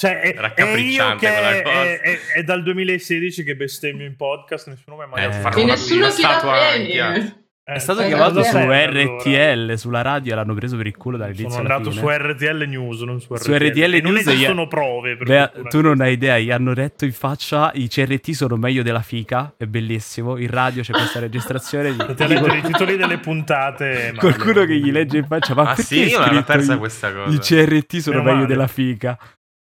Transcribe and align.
Cioè, 0.00 0.18
è, 0.18 0.34
è 0.54 0.76
io 0.78 1.14
che 1.16 1.28
è, 1.28 1.62
è, 1.62 2.18
è, 2.36 2.42
dal 2.42 2.62
2016 2.62 3.44
che 3.44 3.54
bestemmio 3.54 4.06
in 4.06 4.16
podcast, 4.16 4.68
nessuno 4.68 4.96
mi 4.96 5.02
ha 5.02 5.06
mai 5.06 5.26
eh, 5.26 5.30
fatto 5.30 5.62
nessuno 5.62 6.08
ti 6.08 6.22
dà 6.22 6.40
bene. 6.42 7.44
È 7.62 7.78
stato 7.78 8.02
chiamato 8.06 8.42
su 8.42 8.56
RTL, 8.56 9.74
sulla 9.74 10.00
radio, 10.00 10.34
l'hanno 10.36 10.54
preso 10.54 10.78
per 10.78 10.86
il 10.86 10.96
culo 10.96 11.18
dall'inizio 11.18 11.50
Sono 11.50 11.60
andato 11.60 11.90
su 11.90 12.08
RTL 12.08 12.64
News, 12.66 13.02
non 13.02 13.20
su 13.20 13.34
RTL, 13.34 13.42
su 13.42 13.52
RTL 13.52 13.90
News. 13.90 14.02
Non 14.02 14.16
esistono 14.16 14.66
prove. 14.68 15.16
Beh, 15.16 15.50
tu 15.68 15.82
non 15.82 16.00
hai 16.00 16.14
idea, 16.14 16.38
gli 16.38 16.50
hanno 16.50 16.72
detto 16.72 17.04
in 17.04 17.12
faccia 17.12 17.70
i 17.74 17.86
CRT 17.86 18.30
sono 18.30 18.56
meglio 18.56 18.82
della 18.82 19.02
fica, 19.02 19.52
è 19.58 19.66
bellissimo. 19.66 20.38
In 20.38 20.48
radio 20.48 20.80
c'è 20.82 20.92
questa 20.92 21.20
registrazione. 21.20 21.94
Di... 21.94 21.98
Ti 22.16 22.26
leggere 22.26 22.56
i 22.56 22.62
titoli 22.62 22.96
delle 22.96 23.18
puntate. 23.18 24.14
Qualcuno 24.18 24.64
che 24.64 24.78
gli 24.78 24.90
legge 24.90 25.18
in 25.18 25.26
faccia, 25.26 25.54
ma 25.54 25.72
ah, 25.72 25.76
sì, 25.76 26.06
io 26.06 26.24
non 26.24 26.38
ho 26.38 26.42
persa 26.42 26.78
questa 26.78 27.12
cosa. 27.12 27.36
I 27.36 27.38
CRT 27.38 27.96
sono 27.98 28.16
Meno 28.16 28.28
meglio 28.28 28.42
male. 28.42 28.46
della 28.48 28.66
fica. 28.66 29.18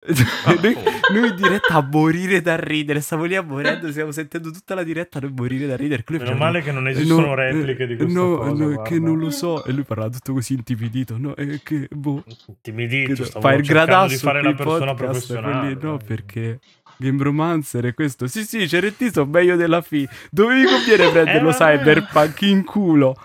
Noi, 0.00 0.76
noi, 1.12 1.28
in 1.28 1.34
diretta 1.34 1.74
a 1.74 1.88
morire 1.90 2.40
da 2.40 2.56
ridere, 2.56 3.00
stavo 3.00 3.24
lì 3.24 3.34
a 3.34 3.42
morendo, 3.42 3.90
stiamo 3.92 4.12
sentendo 4.12 4.50
tutta 4.50 4.74
la 4.74 4.84
diretta 4.84 5.18
a 5.18 5.28
morire 5.34 5.66
da 5.66 5.76
ridere. 5.76 6.04
Meno 6.08 6.24
faceva, 6.24 6.38
male 6.38 6.62
che 6.62 6.70
non 6.70 6.86
esistono 6.86 7.26
no, 7.26 7.34
repliche 7.34 7.86
di 7.86 7.96
questa 7.96 8.18
no, 8.18 8.36
cosa. 8.36 8.64
No, 8.64 8.82
che 8.82 8.98
non 9.00 9.18
lo 9.18 9.30
so. 9.30 9.64
E 9.64 9.72
lui 9.72 9.82
parlava 9.82 10.10
tutto 10.10 10.34
così 10.34 10.54
intimidito. 10.54 11.18
No, 11.18 11.34
è 11.34 11.60
che 11.62 11.88
boh. 11.90 12.22
Intimidito, 12.46 13.24
che, 13.24 13.40
fai 13.40 13.58
il 13.58 13.66
gradasso 13.66 14.08
di 14.08 14.16
fare 14.16 14.42
la 14.42 14.54
persona 14.54 14.94
professionale. 14.94 15.74
Quelli, 15.74 15.90
no, 15.90 15.98
perché 15.98 16.60
Game 16.96 17.22
Romancer 17.22 17.86
e 17.86 17.94
questo. 17.94 18.28
Sì, 18.28 18.44
sì, 18.44 18.66
CRT 18.66 19.10
sono 19.10 19.30
meglio 19.30 19.56
della 19.56 19.82
FI. 19.82 20.08
Dove 20.30 20.54
mi 20.54 20.64
conviene 20.64 21.10
prenderlo 21.10 21.50
eh, 21.50 21.54
Cyberpunk 21.54 22.42
in 22.42 22.64
culo? 22.64 23.16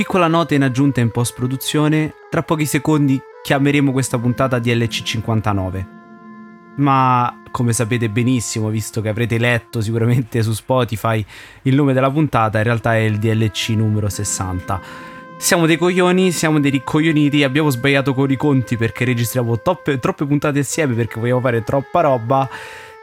Piccola 0.00 0.28
nota 0.28 0.54
in 0.54 0.62
aggiunta 0.62 1.00
in 1.00 1.10
post 1.10 1.34
produzione, 1.34 2.14
tra 2.30 2.42
pochi 2.42 2.64
secondi 2.64 3.20
chiameremo 3.42 3.92
questa 3.92 4.18
puntata 4.18 4.58
DLC 4.58 5.02
59. 5.02 5.88
Ma 6.76 7.42
come 7.50 7.74
sapete 7.74 8.08
benissimo, 8.08 8.70
visto 8.70 9.02
che 9.02 9.10
avrete 9.10 9.36
letto 9.36 9.82
sicuramente 9.82 10.42
su 10.42 10.54
Spotify 10.54 11.22
il 11.64 11.74
nome 11.74 11.92
della 11.92 12.10
puntata, 12.10 12.56
in 12.56 12.64
realtà 12.64 12.94
è 12.94 13.00
il 13.00 13.18
DLC 13.18 13.74
numero 13.76 14.08
60. 14.08 14.80
Siamo 15.36 15.66
dei 15.66 15.76
coglioni, 15.76 16.32
siamo 16.32 16.58
dei 16.60 16.70
ricoglioniti, 16.70 17.44
abbiamo 17.44 17.68
sbagliato 17.68 18.14
con 18.14 18.30
i 18.30 18.36
conti 18.36 18.78
perché 18.78 19.04
registriamo 19.04 19.60
toppe, 19.60 19.98
troppe 19.98 20.24
puntate 20.24 20.60
assieme 20.60 20.94
perché 20.94 21.20
vogliamo 21.20 21.40
fare 21.40 21.62
troppa 21.62 22.00
roba 22.00 22.48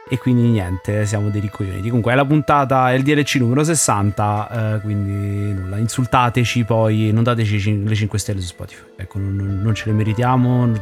e 0.08 0.18
quindi 0.18 0.42
niente, 0.42 1.06
siamo 1.06 1.28
dei 1.28 1.40
ricoglioniti. 1.40 1.88
Comunque 1.88 2.12
è 2.12 2.14
la 2.14 2.24
puntata, 2.24 2.90
è 2.90 2.94
il 2.94 3.02
DLC 3.02 3.36
numero 3.36 3.62
60, 3.62 4.76
eh, 4.76 4.80
quindi 4.80 5.52
nulla, 5.52 5.76
insultateci 5.76 6.64
poi, 6.64 7.10
non 7.12 7.22
dateci 7.22 7.84
le 7.84 7.94
5 7.94 8.18
stelle 8.18 8.40
su 8.40 8.48
Spotify. 8.48 8.84
Ecco, 8.96 9.18
non, 9.18 9.60
non 9.62 9.74
ce 9.74 9.84
le 9.86 9.92
meritiamo, 9.92 10.72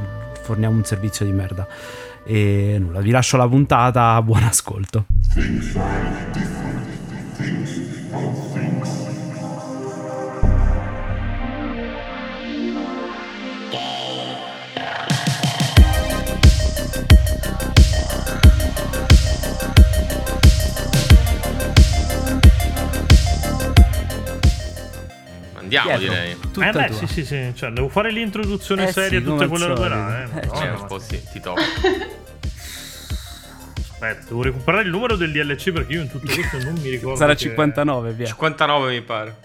forniamo 0.42 0.76
un 0.76 0.84
servizio 0.84 1.24
di 1.24 1.32
merda. 1.32 1.66
E 2.24 2.76
nulla, 2.78 3.00
vi 3.00 3.10
lascio 3.10 3.36
la 3.36 3.48
puntata, 3.48 4.20
buon 4.22 4.42
ascolto. 4.42 5.06
Andiamo, 25.66 25.98
Pietro, 25.98 26.14
direi. 26.14 26.36
Eh 26.68 26.70
beh, 26.70 26.92
sì, 26.92 27.06
sì, 27.06 27.24
sì. 27.24 27.52
Cioè, 27.54 27.70
devo 27.70 27.88
fare 27.88 28.10
l'introduzione 28.10 28.88
eh 28.88 28.92
seria 28.92 29.18
sì, 29.18 29.24
tutte 29.24 29.48
quelle 29.48 29.66
robe 29.66 29.88
là. 29.88 30.22
Eh. 30.22 30.38
eh, 30.38 30.48
cioè, 30.54 30.70
un 30.70 30.86
po' 30.86 30.98
sì, 30.98 31.20
ti 31.32 31.40
tocca. 31.40 31.62
Aspetta, 33.98 34.26
devo 34.28 34.42
recuperare 34.42 34.84
il 34.84 34.90
numero 34.90 35.16
del 35.16 35.32
DLC 35.32 35.72
perché 35.72 35.92
io 35.94 36.02
in 36.02 36.10
tutto 36.10 36.32
questo 36.32 36.62
non 36.62 36.74
mi 36.74 36.90
ricordo. 36.90 37.16
Sarà 37.16 37.32
che... 37.32 37.40
59, 37.40 38.12
via. 38.12 38.26
59 38.26 38.92
mi 38.92 39.02
pare. 39.02 39.36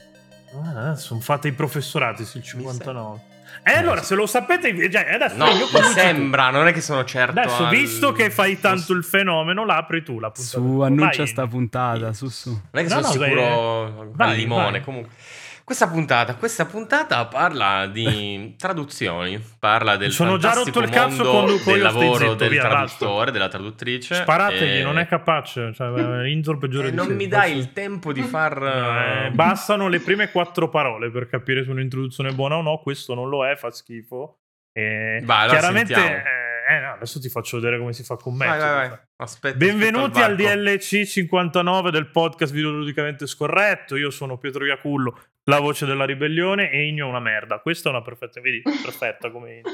Ah, 0.63 0.95
sono 0.95 1.21
fatte 1.21 1.47
i 1.47 1.53
professorati 1.53 2.25
sul 2.25 2.43
59. 2.43 3.29
Eh, 3.63 3.73
allora, 3.73 4.01
se 4.01 4.15
lo 4.15 4.25
sapete, 4.25 4.89
già, 4.89 5.05
adesso 5.07 5.35
no, 5.37 5.45
io 5.49 5.67
mi 5.71 5.81
sembra, 5.93 6.49
non 6.49 6.67
è 6.67 6.73
che 6.73 6.81
sono 6.81 7.05
certo. 7.05 7.39
Adesso, 7.39 7.65
al... 7.65 7.69
visto 7.69 8.11
che 8.11 8.29
fai 8.29 8.59
tanto 8.59 8.93
il 8.93 9.03
fenomeno, 9.03 9.65
l'apri 9.65 10.03
tu 10.03 10.19
la 10.19 10.31
puntata. 10.31 10.57
Su, 10.57 10.79
annuncia 10.79 11.17
vai. 11.17 11.27
sta 11.27 11.47
puntata, 11.47 12.13
su, 12.13 12.27
su. 12.27 12.49
Non 12.49 12.83
è 12.83 12.87
che 12.87 12.93
no, 12.93 13.01
sono 13.01 13.07
no, 13.07 13.23
sicuro 13.23 14.11
vai, 14.13 14.29
al 14.29 14.35
limone, 14.35 14.71
vai. 14.71 14.81
comunque. 14.81 15.13
Questa 15.63 15.87
puntata, 15.87 16.35
questa 16.35 16.65
puntata 16.65 17.25
parla 17.25 17.87
di 17.87 18.55
traduzioni, 18.59 19.41
parla 19.59 19.95
del 19.95 20.11
Sono 20.11 20.37
già 20.37 20.53
rotto 20.53 20.79
il 20.79 20.89
cazzo 20.89 21.23
con, 21.23 21.59
con 21.63 21.73
del 21.73 21.81
lavoro 21.81 22.17
zitto, 22.17 22.35
del 22.35 22.49
via, 22.49 22.61
traduttore, 22.61 23.15
basta. 23.15 23.31
della 23.31 23.47
traduttrice. 23.47 24.15
Sparategli, 24.15 24.79
e... 24.79 24.83
non 24.83 24.97
è 24.97 25.07
capace, 25.07 25.73
cioè, 25.73 26.27
Inzor 26.27 26.57
peggiore 26.57 26.87
eh, 26.87 26.89
di 26.91 26.95
Non 26.95 27.07
mi 27.07 27.27
dai 27.27 27.55
il 27.55 27.73
tempo 27.73 28.11
di 28.11 28.21
far... 28.21 28.61
Eh, 28.61 29.31
bastano 29.31 29.87
le 29.87 29.99
prime 29.99 30.31
quattro 30.31 30.69
parole 30.69 31.09
per 31.11 31.27
capire 31.27 31.63
se 31.63 31.69
un'introduzione 31.69 32.29
è 32.29 32.33
buona 32.33 32.57
o 32.57 32.61
no, 32.61 32.79
questo 32.79 33.13
non 33.13 33.29
lo 33.29 33.45
è, 33.45 33.55
fa 33.55 33.69
schifo. 33.71 34.39
E 34.73 35.21
Vai, 35.23 35.49
chiaramente... 35.49 36.39
Eh, 36.71 36.79
no, 36.79 36.93
adesso 36.93 37.19
ti 37.19 37.27
faccio 37.27 37.57
vedere 37.57 37.77
come 37.77 37.91
si 37.91 38.01
fa 38.03 38.15
con 38.15 38.33
me. 38.33 38.45
Vai, 38.45 38.59
vai, 38.59 38.89
vai. 38.89 38.97
Aspetta, 39.17 39.57
Benvenuti 39.57 40.21
al, 40.21 40.31
al 40.31 40.35
DLC 40.37 41.03
59 41.03 41.91
del 41.91 42.07
podcast 42.07 42.53
videoludicamente 42.53 43.27
scorretto. 43.27 43.97
Io 43.97 44.09
sono 44.09 44.37
Pietro 44.37 44.63
Iacullo, 44.63 45.19
la 45.43 45.59
voce 45.59 45.85
della 45.85 46.05
ribellione, 46.05 46.71
e 46.71 46.87
Igno 46.87 47.07
è 47.07 47.09
una 47.09 47.19
merda. 47.19 47.59
Questa 47.59 47.89
è 47.89 47.91
una 47.91 48.01
perfetta, 48.01 48.39
vedi, 48.39 48.61
perfetta 48.61 49.29
come 49.31 49.55
intro. 49.55 49.73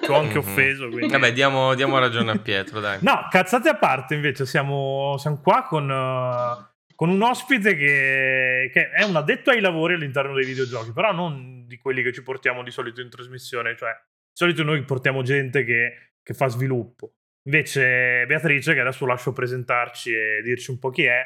Ti 0.00 0.10
ho 0.10 0.18
anche 0.18 0.40
mhm. 0.40 0.48
offeso. 0.48 0.88
Quindi... 0.88 1.12
Vabbè, 1.12 1.32
diamo, 1.32 1.74
diamo, 1.74 2.00
ragione 2.00 2.32
a 2.32 2.38
Pietro, 2.38 2.80
dai. 2.80 2.98
No, 3.02 3.28
cazzate 3.30 3.68
a 3.68 3.76
parte, 3.76 4.16
invece, 4.16 4.44
siamo, 4.44 5.14
siamo 5.18 5.40
qua 5.40 5.62
con... 5.62 5.88
Uh, 5.88 6.70
con 6.96 7.08
un 7.08 7.22
ospite 7.22 7.74
che, 7.74 8.70
che, 8.72 8.90
è 8.90 9.02
un 9.02 9.16
addetto 9.16 9.50
ai 9.50 9.60
lavori 9.60 9.94
all'interno 9.94 10.34
dei 10.34 10.44
videogiochi, 10.44 10.92
però 10.92 11.12
non 11.12 11.66
di 11.66 11.76
quelli 11.78 12.00
che 12.00 12.12
ci 12.12 12.22
portiamo 12.22 12.62
di 12.62 12.70
solito 12.70 13.00
in 13.00 13.10
trasmissione, 13.10 13.74
cioè 13.76 13.90
di 13.90 14.38
solito 14.38 14.62
noi 14.62 14.84
portiamo 14.84 15.22
gente 15.22 15.64
che, 15.64 16.11
che 16.22 16.34
fa 16.34 16.48
sviluppo. 16.48 17.14
Invece 17.44 18.24
Beatrice, 18.26 18.74
che 18.74 18.80
adesso 18.80 19.04
lascio 19.04 19.32
presentarci 19.32 20.12
e 20.12 20.42
dirci 20.42 20.70
un 20.70 20.78
po' 20.78 20.90
chi 20.90 21.04
è, 21.04 21.24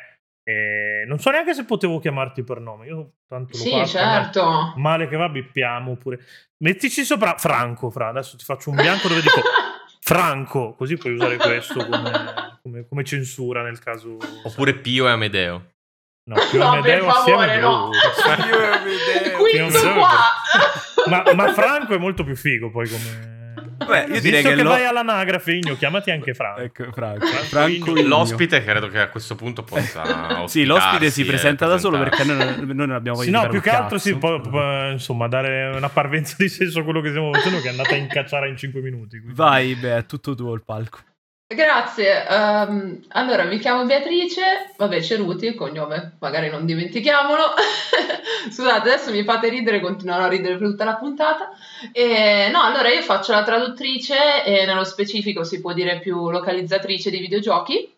e 0.49 1.05
non 1.09 1.19
so 1.19 1.31
neanche 1.31 1.55
se 1.55 1.65
potevo 1.65 1.99
chiamarti 1.99 2.45
per 2.45 2.61
nome. 2.61 2.87
Io 2.87 3.15
tanto 3.27 3.57
lo 3.57 3.62
sì, 3.65 3.71
faccio. 3.71 3.99
certo. 3.99 4.75
Male 4.77 5.09
che 5.09 5.17
va, 5.17 5.29
bippiamo 5.29 5.97
pure. 5.97 6.21
Mettici 6.59 7.05
sopra 7.05 7.37
Franco, 7.37 7.91
Fra. 7.91 8.09
Adesso 8.09 8.37
ti 8.37 8.45
faccio 8.45 8.71
un 8.71 8.77
bianco 8.77 9.09
dove 9.09 9.23
dico 9.23 9.41
Franco, 10.01 10.75
così 10.75 10.97
puoi 10.97 11.15
usare 11.15 11.37
questo 11.37 11.84
come, 11.84 12.59
come, 12.63 12.87
come 12.87 13.03
censura 13.03 13.63
nel 13.63 13.81
caso. 13.81 14.19
Oppure 14.45 14.75
Pio 14.75 15.09
e 15.09 15.11
Amedeo. 15.11 15.73
No, 16.31 16.37
Pio 16.49 16.59
no, 16.61 16.69
Amedeo 16.69 17.09
assieme 17.09 17.59
no. 17.59 17.91
Pio 17.91 18.61
e 18.61 18.67
Amedeo. 18.67 19.39
Quinto 19.39 19.93
qua. 19.95 20.11
ma, 21.11 21.34
ma 21.34 21.53
Franco 21.53 21.93
è 21.93 21.99
molto 21.99 22.23
più 22.23 22.37
figo 22.37 22.71
poi 22.71 22.89
come 22.89 23.35
Beh, 23.84 24.06
io 24.09 24.20
direi 24.20 24.42
che, 24.42 24.54
che 24.54 24.62
lo... 24.62 24.70
vai 24.70 24.84
all'anagrafe, 24.84 25.53
Igno, 25.53 25.76
chiamati 25.76 26.10
anche 26.10 26.34
Franco. 26.34 26.60
Ecco, 26.60 26.92
Franco. 26.92 27.26
Franco 27.26 27.92
l'ospite 27.94 28.64
credo 28.64 28.88
che 28.88 29.00
a 29.00 29.09
questo 29.09 29.34
punto 29.34 29.62
possa 29.62 30.44
Sì, 30.48 30.64
l'ospite 30.64 31.10
si 31.10 31.25
presenta 31.25 31.66
da 31.66 31.78
solo 31.78 31.98
perché 31.98 32.25
noi, 32.25 32.65
noi 32.65 32.75
non 32.75 32.91
abbiamo 32.92 33.19
voglia 33.19 33.38
sì, 33.38 33.44
no, 33.44 33.50
più 33.50 33.60
che 33.60 33.70
altro 33.70 33.98
si 33.98 34.16
può, 34.16 34.41
può, 34.41 34.91
insomma, 34.91 35.28
dare 35.28 35.76
una 35.76 35.88
parvenza 35.88 36.36
di 36.38 36.48
senso 36.48 36.81
a 36.81 36.84
quello 36.84 37.00
che 37.00 37.09
stiamo 37.09 37.32
facendo 37.32 37.60
che 37.60 37.66
è 37.66 37.70
andata 37.70 37.94
a 37.94 37.98
incacciare 37.98 38.48
in 38.48 38.56
5 38.56 38.81
minuti. 38.81 39.19
Quindi. 39.19 39.34
Vai, 39.34 39.75
beh, 39.75 39.98
è 39.98 40.06
tutto 40.06 40.34
tuo 40.34 40.54
il 40.54 40.62
palco. 40.65 40.98
Grazie, 41.49 42.27
um, 42.29 43.05
allora 43.11 43.45
mi 43.45 43.61
chiamo 43.61 43.84
Beatrice, 43.84 44.75
vabbè 44.77 45.01
Ceruti 45.01 45.47
il 45.47 45.55
cognome, 45.55 46.17
magari 46.19 46.51
non 46.51 46.67
dimentichiamolo, 46.67 47.55
scusate 48.51 48.89
adesso 48.91 49.12
mi 49.12 49.23
fate 49.23 49.49
ridere, 49.49 49.79
continuerò 49.79 50.25
a 50.25 50.29
ridere 50.29 50.57
per 50.57 50.71
tutta 50.71 50.83
la 50.84 50.97
puntata, 50.97 51.51
e, 51.93 52.48
no 52.51 52.63
allora 52.63 52.89
io 52.89 53.01
faccio 53.01 53.31
la 53.31 53.45
traduttrice 53.45 54.43
e 54.45 54.66
nello 54.66 54.83
specifico 54.83 55.45
si 55.45 55.60
può 55.60 55.72
dire 55.72 56.01
più 56.01 56.31
localizzatrice 56.31 57.10
di 57.10 57.21
videogiochi, 57.21 57.95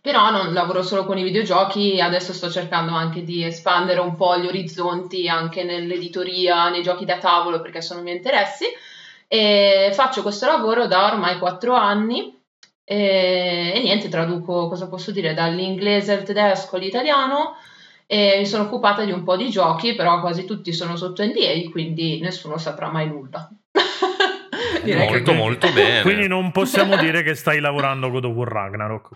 però 0.00 0.30
non 0.30 0.52
lavoro 0.52 0.82
solo 0.82 1.04
con 1.04 1.18
i 1.18 1.24
videogiochi, 1.24 2.00
adesso 2.00 2.32
sto 2.32 2.48
cercando 2.48 2.94
anche 2.94 3.24
di 3.24 3.44
espandere 3.44 3.98
un 3.98 4.14
po' 4.14 4.38
gli 4.38 4.46
orizzonti 4.46 5.28
anche 5.28 5.64
nell'editoria, 5.64 6.68
nei 6.68 6.84
giochi 6.84 7.04
da 7.04 7.18
tavolo 7.18 7.60
perché 7.60 7.82
sono 7.82 7.98
i 7.98 8.04
miei 8.04 8.16
interessi. 8.16 8.66
E 9.26 9.90
faccio 9.92 10.22
questo 10.22 10.46
lavoro 10.46 10.86
da 10.86 11.06
ormai 11.06 11.38
quattro 11.38 11.74
anni 11.74 12.42
e, 12.84 13.72
e, 13.74 13.80
niente, 13.80 14.08
traduco, 14.08 14.68
cosa 14.68 14.88
posso 14.88 15.10
dire, 15.10 15.32
dall'inglese 15.34 16.12
al 16.12 16.22
tedesco 16.22 16.76
all'italiano 16.76 17.56
e 18.06 18.36
mi 18.38 18.46
sono 18.46 18.64
occupata 18.64 19.04
di 19.04 19.12
un 19.12 19.24
po' 19.24 19.36
di 19.36 19.48
giochi, 19.48 19.94
però 19.94 20.20
quasi 20.20 20.44
tutti 20.44 20.72
sono 20.72 20.96
sotto 20.96 21.24
NDA, 21.24 21.70
quindi 21.70 22.20
nessuno 22.20 22.58
saprà 22.58 22.90
mai 22.90 23.08
nulla. 23.08 23.48
Direi 24.82 25.08
molto 25.08 25.30
che... 25.30 25.36
molto 25.36 25.72
bene. 25.72 26.02
Quindi 26.02 26.28
non 26.28 26.52
possiamo 26.52 26.96
dire 26.96 27.22
che 27.22 27.34
stai 27.34 27.60
lavorando 27.60 28.08
of 28.08 28.24
War 28.24 28.48
Ragnarok. 28.48 29.08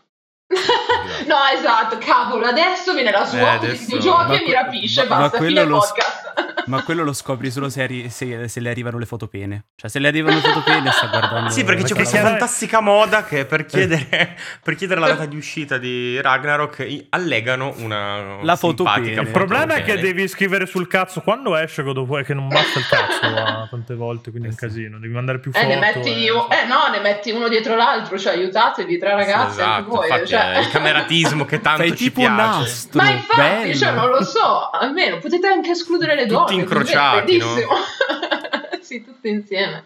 no, 1.27 1.37
esatto, 1.53 1.99
cavolo, 1.99 2.47
adesso 2.47 2.95
viene 2.95 3.11
la 3.11 3.27
sua 3.27 3.39
eh, 3.39 3.57
adesso... 3.57 3.97
videogiochi 3.97 4.35
e 4.35 4.45
mi 4.47 4.53
rapisce, 4.53 5.07
ma, 5.07 5.19
basta, 5.19 5.41
ma 5.41 5.47
fine 5.47 5.65
lo... 5.65 5.79
podcast. 5.79 6.28
Ma 6.69 6.83
quello 6.83 7.03
lo 7.03 7.13
scopri 7.15 7.51
solo 7.51 7.71
se, 7.71 7.83
arri- 7.83 8.11
se, 8.11 8.47
se, 8.49 8.61
le 8.61 8.69
arrivano 8.69 8.99
le 8.99 9.07
fotopene. 9.07 9.69
Cioè, 9.75 9.89
se 9.89 9.99
le 9.99 10.09
arrivano 10.09 10.37
le 10.37 10.43
fotopene, 10.43 10.91
sta 10.91 11.07
guardando. 11.07 11.51
Sì, 11.51 11.65
perché 11.65 11.85
c'è 11.85 11.95
questa 11.95 12.21
fantastica 12.21 12.81
moda 12.81 13.25
che 13.25 13.47
per 13.47 13.65
chiedere, 13.65 14.37
per 14.63 14.75
chiedere, 14.75 15.01
la 15.01 15.09
data 15.09 15.25
di 15.25 15.37
uscita 15.37 15.79
di 15.79 16.21
Ragnarok 16.21 17.07
allegano 17.11 17.75
una 17.79 18.43
la 18.43 18.57
fotopene. 18.57 19.21
Il 19.21 19.29
problema 19.29 19.75
è 19.75 19.83
che 19.83 19.99
devi 19.99 20.29
scrivere 20.29 20.67
sul 20.67 20.87
cazzo 20.87 21.23
quando 21.23 21.57
esce 21.57 21.83
God 21.83 21.97
of 21.99 22.09
War, 22.09 22.23
che 22.23 22.35
non 22.35 22.49
basta 22.49 22.79
il 22.79 22.87
cazzo 22.87 23.67
tante 23.71 23.95
volte, 23.95 24.31
quindi 24.31 24.49
è 24.49 24.51
un 24.51 24.57
eh 24.57 24.61
casino. 24.61 24.99
Devi 24.99 25.15
mandare 25.15 25.39
più 25.41 25.53
foto. 25.53 25.65
Eh, 25.65 25.69
ne 25.69 25.79
metti, 25.79 26.27
e... 26.27 26.27
eh, 26.27 26.67
no, 26.67 26.89
ne 26.91 27.01
metti 27.01 27.31
uno 27.31 27.49
dietro 27.49 27.77
l'altro, 27.77 28.19
cioè 28.19 28.35
aiutatevi, 28.35 28.99
tre 28.99 29.15
ragazzi, 29.15 29.55
sì, 29.55 29.61
esatto, 29.61 29.91
voi. 29.91 30.27
Cioè... 30.27 30.59
il 30.59 30.69
cameratismo 30.69 31.45
che 31.45 31.61
tanto 31.61 31.83
Fai 31.83 31.91
ci 31.97 32.05
tipo 32.05 32.21
piace. 32.21 32.37
nastro. 32.37 33.03
Ma 33.03 33.11
infatti, 33.11 33.77
cioè, 33.77 33.93
non 33.93 34.09
lo 34.11 34.23
so, 34.23 34.71
almeno 34.71 35.19
potete 35.19 35.47
anche 35.47 35.71
escludere 35.71 36.15
le 36.15 36.27
donne. 36.29 36.47
Tutti 36.47 36.55
incrociati, 36.55 37.37
no? 37.39 37.47
sì, 38.81 39.05
tutti 39.05 39.29
insieme. 39.29 39.85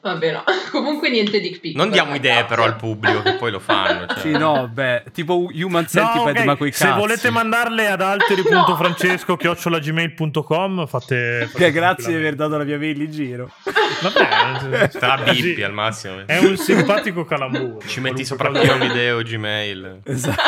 Vabbè, 0.00 0.32
no. 0.32 0.44
Comunque 0.70 1.10
niente 1.10 1.40
dick 1.40 1.60
pic. 1.60 1.76
Non 1.76 1.90
diamo 1.90 2.14
idee 2.14 2.44
però 2.44 2.64
al 2.64 2.76
pubblico 2.76 3.20
che 3.22 3.34
poi 3.34 3.50
lo 3.50 3.58
fanno. 3.58 4.06
Cioè. 4.06 4.18
Sì, 4.18 4.30
no, 4.30 4.68
beh, 4.72 5.04
tipo 5.12 5.48
Human 5.52 5.86
Centipede, 5.88 6.24
no, 6.24 6.30
okay. 6.30 6.44
ma 6.44 6.56
coi 6.56 6.72
Se 6.72 6.90
volete 6.92 7.30
mandarle 7.30 7.88
ad 7.88 8.00
alteri.francesco 8.00 9.36
chiocciolagmail.com 9.36 10.86
fate... 10.86 11.48
fate 11.50 11.72
grazie 11.72 12.12
di 12.12 12.18
aver 12.18 12.34
dato 12.34 12.56
la 12.56 12.64
mia 12.64 12.78
mail 12.78 13.02
in 13.02 13.10
giro. 13.10 13.50
Vabbè, 14.02 14.88
te 14.88 15.06
la 15.06 15.22
bippi 15.24 15.62
al 15.62 15.72
massimo. 15.72 16.22
È 16.26 16.38
un 16.38 16.56
simpatico 16.56 17.24
calamburo. 17.24 17.80
Ci 17.86 18.00
metti 18.00 18.24
sopra 18.24 18.50
un 18.50 18.78
video 18.78 19.20
Gmail. 19.22 20.00
Esatto. 20.04 20.42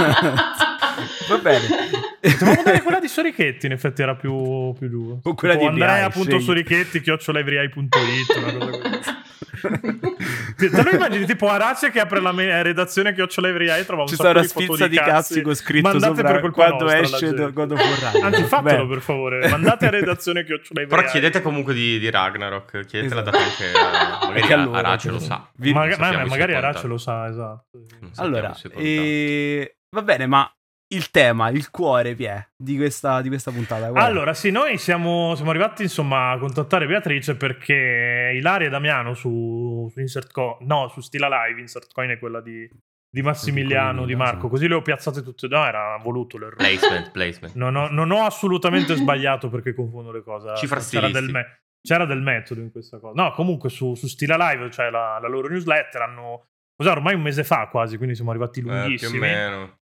Va 1.29 1.38
bene. 1.38 2.10
Dobbiamo 2.21 2.53
mandare 2.55 2.83
quella 2.83 3.01
di 3.01 3.09
Sorichetti, 3.09 3.67
in 3.67 3.73
effetti 3.73 4.03
era 4.03 4.15
più, 4.15 4.73
più 4.79 4.89
duro. 4.89 5.21
O 5.23 5.35
quella 5.35 5.55
tipo 5.55 5.71
di 5.71 5.81
Andrea 5.81 6.05
appunto 6.07 6.39
Sorichetti 6.39 7.01
chiocciolaivriai.it 7.01 8.37
una 8.37 8.53
cosa 8.53 8.81
così. 8.81 9.19
Te 10.57 10.83
lo 10.83 10.91
immagini 10.91 11.25
tipo 11.27 11.49
Arace 11.49 11.91
che 11.91 12.01
apre 12.01 12.21
la 12.21 12.33
me- 12.33 12.63
redazione 12.63 13.13
che 13.13 13.23
Occiolevria 13.23 13.77
e 13.77 13.85
trova 13.85 14.03
un 14.03 14.09
Ci 14.09 14.15
sta 14.15 14.31
una 14.31 14.43
spizza 14.43 14.87
di 14.87 14.97
cazzi 14.97 15.43
con 15.43 15.55
scritto 15.55 15.89
mandate 15.89 16.17
sopra 16.17 16.41
per 16.41 16.51
quando 16.51 16.85
nostra, 16.85 17.01
esce 17.01 17.53
God 17.53 17.73
of 17.73 17.79
War 17.79 18.25
Anzi 18.25 18.43
fatelo 18.45 18.87
Beh. 18.87 18.95
per 18.95 19.03
favore. 19.03 19.49
Mandate 19.49 19.87
a 19.87 19.91
redazione 19.91 20.45
che 20.45 20.55
Occiolevria 20.55 20.97
Però 20.97 21.09
chiedete 21.11 21.43
comunque 21.43 21.75
di, 21.75 21.99
di 21.99 22.11
Ragnarok 22.11 22.85
Chiedetela 22.87 23.23
esatto. 23.23 23.37
anche 23.37 24.33
Magari 24.33 24.53
allora, 24.53 24.79
Arace 24.79 25.11
lo 25.11 25.19
sa. 25.19 25.51
Mag- 25.57 26.27
Magari 26.27 26.55
Arace 26.55 26.87
lo 26.87 26.99
sa 26.99 27.29
esatto. 27.29 27.87
Allora 28.17 28.57
e... 28.77 29.77
Va 29.91 30.03
bene 30.03 30.27
ma 30.27 30.51
il 30.93 31.11
tema, 31.11 31.51
il 31.51 31.71
cuore, 31.71 32.15
Pie, 32.15 32.51
di 32.57 32.77
questa, 32.77 33.21
di 33.21 33.29
questa 33.29 33.51
puntata. 33.51 33.89
Guarda. 33.91 34.09
Allora, 34.09 34.35
sì, 34.35 34.51
noi 34.51 34.77
siamo, 34.79 35.35
siamo, 35.35 35.51
arrivati 35.51 35.83
insomma 35.83 36.31
a 36.31 36.39
contattare 36.39 36.87
Beatrice 36.87 37.37
perché 37.37 38.33
Ilaria 38.35 38.67
e 38.67 38.71
Damiano 38.71 39.15
su, 39.15 39.89
su 39.93 40.01
Insert 40.01 40.33
Coin, 40.33 40.67
no, 40.67 40.89
su 40.89 41.01
Stila 41.01 41.29
Live, 41.29 41.61
Insert 41.61 41.93
Coin 41.93 42.11
è 42.11 42.19
quella 42.19 42.41
di, 42.41 42.69
di 43.09 43.23
Massimiliano, 43.23 44.05
di 44.05 44.17
Marco, 44.17 44.49
così 44.49 44.67
le 44.67 44.75
ho 44.75 44.83
piazzate 44.83 45.23
tutte. 45.23 45.47
No, 45.47 45.65
era 45.65 45.97
voluto 46.03 46.39
l'errore. 46.39 46.57
Placement, 46.57 47.11
placement. 47.13 47.55
Non 47.55 47.77
ho, 47.77 47.89
non 47.89 48.11
ho 48.11 48.25
assolutamente 48.25 48.95
sbagliato 48.97 49.49
perché 49.49 49.75
confondo 49.75 50.11
le 50.11 50.23
cose. 50.23 50.57
Cifra 50.57 50.81
c'era 50.81 51.09
del, 51.09 51.31
me- 51.31 51.63
c'era 51.81 52.05
del 52.05 52.21
metodo 52.21 52.61
in 52.61 52.73
questa 52.73 52.99
cosa. 52.99 53.21
No, 53.23 53.33
comunque 53.33 53.69
su, 53.69 53.95
su 53.95 54.09
Stila 54.09 54.37
Live, 54.37 54.71
cioè 54.71 54.91
la, 54.91 55.19
la 55.21 55.29
loro 55.29 55.49
newsletter, 55.49 56.03
hanno... 56.03 56.47
Cos'è, 56.75 56.91
ormai 56.91 57.15
un 57.15 57.21
mese 57.21 57.45
fa 57.45 57.69
quasi, 57.69 57.99
quindi 57.99 58.15
siamo 58.15 58.31
arrivati 58.31 58.63
lunghissimi. 58.63 58.95
Eh, 58.95 59.11
più 59.11 59.19
o 59.19 59.21
meno. 59.21 59.80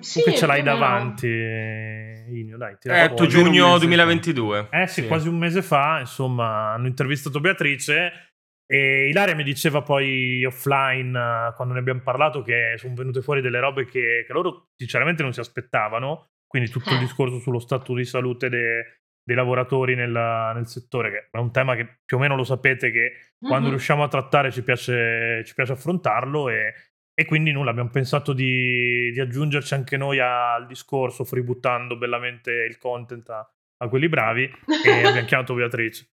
Sì, 0.00 0.22
che 0.22 0.34
ce 0.34 0.46
l'hai 0.46 0.62
davanti, 0.62 1.26
Inio, 1.26 2.56
dai. 2.56 2.76
È 2.80 3.04
8 3.04 3.26
giugno 3.26 3.78
2022. 3.78 4.68
Eh 4.70 4.86
sì, 4.86 5.02
sì, 5.02 5.06
quasi 5.06 5.28
un 5.28 5.38
mese 5.38 5.62
fa, 5.62 6.00
insomma, 6.00 6.72
hanno 6.72 6.86
intervistato 6.86 7.40
Beatrice 7.40 8.28
e 8.70 9.08
Ilaria 9.08 9.34
mi 9.34 9.44
diceva 9.44 9.80
poi 9.80 10.44
offline, 10.44 11.52
quando 11.56 11.72
ne 11.72 11.80
abbiamo 11.80 12.02
parlato, 12.02 12.42
che 12.42 12.74
sono 12.76 12.94
venute 12.94 13.22
fuori 13.22 13.40
delle 13.40 13.60
robe 13.60 13.86
che, 13.86 14.24
che 14.26 14.32
loro 14.34 14.68
sinceramente 14.76 15.22
non 15.22 15.32
si 15.32 15.40
aspettavano, 15.40 16.32
quindi 16.46 16.68
tutto 16.68 16.90
il 16.90 16.96
eh. 16.96 17.00
discorso 17.00 17.38
sullo 17.38 17.60
stato 17.60 17.94
di 17.94 18.04
salute 18.04 18.50
de, 18.50 19.00
dei 19.22 19.34
lavoratori 19.34 19.94
nel, 19.94 20.10
nel, 20.10 20.66
settore, 20.66 21.10
che 21.10 21.28
è 21.30 21.38
un 21.38 21.50
tema 21.50 21.76
che 21.76 22.00
più 22.04 22.18
o 22.18 22.20
meno 22.20 22.36
lo 22.36 22.44
sapete 22.44 22.90
che 22.90 23.12
quando 23.38 23.68
mm-hmm. 23.68 23.70
riusciamo 23.70 24.02
a 24.02 24.08
trattare 24.08 24.50
ci 24.50 24.62
piace, 24.62 25.42
ci 25.46 25.54
piace 25.54 25.72
affrontarlo 25.72 26.50
e 26.50 26.74
e 27.18 27.24
quindi 27.24 27.50
nulla, 27.50 27.70
abbiamo 27.70 27.90
pensato 27.90 28.32
di, 28.32 29.10
di 29.10 29.18
aggiungerci 29.18 29.74
anche 29.74 29.96
noi 29.96 30.20
al 30.20 30.68
discorso, 30.68 31.24
freebuttando 31.24 31.96
bellamente 31.96 32.52
il 32.52 32.78
content 32.78 33.28
a, 33.30 33.52
a 33.78 33.88
quelli 33.88 34.08
bravi 34.08 34.44
e 34.44 35.02
abbiamo 35.04 35.26
chiamato 35.26 35.54
Beatrice. 35.54 36.17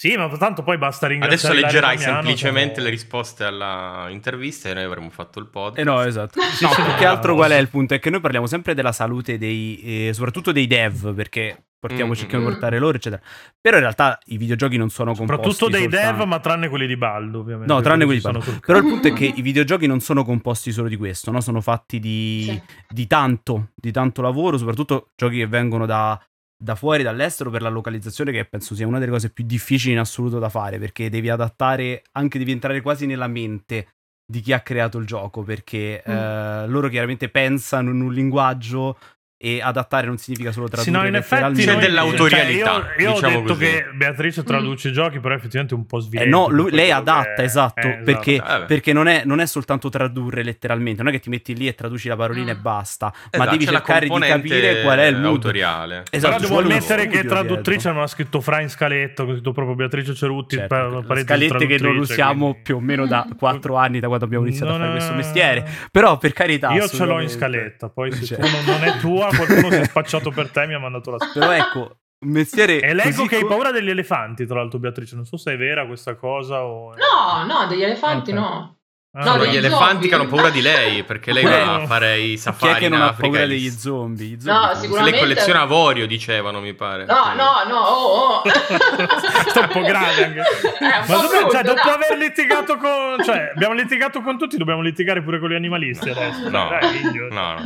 Sì, 0.00 0.16
ma 0.16 0.34
tanto 0.38 0.62
poi 0.62 0.78
basta 0.78 1.08
ringraziare. 1.08 1.58
Adesso 1.58 1.66
leggerai 1.66 1.98
semplicemente 1.98 2.76
siamo... 2.76 2.88
le 2.88 2.94
risposte 2.94 3.44
alla 3.44 4.06
intervista 4.08 4.70
e 4.70 4.72
noi 4.72 4.84
avremmo 4.84 5.10
fatto 5.10 5.38
il 5.38 5.44
podcast. 5.44 5.78
Eh 5.78 5.84
no, 5.84 6.00
esatto. 6.00 6.40
No, 6.62 6.70
più 6.74 6.94
che 6.96 7.04
altro 7.04 7.34
qual 7.34 7.50
è 7.50 7.58
il 7.58 7.68
punto? 7.68 7.92
È 7.92 7.98
che 7.98 8.08
noi 8.08 8.20
parliamo 8.20 8.46
sempre 8.46 8.72
della 8.72 8.92
salute 8.92 9.36
dei, 9.36 10.08
eh, 10.08 10.14
soprattutto 10.14 10.52
dei 10.52 10.66
dev, 10.66 11.12
perché 11.14 11.64
portiamo, 11.78 12.12
mm, 12.12 12.14
cerchiamo 12.14 12.44
di 12.44 12.50
portare 12.52 12.78
loro, 12.78 12.96
eccetera. 12.96 13.20
Però 13.60 13.76
in 13.76 13.82
realtà 13.82 14.18
i 14.28 14.38
videogiochi 14.38 14.78
non 14.78 14.88
sono 14.88 15.12
composti 15.14 15.42
Soprattutto 15.42 15.68
dei 15.68 15.82
soltanto... 15.82 16.16
dev, 16.16 16.26
ma 16.26 16.40
tranne 16.40 16.68
quelli 16.70 16.86
di 16.86 16.96
Baldo, 16.96 17.40
ovviamente. 17.40 17.70
No, 17.70 17.80
tranne 17.82 18.04
quelli 18.06 18.20
di 18.20 18.24
Baldo. 18.24 18.58
Però 18.64 18.78
il 18.78 18.84
punto 18.84 19.08
è 19.08 19.12
che 19.16 19.26
i 19.26 19.42
videogiochi 19.42 19.86
non 19.86 20.00
sono 20.00 20.24
composti 20.24 20.72
solo 20.72 20.88
di 20.88 20.96
questo, 20.96 21.30
no? 21.30 21.42
Sono 21.42 21.60
fatti 21.60 21.98
di, 21.98 22.44
sì. 22.48 22.62
di 22.88 23.06
tanto, 23.06 23.72
di 23.74 23.92
tanto 23.92 24.22
lavoro, 24.22 24.56
soprattutto 24.56 25.08
giochi 25.14 25.36
che 25.36 25.46
vengono 25.46 25.84
da, 25.84 26.18
da 26.62 26.74
fuori, 26.74 27.02
dall'estero, 27.02 27.48
per 27.48 27.62
la 27.62 27.70
localizzazione, 27.70 28.32
che 28.32 28.44
penso 28.44 28.74
sia 28.74 28.86
una 28.86 28.98
delle 28.98 29.10
cose 29.10 29.30
più 29.30 29.44
difficili 29.44 29.94
in 29.94 29.98
assoluto 29.98 30.38
da 30.38 30.50
fare, 30.50 30.78
perché 30.78 31.08
devi 31.08 31.30
adattare, 31.30 32.02
anche 32.12 32.38
devi 32.38 32.52
entrare 32.52 32.82
quasi 32.82 33.06
nella 33.06 33.28
mente 33.28 33.88
di 34.30 34.40
chi 34.40 34.52
ha 34.52 34.60
creato 34.60 34.98
il 34.98 35.06
gioco, 35.06 35.42
perché 35.42 36.04
mm. 36.06 36.12
eh, 36.12 36.66
loro 36.68 36.88
chiaramente 36.88 37.30
pensano 37.30 37.90
in 37.90 38.02
un 38.02 38.12
linguaggio 38.12 38.98
e 39.42 39.62
adattare 39.62 40.06
non 40.06 40.18
significa 40.18 40.52
solo 40.52 40.68
tradurre 40.68 40.92
sì, 40.92 40.98
no, 40.98 41.06
in 41.06 41.14
effetti 41.14 41.64
c'è 41.64 41.78
dell'autorialità 41.78 42.74
cioè, 42.74 43.00
io, 43.00 43.08
io 43.08 43.14
diciamo 43.14 43.38
ho 43.38 43.40
detto 43.40 43.54
così. 43.54 43.64
che 43.64 43.86
Beatrice 43.94 44.42
traduce 44.42 44.88
mm. 44.88 44.90
i 44.90 44.94
giochi 44.94 45.18
però 45.18 45.34
effettivamente 45.34 45.74
è 45.74 45.78
un 45.78 45.86
po' 45.86 45.98
sviletto 46.00 46.26
eh 46.26 46.30
no, 46.30 46.48
lui, 46.48 46.70
lei 46.70 46.90
adatta 46.90 47.36
che... 47.36 47.44
esatto, 47.44 47.88
eh, 47.88 48.00
perché, 48.04 48.34
esatto. 48.34 48.66
perché 48.66 48.92
non, 48.92 49.08
è, 49.08 49.22
non, 49.24 49.40
è, 49.40 49.46
soltanto 49.46 49.88
tradurre 49.88 50.42
letteralmente 50.42 51.02
non 51.02 51.10
è 51.10 51.14
che 51.14 51.20
ti 51.20 51.30
metti 51.30 51.56
lì 51.56 51.66
e 51.66 51.74
traduci 51.74 52.08
la 52.08 52.16
parolina 52.16 52.52
mm. 52.52 52.54
e 52.54 52.60
basta 52.60 53.10
esatto, 53.14 53.38
ma 53.38 53.46
devi 53.46 53.66
cercare 53.66 54.08
di 54.08 54.18
capire 54.18 54.82
qual 54.82 54.98
è 54.98 55.06
il 55.06 55.16
mood 55.16 55.26
autoriale 55.28 56.02
esatto, 56.10 56.36
però 56.36 56.46
devo 56.46 56.60
ammettere 56.60 57.06
che 57.06 57.24
traduttrice 57.24 57.90
non 57.92 58.02
ha 58.02 58.06
scritto 58.08 58.42
Fra 58.42 58.60
in 58.60 58.68
scaletta 58.68 59.22
ho 59.22 59.32
scritto 59.32 59.52
proprio 59.52 59.74
Beatrice 59.74 60.14
Cerutti 60.14 60.56
certo, 60.56 61.02
scalette 61.16 61.66
che 61.66 61.78
non 61.78 61.96
usiamo 61.96 62.50
quindi... 62.50 62.60
più 62.62 62.76
o 62.76 62.80
meno 62.80 63.06
da 63.06 63.26
4 63.38 63.74
anni 63.74 64.00
da 64.00 64.08
quando 64.08 64.26
abbiamo 64.26 64.44
iniziato 64.44 64.74
a 64.74 64.76
fare 64.76 64.90
questo 64.90 65.14
mestiere 65.14 65.66
però 65.90 66.18
per 66.18 66.34
carità 66.34 66.72
io 66.72 66.86
ce 66.86 67.06
l'ho 67.06 67.22
in 67.22 67.30
scaletta 67.30 67.88
poi 67.88 68.12
se 68.12 68.26
cioè. 68.26 68.38
non 68.38 68.84
è 68.84 68.98
tua 68.98 69.28
qualcuno 69.36 69.70
si 69.70 69.78
è 69.78 69.84
spacciato 69.84 70.30
per 70.30 70.50
te 70.50 70.66
mi 70.66 70.74
ha 70.74 70.78
mandato 70.78 71.10
la 71.10 71.18
spesa. 71.18 71.46
Però 71.46 71.52
ecco, 71.64 71.98
un 72.24 72.32
mestiere. 72.32 72.80
E 72.80 72.92
leggo 72.92 73.24
che 73.26 73.36
hai 73.36 73.46
paura 73.46 73.70
degli 73.70 73.90
elefanti, 73.90 74.46
tra 74.46 74.56
l'altro, 74.56 74.78
Beatrice. 74.78 75.14
Non 75.14 75.24
so 75.24 75.36
se 75.36 75.52
è 75.52 75.56
vera 75.56 75.86
questa 75.86 76.14
cosa 76.16 76.64
o. 76.64 76.94
No, 76.94 77.44
no, 77.46 77.66
degli 77.66 77.82
elefanti 77.82 78.32
okay. 78.32 78.42
no. 78.42 78.74
Ah, 79.12 79.24
no, 79.24 79.44
gli 79.44 79.56
elefanti 79.56 80.06
che 80.06 80.14
hanno 80.14 80.28
paura 80.28 80.50
di 80.50 80.62
lei 80.62 81.02
perché 81.02 81.32
lei 81.32 81.42
va 81.42 81.74
a 81.74 81.86
fare 81.86 82.20
i 82.20 82.36
safari 82.36 82.72
Chi 82.74 82.78
è 82.78 82.80
che 82.82 82.88
non 82.88 83.02
ha 83.02 83.12
paura 83.12 83.44
degli 83.44 83.68
zombie? 83.68 84.38
zombie 84.40 84.68
no, 84.68 84.74
sicuramente... 84.76 85.10
lei 85.10 85.18
colleziona 85.18 85.60
avorio, 85.62 86.06
dicevano, 86.06 86.60
mi 86.60 86.74
pare. 86.74 87.06
No, 87.06 87.32
no, 87.34 87.64
no, 87.66 87.76
oh, 87.76 88.34
oh. 88.36 88.42
Sto 89.50 89.62
un 89.62 89.68
po' 89.68 89.80
grave 89.80 90.24
anche. 90.26 90.42
Ma 90.80 91.00
po 91.06 91.26
brutto, 91.26 91.50
cioè, 91.50 91.62
dopo 91.64 91.88
aver 91.88 92.18
litigato 92.18 92.76
con... 92.76 93.24
Cioè, 93.24 93.50
abbiamo 93.52 93.74
litigato 93.74 94.20
con 94.20 94.38
tutti, 94.38 94.56
dobbiamo 94.56 94.80
litigare 94.80 95.22
pure 95.22 95.40
con 95.40 95.50
gli 95.50 95.54
animalisti 95.54 96.08
adesso. 96.08 96.48
No, 96.48 96.68
Dai, 96.68 97.02
no, 97.02 97.28
no. 97.30 97.62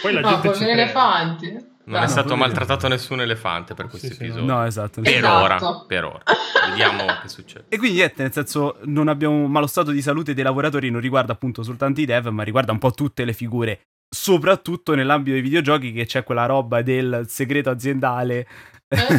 Poi 0.00 0.12
la 0.12 0.20
no, 0.20 0.28
gente 0.28 0.50
con 0.50 0.62
gli 0.62 0.70
elefanti. 0.70 1.70
Non 1.84 1.98
no, 1.98 2.04
è 2.04 2.08
stato 2.08 2.36
maltrattato 2.36 2.86
nessun 2.86 3.20
elefante 3.20 3.74
per 3.74 3.88
questo 3.88 4.06
sì, 4.06 4.12
episodio. 4.14 4.44
No, 4.44 4.64
esatto. 4.64 5.00
Per 5.00 5.12
esatto. 5.12 5.42
ora, 5.42 5.84
per 5.86 6.04
ora. 6.04 6.22
Vediamo 6.68 7.04
che 7.20 7.28
succede. 7.28 7.64
E 7.68 7.76
quindi 7.76 7.96
niente, 7.96 8.22
nel 8.22 8.32
senso, 8.32 8.76
non 8.84 9.08
abbiamo, 9.08 9.48
ma 9.48 9.58
lo 9.58 9.66
stato 9.66 9.90
di 9.90 10.00
salute 10.00 10.32
dei 10.32 10.44
lavoratori 10.44 10.90
non 10.90 11.00
riguarda 11.00 11.32
appunto 11.32 11.64
soltanto 11.64 12.00
i 12.00 12.04
dev, 12.04 12.28
ma 12.28 12.44
riguarda 12.44 12.70
un 12.70 12.78
po' 12.78 12.92
tutte 12.92 13.24
le 13.24 13.32
figure. 13.32 13.80
Soprattutto 14.08 14.94
nell'ambito 14.94 15.32
dei 15.32 15.42
videogiochi 15.42 15.92
che 15.92 16.06
c'è 16.06 16.22
quella 16.22 16.46
roba 16.46 16.82
del 16.82 17.24
segreto 17.28 17.70
aziendale? 17.70 18.46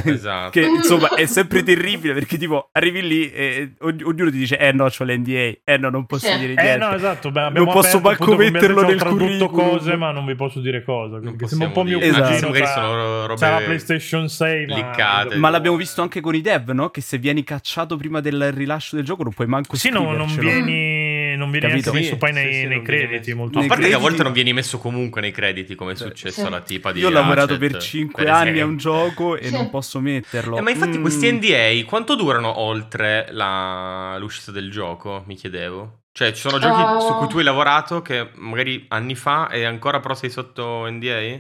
Esatto. 0.05 0.49
che 0.51 0.61
insomma 0.65 1.15
è 1.15 1.25
sempre 1.25 1.63
terribile 1.63 2.13
perché 2.13 2.37
tipo 2.37 2.69
arrivi 2.71 3.01
lì 3.01 3.31
e 3.31 3.73
ognuno 3.81 4.29
ti 4.29 4.37
dice 4.37 4.57
eh 4.57 4.71
no 4.71 4.87
c'ho 4.89 5.03
l'NDA 5.03 5.51
eh 5.63 5.77
no 5.77 5.89
non 5.89 6.05
posso 6.05 6.27
sì. 6.27 6.37
dire 6.37 6.53
niente 6.53 6.73
eh 6.73 6.77
no 6.77 6.93
esatto 6.93 7.31
Beh, 7.31 7.49
non 7.49 7.65
posso 7.65 7.99
manco 7.99 8.35
metterlo 8.35 8.81
nel 8.83 9.01
curriculum 9.01 9.51
cose 9.51 9.95
ma 9.95 10.11
non 10.11 10.25
vi 10.25 10.35
posso 10.35 10.59
dire 10.59 10.83
cosa 10.83 11.19
sembra 11.45 11.67
un 11.67 11.73
po' 11.73 11.83
mio 11.83 11.99
esatto. 11.99 12.29
cugino 12.29 12.53
esatto. 12.53 13.35
la 13.39 13.61
PlayStation 13.63 14.29
6 14.29 14.65
ma... 14.65 15.27
ma 15.35 15.49
l'abbiamo 15.49 15.77
visto 15.77 16.01
anche 16.01 16.21
con 16.21 16.35
i 16.35 16.41
dev 16.41 16.69
no? 16.71 16.89
che 16.89 17.01
se 17.01 17.17
vieni 17.17 17.43
cacciato 17.43 17.97
prima 17.97 18.19
del 18.19 18.51
rilascio 18.51 18.95
del 18.95 19.05
gioco 19.05 19.23
non 19.23 19.33
puoi 19.33 19.47
manco 19.47 19.75
sì 19.75 19.89
no, 19.89 20.11
non 20.13 20.33
vieni 20.37 21.02
non 21.43 21.51
viene 21.51 21.67
Capito? 21.67 21.91
neanche 21.91 22.09
messo 22.09 22.17
poi 22.17 22.31
nei, 22.31 22.53
sì, 22.53 22.65
nei 22.65 22.81
crediti. 22.81 23.33
Molto 23.33 23.59
a 23.59 23.61
parte 23.61 23.75
crediti... 23.75 23.89
che 23.89 23.95
a 23.95 23.99
volte 23.99 24.23
non 24.23 24.31
vieni 24.31 24.53
messo 24.53 24.77
comunque 24.79 25.21
nei 25.21 25.31
crediti, 25.31 25.75
come 25.75 25.91
è 25.91 25.95
successo 25.95 26.41
sì. 26.41 26.47
alla 26.47 26.61
tipa 26.61 26.91
di 26.91 26.99
Io 26.99 27.07
ho 27.07 27.11
lavorato 27.11 27.57
per 27.57 27.77
5 27.77 28.23
per 28.23 28.33
anni 28.33 28.59
a 28.59 28.65
un 28.65 28.77
gioco 28.77 29.37
e 29.37 29.49
non 29.49 29.69
posso 29.69 29.99
metterlo. 29.99 30.57
Eh, 30.57 30.61
ma 30.61 30.71
infatti 30.71 30.97
mm. 30.97 31.01
questi 31.01 31.31
NDA 31.31 31.83
quanto 31.85 32.15
durano 32.15 32.59
oltre 32.59 33.27
la... 33.31 34.17
l'uscita 34.17 34.51
del 34.51 34.71
gioco? 34.71 35.23
Mi 35.27 35.35
chiedevo. 35.35 36.01
Cioè, 36.11 36.31
ci 36.31 36.41
sono 36.41 36.59
giochi 36.59 36.81
uh... 36.81 36.99
su 36.99 37.13
cui 37.15 37.27
tu 37.27 37.37
hai 37.39 37.43
lavorato 37.43 38.01
che 38.01 38.29
magari 38.35 38.85
anni 38.89 39.15
fa 39.15 39.49
e 39.49 39.63
ancora 39.63 39.99
però 39.99 40.13
sei 40.13 40.29
sotto 40.29 40.87
NDA? 40.89 41.37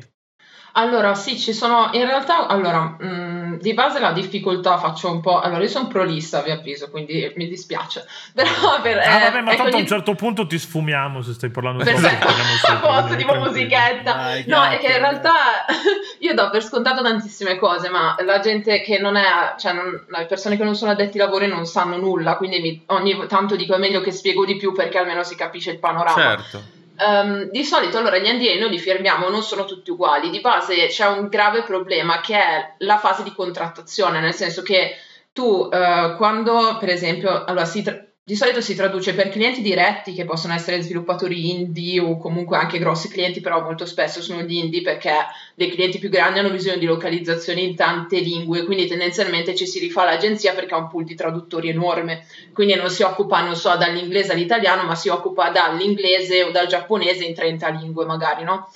Allora, 0.75 1.13
sì, 1.13 1.37
ci 1.37 1.53
sono 1.53 1.89
in 1.91 2.05
realtà, 2.05 2.47
allora, 2.47 2.95
mh, 2.99 3.05
mm, 3.05 3.53
di 3.59 3.75
base 3.75 3.99
la 3.99 4.11
difficoltà 4.11 4.77
faccio 4.77 5.11
un 5.11 5.21
po', 5.21 5.39
allora 5.39 5.61
io 5.61 5.67
sono 5.67 5.87
prolissa, 5.87 6.41
vi 6.41 6.49
avviso, 6.49 6.89
quindi 6.89 7.31
mi 7.35 7.47
dispiace, 7.47 8.05
però 8.33 8.81
per... 8.81 8.97
Ah, 8.97 9.19
vabbè, 9.19 9.41
ma 9.41 9.51
ecco, 9.51 9.61
tanto 9.63 9.77
a 9.77 9.79
un 9.79 9.87
certo 9.87 10.15
punto 10.15 10.47
ti 10.47 10.57
sfumiamo 10.57 11.21
se 11.21 11.33
stai 11.33 11.51
parlando 11.51 11.83
troppo. 11.83 11.97
A 11.97 12.77
posto, 12.77 13.15
tipo 13.15 13.35
musichetta. 13.35 14.13
Dai, 14.13 14.45
no, 14.47 14.63
è 14.63 14.79
che 14.79 14.87
in 14.87 14.97
realtà 14.97 15.31
io 16.19 16.33
do 16.33 16.49
per 16.49 16.63
scontato 16.63 17.03
tantissime 17.03 17.57
cose, 17.57 17.89
ma 17.89 18.15
la 18.25 18.39
gente 18.39 18.81
che 18.81 18.97
non 18.97 19.15
è, 19.15 19.53
cioè 19.59 19.73
non, 19.73 20.05
le 20.07 20.25
persone 20.25 20.57
che 20.57 20.63
non 20.63 20.75
sono 20.75 20.91
addetti 20.91 21.19
ai 21.19 21.25
lavori 21.25 21.47
non 21.47 21.67
sanno 21.67 21.97
nulla, 21.97 22.35
quindi 22.35 22.59
mi, 22.59 22.83
ogni 22.87 23.27
tanto 23.27 23.55
dico 23.55 23.75
è 23.75 23.77
meglio 23.77 24.01
che 24.01 24.11
spiego 24.11 24.43
di 24.43 24.57
più 24.57 24.73
perché 24.73 24.97
almeno 24.97 25.23
si 25.23 25.35
capisce 25.35 25.69
il 25.69 25.77
panorama. 25.77 26.19
Certo. 26.19 26.81
Um, 26.95 27.49
di 27.49 27.63
solito 27.63 27.97
allora 27.97 28.19
gli 28.19 28.29
NDA 28.29 28.59
noi 28.59 28.69
li 28.69 28.77
firmiamo, 28.77 29.27
non 29.27 29.41
sono 29.41 29.65
tutti 29.65 29.89
uguali, 29.89 30.29
di 30.29 30.41
base 30.41 30.87
c'è 30.87 31.07
un 31.07 31.27
grave 31.27 31.63
problema 31.63 32.21
che 32.21 32.35
è 32.35 32.75
la 32.79 32.99
fase 32.99 33.23
di 33.23 33.33
contrattazione, 33.33 34.19
nel 34.19 34.33
senso 34.33 34.61
che 34.61 34.95
tu 35.31 35.43
uh, 35.43 36.15
quando 36.15 36.77
per 36.79 36.89
esempio, 36.89 37.45
allora 37.45 37.65
si 37.65 37.81
tra- 37.81 37.99
di 38.25 38.37
solito 38.37 38.61
si 38.61 38.73
traduce 38.73 39.13
per 39.13 39.27
clienti 39.27 39.61
diretti 39.61 40.13
che 40.13 40.23
possono 40.23 40.53
essere 40.53 40.81
sviluppatori 40.81 41.51
indie 41.51 41.99
o 41.99 42.17
comunque 42.17 42.55
anche 42.55 42.79
grossi 42.79 43.09
clienti, 43.09 43.41
però 43.41 43.61
molto 43.61 43.85
spesso 43.85 44.21
sono 44.21 44.43
gli 44.43 44.55
indie 44.55 44.81
perché 44.81 45.11
dei 45.55 45.69
clienti 45.69 45.99
più 45.99 46.07
grandi 46.07 46.39
hanno 46.39 46.49
bisogno 46.49 46.77
di 46.77 46.85
localizzazione 46.85 47.59
in 47.59 47.75
tante 47.75 48.19
lingue, 48.19 48.63
quindi 48.63 48.87
tendenzialmente 48.87 49.55
ci 49.55 49.67
si 49.67 49.77
rifà 49.79 50.05
l'agenzia 50.05 50.53
perché 50.53 50.73
ha 50.73 50.77
un 50.77 50.87
pool 50.87 51.03
di 51.03 51.15
traduttori 51.15 51.67
enorme, 51.67 52.25
quindi 52.53 52.75
non 52.75 52.89
si 52.89 53.03
occupa, 53.03 53.43
non 53.43 53.57
so, 53.57 53.75
dall'inglese 53.75 54.31
all'italiano, 54.31 54.83
ma 54.83 54.95
si 54.95 55.09
occupa 55.09 55.49
dall'inglese 55.49 56.43
o 56.43 56.51
dal 56.51 56.67
giapponese 56.67 57.25
in 57.25 57.33
30 57.33 57.67
lingue 57.71 58.05
magari, 58.05 58.45
no? 58.45 58.71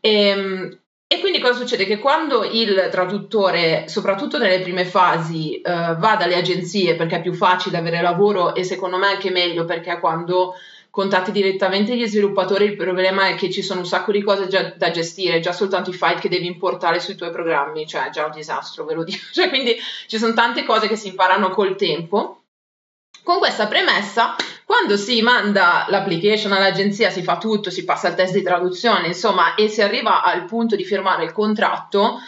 E, 0.00 0.10
ehm, 0.10 0.78
e 1.08 1.20
quindi 1.20 1.38
cosa 1.38 1.54
succede? 1.54 1.84
Che 1.84 1.98
quando 1.98 2.42
il 2.42 2.88
traduttore, 2.90 3.88
soprattutto 3.88 4.38
nelle 4.38 4.60
prime 4.60 4.84
fasi, 4.84 5.60
uh, 5.62 5.96
va 5.96 6.16
dalle 6.18 6.34
agenzie 6.34 6.96
perché 6.96 7.16
è 7.16 7.22
più 7.22 7.32
facile 7.32 7.76
avere 7.76 8.02
lavoro 8.02 8.56
e 8.56 8.64
secondo 8.64 8.96
me 8.96 9.06
anche 9.06 9.30
meglio 9.30 9.64
perché 9.64 10.00
quando 10.00 10.54
contatti 10.90 11.30
direttamente 11.30 11.94
gli 11.94 12.06
sviluppatori 12.06 12.64
il 12.64 12.74
problema 12.74 13.28
è 13.28 13.36
che 13.36 13.50
ci 13.50 13.62
sono 13.62 13.80
un 13.80 13.86
sacco 13.86 14.10
di 14.10 14.22
cose 14.22 14.48
già 14.48 14.72
da 14.76 14.90
gestire, 14.90 15.38
già 15.38 15.52
soltanto 15.52 15.90
i 15.90 15.92
file 15.92 16.18
che 16.18 16.28
devi 16.28 16.46
importare 16.46 16.98
sui 16.98 17.14
tuoi 17.14 17.30
programmi, 17.30 17.86
cioè 17.86 18.06
è 18.06 18.10
già 18.10 18.24
un 18.24 18.32
disastro, 18.32 18.84
ve 18.84 18.94
lo 18.94 19.04
dico. 19.04 19.26
Cioè, 19.30 19.48
quindi 19.48 19.76
ci 20.06 20.18
sono 20.18 20.32
tante 20.32 20.64
cose 20.64 20.88
che 20.88 20.96
si 20.96 21.08
imparano 21.08 21.50
col 21.50 21.76
tempo. 21.76 22.40
Con 23.22 23.38
questa 23.38 23.68
premessa 23.68 24.34
quando 24.66 24.96
si 24.96 25.22
manda 25.22 25.86
l'application 25.88 26.50
all'agenzia, 26.50 27.08
si 27.10 27.22
fa 27.22 27.38
tutto, 27.38 27.70
si 27.70 27.84
passa 27.84 28.08
il 28.08 28.16
test 28.16 28.34
di 28.34 28.42
traduzione, 28.42 29.06
insomma, 29.06 29.54
e 29.54 29.68
si 29.68 29.80
arriva 29.80 30.24
al 30.24 30.44
punto 30.44 30.74
di 30.74 30.84
firmare 30.84 31.22
il 31.22 31.30
contratto, 31.30 32.18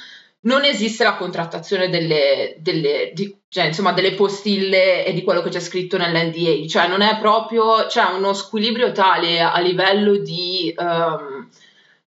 non 0.42 0.64
esiste 0.64 1.02
la 1.02 1.16
contrattazione 1.16 1.88
delle, 1.88 2.54
delle, 2.60 3.10
di, 3.12 3.36
cioè, 3.48 3.64
insomma, 3.64 3.90
delle 3.90 4.14
postille 4.14 5.04
e 5.04 5.12
di 5.14 5.24
quello 5.24 5.42
che 5.42 5.50
c'è 5.50 5.58
scritto 5.58 5.98
nell'NDA, 5.98 6.64
cioè 6.68 6.86
non 6.86 7.00
è 7.00 7.18
proprio, 7.18 7.86
c'è 7.86 8.04
uno 8.04 8.32
squilibrio 8.32 8.92
tale 8.92 9.40
a 9.40 9.58
livello 9.58 10.16
di... 10.18 10.72
Um, 10.78 11.48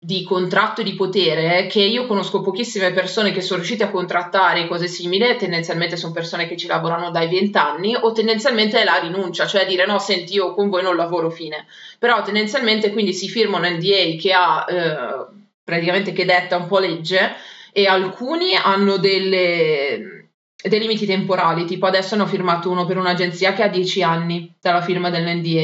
di 0.06 0.22
contratto 0.22 0.84
di 0.84 0.94
potere 0.94 1.66
che 1.66 1.82
io 1.82 2.06
conosco 2.06 2.42
pochissime 2.42 2.92
persone 2.92 3.32
che 3.32 3.42
sono 3.42 3.58
riuscite 3.58 3.86
a 3.86 3.90
contrattare 3.90 4.68
cose 4.68 4.86
simili, 4.86 5.36
tendenzialmente 5.36 5.98
sono 5.98 6.14
persone 6.14 6.48
che 6.48 6.56
ci 6.56 6.68
lavorano 6.68 7.10
dai 7.10 7.28
20 7.28 7.58
anni 7.58 7.96
o 8.00 8.12
tendenzialmente 8.12 8.80
è 8.80 8.84
la 8.84 9.00
rinuncia, 9.00 9.48
cioè 9.48 9.66
dire 9.66 9.88
no, 9.88 9.98
senti 9.98 10.36
io 10.36 10.54
con 10.54 10.70
voi 10.70 10.84
non 10.84 10.96
lavoro 10.96 11.32
fine, 11.32 11.66
però 11.98 12.22
tendenzialmente 12.22 12.92
quindi 12.92 13.14
si 13.14 13.28
firma 13.28 13.58
un 13.58 13.64
NDA 13.64 14.16
che 14.22 14.32
ha 14.32 14.66
eh, 14.70 15.26
praticamente 15.64 16.12
che 16.12 16.24
detta 16.24 16.58
un 16.58 16.68
po' 16.68 16.78
legge 16.78 17.34
e 17.74 17.88
alcuni 17.88 18.54
hanno 18.54 18.98
delle, 18.98 20.30
dei 20.56 20.80
limiti 20.80 21.08
temporali, 21.08 21.66
tipo 21.66 21.88
adesso 21.88 22.14
hanno 22.14 22.28
firmato 22.28 22.70
uno 22.70 22.86
per 22.86 22.98
un'agenzia 22.98 23.54
che 23.54 23.64
ha 23.64 23.70
10 23.70 24.04
anni 24.04 24.54
dalla 24.62 24.82
firma 24.82 25.10
dell'NDA. 25.10 25.60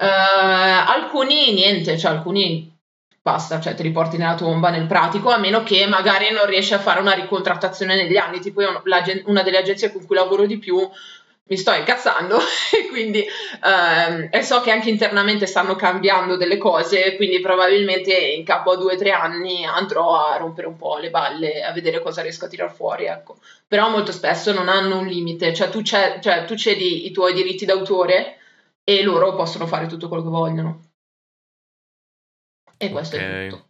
Eh, 0.00 0.06
alcuni 0.06 1.52
niente, 1.52 1.98
cioè 1.98 2.12
alcuni 2.12 2.76
basta, 3.28 3.60
cioè 3.60 3.74
te 3.74 3.82
li 3.82 3.90
porti 3.90 4.16
nella 4.16 4.34
tomba 4.34 4.70
nel 4.70 4.86
pratico, 4.86 5.30
a 5.30 5.36
meno 5.36 5.62
che 5.62 5.86
magari 5.86 6.30
non 6.32 6.46
riesci 6.46 6.72
a 6.72 6.78
fare 6.78 7.00
una 7.00 7.12
ricontrattazione 7.12 7.94
negli 7.94 8.16
anni, 8.16 8.40
tipo 8.40 8.62
io, 8.62 8.82
una 9.26 9.42
delle 9.42 9.58
agenzie 9.58 9.92
con 9.92 10.06
cui 10.06 10.16
lavoro 10.16 10.46
di 10.46 10.58
più 10.58 10.78
mi 11.50 11.56
sto 11.56 11.72
incazzando 11.72 12.38
e 12.72 12.88
quindi 12.88 13.22
ehm, 13.22 14.28
e 14.30 14.42
so 14.42 14.60
che 14.60 14.70
anche 14.70 14.88
internamente 14.90 15.46
stanno 15.46 15.76
cambiando 15.76 16.36
delle 16.36 16.56
cose, 16.56 17.16
quindi 17.16 17.40
probabilmente 17.40 18.12
in 18.14 18.44
capo 18.44 18.70
a 18.70 18.76
due 18.76 18.94
o 18.94 18.96
tre 18.96 19.10
anni 19.10 19.64
andrò 19.66 20.24
a 20.24 20.36
rompere 20.38 20.66
un 20.66 20.76
po' 20.76 20.96
le 20.96 21.10
balle, 21.10 21.62
a 21.62 21.72
vedere 21.72 22.00
cosa 22.00 22.22
riesco 22.22 22.46
a 22.46 22.48
tirar 22.48 22.72
fuori, 22.72 23.04
ecco. 23.06 23.36
Però 23.66 23.90
molto 23.90 24.12
spesso 24.12 24.52
non 24.52 24.68
hanno 24.68 24.98
un 24.98 25.06
limite, 25.06 25.52
cioè 25.52 25.68
tu, 25.68 25.82
cioè 25.82 26.18
tu 26.46 26.54
cedi 26.56 27.06
i 27.06 27.10
tuoi 27.10 27.34
diritti 27.34 27.66
d'autore 27.66 28.38
e 28.84 29.02
loro 29.02 29.34
possono 29.34 29.66
fare 29.66 29.86
tutto 29.86 30.08
quello 30.08 30.22
che 30.22 30.30
vogliono. 30.30 30.87
E 32.78 32.90
questo 32.90 33.16
okay. 33.16 33.46
è 33.46 33.50
tutto. 33.50 33.66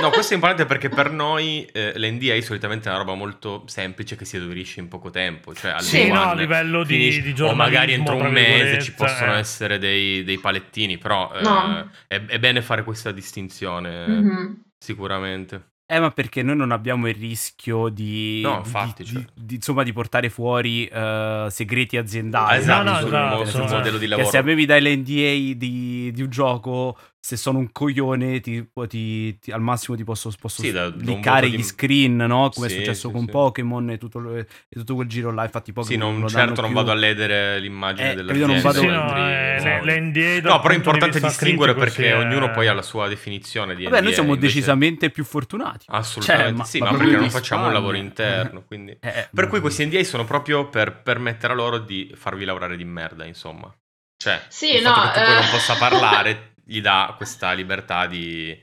No, 0.00 0.10
questo 0.10 0.32
è 0.32 0.34
importante 0.34 0.66
perché 0.66 0.88
per 0.88 1.10
noi 1.10 1.64
eh, 1.72 1.92
l'NDA 1.96 2.40
solitamente 2.42 2.88
è 2.88 2.90
una 2.90 2.98
roba 2.98 3.14
molto 3.14 3.62
semplice 3.66 4.16
che 4.16 4.24
si 4.24 4.36
esaurisce 4.36 4.80
in 4.80 4.88
poco 4.88 5.10
tempo. 5.10 5.54
Cioè, 5.54 5.80
sì, 5.80 6.08
no, 6.08 6.22
a 6.22 6.34
livello 6.34 6.82
di, 6.82 6.94
finisci, 6.94 7.32
di 7.32 7.42
O 7.42 7.54
magari 7.54 7.92
entro 7.92 8.16
un 8.16 8.30
mese 8.30 8.82
ci 8.82 8.92
possono 8.94 9.34
eh. 9.34 9.38
essere 9.38 9.78
dei, 9.78 10.24
dei, 10.24 10.38
palettini, 10.38 10.98
però 10.98 11.32
eh, 11.34 11.42
no. 11.42 11.90
è, 12.06 12.20
è, 12.24 12.38
bene 12.38 12.62
fare 12.62 12.84
questa 12.84 13.12
distinzione, 13.12 14.06
mm-hmm. 14.08 14.52
sicuramente. 14.76 15.70
Eh, 15.86 16.00
ma 16.00 16.10
perché 16.10 16.42
noi 16.42 16.56
non 16.56 16.72
abbiamo 16.72 17.06
il 17.06 17.14
rischio 17.14 17.88
di, 17.90 18.40
no, 18.40 18.56
infatti, 18.56 19.02
di, 19.02 19.10
cioè. 19.10 19.20
di, 19.20 19.26
di, 19.34 19.54
insomma, 19.56 19.82
di 19.82 19.92
portare 19.92 20.30
fuori 20.30 20.88
uh, 20.90 21.48
segreti 21.50 21.98
aziendali. 21.98 22.58
esatto, 22.58 22.82
no, 22.82 22.92
no, 22.92 23.00
sul, 23.00 23.10
no, 23.10 23.44
sul 23.44 23.76
modello 23.76 23.98
di 23.98 24.06
lavoro. 24.06 24.26
Che 24.26 24.32
se 24.32 24.38
avevi 24.38 24.64
dai 24.64 24.80
l'NDA 24.80 25.54
di, 25.54 26.10
di 26.12 26.22
un 26.22 26.30
gioco, 26.30 26.96
se 27.24 27.36
sono 27.36 27.58
un 27.58 27.70
coglione, 27.70 28.40
ti, 28.40 28.66
ti, 28.88 29.38
ti, 29.38 29.52
al 29.52 29.60
massimo 29.60 29.96
ti 29.96 30.02
posso, 30.02 30.32
posso 30.40 30.60
sì, 30.60 30.72
cliccare 30.72 31.48
gli 31.48 31.62
screen, 31.62 32.16
no? 32.16 32.50
Come 32.52 32.68
sì, 32.68 32.74
è 32.74 32.78
successo 32.78 33.06
sì, 33.06 33.14
con 33.14 33.26
Pokémon 33.26 33.90
e 33.90 33.98
tutto, 33.98 34.34
e 34.34 34.44
tutto, 34.68 34.96
quel 34.96 35.06
giro 35.06 35.30
là. 35.30 35.44
Infatti, 35.44 35.72
Pokémon 35.72 35.92
sì, 35.92 35.96
non, 35.96 36.18
non 36.18 36.28
certo 36.28 36.60
non 36.62 36.70
più. 36.70 36.80
vado 36.80 36.90
a 36.90 36.94
ledere 36.94 37.60
l'immagine 37.60 38.10
eh, 38.10 38.14
dell'azienda. 38.16 38.52
Non 38.52 38.60
vado... 38.60 38.80
Sì, 38.80 38.86
no, 38.86 39.16
eh, 39.16 39.80
l'NDA 39.84 40.48
no, 40.48 40.58
però 40.58 40.74
è 40.74 40.76
importante 40.76 41.20
distinguere 41.20 41.74
perché 41.74 42.08
è... 42.08 42.16
ognuno 42.18 42.50
poi 42.50 42.66
ha 42.66 42.72
la 42.72 42.82
sua 42.82 43.06
definizione 43.06 43.76
di 43.76 43.84
Vabbè, 43.84 43.98
NDA. 43.98 44.04
noi 44.04 44.14
siamo 44.14 44.34
invece... 44.34 44.54
decisamente 44.54 45.10
più 45.10 45.22
fortunati. 45.22 45.86
Assolutamente 45.90 46.48
cioè, 46.48 46.58
ma, 46.58 46.64
sì, 46.64 46.78
ma, 46.80 46.90
ma 46.90 46.98
perché 46.98 47.16
non 47.18 47.30
facciamo 47.30 47.66
un 47.66 47.72
lavoro 47.72 47.96
interno. 47.96 48.64
Quindi... 48.66 48.96
Eh, 48.98 49.08
eh, 49.08 49.28
per 49.32 49.46
cui 49.46 49.60
questi 49.60 49.86
NDA 49.86 50.02
sono 50.02 50.24
proprio 50.24 50.68
per 50.68 51.02
permettere 51.02 51.52
a 51.52 51.56
loro 51.56 51.78
di 51.78 52.12
farvi 52.16 52.44
lavorare 52.44 52.76
di 52.76 52.84
merda, 52.84 53.24
insomma. 53.24 53.72
Cioè, 54.16 54.40
sì, 54.48 54.76
il 54.76 54.82
no, 54.82 54.92
fatto 54.92 55.18
che 55.18 55.18
tu 55.20 55.32
poi 55.32 55.40
non 55.40 55.50
possa 55.50 55.74
parlare 55.76 56.50
gli 56.64 56.80
dà 56.80 57.14
questa 57.16 57.52
libertà 57.52 58.06
di... 58.06 58.56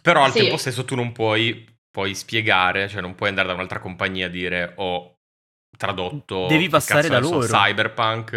Però 0.00 0.24
al 0.24 0.32
sì. 0.32 0.40
tempo 0.40 0.56
stesso 0.56 0.84
tu 0.84 0.94
non 0.94 1.12
puoi 1.12 1.68
poi 1.90 2.14
spiegare, 2.14 2.88
cioè 2.88 3.00
non 3.00 3.14
puoi 3.14 3.28
andare 3.28 3.48
da 3.48 3.54
un'altra 3.54 3.78
compagnia 3.78 4.26
a 4.26 4.30
dire 4.30 4.72
ho 4.76 5.14
tradotto... 5.76 6.46
Devi 6.46 6.68
passare 6.68 7.08
da 7.08 7.18
loro. 7.18 7.46
Cyberpunk. 7.46 8.32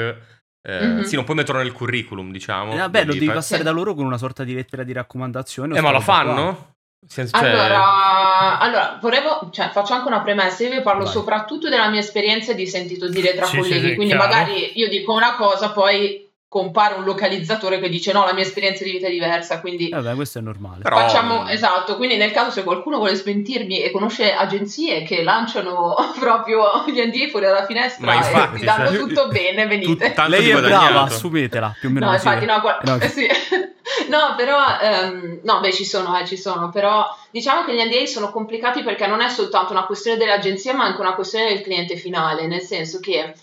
Eh, 0.68 0.86
mm-hmm. 0.86 1.02
Sì, 1.02 1.16
non 1.16 1.26
puoi 1.26 1.38
metterlo 1.38 1.62
nel 1.62 1.72
curriculum, 1.72 2.32
diciamo. 2.32 2.74
Eh, 2.74 2.78
vabbè, 2.78 3.06
lo 3.06 3.14
devi 3.14 3.28
passare 3.28 3.62
da 3.62 3.72
loro 3.72 3.94
con 3.94 4.06
una 4.06 4.18
sorta 4.18 4.44
di 4.44 4.54
lettera 4.54 4.84
di 4.84 4.94
raccomandazione. 4.94 5.78
Eh, 5.78 5.82
ma 5.82 5.92
lo 5.92 6.00
fanno? 6.00 6.74
Senza, 7.08 7.38
cioè... 7.38 7.50
allora, 7.50 8.58
allora, 8.58 8.98
volevo, 9.00 9.50
cioè, 9.52 9.70
faccio 9.70 9.94
anche 9.94 10.08
una 10.08 10.22
premessa. 10.22 10.64
Io 10.64 10.72
vi 10.72 10.82
parlo 10.82 11.04
Vai. 11.04 11.14
soprattutto 11.14 11.70
della 11.70 11.88
mia 11.90 12.00
esperienza 12.00 12.54
di 12.54 12.66
sentito 12.66 13.08
dire 13.08 13.36
tra 13.36 13.46
sì, 13.46 13.58
colleghi. 13.58 13.90
Sì, 13.90 13.96
quindi, 13.96 14.16
chiaro. 14.16 14.28
magari 14.28 14.72
io 14.80 14.90
dico 14.90 15.14
una 15.14 15.36
cosa, 15.36 15.70
poi 15.70 16.25
compare 16.48 16.96
un 16.96 17.04
localizzatore 17.04 17.80
che 17.80 17.90
dice 17.90 18.14
no, 18.14 18.24
la 18.24 18.34
mia 18.34 18.44
esperienza 18.44 18.84
di 18.84 18.92
vita 18.92 19.08
è 19.08 19.12
diversa, 19.12 19.60
quindi... 19.60 19.90
Vabbè, 19.90 20.16
questo 20.16 20.40
è 20.40 20.42
normale. 20.42 20.84
Però... 20.84 20.96
Facciamo, 20.96 21.48
esatto, 21.50 21.98
quindi 21.98 22.16
nel 22.16 22.32
caso 22.32 22.52
se 22.52 22.64
qualcuno 22.64 22.98
vuole 22.98 23.16
smentirmi 23.16 23.82
e 23.82 23.92
conosce 23.92 24.34
agenzie 24.34 25.04
che 25.04 25.22
lanciano 25.22 25.96
proprio 26.18 26.86
gli 26.88 27.02
NDA 27.02 27.28
fuori 27.30 27.46
dalla 27.46 27.66
finestra 27.66 28.14
infatti, 28.14 28.56
e 28.56 28.60
ti 28.60 28.66
danno 28.66 28.88
cioè, 28.88 28.98
tutto 28.98 29.28
bene, 29.28 29.68
venite. 29.68 30.14
Tu, 30.14 30.22
Lei 30.28 30.50
è 30.50 30.62
brava, 30.62 31.02
assumetela, 31.02 31.76
più 31.78 31.90
o 31.90 31.92
meno 31.92 32.06
No, 32.06 32.14
infatti, 32.14 32.46
no, 32.46 32.62
qua... 32.62 32.80
no, 32.84 33.00
sì. 33.02 33.28
no, 34.08 34.36
però, 34.38 34.60
um, 34.82 35.40
no, 35.44 35.60
beh, 35.60 35.74
ci 35.74 35.84
sono, 35.84 36.18
eh, 36.18 36.26
ci 36.26 36.38
sono, 36.38 36.70
però 36.70 37.06
diciamo 37.32 37.66
che 37.66 37.74
gli 37.76 37.84
NDA 37.84 38.06
sono 38.06 38.32
complicati 38.32 38.82
perché 38.82 39.08
non 39.08 39.22
è 39.22 39.28
soltanto 39.28 39.74
una 39.74 39.86
questione 39.86 40.18
dell'agenzia, 40.18 40.74
ma 40.74 40.86
anche 40.86 41.02
una 41.02 41.16
questione 41.16 41.50
del 41.50 41.62
cliente 41.62 41.98
finale, 41.98 42.48
nel 42.48 42.62
senso 42.62 43.00
che 43.00 43.34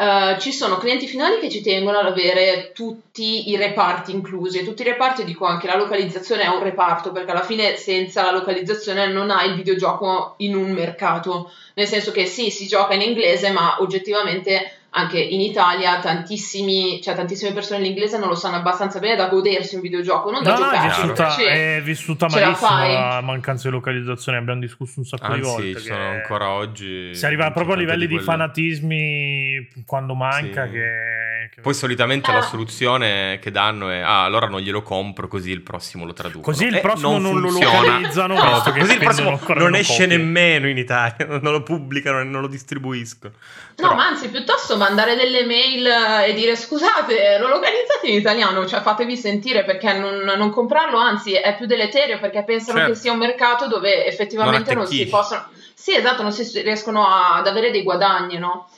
Uh, 0.00 0.40
ci 0.40 0.50
sono 0.50 0.78
clienti 0.78 1.06
finali 1.06 1.38
che 1.38 1.50
ci 1.50 1.60
tengono 1.60 1.98
ad 1.98 2.06
avere 2.06 2.72
tutti 2.72 3.50
i 3.50 3.56
reparti 3.58 4.12
inclusi 4.12 4.64
tutti 4.64 4.80
i 4.80 4.86
reparti 4.86 5.24
dico 5.24 5.44
anche 5.44 5.66
la 5.66 5.76
localizzazione 5.76 6.44
è 6.44 6.48
un 6.48 6.62
reparto 6.62 7.12
perché 7.12 7.32
alla 7.32 7.42
fine 7.42 7.76
senza 7.76 8.22
la 8.22 8.30
localizzazione 8.30 9.08
non 9.08 9.28
hai 9.28 9.50
il 9.50 9.56
videogioco 9.56 10.36
in 10.38 10.56
un 10.56 10.70
mercato. 10.70 11.52
Nel 11.74 11.86
senso 11.86 12.12
che 12.12 12.24
sì 12.24 12.50
si 12.50 12.66
gioca 12.66 12.94
in 12.94 13.02
inglese 13.02 13.50
ma 13.50 13.76
oggettivamente 13.80 14.79
anche 14.92 15.20
in 15.20 15.40
Italia 15.40 16.00
tantissimi, 16.00 17.00
cioè, 17.00 17.14
tantissime 17.14 17.52
persone 17.52 17.80
l'inglese 17.80 18.18
non 18.18 18.28
lo 18.28 18.34
sanno 18.34 18.56
abbastanza 18.56 18.98
bene 18.98 19.14
da 19.14 19.28
godersi 19.28 19.76
un 19.76 19.82
videogioco, 19.82 20.30
non 20.30 20.42
da 20.42 20.50
no, 20.50 20.56
giocare. 20.56 20.78
No, 20.78 20.82
è 20.82 20.88
vissuta, 20.88 21.36
è 21.36 21.80
vissuta 21.82 22.26
malissimo 22.28 22.70
la 22.70 23.20
mancanza 23.22 23.68
di 23.68 23.74
localizzazione, 23.74 24.38
abbiamo 24.38 24.60
discusso 24.60 24.98
un 24.98 25.06
sacco 25.06 25.26
Anzi, 25.26 25.38
di 25.38 25.46
volte. 25.46 25.78
sono 25.78 26.08
ancora 26.08 26.50
oggi. 26.50 27.14
Si 27.14 27.24
arriva 27.24 27.52
proprio 27.52 27.74
a 27.74 27.78
livelli 27.78 28.08
di, 28.08 28.16
di 28.16 28.22
fanatismi 28.22 29.68
quando 29.86 30.14
manca 30.14 30.66
sì. 30.66 30.72
che, 30.72 31.50
che... 31.54 31.60
Poi 31.60 31.74
solitamente 31.74 32.32
ah. 32.32 32.34
la 32.34 32.42
soluzione 32.42 33.38
che 33.40 33.52
danno 33.52 33.90
è 33.90 34.00
ah, 34.00 34.24
allora 34.24 34.48
non 34.48 34.60
glielo 34.60 34.82
compro 34.82 35.28
così 35.28 35.52
il 35.52 35.60
prossimo 35.60 36.04
lo 36.04 36.12
traduco. 36.12 36.50
Così 36.50 36.66
il 36.66 36.80
prossimo 36.80 37.18
non, 37.18 37.22
non 37.22 37.40
lo 37.40 37.50
localizzano. 37.50 38.34
No, 38.34 38.60
così 38.60 38.92
il 38.92 38.98
prossimo 38.98 39.38
non 39.54 39.76
esce 39.76 40.02
copie. 40.02 40.16
nemmeno 40.16 40.68
in 40.68 40.78
Italia, 40.78 41.26
non 41.40 41.52
lo 41.52 41.62
pubblicano 41.62 42.20
e 42.20 42.24
non 42.24 42.40
lo 42.40 42.48
distribuiscono. 42.48 43.34
No, 43.76 43.94
ma 43.94 44.08
anzi, 44.08 44.28
piuttosto 44.28 44.76
mandare 44.80 45.14
delle 45.14 45.44
mail 45.44 45.86
e 46.26 46.32
dire 46.32 46.56
scusate, 46.56 47.36
lo 47.38 47.48
localizzate 47.48 48.08
in 48.08 48.14
italiano, 48.14 48.66
cioè 48.66 48.80
fatevi 48.80 49.14
sentire 49.14 49.62
perché 49.62 49.92
non, 49.92 50.16
non 50.16 50.50
comprarlo, 50.50 50.96
anzi 50.96 51.34
è 51.34 51.54
più 51.54 51.66
deleterio 51.66 52.18
perché 52.18 52.42
pensano 52.44 52.78
certo. 52.78 52.94
che 52.94 52.98
sia 52.98 53.12
un 53.12 53.18
mercato 53.18 53.68
dove 53.68 54.06
effettivamente 54.06 54.72
non, 54.72 54.84
non 54.84 54.92
si 54.92 55.06
possono... 55.06 55.48
Sì, 55.74 55.94
esatto, 55.94 56.22
non 56.22 56.32
si 56.32 56.60
riescono 56.62 57.06
ad 57.06 57.46
avere 57.46 57.70
dei 57.70 57.82
guadagni, 57.82 58.38
no? 58.38 58.68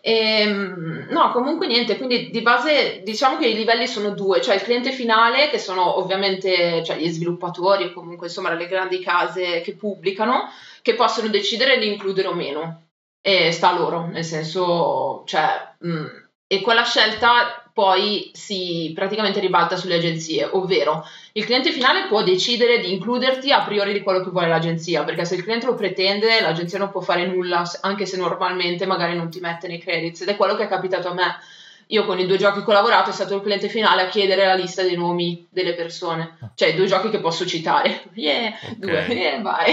E, 0.00 0.40
ehm, 0.40 1.08
no, 1.10 1.30
comunque 1.30 1.66
niente, 1.66 1.96
quindi 1.96 2.30
di 2.30 2.40
base 2.40 3.02
diciamo 3.04 3.36
che 3.36 3.46
i 3.46 3.54
livelli 3.54 3.86
sono 3.86 4.10
due, 4.10 4.40
cioè 4.40 4.54
il 4.54 4.62
cliente 4.62 4.92
finale 4.92 5.50
che 5.50 5.58
sono 5.58 5.98
ovviamente 5.98 6.82
cioè, 6.84 6.96
gli 6.96 7.08
sviluppatori 7.08 7.84
o 7.84 7.92
comunque 7.92 8.28
insomma 8.28 8.52
le 8.54 8.66
grandi 8.66 9.00
case 9.00 9.60
che 9.60 9.74
pubblicano 9.74 10.50
che 10.80 10.94
possono 10.94 11.28
decidere 11.28 11.78
di 11.78 11.88
includere 11.88 12.28
o 12.28 12.34
meno 12.34 12.84
e 13.20 13.52
sta 13.52 13.70
a 13.70 13.78
loro, 13.78 14.06
nel 14.06 14.24
senso, 14.24 15.22
cioè, 15.26 15.74
mh, 15.78 15.90
mm, 15.90 16.06
e 16.46 16.60
quella 16.62 16.84
scelta 16.84 17.70
poi 17.72 18.30
si 18.34 18.92
praticamente 18.94 19.40
ribalta 19.40 19.76
sulle 19.76 19.96
agenzie, 19.96 20.44
ovvero 20.44 21.04
il 21.32 21.44
cliente 21.44 21.70
finale 21.70 22.08
può 22.08 22.22
decidere 22.22 22.80
di 22.80 22.92
includerti 22.92 23.52
a 23.52 23.62
priori 23.62 23.92
di 23.92 24.02
quello 24.02 24.22
che 24.24 24.30
vuole 24.30 24.48
l'agenzia, 24.48 25.04
perché 25.04 25.24
se 25.24 25.36
il 25.36 25.44
cliente 25.44 25.66
lo 25.66 25.74
pretende 25.74 26.40
l'agenzia 26.40 26.78
non 26.78 26.90
può 26.90 27.00
fare 27.00 27.26
nulla, 27.26 27.62
anche 27.82 28.06
se 28.06 28.16
normalmente 28.16 28.86
magari 28.86 29.16
non 29.16 29.30
ti 29.30 29.38
mette 29.40 29.68
nei 29.68 29.78
credits 29.78 30.22
ed 30.22 30.28
è 30.28 30.36
quello 30.36 30.56
che 30.56 30.64
è 30.64 30.68
capitato 30.68 31.08
a 31.08 31.14
me 31.14 31.38
io 31.90 32.04
con 32.04 32.18
i 32.18 32.26
due 32.26 32.36
giochi 32.36 32.62
che 32.62 32.70
ho 32.70 32.74
lavorato 32.74 33.10
è 33.10 33.12
stato 33.12 33.34
il 33.34 33.42
cliente 33.42 33.68
finale 33.68 34.02
a 34.02 34.08
chiedere 34.08 34.46
la 34.46 34.54
lista 34.54 34.82
dei 34.82 34.96
nomi 34.96 35.46
delle 35.50 35.74
persone, 35.74 36.52
cioè 36.54 36.68
i 36.68 36.74
due 36.74 36.86
giochi 36.86 37.10
che 37.10 37.20
posso 37.20 37.46
citare. 37.46 38.02
Yeah, 38.20 38.48
okay. 38.48 38.76
due, 38.76 39.14
yeah, 39.14 39.40
vai. 39.40 39.72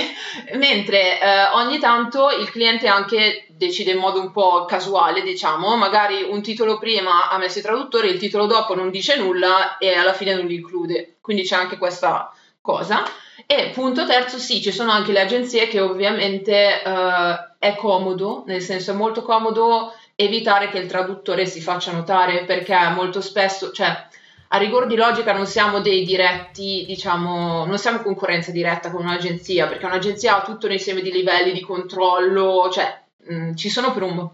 Mentre 0.54 1.20
eh, 1.20 1.44
ogni 1.54 1.80
tanto 1.80 2.30
il 2.30 2.50
cliente 2.50 2.88
anche 2.88 3.46
decide 3.50 3.92
in 3.92 3.98
modo 3.98 4.22
un 4.22 4.32
po' 4.32 4.64
casuale, 4.66 5.22
diciamo, 5.22 5.76
magari 5.76 6.24
un 6.24 6.42
titolo 6.42 6.78
prima 6.78 7.30
ha 7.30 7.38
messo 7.38 7.60
i 7.60 7.62
traduttori, 7.62 8.10
il 8.10 8.20
titolo 8.20 8.46
dopo 8.46 8.74
non 8.74 8.90
dice 8.90 9.18
nulla 9.18 9.78
e 9.80 9.94
alla 9.96 10.14
fine 10.14 10.34
non 10.34 10.46
li 10.46 10.56
include. 10.56 11.18
Quindi 11.20 11.44
c'è 11.44 11.56
anche 11.56 11.78
questa 11.78 12.32
cosa. 12.62 13.04
E 13.46 13.72
punto 13.74 14.06
terzo, 14.06 14.38
sì, 14.38 14.62
ci 14.62 14.72
sono 14.72 14.92
anche 14.92 15.12
le 15.12 15.22
agenzie 15.22 15.68
che 15.68 15.82
ovviamente 15.82 16.82
eh, 16.82 17.36
è 17.60 17.76
comodo, 17.76 18.44
nel 18.46 18.62
senso 18.62 18.92
è 18.92 18.94
molto 18.96 19.24
comodo 19.24 19.94
evitare 20.20 20.70
che 20.70 20.80
il 20.80 20.88
traduttore 20.88 21.46
si 21.46 21.62
faccia 21.62 21.92
notare 21.92 22.44
perché 22.44 22.76
molto 22.96 23.22
spesso, 23.22 23.72
cioè 23.72 24.08
a 24.50 24.58
rigor 24.58 24.88
di 24.88 24.96
logica 24.96 25.32
non 25.32 25.46
siamo 25.46 25.80
dei 25.80 26.04
diretti, 26.04 26.86
diciamo, 26.88 27.66
non 27.66 27.78
siamo 27.78 28.02
concorrenza 28.02 28.50
diretta 28.52 28.90
con 28.90 29.04
un'agenzia 29.04 29.68
perché 29.68 29.86
un'agenzia 29.86 30.38
ha 30.38 30.46
tutto 30.46 30.66
un 30.66 30.72
insieme 30.72 31.02
di 31.02 31.12
livelli 31.12 31.52
di 31.52 31.62
controllo, 31.62 32.68
cioè 32.72 33.00
mh, 33.28 33.36
mm, 33.36 33.54
ci 33.54 33.70
sono 33.70 33.94
per 33.94 34.02
un, 34.02 34.28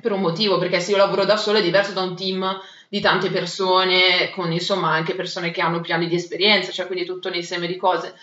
per 0.00 0.12
un 0.12 0.20
motivo 0.20 0.56
perché 0.56 0.80
se 0.80 0.92
io 0.92 0.96
lavoro 0.96 1.26
da 1.26 1.36
solo 1.36 1.58
è 1.58 1.62
diverso 1.62 1.92
da 1.92 2.00
un 2.00 2.16
team 2.16 2.58
di 2.88 3.00
tante 3.00 3.28
persone 3.30 4.30
con 4.30 4.52
insomma 4.52 4.92
anche 4.92 5.14
persone 5.14 5.50
che 5.50 5.60
hanno 5.60 5.80
piani 5.82 6.06
di 6.06 6.14
esperienza, 6.14 6.72
cioè 6.72 6.86
quindi 6.86 7.04
tutto 7.04 7.28
un 7.28 7.34
insieme 7.34 7.66
di 7.66 7.76
cose. 7.76 8.14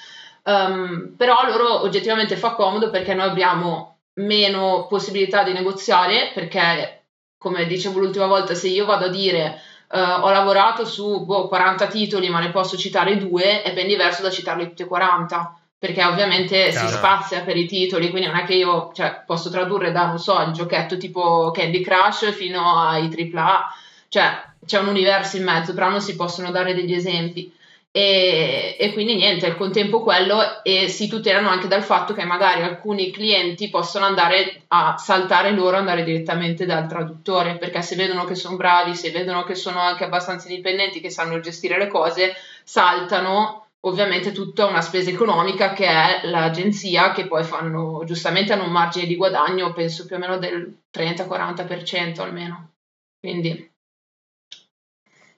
Um, 0.45 1.13
però 1.15 1.45
loro 1.45 1.81
oggettivamente 1.83 2.37
fa 2.37 2.53
comodo 2.53 2.89
perché 2.89 3.13
noi 3.13 3.27
abbiamo 3.29 3.99
meno 4.15 4.87
possibilità 4.87 5.43
di 5.43 5.53
negoziare 5.53 6.31
perché 6.33 7.02
come 7.43 7.65
dicevo 7.65 7.99
l'ultima 7.99 8.25
volta, 8.25 8.55
se 8.55 8.69
io 8.69 8.85
vado 8.85 9.05
a 9.05 9.09
dire 9.09 9.59
uh, 9.89 9.97
ho 9.97 10.29
lavorato 10.29 10.85
su 10.85 11.25
boh, 11.25 11.49
40 11.49 11.87
titoli 11.87 12.29
ma 12.29 12.39
ne 12.39 12.51
posso 12.51 12.77
citare 12.77 13.17
due, 13.17 13.61
è 13.61 13.73
ben 13.73 13.87
diverso 13.87 14.21
da 14.21 14.29
citarli 14.29 14.69
tutti 14.69 14.83
e 14.83 14.85
40 14.85 15.57
perché 15.77 16.01
ovviamente 16.05 16.69
Chiaro. 16.69 16.87
si 16.87 16.93
spazia 16.93 17.41
per 17.41 17.57
i 17.57 17.65
titoli, 17.65 18.09
quindi 18.09 18.29
non 18.29 18.37
è 18.37 18.45
che 18.45 18.53
io 18.53 18.93
cioè, 18.93 19.23
posso 19.25 19.49
tradurre 19.49 19.91
da, 19.91 20.05
non 20.05 20.17
so, 20.17 20.39
il 20.39 20.53
giochetto 20.53 20.95
tipo 20.95 21.51
Candy 21.51 21.81
Crush 21.81 22.31
fino 22.31 22.79
ai 22.79 23.09
AAA, 23.13 23.73
cioè 24.07 24.43
c'è 24.65 24.79
un 24.79 24.87
universo 24.87 25.35
in 25.35 25.43
mezzo, 25.43 25.73
però 25.73 25.89
non 25.89 25.99
si 25.99 26.15
possono 26.15 26.51
dare 26.51 26.73
degli 26.73 26.93
esempi. 26.93 27.53
E, 27.95 28.75
e, 28.79 28.91
quindi 28.91 29.13
niente, 29.13 29.45
al 29.45 29.55
contempo 29.55 30.01
quello 30.01 30.63
e 30.63 30.87
si 30.87 31.07
tutelano 31.07 31.49
anche 31.49 31.67
dal 31.67 31.83
fatto 31.83 32.15
che 32.15 32.25
magari 32.25 32.63
alcuni 32.63 33.11
clienti 33.11 33.69
possono 33.69 34.05
andare 34.05 34.63
a 34.69 34.97
saltare 34.97 35.51
loro, 35.51 35.77
andare 35.77 36.03
direttamente 36.03 36.65
dal 36.65 36.87
traduttore, 36.87 37.57
perché 37.59 37.83
se 37.83 37.95
vedono 37.95 38.25
che 38.25 38.33
sono 38.33 38.55
bravi, 38.55 38.95
se 38.95 39.11
vedono 39.11 39.43
che 39.43 39.53
sono 39.53 39.79
anche 39.79 40.05
abbastanza 40.05 40.47
indipendenti, 40.47 41.01
che 41.01 41.11
sanno 41.11 41.39
gestire 41.39 41.77
le 41.77 41.87
cose, 41.87 42.33
saltano 42.63 43.67
ovviamente 43.81 44.31
tutta 44.31 44.65
una 44.65 44.81
spesa 44.81 45.11
economica 45.11 45.73
che 45.73 45.85
è 45.85 46.21
l'agenzia 46.23 47.11
che 47.11 47.27
poi 47.27 47.43
fanno 47.43 48.01
giustamente 48.05 48.53
hanno 48.53 48.63
un 48.65 48.71
margine 48.71 49.05
di 49.05 49.17
guadagno 49.17 49.73
penso 49.73 50.05
più 50.05 50.15
o 50.15 50.19
meno 50.19 50.39
del 50.39 50.79
30-40% 50.91 52.21
almeno. 52.21 52.71
Quindi 53.19 53.72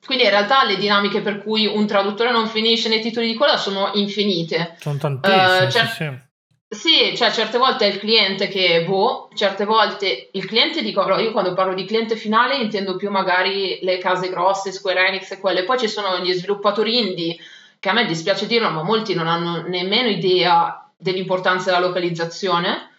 quindi 0.06 0.24
in 0.24 0.30
realtà 0.30 0.64
le 0.64 0.78
dinamiche 0.78 1.22
per 1.22 1.42
cui 1.42 1.66
un 1.66 1.88
traduttore 1.88 2.32
non 2.32 2.48
finisce 2.48 2.90
nei 2.90 3.02
titoli 3.02 3.28
di 3.28 3.36
coda 3.36 3.58
sono 3.58 3.92
infinite. 3.94 4.76
Sono 4.80 4.98
tantissime. 4.98 5.66
Uh, 5.66 5.70
cer- 5.70 6.22
sì, 6.70 6.90
sì. 7.10 7.18
cioè 7.18 7.32
certe 7.32 7.58
volte 7.58 7.86
è 7.86 7.92
il 7.92 8.00
cliente 8.00 8.48
che, 8.48 8.84
boh, 8.86 9.30
certe 9.34 9.66
volte 9.66 10.30
il 10.32 10.46
cliente, 10.46 10.82
dico, 10.82 11.02
io 11.18 11.32
quando 11.32 11.54
parlo 11.54 11.74
di 11.74 11.86
cliente 11.86 12.16
finale 12.16 12.58
intendo 12.58 12.96
più 12.96 13.10
magari 13.10 13.80
le 13.82 13.98
case 13.98 14.30
grosse, 14.30 14.72
Square 14.72 15.08
Enix 15.08 15.32
e 15.32 15.40
quelle, 15.40 15.64
poi 15.64 15.80
ci 15.80 15.88
sono 15.88 16.20
gli 16.20 16.32
sviluppatori 16.34 17.00
indie, 17.00 17.38
che 17.80 17.90
a 17.90 17.94
me 17.94 18.06
dispiace 18.06 18.48
dirlo, 18.48 18.70
ma 18.70 18.84
molti 18.84 19.14
non 19.14 19.28
hanno 19.28 19.64
nemmeno 19.68 20.08
idea 20.10 20.90
dell'importanza 20.98 21.72
della 21.72 21.86
localizzazione 21.86 22.90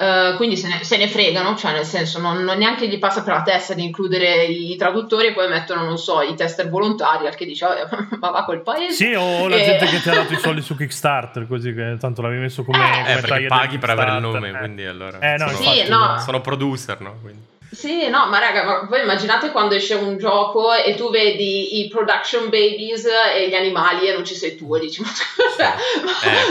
Uh, 0.00 0.34
quindi 0.36 0.56
se 0.56 0.66
ne, 0.66 0.82
se 0.82 0.96
ne, 0.96 1.08
fregano, 1.08 1.54
cioè 1.56 1.72
nel 1.72 1.84
senso 1.84 2.20
non, 2.20 2.42
non, 2.42 2.56
neanche 2.56 2.88
gli 2.88 2.98
passa 2.98 3.22
per 3.22 3.34
la 3.34 3.42
testa 3.42 3.74
di 3.74 3.84
includere 3.84 4.46
i 4.46 4.74
traduttori 4.74 5.26
e 5.26 5.32
poi 5.34 5.46
mettono, 5.46 5.84
non 5.84 5.98
so, 5.98 6.22
i 6.22 6.34
tester 6.34 6.70
volontari 6.70 7.26
al 7.26 7.34
che 7.34 7.44
dice, 7.44 7.66
ma 8.18 8.30
va 8.32 8.44
quel 8.44 8.62
paese. 8.62 8.94
Sì, 8.94 9.12
o 9.12 9.46
la 9.46 9.56
e... 9.56 9.62
gente 9.62 9.84
che 9.84 10.00
ti 10.00 10.08
ha 10.08 10.14
dato 10.14 10.32
i 10.32 10.38
soldi 10.40 10.62
su 10.62 10.74
Kickstarter, 10.74 11.46
così 11.46 11.74
che 11.74 11.98
tanto 12.00 12.22
l'avevi 12.22 12.40
messo 12.40 12.64
come... 12.64 12.78
Eh, 12.78 13.02
come 13.02 13.20
perché 13.20 13.46
paghi 13.46 13.76
per 13.76 13.90
avere 13.90 14.12
il 14.12 14.20
nome, 14.22 14.48
eh. 14.48 14.52
quindi 14.56 14.86
allora... 14.86 15.18
Eh, 15.18 15.36
no, 15.36 15.50
sono, 15.50 15.70
sì, 15.70 15.86
no. 15.86 16.18
sono 16.18 16.40
producer, 16.40 16.98
no? 17.02 17.18
Quindi. 17.20 17.49
Sì, 17.70 18.08
no, 18.08 18.26
ma 18.26 18.40
raga, 18.40 18.64
ma 18.64 18.86
voi 18.88 19.02
immaginate 19.02 19.52
quando 19.52 19.74
esce 19.74 19.94
un 19.94 20.18
gioco 20.18 20.74
e 20.74 20.96
tu 20.96 21.08
vedi 21.08 21.80
i 21.80 21.88
production 21.88 22.48
babies 22.48 23.06
e 23.06 23.48
gli 23.48 23.54
animali 23.54 24.08
e 24.08 24.12
non 24.12 24.24
ci 24.24 24.34
sei 24.34 24.56
tu 24.56 24.74
e 24.74 24.80
dici, 24.80 25.00
ma 25.00 25.08
cioè, 25.56 25.74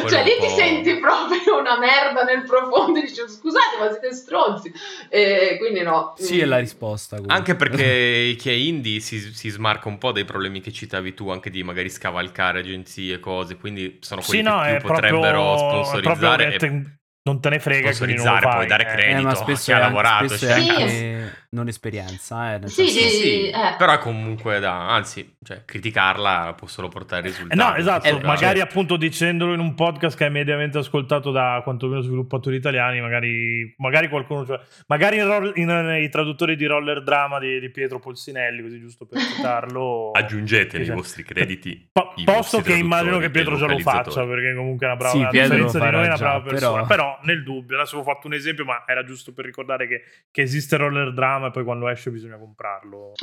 eh, 0.06 0.10
cioè 0.10 0.24
lì 0.24 0.38
ti 0.40 0.48
senti 0.48 0.98
proprio 0.98 1.60
una 1.60 1.78
merda 1.78 2.24
nel 2.24 2.44
profondo 2.44 3.00
e 3.00 3.02
dici, 3.02 3.22
scusate, 3.28 3.78
ma 3.80 3.90
siete 3.92 4.14
stronzi. 4.14 4.72
E 5.10 5.58
quindi 5.60 5.82
no. 5.82 6.14
Sì, 6.18 6.40
è 6.40 6.46
la 6.46 6.60
risposta. 6.60 7.18
Comunque. 7.18 7.38
Anche 7.38 7.56
perché 7.56 8.36
chi 8.40 8.50
è 8.50 8.54
indie 8.54 9.02
si, 9.02 9.20
si, 9.20 9.50
smarca 9.50 9.90
un 9.90 9.98
po' 9.98 10.14
dai 10.14 10.24
problemi 10.24 10.62
che 10.62 10.72
citavi 10.72 11.14
tu, 11.14 11.30
anche 11.30 11.50
di 11.50 11.64
magari 11.64 11.90
scavalcare 11.90 12.60
agenzie 12.60 13.16
e 13.16 13.20
cose, 13.20 13.58
quindi 13.58 13.98
sono 14.00 14.22
quelli 14.26 14.42
sì, 14.42 14.48
no, 14.48 14.62
che 14.62 14.78
più 14.78 14.88
potrebbero 14.88 15.56
proprio, 15.56 15.84
sponsorizzare. 15.84 16.56
Proprio 16.56 16.99
non 17.30 17.40
te 17.40 17.50
ne 17.50 17.60
frega 17.60 17.96
quindi 17.96 18.16
non 18.16 18.34
lo 18.34 18.40
fai. 18.40 18.54
puoi 18.54 18.68
dare 18.68 18.86
credito 18.86 19.20
eh, 19.20 19.22
ma 19.22 19.36
spesso 19.36 19.72
a 19.72 19.76
chi 19.76 19.82
ha 19.82 19.86
lavorato 19.86 20.28
spesso 20.28 20.46
è 20.46 20.62
cioè, 20.62 20.70
anche 20.70 21.34
non 21.52 21.68
esperienza 21.68 22.56
eh, 22.56 22.68
sì, 22.68 22.88
sì, 22.88 23.10
sì, 23.10 23.50
eh. 23.50 23.76
però 23.78 23.98
comunque 24.00 24.60
da 24.60 24.90
anzi 24.90 25.38
cioè, 25.44 25.64
criticarla 25.66 26.54
può 26.56 26.68
solo 26.68 26.90
portare 26.90 27.24
risultati 27.24 27.60
no 27.60 27.76
esatto 27.76 28.08
eh, 28.08 28.20
magari 28.22 28.60
cioè. 28.60 28.68
appunto 28.68 28.98
dicendolo 28.98 29.54
in 29.54 29.60
un 29.60 29.74
podcast 29.74 30.18
che 30.18 30.26
è 30.26 30.30
mediamente 30.30 30.78
ascoltato 30.78 31.32
da 31.32 31.62
quantomeno 31.64 32.02
sviluppatori 32.02 32.56
italiani 32.56 33.02
magari, 33.02 33.74
magari 33.78 34.10
qualcuno 34.10 34.46
cioè, 34.46 34.60
magari 34.88 35.18
in, 35.18 35.52
in, 35.56 35.70
in, 35.70 36.04
i 36.04 36.10
traduttori 36.10 36.56
di 36.56 36.66
Roller 36.66 37.04
Drama 37.04 37.40
di, 37.40 37.60
di 37.60 37.70
Pietro 37.70 38.00
Polsinelli 38.00 38.62
così 38.62 38.80
giusto 38.80 39.06
per 39.06 39.20
citarlo 39.20 40.12
aggiungete 40.18 40.78
i 40.78 40.90
vostri 40.90 41.24
crediti 41.24 41.90
po- 41.92 42.14
posto 42.26 42.62
che 42.62 42.74
immagino 42.74 43.18
che 43.18 43.30
Pietro 43.30 43.56
già 43.58 43.68
lo 43.68 43.80
faccia 43.80 44.26
perché 44.26 44.54
comunque 44.56 44.86
è 44.86 44.90
una 44.90 45.00
brava 45.00 45.18
sì, 45.18 45.28
Pietro 45.30 45.56
di 45.56 45.62
noi 45.62 46.04
è 46.04 46.08
una 46.08 46.16
brava 46.16 46.42
persona 46.42 46.86
però 46.86 47.19
però 47.20 47.22
nel 47.24 47.44
dubbio, 47.44 47.78
adesso 47.78 47.98
ho 47.98 48.04
fatto 48.04 48.28
un 48.28 48.34
esempio, 48.34 48.66
ma 48.66 48.84
era 48.86 49.04
giusto 49.04 49.34
per 49.34 49.46
ricordare 49.46 49.88
che, 49.88 50.04
che 50.32 50.42
esiste 50.42 50.78
roller 50.78 51.14
drama 51.14 51.48
e 51.48 51.52
poi 51.52 51.64
quando 51.64 51.88
esce 51.90 52.12
bisogna 52.12 52.38
comprarlo. 52.38 53.14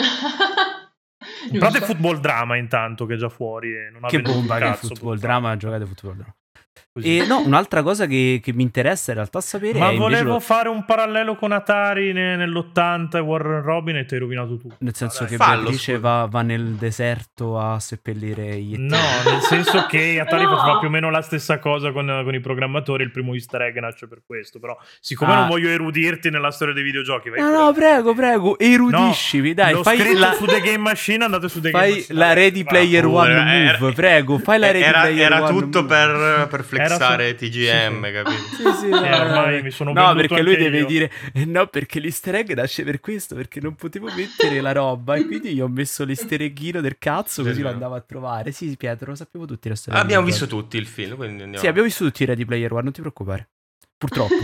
Comprate 1.48 1.80
football 1.80 2.20
drama 2.20 2.56
intanto 2.56 3.06
che 3.06 3.14
è 3.14 3.16
già 3.16 3.28
fuori 3.28 3.74
e 3.74 3.90
non 3.90 4.02
Che 4.06 4.20
bomba 4.20 4.58
che 4.58 4.74
football 4.74 5.18
drama, 5.18 5.56
giocate 5.56 5.86
football 5.86 6.16
drama. 6.16 6.36
Così. 6.96 7.18
E 7.18 7.26
no, 7.26 7.42
un'altra 7.44 7.82
cosa 7.82 8.06
che, 8.06 8.40
che, 8.42 8.54
mi 8.54 8.62
interessa 8.62 9.10
in 9.10 9.18
realtà 9.18 9.40
sapere 9.42 9.78
Ma 9.78 9.90
è 9.90 9.96
volevo 9.96 10.32
lo... 10.32 10.40
fare 10.40 10.70
un 10.70 10.84
parallelo 10.86 11.36
con 11.36 11.52
Atari 11.52 12.12
ne, 12.12 12.36
nell'80 12.36 13.16
e 13.16 13.20
Warren 13.20 13.62
Robin 13.62 13.96
e 13.96 14.06
ti 14.06 14.14
hai 14.14 14.20
rovinato 14.20 14.56
tutto. 14.56 14.76
Nel 14.78 14.94
senso 14.94 15.24
Vabbè, 15.24 15.30
che 15.30 15.36
fallo, 15.36 15.60
Beatrice 15.60 15.98
va, 15.98 16.26
va, 16.30 16.40
nel 16.40 16.74
deserto 16.76 17.58
a 17.58 17.78
seppellire 17.78 18.58
gli 18.58 18.78
No, 18.78 18.96
nel 18.96 19.40
senso 19.42 19.84
che 19.86 20.20
Atari 20.24 20.44
no. 20.44 20.56
faceva 20.56 20.78
più 20.78 20.88
o 20.88 20.90
meno 20.90 21.10
la 21.10 21.20
stessa 21.20 21.58
cosa 21.58 21.92
con, 21.92 22.06
con, 22.24 22.34
i 22.34 22.40
programmatori, 22.40 23.02
il 23.02 23.10
primo 23.10 23.34
easter 23.34 23.60
egg 23.60 23.76
nasce 23.76 24.08
per 24.08 24.22
questo, 24.24 24.58
però 24.58 24.76
siccome 25.00 25.32
ah. 25.32 25.40
non 25.40 25.48
voglio 25.48 25.68
erudirti 25.68 26.30
nella 26.30 26.50
storia 26.50 26.72
dei 26.72 26.82
videogiochi, 26.82 27.28
vai 27.28 27.40
No, 27.40 27.50
no, 27.50 27.72
prego, 27.72 28.14
prego, 28.14 28.58
erudiscimi, 28.58 29.48
no, 29.48 29.54
dai, 29.54 29.72
l'ho 29.74 29.82
fai 29.82 29.98
scritto 29.98 30.18
la... 30.18 30.32
su 30.32 30.44
The 30.46 30.60
Game 30.60 30.78
Machine, 30.78 31.24
andate 31.24 31.48
su 31.48 31.60
The 31.60 31.70
fai 31.70 31.88
Game 31.88 31.96
Machine. 31.96 32.18
la 32.18 32.32
Ready 32.32 32.64
Player 32.64 33.04
One 33.04 33.32
era, 33.32 33.76
move, 33.78 33.92
prego, 33.92 34.38
fai 34.38 34.58
la 34.58 34.70
Ready 34.70 34.84
era, 34.84 35.00
Player 35.02 35.32
era 35.32 35.44
One 35.44 35.60
tutto 35.60 35.84
per, 35.84 36.46
per 36.48 36.64
flexare 36.66 37.34
TG 37.34 37.48
GM, 37.48 38.04
sì, 38.04 38.12
capito? 38.12 38.42
Sì, 38.56 38.78
sì, 38.80 38.88
no, 38.88 39.04
eh, 39.04 39.20
ormai 39.20 39.62
mi 39.62 39.70
sono 39.70 39.92
No, 39.92 40.14
perché 40.14 40.42
lui 40.42 40.56
deve 40.56 40.78
io. 40.78 40.86
dire 40.86 41.10
eh, 41.32 41.44
no, 41.44 41.66
perché 41.68 42.00
l'easter 42.00 42.34
egg 42.34 42.52
nasce 42.52 42.84
per 42.84 43.00
questo, 43.00 43.34
perché 43.34 43.60
non 43.60 43.74
potevo 43.74 44.12
mettere 44.14 44.60
la 44.60 44.72
roba 44.72 45.14
e 45.16 45.24
quindi 45.24 45.54
io 45.54 45.64
ho 45.64 45.68
messo 45.68 46.04
l'easter 46.04 46.42
eggino 46.42 46.80
del 46.80 46.98
cazzo 46.98 47.42
così 47.42 47.62
lo 47.62 47.70
andavo 47.70 47.94
a 47.94 48.00
trovare. 48.00 48.52
Sì, 48.52 48.76
Pietro, 48.76 49.10
lo 49.10 49.16
sappiamo 49.16 49.46
tutti 49.46 49.68
la 49.68 49.76
storia. 49.76 50.00
Abbiamo 50.00 50.24
visto 50.26 50.46
tutti 50.46 50.76
il 50.76 50.86
film, 50.86 51.16
quindi 51.16 51.42
andiamo. 51.42 51.58
Sì, 51.58 51.66
abbiamo 51.66 51.86
visto 51.86 52.04
tutti 52.04 52.22
i 52.22 52.26
Ready 52.26 52.44
Player 52.44 52.72
One, 52.72 52.82
non 52.82 52.92
ti 52.92 53.00
preoccupare. 53.00 53.48
Purtroppo. 53.96 54.34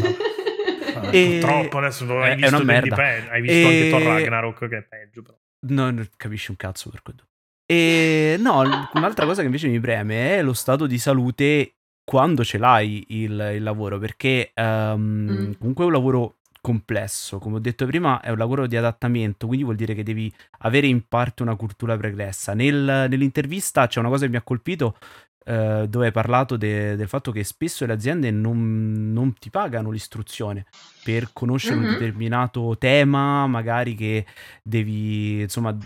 Ah, 0.94 1.10
e... 1.12 1.38
Purtroppo 1.40 1.78
adesso 1.78 2.20
hai 2.20 2.36
visto, 2.36 2.46
è 2.46 2.54
una 2.54 2.64
merda. 2.64 2.94
Pe- 2.96 3.28
hai 3.30 3.40
visto 3.40 3.56
e... 3.56 3.64
anche 3.64 3.88
Thor 3.90 4.02
Ragnarok 4.02 4.68
che 4.68 4.76
è 4.78 4.82
peggio 4.82 5.22
però. 5.22 5.36
No, 5.68 5.90
non 5.90 6.08
capisci 6.16 6.50
un 6.50 6.56
cazzo 6.56 6.90
per 6.90 7.02
quello. 7.02 7.26
E 7.66 8.36
no, 8.38 8.60
un'altra 8.92 9.24
cosa 9.24 9.40
che 9.40 9.46
invece 9.46 9.68
mi 9.68 9.80
preme 9.80 10.36
è 10.36 10.42
lo 10.42 10.52
stato 10.52 10.86
di 10.86 10.98
salute 10.98 11.76
quando 12.04 12.44
ce 12.44 12.58
l'hai 12.58 13.04
il, 13.08 13.52
il 13.54 13.62
lavoro, 13.62 13.98
perché 13.98 14.52
um, 14.56 15.26
mm. 15.30 15.52
comunque 15.58 15.84
è 15.84 15.86
un 15.86 15.92
lavoro 15.92 16.36
complesso, 16.60 17.38
come 17.38 17.56
ho 17.56 17.58
detto 17.58 17.86
prima 17.86 18.20
è 18.20 18.30
un 18.30 18.38
lavoro 18.38 18.66
di 18.68 18.76
adattamento, 18.76 19.46
quindi 19.46 19.64
vuol 19.64 19.76
dire 19.76 19.94
che 19.94 20.04
devi 20.04 20.32
avere 20.60 20.86
in 20.86 21.06
parte 21.08 21.42
una 21.42 21.56
cultura 21.56 21.96
pregressa. 21.96 22.54
Nel, 22.54 23.06
nell'intervista 23.08 23.86
c'è 23.88 23.98
una 23.98 24.08
cosa 24.08 24.24
che 24.24 24.30
mi 24.30 24.36
ha 24.36 24.42
colpito, 24.42 24.96
eh, 25.44 25.86
dove 25.88 26.06
hai 26.06 26.12
parlato 26.12 26.56
de- 26.56 26.96
del 26.96 27.08
fatto 27.08 27.32
che 27.32 27.44
spesso 27.44 27.84
le 27.86 27.92
aziende 27.92 28.30
non, 28.30 29.12
non 29.12 29.34
ti 29.34 29.50
pagano 29.50 29.90
l'istruzione 29.90 30.66
per 31.02 31.30
conoscere 31.32 31.76
mm-hmm. 31.76 31.84
un 31.84 31.92
determinato 31.92 32.76
tema, 32.78 33.46
magari 33.46 33.94
che 33.94 34.24
devi, 34.62 35.40
insomma, 35.40 35.76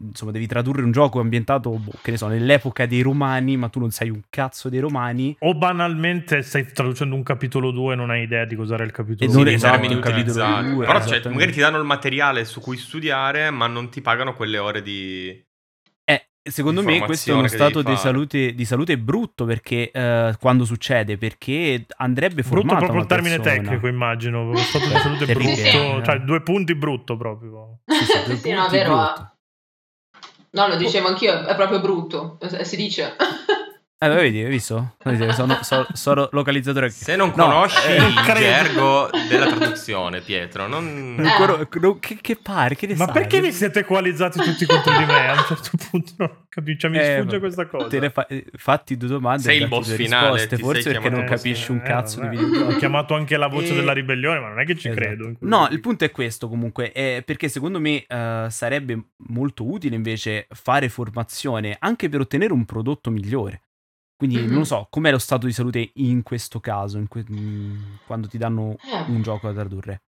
insomma, 0.00 0.30
devi 0.30 0.46
tradurre 0.46 0.82
un 0.82 0.92
gioco 0.92 1.20
ambientato, 1.20 1.70
boh, 1.70 1.92
che 2.02 2.10
ne 2.10 2.16
so, 2.18 2.26
nell'epoca 2.26 2.84
dei 2.84 3.00
romani, 3.00 3.56
ma 3.56 3.68
tu 3.68 3.78
non 3.78 3.90
sai 3.90 4.10
un 4.10 4.20
cazzo 4.28 4.68
dei 4.68 4.80
romani. 4.80 5.34
O 5.40 5.54
banalmente 5.54 6.42
stai 6.42 6.70
traducendo 6.70 7.14
un 7.14 7.22
capitolo 7.22 7.70
2 7.70 7.94
e 7.94 7.96
non 7.96 8.10
hai 8.10 8.22
idea 8.22 8.44
di 8.44 8.56
cosa 8.56 8.74
era 8.74 8.84
il 8.84 8.90
capitolo 8.90 9.30
2. 9.30 9.52
Esatto, 9.52 9.90
un 9.90 10.00
capitolo 10.00 10.62
2. 10.62 10.86
Però 10.86 11.06
cioè, 11.06 11.22
magari 11.30 11.52
ti 11.52 11.60
danno 11.60 11.78
il 11.78 11.84
materiale 11.84 12.44
su 12.44 12.60
cui 12.60 12.76
studiare, 12.76 13.50
ma 13.50 13.66
non 13.66 13.88
ti 13.88 14.02
pagano 14.02 14.34
quelle 14.34 14.58
ore 14.58 14.82
di 14.82 15.46
secondo 16.50 16.82
me 16.82 17.04
questo 17.04 17.30
è 17.30 17.34
uno 17.34 17.48
stato 17.48 17.82
di 17.82 17.96
salute, 17.96 18.54
di 18.54 18.64
salute, 18.64 18.98
brutto 18.98 19.44
perché 19.44 19.90
uh, 19.92 20.36
quando 20.38 20.64
succede 20.64 21.16
perché 21.16 21.86
andrebbe 21.96 22.42
formato 22.42 22.86
brutto 22.86 22.92
proprio 22.92 23.00
il 23.02 23.06
termine 23.06 23.40
tecnico 23.40 23.86
immagino 23.86 24.50
lo 24.50 24.56
stato 24.58 24.86
di 24.86 24.96
salute 24.96 25.26
brutto 25.32 25.54
sì. 25.54 26.00
cioè 26.04 26.18
due 26.20 26.42
punti 26.42 26.74
brutto 26.74 27.16
proprio. 27.16 27.80
Sì, 27.86 28.04
sì, 28.04 28.36
sì 28.42 28.52
no 28.52 28.68
vero 28.68 29.32
no 30.50 30.66
lo 30.66 30.76
dicevo 30.76 31.08
anch'io 31.08 31.46
è 31.46 31.54
proprio 31.54 31.80
brutto 31.80 32.38
si 32.62 32.76
dice 32.76 33.16
eh, 34.00 34.08
vedi, 34.08 34.42
hai 34.42 34.48
visto? 34.48 34.94
Sono, 35.32 35.58
sono, 35.62 35.86
sono 35.92 36.28
localizzatore. 36.30 36.88
Se 36.90 37.16
non 37.16 37.32
no, 37.34 37.44
conosci 37.44 37.88
eh, 37.88 37.96
il 37.96 38.14
gergo 38.36 39.10
della 39.28 39.46
traduzione, 39.46 40.20
Pietro, 40.20 40.68
non... 40.68 41.16
Eh. 41.18 41.98
Che, 41.98 42.18
che, 42.20 42.36
pare, 42.36 42.76
che 42.76 42.86
ne 42.86 42.94
Ma 42.94 43.06
sai? 43.06 43.14
perché 43.14 43.40
vi 43.40 43.50
siete 43.50 43.80
equalizzati 43.80 44.40
tutti 44.40 44.66
contro 44.66 44.96
di 44.96 45.04
me? 45.04 45.28
A 45.28 45.32
un 45.32 45.44
certo 45.46 45.70
punto 45.90 46.12
non 46.16 46.30
capisco, 46.48 46.78
cioè, 46.78 46.90
mi 46.90 46.98
eh, 46.98 47.16
sfugge 47.18 47.38
questa 47.40 47.66
cosa. 47.66 47.88
Te 47.88 47.98
ne 47.98 48.10
fa, 48.10 48.26
eh, 48.28 48.44
fatti 48.54 48.96
due 48.96 49.08
domande. 49.08 49.42
Sei 49.42 49.62
il 49.62 49.68
boss 49.68 49.92
finale. 49.94 50.32
Risposte, 50.32 50.58
forse 50.58 50.92
perché 50.92 51.10
non 51.10 51.24
capisci 51.24 51.70
un 51.72 51.82
cazzo 51.82 52.20
eh, 52.20 52.28
di 52.28 52.36
videogiochi. 52.36 52.74
Ho 52.74 52.76
chiamato 52.78 53.14
anche 53.14 53.36
la 53.36 53.48
voce 53.48 53.72
e... 53.72 53.74
della 53.74 53.92
ribellione, 53.92 54.38
ma 54.38 54.48
non 54.48 54.60
è 54.60 54.64
che 54.64 54.76
ci 54.76 54.88
esatto. 54.88 55.04
credo. 55.04 55.32
No, 55.40 55.66
il 55.70 55.80
punto 55.80 56.04
è 56.04 56.10
questo 56.12 56.48
comunque, 56.48 56.92
è 56.92 57.22
perché 57.24 57.48
secondo 57.48 57.80
me 57.80 58.04
uh, 58.08 58.48
sarebbe 58.48 58.96
molto 59.28 59.68
utile 59.68 59.96
invece 59.96 60.46
fare 60.50 60.88
formazione 60.88 61.76
anche 61.80 62.08
per 62.08 62.20
ottenere 62.20 62.52
un 62.52 62.64
prodotto 62.64 63.10
migliore. 63.10 63.62
Quindi 64.18 64.38
mm-hmm. 64.38 64.52
non 64.52 64.66
so, 64.66 64.88
com'è 64.90 65.12
lo 65.12 65.18
stato 65.18 65.46
di 65.46 65.52
salute 65.52 65.92
in 65.94 66.24
questo 66.24 66.58
caso, 66.58 66.98
in 66.98 67.06
que- 67.06 67.24
mm, 67.30 67.76
quando 68.04 68.26
ti 68.26 68.36
danno 68.36 68.76
eh. 68.92 69.04
un 69.06 69.22
gioco 69.22 69.46
da 69.46 69.52
tradurre? 69.60 70.02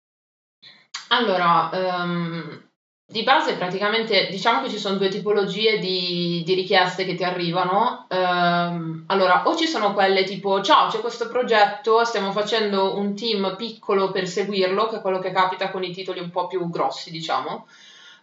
Allora, 1.10 1.70
um, 1.74 2.68
di 3.06 3.24
base 3.24 3.56
praticamente 3.56 4.28
diciamo 4.30 4.62
che 4.62 4.70
ci 4.70 4.78
sono 4.78 4.96
due 4.96 5.10
tipologie 5.10 5.80
di, 5.80 6.42
di 6.46 6.54
richieste 6.54 7.04
che 7.04 7.16
ti 7.16 7.26
arrivano. 7.26 8.08
Um, 8.10 9.04
allora, 9.08 9.44
o 9.46 9.58
ci 9.58 9.68
sono 9.68 9.94
quelle 9.94 10.24
tipo, 10.24 10.62
ciao, 10.62 10.88
c'è 10.88 11.02
questo 11.02 11.28
progetto, 11.28 12.06
stiamo 12.06 12.32
facendo 12.32 12.98
un 12.98 13.14
team 13.14 13.56
piccolo 13.58 14.12
per 14.12 14.26
seguirlo, 14.26 14.88
che 14.88 14.98
è 14.98 15.02
quello 15.02 15.20
che 15.20 15.32
capita 15.32 15.70
con 15.70 15.84
i 15.84 15.92
titoli 15.92 16.22
un 16.22 16.30
po' 16.30 16.48
più 16.48 16.70
grossi, 16.70 17.12
diciamo. 17.12 17.68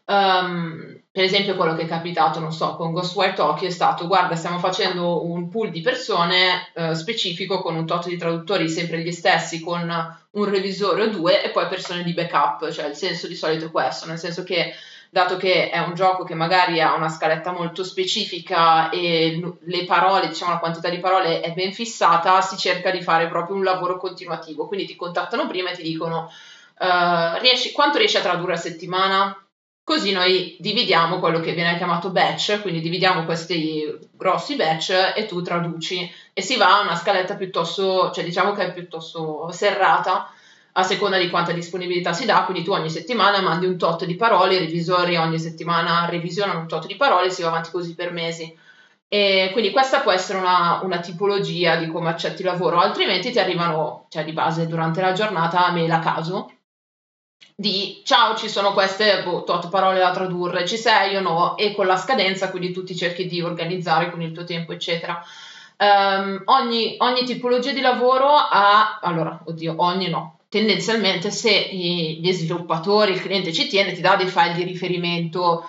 Um, 0.07 1.01
per 1.11 1.25
esempio 1.25 1.55
quello 1.55 1.75
che 1.75 1.83
è 1.83 1.87
capitato, 1.87 2.40
non 2.40 2.53
so, 2.53 2.77
con 2.77 2.93
Ghostwire 2.93 3.33
Tokyo 3.33 3.69
è 3.69 3.71
stato, 3.71 4.07
guarda, 4.07 4.35
stiamo 4.35 4.59
facendo 4.59 5.25
un 5.25 5.49
pool 5.49 5.71
di 5.71 5.81
persone 5.81 6.71
uh, 6.75 6.93
specifico 6.93 7.62
con 7.62 7.77
un 7.77 7.87
tot 7.87 8.09
di 8.09 8.17
traduttori 8.17 8.69
sempre 8.69 9.01
gli 9.01 9.12
stessi, 9.12 9.61
con 9.61 9.88
un 10.31 10.45
revisore 10.45 11.05
o 11.05 11.09
due 11.09 11.43
e 11.43 11.51
poi 11.51 11.69
persone 11.69 12.03
di 12.03 12.12
backup, 12.12 12.69
cioè 12.71 12.87
il 12.87 12.97
senso 12.97 13.29
di 13.29 13.35
solito 13.35 13.67
è 13.67 13.71
questo, 13.71 14.07
nel 14.07 14.19
senso 14.19 14.43
che 14.43 14.75
dato 15.09 15.37
che 15.37 15.71
è 15.71 15.79
un 15.79 15.95
gioco 15.95 16.25
che 16.25 16.35
magari 16.35 16.81
ha 16.81 16.95
una 16.95 17.09
scaletta 17.09 17.53
molto 17.53 17.85
specifica 17.85 18.90
e 18.90 19.40
le 19.61 19.85
parole, 19.85 20.27
diciamo 20.27 20.51
la 20.51 20.59
quantità 20.59 20.88
di 20.88 20.99
parole 20.99 21.40
è 21.40 21.53
ben 21.53 21.73
fissata, 21.73 22.40
si 22.40 22.57
cerca 22.57 22.90
di 22.90 23.01
fare 23.01 23.29
proprio 23.29 23.55
un 23.55 23.62
lavoro 23.62 23.97
continuativo, 23.97 24.67
quindi 24.67 24.87
ti 24.87 24.97
contattano 24.97 25.47
prima 25.47 25.71
e 25.71 25.77
ti 25.77 25.83
dicono 25.83 26.29
uh, 26.79 27.38
riesci, 27.40 27.71
quanto 27.71 27.99
riesci 27.99 28.17
a 28.17 28.23
tradurre 28.23 28.55
a 28.55 28.57
settimana? 28.57 29.38
Così 29.85 30.12
noi 30.12 30.57
dividiamo 30.61 31.18
quello 31.18 31.40
che 31.40 31.53
viene 31.53 31.77
chiamato 31.77 32.09
batch, 32.09 32.62
quindi 32.62 32.81
dividiamo 32.81 33.27
questi 33.27 33.85
grossi 34.12 34.57
batch 34.57 35.12
e 35.14 35.27
tu 35.27 35.42
traduci. 35.42 36.11
E 36.33 36.40
si 36.40 36.57
va 36.57 36.79
a 36.79 36.83
una 36.83 36.97
scaletta 36.97 37.37
piuttosto, 37.37 38.11
cioè 38.11 38.25
diciamo 38.25 38.53
che 38.53 38.64
è 38.64 38.73
piuttosto 38.73 39.53
serrata 39.53 40.33
a 40.73 40.83
seconda 40.83 41.18
di 41.18 41.29
quanta 41.29 41.53
disponibilità 41.53 42.14
si 42.14 42.25
dà, 42.25 42.44
quindi 42.44 42.64
tu 42.64 42.73
ogni 42.73 42.88
settimana 42.88 43.42
mandi 43.42 43.66
un 43.66 43.77
tot 43.77 44.07
di 44.07 44.16
parole, 44.16 44.55
i 44.55 44.59
revisori 44.59 45.16
ogni 45.16 45.38
settimana 45.38 46.09
revisionano 46.09 46.61
un 46.61 46.66
tot 46.66 46.87
di 46.87 46.97
parole 46.97 47.27
e 47.27 47.31
si 47.31 47.42
va 47.42 47.49
avanti 47.49 47.70
così 47.70 47.94
per 47.94 48.11
mesi. 48.11 48.57
E 49.07 49.51
quindi 49.53 49.70
questa 49.70 50.01
può 50.01 50.12
essere 50.12 50.38
una, 50.38 50.81
una 50.83 50.99
tipologia 50.99 51.77
di 51.77 51.88
come 51.88 52.09
accetti 52.09 52.40
il 52.40 52.49
lavoro, 52.49 52.79
altrimenti 52.79 53.31
ti 53.31 53.38
arrivano, 53.38 54.07
cioè 54.09 54.25
di 54.25 54.33
base 54.33 54.66
durante 54.66 55.03
la 55.03 55.12
giornata, 55.12 55.70
mail 55.73 55.90
a 55.92 55.99
caso 55.99 56.51
di 57.54 58.02
ciao 58.04 58.35
ci 58.37 58.48
sono 58.48 58.72
queste 58.72 59.22
boh, 59.22 59.44
tot 59.44 59.68
parole 59.68 59.98
da 59.98 60.11
tradurre, 60.11 60.66
ci 60.66 60.76
sei 60.76 61.16
o 61.16 61.20
no 61.20 61.57
e 61.57 61.74
con 61.74 61.87
la 61.87 61.96
scadenza 61.96 62.50
quindi 62.50 62.72
tu 62.72 62.83
ti 62.83 62.96
cerchi 62.96 63.26
di 63.26 63.40
organizzare 63.40 64.11
con 64.11 64.22
il 64.22 64.33
tuo 64.33 64.44
tempo 64.44 64.72
eccetera. 64.72 65.22
Um, 65.76 66.42
ogni, 66.46 66.94
ogni, 66.98 67.24
tipologia 67.24 67.72
di 67.72 67.80
lavoro 67.80 68.28
ha, 68.28 69.00
allora, 69.02 69.42
oddio, 69.44 69.74
ogni 69.78 70.09
no, 70.09 70.38
tendenzialmente 70.48 71.33
se 71.33 71.68
gli 71.72 72.33
sviluppatori, 72.33 73.12
il 73.12 73.20
cliente 73.20 73.52
ci 73.52 73.66
tiene, 73.66 73.92
ti 73.92 74.00
dà 74.00 74.14
dei 74.14 74.28
file 74.28 74.54
di 74.54 74.62
riferimento 74.62 75.68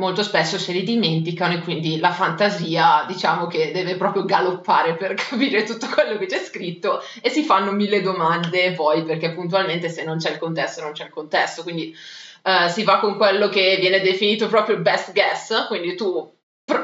molto 0.00 0.24
spesso 0.24 0.58
se 0.58 0.72
li 0.72 0.82
dimenticano 0.82 1.54
e 1.54 1.60
quindi 1.60 2.00
la 2.00 2.10
fantasia 2.10 3.04
diciamo 3.06 3.46
che 3.46 3.70
deve 3.70 3.94
proprio 3.96 4.24
galoppare 4.24 4.96
per 4.96 5.14
capire 5.28 5.62
tutto 5.62 5.86
quello 5.86 6.16
che 6.18 6.26
c'è 6.26 6.38
scritto 6.38 7.00
e 7.22 7.28
si 7.28 7.44
fanno 7.44 7.70
mille 7.70 8.00
domande 8.00 8.72
poi 8.72 9.04
perché 9.04 9.32
puntualmente 9.32 9.88
se 9.88 10.02
non 10.02 10.16
c'è 10.16 10.30
il 10.30 10.38
contesto 10.38 10.80
non 10.80 10.92
c'è 10.92 11.04
il 11.04 11.10
contesto. 11.10 11.62
Quindi 11.62 11.94
uh, 12.42 12.68
si 12.68 12.82
va 12.82 12.98
con 12.98 13.16
quello 13.16 13.48
che 13.48 13.76
viene 13.78 14.00
definito 14.00 14.48
proprio 14.48 14.74
il 14.74 14.82
best 14.82 15.12
guess 15.12 15.66
quindi 15.68 15.94
tu 15.94 16.32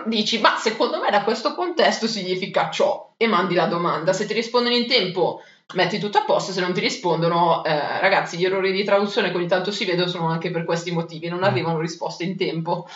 dici 0.05 0.39
ma 0.39 0.57
secondo 0.57 1.01
me 1.01 1.11
da 1.11 1.23
questo 1.23 1.55
contesto 1.55 2.07
significa 2.07 2.71
ciò? 2.71 3.15
E 3.17 3.27
mandi 3.27 3.55
la 3.55 3.67
domanda. 3.67 4.13
Se 4.13 4.27
ti 4.27 4.35
rispondono 4.35 4.75
in 4.75 4.87
tempo 4.87 5.41
metti 5.75 5.99
tutto 5.99 6.19
a 6.19 6.25
posto, 6.25 6.53
se 6.53 6.61
non 6.61 6.73
ti 6.73 6.81
rispondono, 6.81 7.65
eh, 7.65 8.01
ragazzi, 8.01 8.37
gli 8.37 8.45
errori 8.45 8.73
di 8.73 8.85
traduzione 8.85 9.31
che 9.31 9.37
ogni 9.37 9.49
tanto 9.49 9.71
si 9.71 9.85
vedono 9.85 10.09
sono 10.09 10.29
anche 10.29 10.51
per 10.51 10.65
questi 10.65 10.93
motivi, 10.93 11.29
non 11.29 11.41
mm. 11.41 11.45
arrivano 11.45 11.81
risposte 11.81 12.25
in 12.25 12.37
tempo. 12.37 12.89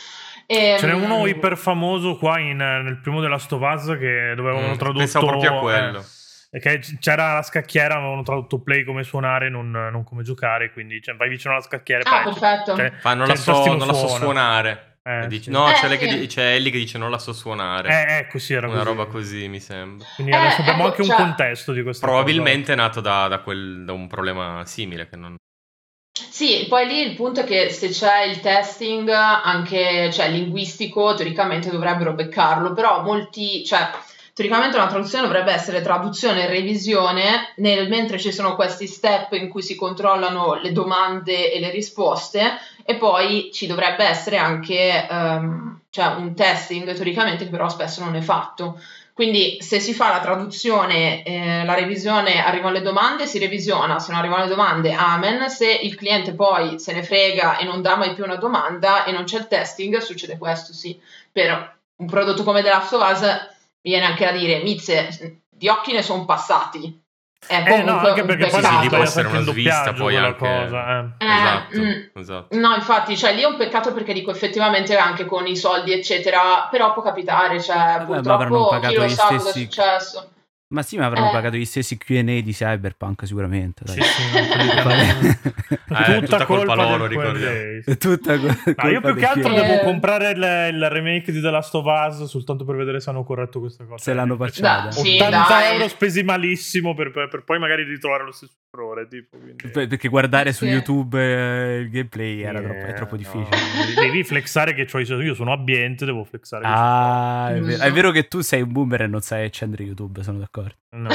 E, 0.47 0.77
Ce 0.79 0.87
n'è 0.87 0.93
uno 0.93 1.27
iper 1.27 1.57
famoso 1.57 2.17
qua 2.17 2.39
in, 2.39 2.57
nel 2.57 2.99
primo 3.01 3.21
della 3.21 3.39
Stovaz 3.39 3.97
che 3.99 4.35
dovevano 4.35 4.73
mm, 4.73 4.77
tradurre. 4.77 5.05
Pensavo 5.05 5.27
proprio 5.27 5.57
a 5.57 5.61
quello. 5.61 6.05
Eh, 6.53 6.59
che 6.59 6.81
c'era 6.99 7.35
la 7.35 7.43
scacchiera, 7.43 7.95
avevano 7.95 8.23
tradotto 8.23 8.61
play 8.61 8.83
come 8.83 9.05
suonare, 9.05 9.49
non, 9.49 9.71
non 9.71 10.03
come 10.03 10.23
giocare, 10.23 10.73
quindi 10.73 11.01
cioè, 11.01 11.15
vai 11.15 11.29
vicino 11.29 11.53
alla 11.53 11.63
scacchiera. 11.63 12.03
Ah, 12.11 12.25
perfetto. 12.25 12.75
Cioè, 12.75 12.93
Fa, 12.99 13.15
non, 13.15 13.29
la 13.29 13.37
so, 13.37 13.65
non 13.67 13.87
la 13.87 13.93
so 13.93 14.09
suonare. 14.09 14.90
Eh, 15.03 15.27
dice, 15.29 15.45
sì. 15.45 15.51
No, 15.51 15.69
eh, 15.71 15.73
c'è, 15.73 15.99
sì. 15.99 16.27
c'è, 16.27 16.55
Ellie 16.55 16.71
che 16.71 16.79
dice 16.79 16.99
non 16.99 17.11
la 17.11 17.19
so 17.19 17.33
suonare. 17.33 17.89
Eh, 17.89 18.19
ecco, 18.19 18.39
sì, 18.39 18.53
era 18.53 18.67
Una 18.67 18.79
così. 18.79 18.89
roba 18.89 19.07
così, 19.07 19.49
mi 19.49 19.61
sembra. 19.61 20.07
Quindi 20.15 20.33
adesso 20.33 20.59
eh, 20.59 20.63
abbiamo 20.63 20.83
ecco, 20.83 20.89
anche 20.89 21.05
cioè, 21.05 21.17
un 21.17 21.23
contesto 21.23 21.73
di 21.73 21.83
questo. 21.83 22.07
Probabilmente 22.07 22.61
cosa. 22.61 22.73
è 22.73 22.77
nato 22.77 23.01
da, 23.01 23.29
da, 23.29 23.39
quel, 23.41 23.85
da, 23.85 23.93
un 23.93 24.07
problema 24.09 24.65
simile. 24.67 25.09
Che 25.09 25.17
non... 25.17 25.37
Sì, 26.13 26.67
poi 26.69 26.87
lì 26.87 27.01
il 27.01 27.17
punto 27.17 27.41
è 27.41 27.45
che 27.45 27.71
se 27.71 27.89
c'è 27.89 28.25
il 28.25 28.41
testing 28.41 29.09
anche 29.09 30.13
cioè, 30.13 30.31
linguistico, 30.31 31.15
teoricamente 31.15 31.71
dovrebbero 31.71 32.13
beccarlo, 32.13 32.75
però 32.75 33.03
molti, 33.03 33.65
cioè, 33.65 33.91
teoricamente 34.35 34.77
una 34.77 34.87
traduzione 34.87 35.27
dovrebbe 35.27 35.53
essere 35.53 35.83
traduzione 35.83 36.45
e 36.45 36.47
revisione, 36.47 37.53
nel, 37.57 37.89
mentre 37.89 38.19
ci 38.19 38.33
sono 38.33 38.55
questi 38.55 38.87
step 38.87 39.33
in 39.33 39.49
cui 39.49 39.63
si 39.63 39.75
controllano 39.75 40.55
le 40.55 40.73
domande 40.73 41.53
e 41.53 41.61
le 41.61 41.71
risposte, 41.71 42.59
e 42.91 42.97
poi 42.97 43.51
ci 43.53 43.67
dovrebbe 43.67 44.05
essere 44.05 44.37
anche 44.37 45.07
um, 45.09 45.81
cioè 45.91 46.07
un 46.17 46.35
testing, 46.35 46.93
teoricamente, 46.93 47.45
che 47.45 47.51
però 47.51 47.69
spesso 47.69 48.03
non 48.03 48.17
è 48.17 48.21
fatto. 48.21 48.81
Quindi 49.13 49.59
se 49.61 49.81
si 49.81 49.93
fa 49.93 50.09
la 50.09 50.21
traduzione, 50.21 51.23
eh, 51.23 51.65
la 51.65 51.75
revisione, 51.75 52.43
arrivano 52.43 52.73
le 52.73 52.83
domande, 52.83 53.27
si 53.27 53.39
revisiona, 53.39 53.99
se 53.99 54.11
non 54.11 54.21
arrivano 54.21 54.45
le 54.45 54.49
domande, 54.49 54.93
amen, 54.93 55.49
se 55.49 55.71
il 55.71 55.95
cliente 55.95 56.33
poi 56.33 56.79
se 56.79 56.93
ne 56.93 57.03
frega 57.03 57.59
e 57.59 57.65
non 57.65 57.83
dà 57.83 57.97
mai 57.97 58.15
più 58.15 58.25
una 58.25 58.37
domanda 58.37 59.05
e 59.05 59.13
non 59.13 59.25
c'è 59.25 59.39
il 59.39 59.47
testing, 59.47 59.99
succede 59.99 60.39
questo, 60.39 60.73
sì. 60.73 60.99
Per 61.31 61.77
un 61.97 62.07
prodotto 62.07 62.43
come 62.43 62.63
The 62.63 62.71
Last 62.71 62.95
of 62.95 63.11
Us 63.11 63.49
viene 63.83 64.07
anche 64.07 64.27
a 64.27 64.33
dire, 64.33 64.63
Mizze, 64.63 65.41
di 65.49 65.69
occhi 65.69 65.93
ne 65.93 66.03
sono 66.03 66.25
passati, 66.25 67.00
è 67.47 67.65
eh, 67.67 67.83
no, 67.83 67.99
anche 67.99 68.25
perché 68.25 68.49
poi 68.49 68.63
sì, 68.63 68.89
può 68.89 68.99
essere 68.99 69.29
una 69.29 69.41
svista 69.41 69.93
poi 69.93 70.17
anche 70.17 70.37
cosa, 70.37 71.01
eh. 71.19 71.25
esatto, 71.25 71.81
mm, 71.81 72.21
esatto. 72.21 72.59
no 72.59 72.75
infatti 72.75 73.17
cioè 73.17 73.35
lì 73.35 73.43
è 73.43 73.47
un 73.47 73.57
peccato 73.57 73.93
perché 73.93 74.13
dico 74.13 74.31
effettivamente 74.31 74.97
anche 74.97 75.25
con 75.25 75.47
i 75.47 75.57
soldi 75.57 75.93
eccetera 75.93 76.69
però 76.71 76.93
può 76.93 77.03
capitare 77.03 77.61
cioè 77.61 77.77
Vabbè, 77.77 78.05
purtroppo 78.05 78.79
chi 78.81 78.95
lo 78.95 79.09
sa 79.09 79.27
cosa 79.29 79.49
è 79.49 79.53
successo 79.53 80.31
ma 80.71 80.83
sì, 80.83 80.97
ma 80.97 81.07
avranno 81.07 81.31
eh. 81.31 81.33
pagato 81.33 81.57
gli 81.57 81.65
stessi 81.65 81.99
QA 81.99 82.23
di 82.23 82.53
Cyberpunk 82.53 83.27
sicuramente. 83.27 83.83
Dai. 83.85 83.97
Sì, 83.97 84.03
sì, 84.03 84.39
eh, 86.15 86.21
tutta, 86.21 86.45
colpa, 86.45 86.75
loro, 86.75 87.07
ricordiamo. 87.07 87.83
Tutta 87.99 88.37
no, 88.37 88.89
io 88.89 89.01
più 89.01 89.15
che 89.17 89.27
altro 89.27 89.53
devo 89.53 89.81
comprare 89.81 90.31
il, 90.31 90.75
il, 90.75 90.89
remake 90.89 91.33
di 91.33 91.41
The 91.41 91.51
Last 91.51 91.75
of 91.75 91.85
Us 91.87 92.25
soltanto 92.25 92.65
per 92.65 92.77
vedere 92.77 93.01
se 93.01 93.11
hanno 93.11 93.25
corretto 93.25 93.59
questa 93.59 93.85
cosa. 93.85 94.01
Se 94.01 94.15
l'hanno 94.15 94.37
patchata. 94.37 94.93
Sì, 94.93 95.17
80 95.17 95.47
dai. 95.49 95.73
euro 95.73 95.89
spesi 95.89 96.23
malissimo 96.23 96.95
per, 96.95 97.11
per, 97.11 97.29
per, 97.29 97.43
poi 97.43 97.59
magari 97.59 97.83
ritrovare 97.83 98.25
lo 98.25 98.33
stesso 98.33 98.55
errore. 98.73 99.09
Tipo, 99.09 99.39
Perché 99.73 100.09
guardare 100.09 100.53
su 100.53 100.65
YouTube 100.65 101.19
eh, 101.21 101.79
il 101.81 101.91
gameplay 101.91 102.41
era 102.41 102.61
troppo, 102.61 102.87
è 102.87 102.95
troppo 102.95 103.17
difficile. 103.17 103.57
No, 103.57 104.01
devi 104.01 104.25
flexare 104.25 104.75
che 104.75 104.87
io 104.93 105.35
sono 105.35 105.53
ambiente, 105.53 106.05
devo 106.05 106.25
flexare. 106.25 106.65
Ah, 106.67 107.51
è 107.55 107.61
vero. 107.61 107.83
è 107.83 107.93
vero 107.93 108.11
che 108.11 108.29
tu 108.29 108.41
sei 108.41 108.63
un 108.63 108.73
boomer 108.73 109.03
e 109.03 109.07
non 109.07 109.21
sai 109.21 109.45
accendere 109.47 109.85
YouTube, 109.85 110.23
sono 110.23 110.39
d'accordo. 110.39 110.77
No, 110.93 111.09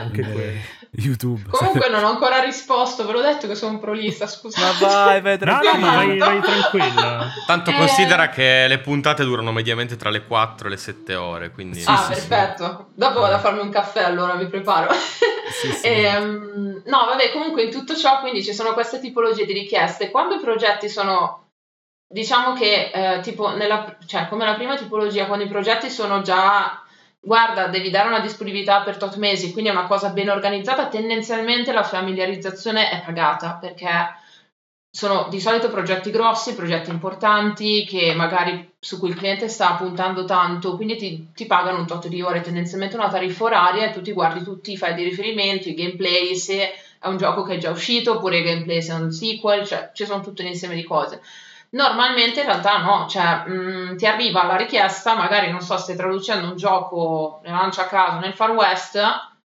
anche 0.00 0.22
quello. 0.22 0.58
YouTube. 0.94 1.42
Comunque 1.48 1.88
non 1.88 2.02
ho 2.02 2.08
ancora 2.08 2.40
risposto, 2.40 3.06
ve 3.06 3.12
l'ho 3.12 3.22
detto 3.22 3.46
che 3.46 3.54
sono 3.54 3.78
prolista, 3.78 4.26
scusa. 4.26 4.60
Ma 4.60 4.72
vai, 5.04 5.20
vai 5.20 5.38
tranquilla. 5.38 5.76
No, 5.76 5.86
no, 5.86 5.94
vai, 5.94 6.18
vai 6.18 6.40
tranquilla. 6.40 7.32
Tanto 7.46 7.70
eh... 7.70 7.76
considera 7.76 8.28
che 8.28 8.66
le 8.66 8.80
puntate 8.80 9.22
durano 9.22 9.52
mediamente 9.52 9.96
tra 9.96 10.10
le 10.10 10.26
4 10.26 10.66
e 10.66 10.70
le 10.70 10.76
7 10.76 11.14
ore, 11.14 11.50
quindi... 11.52 11.80
Sì, 11.80 11.88
ah, 11.88 11.98
sì, 11.98 12.12
perfetto. 12.14 12.88
Sì. 12.90 12.94
Dopo 12.98 13.20
vado 13.20 13.34
a 13.36 13.38
farmi 13.38 13.60
un 13.60 13.70
caffè, 13.70 14.02
allora 14.02 14.34
mi 14.34 14.48
preparo. 14.48 14.90
e, 15.82 16.16
um, 16.16 16.82
no, 16.84 17.04
vabbè, 17.06 17.30
comunque 17.30 17.62
in 17.62 17.70
tutto 17.70 17.96
ciò, 17.96 18.18
quindi 18.20 18.42
ci 18.42 18.52
sono 18.52 18.72
queste 18.74 18.98
tipologie 18.98 19.46
di 19.46 19.52
richieste. 19.52 20.10
Quando 20.10 20.34
i 20.34 20.40
progetti 20.40 20.88
sono 20.88 21.38
diciamo 22.12 22.52
che 22.52 22.90
eh, 22.92 23.20
tipo 23.20 23.54
nella, 23.56 23.96
cioè, 24.04 24.28
come 24.28 24.44
la 24.44 24.54
prima 24.54 24.76
tipologia, 24.76 25.26
quando 25.26 25.44
i 25.44 25.48
progetti 25.48 25.88
sono 25.88 26.20
già 26.20 26.81
guarda, 27.24 27.68
devi 27.68 27.88
dare 27.88 28.08
una 28.08 28.18
disponibilità 28.18 28.82
per 28.82 28.96
tot 28.96 29.16
mesi, 29.16 29.52
quindi 29.52 29.70
è 29.70 29.72
una 29.72 29.86
cosa 29.86 30.10
ben 30.10 30.28
organizzata, 30.28 30.88
tendenzialmente 30.88 31.72
la 31.72 31.84
familiarizzazione 31.84 32.90
è 32.90 33.00
pagata 33.04 33.54
perché 33.60 33.88
sono 34.90 35.28
di 35.30 35.40
solito 35.40 35.70
progetti 35.70 36.10
grossi, 36.10 36.54
progetti 36.54 36.90
importanti 36.90 37.84
che 37.84 38.12
magari 38.14 38.74
su 38.78 38.98
cui 38.98 39.08
il 39.08 39.14
cliente 39.14 39.48
sta 39.48 39.74
puntando 39.74 40.24
tanto, 40.24 40.74
quindi 40.76 40.96
ti, 40.96 41.28
ti 41.32 41.46
pagano 41.46 41.78
un 41.78 41.86
tot 41.86 42.08
di 42.08 42.20
ore, 42.20 42.40
tendenzialmente 42.40 42.96
una 42.96 43.08
tariffa 43.08 43.44
oraria 43.44 43.86
e 43.86 43.92
tu 43.92 44.02
ti 44.02 44.12
guardi 44.12 44.42
tutti 44.42 44.72
i 44.72 44.76
file 44.76 44.94
di 44.94 45.04
riferimento, 45.04 45.68
i 45.68 45.74
gameplay, 45.74 46.34
se 46.34 46.72
è 46.98 47.06
un 47.06 47.16
gioco 47.16 47.42
che 47.44 47.54
è 47.54 47.58
già 47.58 47.70
uscito 47.70 48.14
oppure 48.14 48.38
i 48.38 48.42
gameplay 48.42 48.82
se 48.82 48.92
è 48.92 48.96
un 48.96 49.12
sequel, 49.12 49.64
cioè 49.64 49.90
ci 49.94 50.04
sono 50.04 50.22
tutto 50.22 50.42
un 50.42 50.48
insieme 50.48 50.74
di 50.74 50.84
cose. 50.84 51.22
Normalmente 51.74 52.40
in 52.40 52.46
realtà 52.46 52.78
no, 52.82 53.06
cioè 53.08 53.44
mh, 53.46 53.92
mm, 53.92 53.96
ti 53.96 54.04
arriva 54.06 54.44
la 54.44 54.56
richiesta, 54.56 55.14
magari 55.14 55.50
non 55.50 55.62
so, 55.62 55.78
stai 55.78 55.96
traducendo 55.96 56.48
un 56.48 56.56
gioco, 56.56 57.40
ne 57.44 57.50
lancia 57.50 57.82
a 57.82 57.86
caso 57.86 58.18
nel 58.18 58.34
Far 58.34 58.50
West 58.50 58.96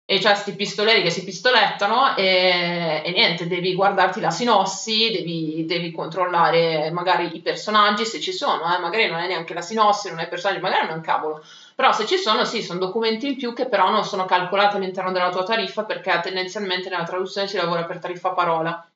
e 0.09 0.17
c'è 0.17 0.29
questi 0.31 0.55
pistoleri 0.55 1.03
che 1.03 1.11
si 1.11 1.23
pistolettano 1.23 2.15
e, 2.15 3.03
e, 3.05 3.11
niente, 3.11 3.45
devi 3.45 3.75
guardarti 3.75 4.19
la 4.19 4.31
sinossi, 4.31 5.11
devi, 5.11 5.65
devi, 5.67 5.91
controllare 5.91 6.89
magari 6.91 7.35
i 7.35 7.41
personaggi 7.41 8.03
se 8.05 8.19
ci 8.19 8.31
sono, 8.31 8.73
eh, 8.73 8.79
magari 8.79 9.07
non 9.09 9.19
è 9.19 9.27
neanche 9.27 9.53
la 9.53 9.61
sinossi, 9.61 10.09
non 10.09 10.19
è 10.19 10.27
personaggi, 10.27 10.59
magari 10.59 10.85
non 10.85 10.93
è 10.93 10.95
un 10.95 11.01
cavolo, 11.01 11.43
però 11.75 11.91
se 11.91 12.07
ci 12.07 12.17
sono 12.17 12.45
sì, 12.45 12.63
sono 12.63 12.79
documenti 12.79 13.27
in 13.27 13.35
più 13.35 13.53
che 13.53 13.67
però 13.67 13.91
non 13.91 14.03
sono 14.03 14.25
calcolati 14.25 14.77
all'interno 14.77 15.11
della 15.11 15.29
tua 15.29 15.43
tariffa 15.43 15.83
perché 15.83 16.19
tendenzialmente 16.23 16.89
nella 16.89 17.03
traduzione 17.03 17.47
si 17.47 17.57
lavora 17.57 17.83
per 17.83 17.99
tariffa 17.99 18.29
parola 18.29 18.87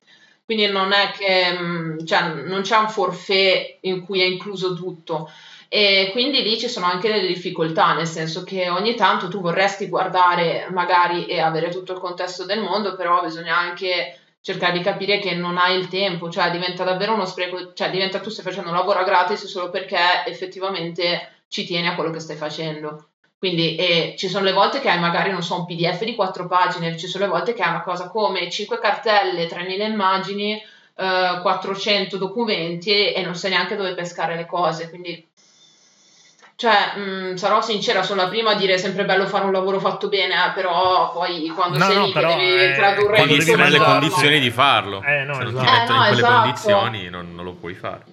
quindi 0.44 0.66
non 0.66 0.92
è 0.92 1.10
che 1.10 1.56
mm, 1.58 1.98
cioè, 2.04 2.22
non 2.46 2.62
c'è 2.62 2.76
un 2.76 2.88
forfait 2.88 3.78
in 3.82 4.04
cui 4.04 4.20
è 4.20 4.24
incluso 4.24 4.74
tutto. 4.74 5.30
E 5.68 6.10
quindi 6.12 6.42
lì 6.42 6.58
ci 6.58 6.68
sono 6.68 6.86
anche 6.86 7.10
delle 7.10 7.26
difficoltà, 7.26 7.94
nel 7.94 8.06
senso 8.06 8.44
che 8.44 8.68
ogni 8.68 8.94
tanto 8.94 9.28
tu 9.28 9.40
vorresti 9.40 9.88
guardare 9.88 10.68
magari 10.70 11.24
e 11.26 11.40
avere 11.40 11.70
tutto 11.70 11.92
il 11.94 11.98
contesto 11.98 12.44
del 12.44 12.60
mondo, 12.60 12.94
però 12.94 13.22
bisogna 13.22 13.56
anche 13.56 14.18
cercare 14.42 14.72
di 14.76 14.80
capire 14.84 15.18
che 15.18 15.34
non 15.34 15.56
hai 15.56 15.78
il 15.78 15.88
tempo, 15.88 16.28
cioè 16.28 16.50
diventa 16.50 16.84
davvero 16.84 17.14
uno 17.14 17.24
spreco, 17.24 17.72
cioè 17.72 17.90
diventa 17.90 18.20
tu 18.20 18.28
stai 18.28 18.44
facendo 18.44 18.68
un 18.70 18.76
lavoro 18.76 19.02
gratis 19.04 19.46
solo 19.46 19.70
perché 19.70 19.96
effettivamente 20.26 21.44
ci 21.48 21.64
tieni 21.64 21.86
a 21.86 21.94
quello 21.94 22.10
che 22.10 22.20
stai 22.20 22.36
facendo. 22.36 23.11
Quindi 23.42 23.74
eh, 23.74 24.14
ci 24.16 24.28
sono 24.28 24.44
le 24.44 24.52
volte 24.52 24.78
che 24.78 24.88
hai 24.88 25.00
magari, 25.00 25.32
non 25.32 25.42
so, 25.42 25.56
un 25.56 25.66
PDF 25.66 26.04
di 26.04 26.14
quattro 26.14 26.46
pagine, 26.46 26.96
ci 26.96 27.08
sono 27.08 27.24
le 27.24 27.30
volte 27.32 27.54
che 27.54 27.62
hai 27.62 27.70
una 27.70 27.82
cosa 27.82 28.08
come 28.08 28.48
5 28.48 28.78
cartelle, 28.78 29.48
3000 29.48 29.84
immagini, 29.84 30.52
eh, 30.54 31.40
400 31.42 32.18
documenti 32.18 33.12
e, 33.12 33.20
non 33.24 33.34
sai 33.34 33.50
neanche 33.50 33.74
dove 33.74 33.94
pescare 33.94 34.36
le 34.36 34.46
cose. 34.46 34.88
Quindi, 34.90 35.26
cioè, 36.54 36.94
mh, 36.94 37.34
sarò 37.34 37.60
sincera, 37.60 38.04
sono 38.04 38.22
la 38.22 38.28
prima 38.28 38.52
a 38.52 38.54
dire 38.54 38.78
sempre 38.78 39.04
bello 39.04 39.26
fare 39.26 39.46
un 39.46 39.50
lavoro 39.50 39.80
fatto 39.80 40.08
bene, 40.08 40.34
eh, 40.34 40.52
però 40.54 41.10
poi 41.10 41.48
quando 41.48 41.78
no, 41.78 41.84
sei 41.86 41.96
no, 41.96 42.04
lì 42.04 42.12
però, 42.12 42.28
che 42.28 42.36
devi 42.36 42.62
eh, 42.62 42.74
tradurre... 42.76 43.20
Devi 43.22 43.38
essere 43.38 43.64
nelle 43.64 43.78
condizioni 43.78 44.38
di 44.38 44.50
farlo. 44.50 45.02
Eh, 45.02 45.24
no, 45.24 45.34
Se 45.34 45.42
non 45.42 45.52
ti 45.52 45.58
esatto. 45.58 45.78
mettono 45.80 45.98
in 45.98 46.04
quelle 46.04 46.20
esatto. 46.20 46.42
condizioni 46.42 47.10
non, 47.10 47.34
non 47.34 47.44
lo 47.44 47.54
puoi 47.54 47.74
fare. 47.74 48.11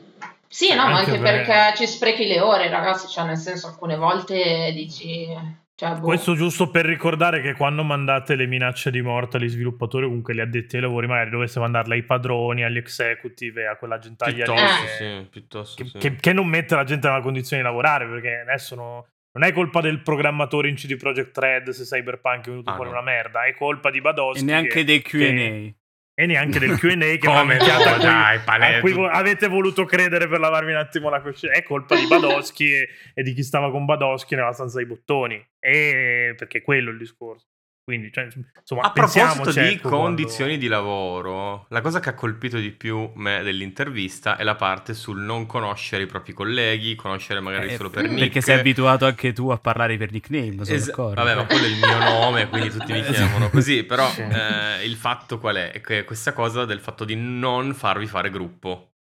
Sì, 0.52 0.74
no, 0.74 0.88
ma 0.88 0.98
anche 0.98 1.20
perché... 1.20 1.52
perché 1.52 1.78
ci 1.78 1.86
sprechi 1.86 2.26
le 2.26 2.40
ore, 2.42 2.70
ragazzi, 2.70 3.08
cioè 3.08 3.26
nel 3.26 3.38
senso 3.38 3.68
alcune 3.68 3.96
volte 3.96 4.72
dici... 4.74 5.28
Cioè, 5.76 5.94
boh. 5.94 6.02
Questo 6.02 6.36
giusto 6.36 6.70
per 6.70 6.86
ricordare 6.86 7.42
che 7.42 7.54
quando 7.54 7.84
mandate 7.84 8.36
le 8.36 8.48
minacce 8.48 8.92
di 8.92 9.02
morte 9.02 9.38
agli 9.38 9.48
sviluppatori, 9.48 10.08
comunque 10.08 10.36
gli 10.36 10.42
addetti 10.42 10.76
ai 10.76 10.82
lavori, 10.82 11.08
magari 11.08 11.30
dovesse 11.30 11.58
mandarle 11.62 11.96
ai 11.96 12.04
padroni, 12.04 12.66
agli 12.66 12.76
executive, 12.76 13.66
a 13.66 13.78
quella 13.78 13.98
gentaglia 13.98 14.44
piuttosto, 14.44 14.82
lì, 14.82 14.88
sì, 14.98 15.28
piuttosto 15.30 15.84
che, 15.84 15.90
sì. 15.90 15.98
che, 15.98 16.16
che, 16.16 16.34
non 16.34 16.48
mette 16.48 16.76
la 16.76 16.84
gente 16.84 17.08
nella 17.08 17.22
condizione 17.22 17.62
di 17.62 17.68
lavorare, 17.70 18.08
perché 18.10 18.40
adesso 18.40 18.76
no, 18.76 19.08
non 19.32 19.48
è 19.48 19.54
colpa 19.54 19.80
del 19.80 20.02
programmatore 20.02 20.68
in 20.68 20.76
CD 20.76 20.98
Projekt 20.98 21.38
Red 21.38 21.70
se 21.70 21.84
Cyberpunk 21.84 22.48
è 22.48 22.50
venuto 22.50 22.72
ah, 22.72 22.76
fuori 22.76 22.90
no. 22.90 22.98
una 22.98 23.06
merda, 23.06 23.46
è 23.46 23.54
colpa 23.54 23.90
di 23.90 24.02
Badowski. 24.02 24.44
E 24.44 24.46
neanche 24.46 24.70
che, 24.70 24.84
dei 24.84 25.02
Q&A 25.02 25.79
e 26.20 26.26
neanche 26.26 26.60
del 26.60 26.78
Q&A 26.78 26.96
che 26.98 27.20
Come 27.20 27.56
no, 27.56 27.66
dai, 27.98 28.42
a 28.46 28.80
cui 28.82 29.08
avete 29.10 29.48
voluto 29.48 29.86
credere 29.86 30.28
per 30.28 30.42
lavarvi 30.42 30.72
un 30.72 30.78
attimo 30.78 31.08
la 31.08 31.22
coscienza 31.22 31.58
è 31.58 31.64
colpa 31.64 31.96
di 31.96 32.08
Badoschi 32.08 32.74
e, 32.74 32.90
e, 33.14 33.24
di 33.24 33.32
chi 33.32 33.42
stava 33.42 33.72
con 33.72 33.86
Badoschi 33.86 34.36
nella 34.36 34.52
stanza 34.52 34.80
dei 34.80 34.86
bottoni. 34.86 35.42
E 35.60 36.34
perché 36.36 36.62
quello 36.62 36.90
è 36.90 36.92
il 36.92 37.00
discorso 37.00 37.49
quindi, 37.90 38.12
cioè, 38.12 38.26
insomma, 38.26 38.84
a 38.84 38.92
proposito 38.92 39.52
di 39.52 39.68
ecco, 39.68 39.90
condizioni 39.90 40.52
quando... 40.52 40.64
di 40.64 40.68
lavoro, 40.68 41.66
la 41.70 41.82
cosa 41.82 42.00
che 42.00 42.10
ha 42.10 42.14
colpito 42.14 42.60
di 42.60 42.70
più 42.70 43.12
me 43.16 43.42
dell'intervista 43.42 44.38
è 44.38 44.44
la 44.44 44.54
parte 44.54 44.94
sul 44.94 45.20
non 45.20 45.48
conoscere 45.48 46.04
i 46.04 46.06
propri 46.06 46.34
colleghi, 46.34 46.94
conoscere 46.94 47.40
magari 47.40 47.70
eh, 47.70 47.78
solo 47.78 47.90
per 47.90 48.04
nick. 48.04 48.20
Perché 48.20 48.42
sei 48.42 48.60
abituato 48.60 49.08
anche 49.08 49.34
tu 49.34 49.50
a 49.50 49.58
parlare 49.58 49.98
per 49.98 50.12
nickname, 50.12 50.64
sono 50.64 50.78
es- 50.78 50.96
Vabbè, 50.96 51.34
ma 51.34 51.48
quello 51.48 51.66
è 51.66 51.68
il 51.68 51.78
mio 51.78 51.98
nome, 51.98 52.48
quindi 52.48 52.70
tutti 52.70 52.92
mi 52.94 53.02
chiamano 53.02 53.50
così. 53.50 53.84
Però 53.84 54.08
eh, 54.16 54.86
il 54.86 54.96
fatto 54.96 55.40
qual 55.40 55.56
è? 55.56 55.72
È 55.72 55.82
che 55.82 56.04
questa 56.04 56.34
cosa 56.34 56.66
del 56.66 56.82
fatto 56.82 57.06
di 57.06 57.16
non 57.16 57.74
farvi 57.74 58.06
fare 58.06 58.30
gruppo. 58.30 58.98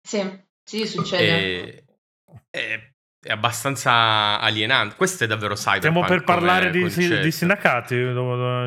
Sì, 0.00 0.22
sì, 0.62 0.86
succede. 0.86 1.24
E, 1.26 1.84
e 2.50 2.92
è 3.20 3.32
abbastanza 3.32 4.38
alienante. 4.38 4.94
Questo 4.96 5.24
è 5.24 5.26
davvero 5.26 5.54
cyberpunk. 5.54 5.80
Stiamo 5.80 6.04
per 6.04 6.24
parlare 6.24 6.70
di, 6.70 6.84
di, 6.84 7.30
sindacati. 7.30 7.94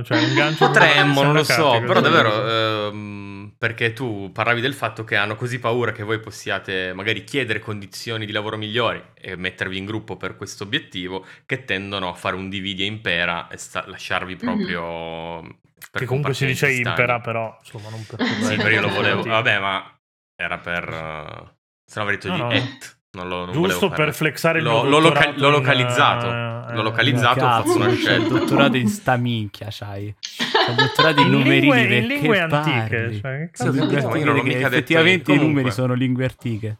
Cioè, 0.04 0.54
Potremmo, 0.58 1.24
non 1.24 1.34
lo 1.34 1.44
so, 1.44 1.80
però 1.80 2.02
davvero. 2.02 2.88
Ehm, 2.88 3.54
perché 3.58 3.94
tu 3.94 4.32
parlavi 4.34 4.60
del 4.60 4.74
fatto 4.74 5.04
che 5.04 5.16
hanno 5.16 5.36
così 5.36 5.60
paura 5.60 5.92
che 5.92 6.04
voi 6.04 6.20
possiate 6.20 6.94
magari 6.94 7.24
chiedere 7.24 7.60
condizioni 7.60 8.26
di 8.26 8.32
lavoro 8.32 8.58
migliori 8.58 9.02
e 9.14 9.36
mettervi 9.36 9.78
in 9.78 9.86
gruppo 9.86 10.18
per 10.18 10.36
questo 10.36 10.64
obiettivo, 10.64 11.26
che 11.46 11.64
tendono 11.64 12.10
a 12.10 12.14
fare 12.14 12.36
un 12.36 12.50
dividi 12.50 12.84
e 12.84 12.88
impera 12.88 13.48
e 13.48 13.58
sta- 13.58 13.86
lasciarvi 13.88 14.34
mhm. 14.34 14.40
proprio. 14.40 15.42
Mm-hmm. 15.42 15.52
che 15.92 16.06
comunque 16.06 16.34
si 16.34 16.46
dice 16.46 16.72
impera, 16.72 17.20
però 17.22 17.58
insomma, 17.60 17.90
non 17.90 18.06
per. 18.06 18.26
sì, 18.26 18.56
però 18.58 18.70
io 18.70 18.82
lo 18.82 18.90
volevo. 18.94 19.22
Vabbè, 19.24 19.60
ma 19.60 19.98
era 20.36 20.58
per. 20.58 20.90
Uh, 20.90 21.50
se 21.86 22.00
no 22.00 22.02
avrei 22.02 22.18
detto 22.18 22.36
no, 22.36 22.36
di 22.36 22.42
no. 22.42 22.52
et. 22.52 23.01
Non 23.14 23.28
lo, 23.28 23.44
non 23.44 23.52
Giusto 23.52 23.90
per 23.90 24.14
flexare 24.14 24.60
il 24.60 24.64
l'ho, 24.64 24.84
l'ho, 24.84 25.00
loca- 25.00 25.34
l'ho 25.36 25.50
localizzato. 25.50 26.28
Eh, 26.28 26.74
l'ho 26.76 26.82
localizzato, 26.82 27.44
ho 27.44 27.50
fatto 27.50 27.76
una 27.76 27.94
scelta. 27.94 28.34
Il 28.34 28.40
dottorato 28.40 28.78
in 28.78 28.88
sta 28.88 29.18
minchia, 29.18 29.68
c'hai. 29.70 30.06
Il 30.06 30.76
dottorato 30.76 31.20
in, 31.22 31.26
in 31.26 31.32
numerini 31.34 31.60
lingue, 31.60 31.98
in 31.98 32.08
lingue 32.08 32.40
antiche. 32.40 33.20
Cioè, 33.20 33.50
che 33.52 33.70
lingue 33.70 34.00
antiche 34.00 34.44
che 34.44 34.66
effettivamente 34.66 35.34
i 35.34 35.38
numeri 35.38 35.72
sono 35.72 35.94
lingue 35.94 36.24
antiche. 36.24 36.78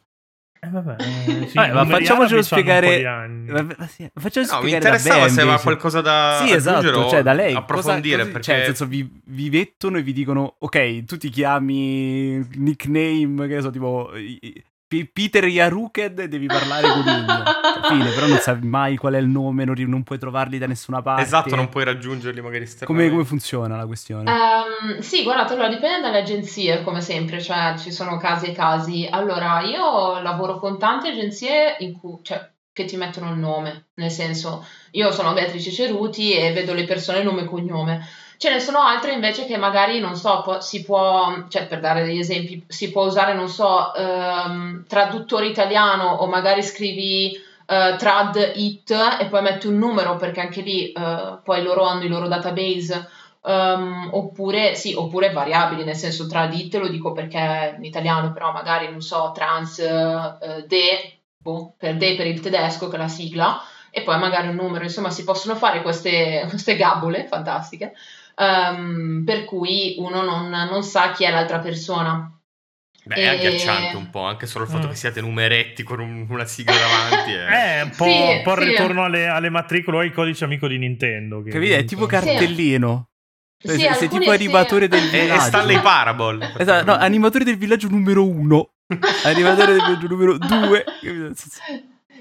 Eh, 0.64 0.70
vabbè, 0.70 0.96
eh, 1.00 1.48
sì, 1.48 1.56
vabbè, 1.56 1.72
ma 1.72 1.84
facciamocelo 1.84 2.40
spiegare. 2.40 2.98
Sì, 3.88 4.08
facciamo 4.14 4.46
no, 4.46 4.52
spiegare 4.52 4.62
mi 4.62 4.70
interessava 4.70 5.28
se 5.28 5.40
aveva 5.40 5.58
qualcosa 5.58 6.00
da 6.00 6.44
sì, 6.46 6.52
esatto, 6.52 7.08
cioè 7.08 7.22
da 7.22 7.32
lei 7.32 7.52
approfondire. 7.52 8.18
Cosa, 8.18 8.30
perché... 8.30 8.42
Cioè, 8.44 8.56
nel 8.56 8.64
senso, 8.66 8.86
vi, 8.86 9.20
vi 9.24 9.50
mettono 9.50 9.98
e 9.98 10.02
vi 10.02 10.12
dicono: 10.12 10.54
Ok, 10.60 11.04
tu 11.04 11.16
ti 11.16 11.30
chiami 11.30 12.46
nickname, 12.54 13.48
che 13.48 13.54
ne 13.56 13.60
so, 13.60 13.70
tipo 13.70 14.12
P- 14.92 15.08
Peter 15.10 15.46
Yaruked 15.46 16.24
devi 16.24 16.44
parlare 16.44 16.86
con 16.86 17.00
lui. 17.00 17.24
Fine, 17.88 18.10
però 18.10 18.26
non 18.26 18.36
sai 18.36 18.60
mai 18.60 18.98
qual 18.98 19.14
è 19.14 19.18
il 19.18 19.26
nome, 19.26 19.64
non, 19.64 19.74
non, 19.86 20.02
puoi 20.02 20.18
trovarli 20.18 20.58
da 20.58 20.66
nessuna 20.66 21.00
parte. 21.00 21.22
Esatto, 21.22 21.56
non 21.56 21.70
puoi 21.70 21.84
raggiungerli 21.84 22.42
magari 22.42 22.68
come, 22.84 23.08
come, 23.08 23.24
funziona 23.24 23.76
la 23.76 23.86
questione? 23.86 24.30
Um, 24.30 24.98
sì, 25.00 25.22
guardate, 25.22 25.54
allora 25.54 25.68
dipende 25.68 26.02
dalle 26.02 26.18
agenzie, 26.18 26.82
come 26.82 27.00
sempre, 27.00 27.40
cioè 27.40 27.74
ci 27.78 27.90
sono 27.90 28.18
casi 28.18 28.46
e 28.46 28.52
casi. 28.52 29.08
Allora, 29.10 29.62
io 29.62 30.20
lavoro 30.20 30.58
con 30.58 30.78
tante 30.78 31.08
agenzie 31.08 31.76
in 31.78 31.98
cui, 31.98 32.18
cioè, 32.22 32.50
che 32.70 32.84
ti 32.84 32.96
mettono 32.96 33.30
il 33.30 33.38
nome, 33.38 33.86
nel 33.94 34.10
senso, 34.10 34.66
io 34.90 35.10
sono 35.10 35.32
Beatrice 35.32 35.70
Ceruti 35.70 36.34
e 36.34 36.52
vedo 36.52 36.74
le 36.74 36.84
persone 36.84 37.22
nome 37.22 37.42
e 37.42 37.46
cognome 37.46 38.06
Ce 38.42 38.50
ne 38.50 38.58
sono 38.58 38.80
altre 38.80 39.12
invece 39.12 39.46
che 39.46 39.56
magari, 39.56 40.00
non 40.00 40.16
so, 40.16 40.42
po- 40.42 40.60
si 40.60 40.82
può, 40.82 41.44
cioè 41.46 41.68
per 41.68 41.78
dare 41.78 42.02
degli 42.02 42.18
esempi, 42.18 42.64
si 42.66 42.90
può 42.90 43.04
usare, 43.04 43.34
non 43.34 43.48
so, 43.48 43.94
ehm, 43.94 44.84
traduttore 44.88 45.46
italiano 45.46 46.10
o 46.10 46.26
magari 46.26 46.60
scrivi 46.60 47.30
eh, 47.34 47.94
trad 47.96 48.52
it 48.56 48.90
e 49.20 49.26
poi 49.26 49.42
metti 49.42 49.68
un 49.68 49.78
numero 49.78 50.16
perché 50.16 50.40
anche 50.40 50.60
lì 50.60 50.90
eh, 50.90 51.38
poi 51.40 51.62
loro 51.62 51.84
hanno 51.84 52.02
i 52.02 52.08
loro 52.08 52.26
database. 52.26 53.08
Um, 53.42 54.08
oppure, 54.12 54.74
sì, 54.74 54.92
oppure 54.92 55.30
variabili, 55.30 55.84
nel 55.84 55.94
senso 55.94 56.26
trad 56.26 56.52
it 56.52 56.74
lo 56.74 56.88
dico 56.88 57.12
perché 57.12 57.74
in 57.76 57.84
italiano, 57.84 58.32
però 58.32 58.50
magari, 58.50 58.90
non 58.90 59.02
so, 59.02 59.30
trans 59.32 59.78
uh, 59.78 60.66
de, 60.66 61.18
boh, 61.36 61.74
per 61.78 61.96
de 61.96 62.16
per 62.16 62.26
il 62.26 62.40
tedesco, 62.40 62.88
che 62.88 62.96
è 62.96 62.98
la 62.98 63.06
sigla, 63.06 63.62
e 63.90 64.02
poi 64.02 64.18
magari 64.18 64.48
un 64.48 64.56
numero, 64.56 64.82
insomma 64.82 65.10
si 65.10 65.22
possono 65.22 65.54
fare 65.54 65.80
queste, 65.82 66.44
queste 66.48 66.74
gabole 66.74 67.26
fantastiche 67.26 67.92
um, 68.42 69.22
per 69.24 69.44
cui 69.44 69.96
uno 69.98 70.22
non, 70.22 70.48
non, 70.48 70.82
sa 70.82 71.12
chi 71.12 71.24
è 71.24 71.30
l'altra 71.30 71.58
persona. 71.58 72.30
Beh, 73.04 73.14
e... 73.14 73.22
è 73.22 73.26
agghiacciante 73.26 73.96
un 73.96 74.10
po', 74.10 74.22
anche 74.22 74.46
solo 74.46 74.64
il 74.64 74.70
fatto 74.70 74.86
mm. 74.86 74.90
che 74.90 74.96
siate 74.96 75.20
numeretti 75.20 75.82
con 75.82 76.00
un, 76.00 76.26
una 76.28 76.44
sigla 76.44 76.74
davanti. 76.74 77.32
È, 77.32 77.78
è 77.78 77.82
un 77.82 77.90
po', 77.90 78.04
sì, 78.04 78.10
un 78.10 78.42
po 78.42 78.52
il 78.54 78.62
sì. 78.62 78.68
ritorno 78.68 79.04
alle, 79.04 79.26
alle, 79.26 79.48
matricole 79.48 79.96
o 79.96 80.00
ai 80.00 80.12
codici 80.12 80.44
amico 80.44 80.68
di 80.68 80.78
Nintendo. 80.78 81.42
Che 81.42 81.50
Capite? 81.50 81.78
È 81.78 81.84
tipo 81.84 82.06
cartellino. 82.06 83.08
Sì. 83.58 83.78
Sei, 83.78 83.94
sei 83.94 84.08
tipo 84.08 84.30
animatore 84.30 84.88
del 84.88 85.08
villaggio. 85.08 85.34
E 85.34 85.40
Stanley 85.40 85.80
Parable. 85.80 86.54
Esatto, 86.58 86.84
no, 86.84 86.96
animatore 86.96 87.44
del 87.44 87.56
villaggio 87.56 87.88
numero 87.88 88.26
uno. 88.26 88.70
animatore 89.24 89.72
del 89.72 89.82
villaggio 89.82 90.06
numero 90.08 90.38
due. 90.38 90.84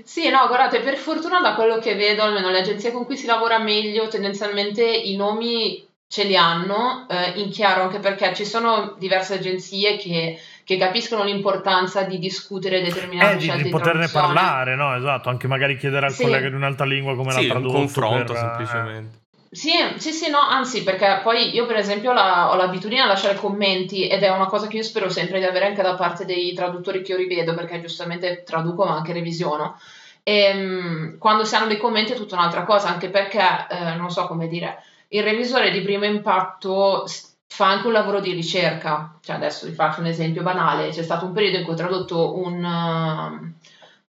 Sì, 0.03 0.29
no, 0.29 0.47
guardate, 0.47 0.81
per 0.81 0.97
fortuna 0.97 1.41
da 1.41 1.55
quello 1.55 1.79
che 1.79 1.95
vedo, 1.95 2.23
almeno 2.23 2.49
le 2.49 2.59
agenzie 2.59 2.91
con 2.91 3.05
cui 3.05 3.17
si 3.17 3.25
lavora 3.25 3.59
meglio, 3.59 4.07
tendenzialmente 4.07 4.83
i 4.83 5.15
nomi 5.15 5.87
ce 6.11 6.25
li 6.25 6.35
hanno 6.35 7.07
eh, 7.09 7.39
in 7.39 7.49
chiaro 7.51 7.83
anche 7.83 7.99
perché 7.99 8.33
ci 8.33 8.43
sono 8.43 8.95
diverse 8.97 9.35
agenzie 9.35 9.95
che, 9.95 10.37
che 10.65 10.77
capiscono 10.77 11.23
l'importanza 11.23 12.03
di 12.03 12.19
discutere 12.19 12.81
determinate 12.81 13.37
eh, 13.37 13.39
scelte 13.39 13.57
di, 13.59 13.63
di 13.63 13.69
poterne 13.69 14.09
parlare, 14.09 14.75
no? 14.75 14.93
Esatto, 14.93 15.29
anche 15.29 15.47
magari 15.47 15.77
chiedere 15.77 16.07
al 16.07 16.11
sì. 16.11 16.23
collega 16.23 16.49
di 16.49 16.55
un'altra 16.55 16.85
lingua 16.85 17.15
come 17.15 17.31
sì, 17.31 17.47
la 17.47 17.53
tradotto. 17.53 17.75
un 17.75 17.79
confronto 17.79 18.33
per, 18.33 18.41
semplicemente. 18.41 19.19
Sì, 19.51 19.71
sì, 19.99 20.11
sì, 20.11 20.29
no, 20.29 20.39
anzi, 20.39 20.83
perché 20.83 21.21
poi 21.23 21.55
io 21.55 21.65
per 21.65 21.77
esempio 21.77 22.11
la, 22.11 22.51
ho 22.51 22.55
l'abitudine 22.55 22.99
a 22.99 23.05
lasciare 23.05 23.35
commenti 23.35 24.09
ed 24.09 24.21
è 24.21 24.29
una 24.29 24.47
cosa 24.47 24.67
che 24.67 24.75
io 24.75 24.83
spero 24.83 25.07
sempre 25.07 25.39
di 25.39 25.45
avere 25.45 25.67
anche 25.67 25.81
da 25.81 25.95
parte 25.95 26.25
dei 26.25 26.53
traduttori 26.53 27.03
che 27.03 27.13
io 27.13 27.17
rivedo, 27.17 27.55
perché 27.55 27.79
giustamente 27.79 28.43
traduco 28.43 28.83
ma 28.83 28.97
anche 28.97 29.13
revisiono. 29.13 29.79
E 30.23 30.39
ehm, 30.41 31.17
quando 31.19 31.45
si 31.45 31.55
hanno 31.55 31.67
dei 31.67 31.77
commenti 31.77 32.11
è 32.11 32.15
tutta 32.17 32.35
un'altra 32.35 32.63
cosa, 32.63 32.89
anche 32.89 33.09
perché, 33.09 33.39
eh, 33.69 33.95
non 33.95 34.09
so 34.09 34.27
come 34.27 34.49
dire, 34.49 34.83
il 35.13 35.23
revisore 35.23 35.71
di 35.71 35.81
primo 35.81 36.05
impatto 36.05 37.05
fa 37.47 37.67
anche 37.67 37.87
un 37.87 37.93
lavoro 37.93 38.21
di 38.21 38.31
ricerca, 38.31 39.17
cioè 39.21 39.35
adesso 39.35 39.65
vi 39.65 39.73
faccio 39.73 39.99
un 39.99 40.05
esempio 40.05 40.41
banale, 40.41 40.89
c'è 40.89 41.03
stato 41.03 41.25
un 41.25 41.33
periodo 41.33 41.57
in 41.57 41.63
cui 41.63 41.73
ho 41.73 41.77
tradotto 41.77 42.37
un, 42.37 42.63
um, 42.63 43.53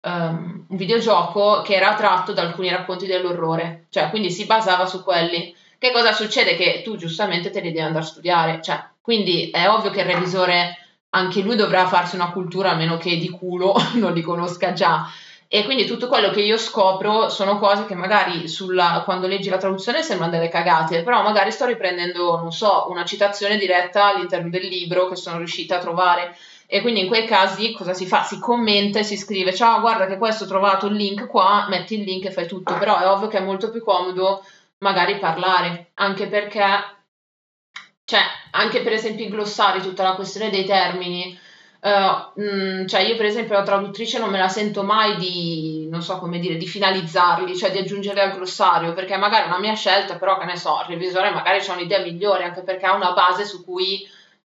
um, 0.02 0.66
un 0.68 0.78
videogioco 0.78 1.62
che 1.62 1.76
era 1.76 1.96
tratto 1.96 2.34
da 2.34 2.42
alcuni 2.42 2.70
racconti 2.70 3.06
dell'orrore, 3.06 3.86
cioè 3.90 4.10
quindi 4.10 4.30
si 4.32 4.46
basava 4.46 4.86
su 4.86 5.02
quelli. 5.02 5.56
Che 5.78 5.92
cosa 5.92 6.12
succede? 6.12 6.56
Che 6.56 6.82
tu 6.84 6.98
giustamente 6.98 7.50
te 7.52 7.62
li 7.62 7.72
devi 7.72 7.80
andare 7.80 8.04
a 8.04 8.08
studiare, 8.08 8.62
cioè, 8.62 8.84
quindi 9.00 9.50
è 9.50 9.70
ovvio 9.70 9.92
che 9.92 10.02
il 10.02 10.08
revisore 10.08 10.78
anche 11.14 11.42
lui 11.42 11.56
dovrà 11.56 11.88
farsi 11.88 12.16
una 12.16 12.32
cultura 12.32 12.72
a 12.72 12.76
meno 12.76 12.98
che 12.98 13.18
di 13.18 13.30
culo 13.30 13.76
non 13.96 14.14
li 14.14 14.22
conosca 14.22 14.74
già, 14.74 15.08
e 15.54 15.66
quindi 15.66 15.86
tutto 15.86 16.08
quello 16.08 16.30
che 16.30 16.40
io 16.40 16.58
scopro 16.58 17.28
sono 17.28 17.60
cose 17.60 17.86
che 17.86 17.94
magari 17.94 18.48
sulla, 18.48 19.02
quando 19.04 19.28
leggi 19.28 19.50
la 19.50 19.58
traduzione 19.58 20.02
sembrano 20.02 20.32
delle 20.32 20.48
cagate, 20.48 21.04
però 21.04 21.22
magari 21.24 21.52
sto 21.52 21.66
riprendendo, 21.66 22.38
non 22.38 22.54
so, 22.54 22.86
una 22.88 23.04
citazione 23.04 23.58
diretta 23.58 24.06
all'interno 24.06 24.50
del 24.50 24.66
libro 24.66 25.10
che 25.10 25.18
sono 25.18 25.40
riuscita 25.40 25.76
a 25.76 25.80
trovare. 25.80 26.34
E 26.68 26.80
quindi 26.80 27.02
in 27.02 27.08
quei 27.08 27.26
casi 27.26 27.74
cosa 27.74 27.94
si 27.94 28.06
fa? 28.06 28.24
Si 28.24 28.40
commenta 28.40 29.00
e 29.00 29.04
si 29.04 29.18
scrive: 29.18 29.54
Ciao, 29.54 29.82
guarda 29.82 30.06
che 30.06 30.18
questo 30.18 30.46
ho 30.46 30.48
trovato 30.48 30.86
il 30.86 30.96
link 30.96 31.28
qua, 31.28 31.66
metti 31.68 31.96
il 31.96 32.04
link 32.04 32.24
e 32.28 32.32
fai 32.32 32.48
tutto. 32.48 32.78
Però 32.78 32.98
è 32.98 33.10
ovvio 33.10 33.28
che 33.28 33.40
è 33.40 33.42
molto 33.42 33.72
più 33.72 33.84
comodo 33.84 34.42
magari 34.78 35.20
parlare, 35.20 35.92
anche 35.96 36.28
perché, 36.28 36.64
cioè, 38.06 38.22
anche 38.52 38.82
per 38.84 38.94
esempio 38.94 39.26
i 39.26 39.30
glossari, 39.30 39.82
tutta 39.82 40.04
la 40.04 40.16
questione 40.16 40.50
dei 40.50 40.64
termini 40.64 41.38
Uh, 41.84 42.40
mh, 42.40 42.86
cioè 42.86 43.02
io 43.02 43.16
per 43.16 43.26
esempio 43.26 43.56
la 43.56 43.64
traduttrice 43.64 44.20
non 44.20 44.30
me 44.30 44.38
la 44.38 44.48
sento 44.50 44.84
mai 44.84 45.16
di, 45.18 45.88
non 45.90 46.04
so 46.04 46.20
come 46.20 46.38
dire, 46.38 46.56
di 46.56 46.68
finalizzarli, 46.68 47.58
cioè 47.58 47.72
di 47.72 47.80
aggiungerli 47.80 48.20
al 48.20 48.34
glossario, 48.34 48.94
perché 48.94 49.18
magari 49.18 49.46
è 49.46 49.48
una 49.48 49.58
mia 49.60 49.74
scelta, 49.74 50.18
però 50.18 50.38
che 50.38 50.46
ne 50.46 50.58
so, 50.58 50.80
il 50.82 50.94
revisore 50.94 51.32
magari 51.32 51.60
c'ha 51.60 51.74
un'idea 51.74 52.00
migliore, 52.00 52.44
anche 52.44 52.62
perché 52.62 52.86
ha 52.86 52.94
una 52.94 53.14
base 53.14 53.46
su 53.46 53.64
cui 53.64 54.08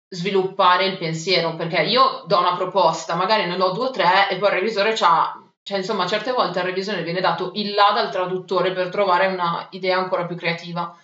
sviluppare 0.08 0.84
il 0.84 0.98
pensiero, 0.98 1.54
perché 1.56 1.80
io 1.82 2.24
do 2.26 2.38
una 2.38 2.54
proposta, 2.54 3.14
magari 3.14 3.46
ne 3.46 3.56
do 3.56 3.70
due 3.70 3.86
o 3.86 3.90
tre 3.90 4.28
e 4.28 4.36
poi 4.36 4.48
il 4.48 4.54
revisore 4.56 4.92
c'ha, 4.92 5.34
cioè 5.62 5.78
insomma 5.78 6.06
certe 6.06 6.32
volte 6.32 6.58
al 6.58 6.66
revisore 6.66 7.02
viene 7.02 7.20
dato 7.22 7.52
il 7.54 7.72
là 7.72 7.92
dal 7.94 8.10
traduttore 8.10 8.72
per 8.72 8.90
trovare 8.90 9.28
una 9.28 9.68
idea 9.70 9.96
ancora 9.96 10.26
più 10.26 10.36
creativa. 10.36 10.94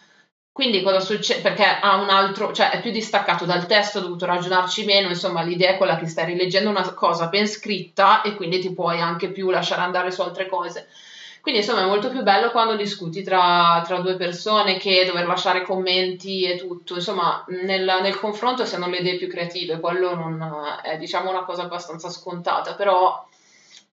Quindi 0.58 0.82
cosa 0.82 0.98
succede? 0.98 1.40
Perché 1.40 1.62
ha 1.64 2.00
un 2.00 2.10
altro, 2.10 2.52
cioè 2.52 2.70
è 2.70 2.80
più 2.80 2.90
distaccato 2.90 3.44
dal 3.44 3.66
testo, 3.66 3.98
ha 3.98 4.00
dovuto 4.00 4.26
ragionarci 4.26 4.84
meno, 4.84 5.06
insomma 5.06 5.42
l'idea 5.42 5.70
è 5.70 5.76
quella 5.76 5.96
che 5.96 6.08
stai 6.08 6.24
rileggendo 6.26 6.68
una 6.68 6.82
cosa 6.94 7.28
ben 7.28 7.46
scritta 7.46 8.22
e 8.22 8.34
quindi 8.34 8.58
ti 8.58 8.74
puoi 8.74 9.00
anche 9.00 9.30
più 9.30 9.50
lasciare 9.50 9.82
andare 9.82 10.10
su 10.10 10.20
altre 10.20 10.48
cose. 10.48 10.88
Quindi 11.40 11.60
insomma 11.60 11.82
è 11.82 11.86
molto 11.86 12.10
più 12.10 12.24
bello 12.24 12.50
quando 12.50 12.74
discuti 12.74 13.22
tra, 13.22 13.84
tra 13.86 14.00
due 14.00 14.16
persone 14.16 14.78
che 14.78 15.04
dover 15.04 15.28
lasciare 15.28 15.62
commenti 15.62 16.42
e 16.42 16.56
tutto, 16.56 16.96
insomma 16.96 17.44
nel, 17.62 18.00
nel 18.02 18.18
confronto 18.18 18.64
si 18.64 18.74
hanno 18.74 18.88
le 18.88 18.96
idee 18.96 19.16
più 19.16 19.28
creative, 19.28 19.78
quello 19.78 20.16
non 20.16 20.44
è 20.82 20.98
diciamo 20.98 21.30
una 21.30 21.44
cosa 21.44 21.62
abbastanza 21.62 22.10
scontata, 22.10 22.74
però 22.74 23.24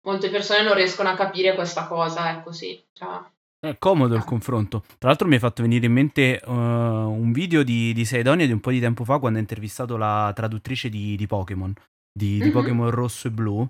molte 0.02 0.32
persone 0.32 0.64
non 0.64 0.74
riescono 0.74 1.10
a 1.10 1.14
capire 1.14 1.54
questa 1.54 1.86
cosa, 1.86 2.32
ecco 2.32 2.52
sì. 2.52 2.82
Cioè, 2.92 3.20
è 3.70 3.78
comodo 3.78 4.16
il 4.16 4.24
confronto. 4.24 4.84
Tra 4.98 5.10
l'altro 5.10 5.28
mi 5.28 5.36
è 5.36 5.40
fatto 5.40 5.62
venire 5.62 5.86
in 5.86 5.94
mente 5.94 6.42
uh, 6.46 6.52
un 6.52 7.32
video 7.32 7.64
di, 7.64 7.94
di 7.94 8.06
Saidonia 8.06 8.46
di 8.46 8.52
un 8.52 8.60
po' 8.60 8.72
di 8.72 8.80
tempo 8.80 9.04
fa 9.04 9.20
quando 9.20 9.38
ha 9.38 9.42
intervistato 9.42 9.98
la 9.98 10.32
traduttrice 10.36 10.90
di, 10.90 11.16
di 11.16 11.28
Pokémon, 11.28 11.74
di, 12.12 12.40
mm-hmm. 12.42 12.52
Pokémon 12.52 12.90
Rosso 12.90 13.28
e 13.28 13.32
Blu. 13.32 13.68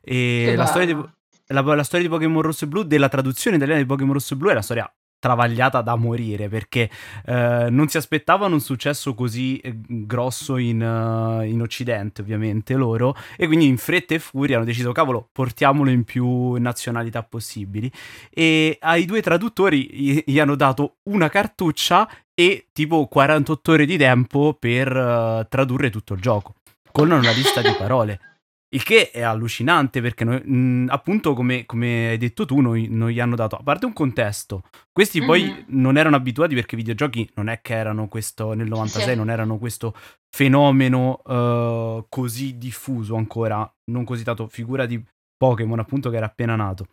E 0.00 0.54
la 0.56 0.66
storia, 0.66 0.86
di, 0.86 1.08
la, 1.46 1.60
la 1.60 1.84
storia, 1.84 2.06
di, 2.06 2.12
Pokémon 2.12 2.42
Rosso 2.42 2.64
e 2.64 2.68
Blu, 2.68 2.82
della 2.82 3.08
traduzione 3.08 3.56
italiana 3.56 3.80
di 3.80 3.86
Pokémon 3.86 4.12
Rosso 4.12 4.34
e 4.34 4.36
Blu, 4.36 4.50
è 4.50 4.54
la 4.54 4.62
storia 4.62 4.92
travagliata 5.18 5.80
da 5.80 5.96
morire 5.96 6.48
perché 6.48 6.90
eh, 7.26 7.66
non 7.70 7.88
si 7.88 7.96
aspettavano 7.96 8.54
un 8.54 8.60
successo 8.60 9.14
così 9.14 9.58
eh, 9.58 9.74
grosso 9.86 10.56
in, 10.56 10.80
uh, 10.80 11.42
in, 11.42 11.60
Occidente, 11.60 12.22
ovviamente 12.22 12.74
loro, 12.74 13.16
e 13.36 13.46
quindi 13.46 13.66
in 13.66 13.76
fretta 13.78 14.14
e 14.14 14.18
furia 14.18 14.56
hanno 14.56 14.64
deciso, 14.64 14.92
cavolo, 14.92 15.28
portiamolo 15.32 15.90
in 15.90 16.04
più 16.04 16.52
nazionalità 16.52 17.22
possibili. 17.22 17.90
E 18.30 18.78
ai 18.80 19.04
due 19.04 19.20
traduttori 19.20 19.88
gli, 19.90 20.22
gli 20.24 20.38
hanno 20.38 20.54
dato 20.54 20.96
una 21.04 21.28
cartuccia 21.28 22.08
e 22.34 22.68
tipo 22.72 23.06
48 23.06 23.72
ore 23.72 23.86
di 23.86 23.96
tempo 23.96 24.56
per 24.58 24.94
uh, 24.94 25.46
tradurre 25.48 25.90
tutto 25.90 26.14
il 26.14 26.20
gioco, 26.20 26.54
con 26.92 27.10
una 27.10 27.32
lista 27.32 27.60
di 27.60 27.74
parole. 27.76 28.27
Il 28.70 28.82
che 28.82 29.10
è 29.10 29.22
allucinante 29.22 30.02
perché 30.02 30.24
noi, 30.24 30.42
mh, 30.42 30.88
appunto 30.90 31.32
come, 31.32 31.64
come, 31.64 32.10
hai 32.10 32.18
detto 32.18 32.44
tu 32.44 32.60
noi, 32.60 32.88
non 32.90 33.08
gli 33.08 33.18
hanno 33.18 33.34
dato, 33.34 33.56
a 33.56 33.62
parte 33.62 33.86
un 33.86 33.94
contesto, 33.94 34.62
questi 34.92 35.18
mm-hmm. 35.18 35.26
poi 35.26 35.64
non 35.68 35.96
erano 35.96 36.16
abituati 36.16 36.54
perché 36.54 36.74
i 36.74 36.78
videogiochi 36.78 37.30
non 37.34 37.48
è 37.48 37.60
che 37.62 37.74
erano 37.74 38.08
questo, 38.08 38.52
nel 38.52 38.68
96 38.68 39.12
sì. 39.12 39.16
non 39.16 39.30
erano 39.30 39.56
questo 39.56 39.94
fenomeno 40.30 41.22
uh, 41.24 42.04
così 42.10 42.58
diffuso 42.58 43.16
ancora, 43.16 43.70
non 43.90 44.04
così 44.04 44.22
tanto, 44.22 44.48
figura 44.48 44.84
di 44.84 45.02
Pokémon 45.36 45.78
appunto 45.78 46.10
che 46.10 46.16
era 46.16 46.26
appena 46.26 46.54
nato. 46.54 46.88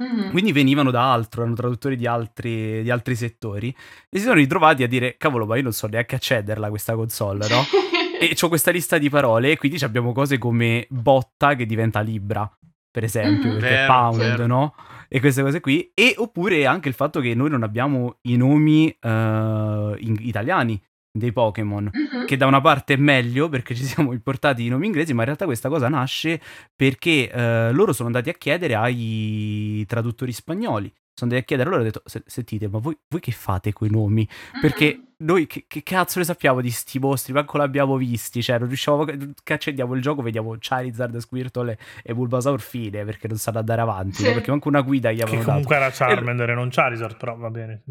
Mm-hmm. 0.00 0.30
Quindi 0.30 0.52
venivano 0.52 0.90
da 0.90 1.10
altro, 1.10 1.40
erano 1.40 1.56
traduttori 1.56 1.96
di 1.96 2.06
altri, 2.06 2.82
di 2.82 2.90
altri 2.90 3.16
settori 3.16 3.74
e 4.10 4.18
si 4.18 4.24
sono 4.24 4.34
ritrovati 4.34 4.82
a 4.82 4.88
dire 4.88 5.16
cavolo 5.16 5.46
ma 5.46 5.56
io 5.56 5.62
non 5.62 5.72
so 5.72 5.86
neanche 5.86 6.14
accederla 6.14 6.66
a 6.66 6.70
questa 6.70 6.94
console, 6.94 7.48
no? 7.48 7.62
e 8.18 8.36
ho 8.40 8.48
questa 8.48 8.70
lista 8.70 8.98
di 8.98 9.10
parole 9.10 9.52
e 9.52 9.56
quindi 9.56 9.82
abbiamo 9.84 10.12
cose 10.12 10.38
come 10.38 10.86
botta 10.88 11.54
che 11.54 11.66
diventa 11.66 12.00
libra, 12.00 12.50
per 12.90 13.04
esempio, 13.04 13.50
mm, 13.50 13.58
perché 13.58 13.74
vero, 13.74 13.92
pound, 13.92 14.18
vero. 14.18 14.46
no? 14.46 14.74
E 15.08 15.20
queste 15.20 15.42
cose 15.42 15.60
qui. 15.60 15.90
E 15.94 16.14
oppure 16.16 16.66
anche 16.66 16.88
il 16.88 16.94
fatto 16.94 17.20
che 17.20 17.34
noi 17.34 17.50
non 17.50 17.62
abbiamo 17.62 18.18
i 18.22 18.36
nomi 18.36 18.86
uh, 19.00 19.94
italiani 19.98 20.80
dei 21.12 21.32
Pokémon, 21.32 21.90
mm-hmm. 21.94 22.26
che 22.26 22.36
da 22.36 22.46
una 22.46 22.60
parte 22.60 22.94
è 22.94 22.96
meglio 22.96 23.48
perché 23.48 23.74
ci 23.74 23.84
siamo 23.84 24.12
importati 24.12 24.64
i 24.64 24.68
nomi 24.68 24.86
inglesi, 24.86 25.12
ma 25.12 25.20
in 25.20 25.26
realtà 25.26 25.44
questa 25.46 25.68
cosa 25.68 25.88
nasce 25.88 26.40
perché 26.74 27.30
uh, 27.32 27.74
loro 27.74 27.92
sono 27.92 28.08
andati 28.08 28.28
a 28.28 28.34
chiedere 28.34 28.74
ai 28.74 29.84
traduttori 29.86 30.32
spagnoli 30.32 30.92
sono 31.18 31.30
andati 31.30 31.40
a 31.40 31.44
chiedere 31.46 31.70
loro 31.70 31.80
ho 31.80 31.84
detto 31.84 32.02
sentite 32.26 32.68
ma 32.68 32.78
voi, 32.78 32.94
voi 33.08 33.20
che 33.20 33.32
fate 33.32 33.72
quei 33.72 33.90
nomi 33.90 34.28
perché 34.60 35.00
noi 35.18 35.46
che, 35.46 35.64
che, 35.66 35.82
cazzo 35.82 36.18
ne 36.18 36.24
sappiamo 36.24 36.60
di 36.60 36.70
sti 36.70 36.98
mostri 36.98 37.32
manco 37.32 37.56
l'abbiamo 37.56 37.96
visti 37.96 38.42
cioè 38.42 38.58
non 38.58 38.68
riusciamo 38.68 39.04
che 39.04 39.52
accendiamo 39.52 39.94
il 39.94 40.02
gioco 40.02 40.20
vediamo 40.20 40.54
Charizard, 40.58 41.16
Squirtle 41.16 41.78
e 42.02 42.14
Bulbasaur 42.14 42.60
fine 42.60 43.04
perché 43.04 43.26
non 43.26 43.38
sanno 43.38 43.58
andare 43.58 43.80
avanti 43.80 44.16
sì. 44.16 44.26
no? 44.26 44.32
perché 44.34 44.50
manco 44.50 44.68
una 44.68 44.82
guida 44.82 45.10
gli 45.12 45.20
avevano 45.20 45.38
che 45.38 45.46
comunque 45.46 45.78
dato. 45.78 45.86
era 45.86 46.12
Charmander 46.14 46.50
e 46.50 46.54
non 46.54 46.68
Charizard 46.68 47.16
però 47.16 47.36
va 47.36 47.50
bene 47.50 47.82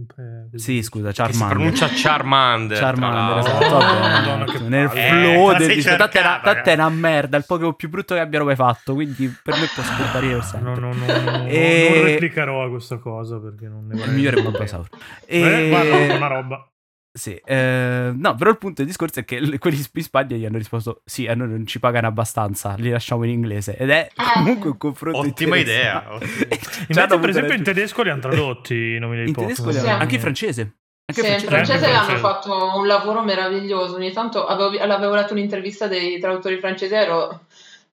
sì 0.53 0.83
scusa 0.83 1.11
Charmander 1.11 1.47
si 1.47 1.53
pronuncia 1.53 1.87
Charmander 1.87 2.77
Charmander 2.77 3.37
esatto 3.39 3.77
vabbè, 3.77 4.59
nel 4.67 4.89
flow 4.89 5.51
eh, 5.51 5.57
del 5.57 5.83
tanto 5.83 6.69
è 6.69 6.73
una 6.73 6.89
merda 6.89 7.37
il 7.37 7.45
Pokémon 7.47 7.75
più 7.75 7.89
brutto 7.89 8.13
che 8.13 8.19
abbiano 8.19 8.45
mai 8.45 8.55
fatto 8.55 8.93
quindi 8.93 9.33
per 9.41 9.55
me 9.55 9.67
può 9.73 9.83
scomparire 9.83 10.41
sempre 10.43 10.79
no, 10.79 10.93
no, 10.93 10.93
no, 10.93 11.05
no, 11.05 11.45
e... 11.47 11.91
non 11.93 12.03
replicherò 12.05 12.65
a 12.65 12.69
questa 12.69 12.97
cosa 12.97 13.39
perché 13.39 13.67
non 13.67 13.87
ne 13.87 14.03
Il 14.03 14.11
migliore 14.11 14.39
è 14.39 14.41
Bulbasaur. 14.41 14.87
E... 15.25 15.39
Eh, 15.39 15.69
guarda, 15.69 16.15
una 16.15 16.27
roba. 16.27 16.69
Sì, 17.17 17.33
eh, 17.45 18.11
no, 18.13 18.35
però 18.35 18.49
il 18.49 18.57
punto 18.57 18.81
del 18.81 18.87
discorso 18.87 19.21
è 19.21 19.23
che 19.23 19.57
quelli 19.57 19.77
in 19.77 20.03
Spagna 20.03 20.35
gli 20.35 20.43
hanno 20.43 20.57
risposto: 20.57 21.01
Sì, 21.05 21.27
a 21.27 21.33
noi 21.33 21.47
non 21.47 21.65
ci 21.65 21.79
pagano 21.79 22.07
abbastanza, 22.07 22.75
li 22.77 22.89
lasciamo 22.89 23.23
in 23.23 23.29
inglese. 23.29 23.77
Ed 23.77 23.89
è 23.89 24.09
ah. 24.15 24.33
comunque 24.33 24.71
un 24.71 24.77
confronto. 24.77 25.19
Ottima 25.19 25.55
idea. 25.55 26.03
Invece, 26.19 27.17
per 27.17 27.29
esempio, 27.29 27.53
in 27.53 27.63
tedesco 27.63 28.01
li 28.01 28.09
hanno 28.09 28.19
tradotti 28.19 28.75
i 28.75 28.99
nomi 28.99 29.15
dei 29.15 29.27
in 29.29 29.33
tedesco 29.33 29.71
sì. 29.71 29.87
anche 29.87 30.15
in 30.15 30.19
francese. 30.19 30.75
Anche 31.05 31.21
sì, 31.23 31.31
in 31.31 31.49
francese 31.49 31.85
hanno 31.85 32.17
fatto 32.17 32.77
un 32.77 32.85
lavoro 32.85 33.23
meraviglioso. 33.23 33.95
Ogni 33.95 34.11
tanto 34.11 34.45
avevo, 34.45 34.77
avevo 34.77 35.15
letto 35.15 35.31
un'intervista 35.31 35.87
dei 35.87 36.19
traduttori 36.19 36.59
francesi, 36.59 36.93
ero 36.93 37.45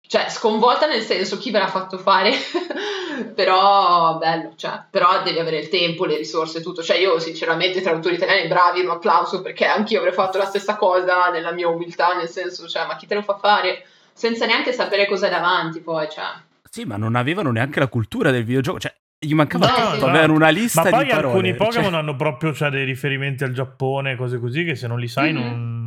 cioè 0.06 0.28
sconvolta 0.28 0.86
nel 0.86 1.02
senso 1.02 1.38
chi 1.38 1.50
ve 1.50 1.58
l'ha 1.58 1.68
fatto 1.68 1.96
fare 1.96 2.32
però 3.34 4.18
bello 4.18 4.52
cioè, 4.56 4.82
però 4.90 5.22
devi 5.22 5.38
avere 5.38 5.58
il 5.58 5.68
tempo 5.68 6.04
le 6.04 6.16
risorse 6.16 6.60
tutto 6.60 6.82
cioè 6.82 6.98
io 6.98 7.18
sinceramente 7.18 7.80
traduttori 7.80 8.16
italiani 8.16 8.48
bravi 8.48 8.80
un 8.80 8.90
applauso 8.90 9.40
perché 9.40 9.64
anch'io 9.64 9.98
avrei 9.98 10.12
fatto 10.12 10.38
la 10.38 10.44
stessa 10.44 10.76
cosa 10.76 11.30
nella 11.30 11.52
mia 11.52 11.68
umiltà 11.68 12.14
nel 12.14 12.28
senso 12.28 12.68
cioè 12.68 12.86
ma 12.86 12.96
chi 12.96 13.06
te 13.06 13.14
lo 13.14 13.22
fa 13.22 13.36
fare 13.36 13.86
senza 14.12 14.44
neanche 14.44 14.72
sapere 14.72 15.06
cos'è 15.06 15.30
davanti 15.30 15.80
poi 15.80 16.08
cioè 16.10 16.26
sì 16.68 16.84
ma 16.84 16.96
non 16.96 17.14
avevano 17.14 17.50
neanche 17.50 17.78
la 17.78 17.88
cultura 17.88 18.30
del 18.30 18.44
videogioco 18.44 18.80
cioè 18.80 18.94
gli 19.24 19.34
mancava 19.34 19.66
no, 19.68 19.92
tutto, 19.92 20.06
avevano 20.06 20.32
una 20.34 20.48
lista 20.48 20.82
di 20.82 20.90
parole. 20.90 21.06
Ma 21.06 21.20
poi 21.20 21.24
alcuni 21.24 21.54
Pokémon 21.54 21.90
cioè... 21.90 21.98
hanno 22.00 22.16
proprio 22.16 22.52
cioè, 22.52 22.70
dei 22.70 22.84
riferimenti 22.84 23.44
al 23.44 23.52
Giappone, 23.52 24.16
cose 24.16 24.40
così, 24.40 24.64
che 24.64 24.74
se 24.74 24.88
non 24.88 24.98
li 24.98 25.06
sai 25.06 25.32
mm-hmm. 25.32 25.48
non, 25.48 25.81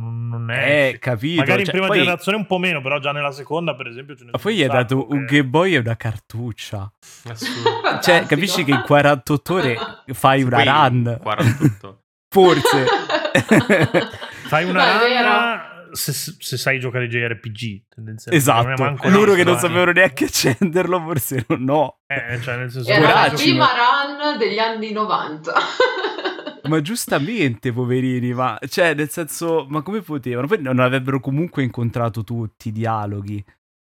non 0.46 0.50
è. 0.56 0.92
Eh, 0.94 0.98
capito. 0.98 1.40
Magari 1.40 1.64
cioè, 1.64 1.66
in 1.66 1.70
prima 1.72 1.86
poi... 1.86 1.98
generazione 1.98 2.38
un 2.38 2.46
po' 2.46 2.58
meno, 2.58 2.80
però 2.80 2.98
già 2.98 3.12
nella 3.12 3.32
seconda, 3.32 3.74
per 3.74 3.88
esempio. 3.88 4.16
Ce 4.16 4.24
ne 4.24 4.30
Ma 4.32 4.38
poi 4.38 4.56
gli 4.56 4.62
hai 4.62 4.68
dato 4.68 5.06
un 5.10 5.24
Game 5.24 5.44
Boy 5.44 5.74
e 5.74 5.78
una 5.78 5.96
cartuccia. 5.96 6.90
Assurdo. 7.28 8.00
cioè, 8.00 8.24
capisci 8.26 8.64
che 8.64 8.70
in 8.70 8.82
48 8.84 9.54
ore 9.54 9.76
fai 10.12 10.42
una 10.42 10.62
run. 10.62 11.18
48. 11.20 12.02
Forse. 12.28 12.84
fai 14.46 14.64
una 14.64 15.00
run. 15.00 15.74
Se, 15.92 16.12
se, 16.12 16.58
sai 16.58 16.78
giocare 16.78 17.06
JRPG, 17.06 17.84
tendenzialmente. 17.88 18.30
Esatto, 18.30 19.08
loro 19.08 19.32
che 19.32 19.44
non 19.44 19.56
sapevano 19.56 19.92
neanche 19.92 20.24
accenderlo, 20.24 21.00
forse 21.00 21.46
no. 21.56 22.00
Eh, 22.06 22.38
cioè, 22.42 22.56
nel 22.56 22.70
senso, 22.70 22.90
Era 22.90 23.28
la 23.28 23.30
prima 23.30 23.66
run 23.66 24.36
degli 24.36 24.58
anni 24.58 24.92
90 24.92 25.54
ma 26.66 26.80
giustamente, 26.80 27.72
poverini, 27.72 28.32
ma 28.32 28.58
cioè, 28.68 28.94
nel 28.94 29.10
senso, 29.10 29.66
ma 29.68 29.82
come 29.82 30.00
potevano? 30.00 30.46
Poi 30.46 30.60
non 30.60 30.78
avrebbero 30.78 31.20
comunque 31.20 31.62
incontrato 31.62 32.24
tutti 32.24 32.68
i 32.68 32.72
dialoghi. 32.72 33.44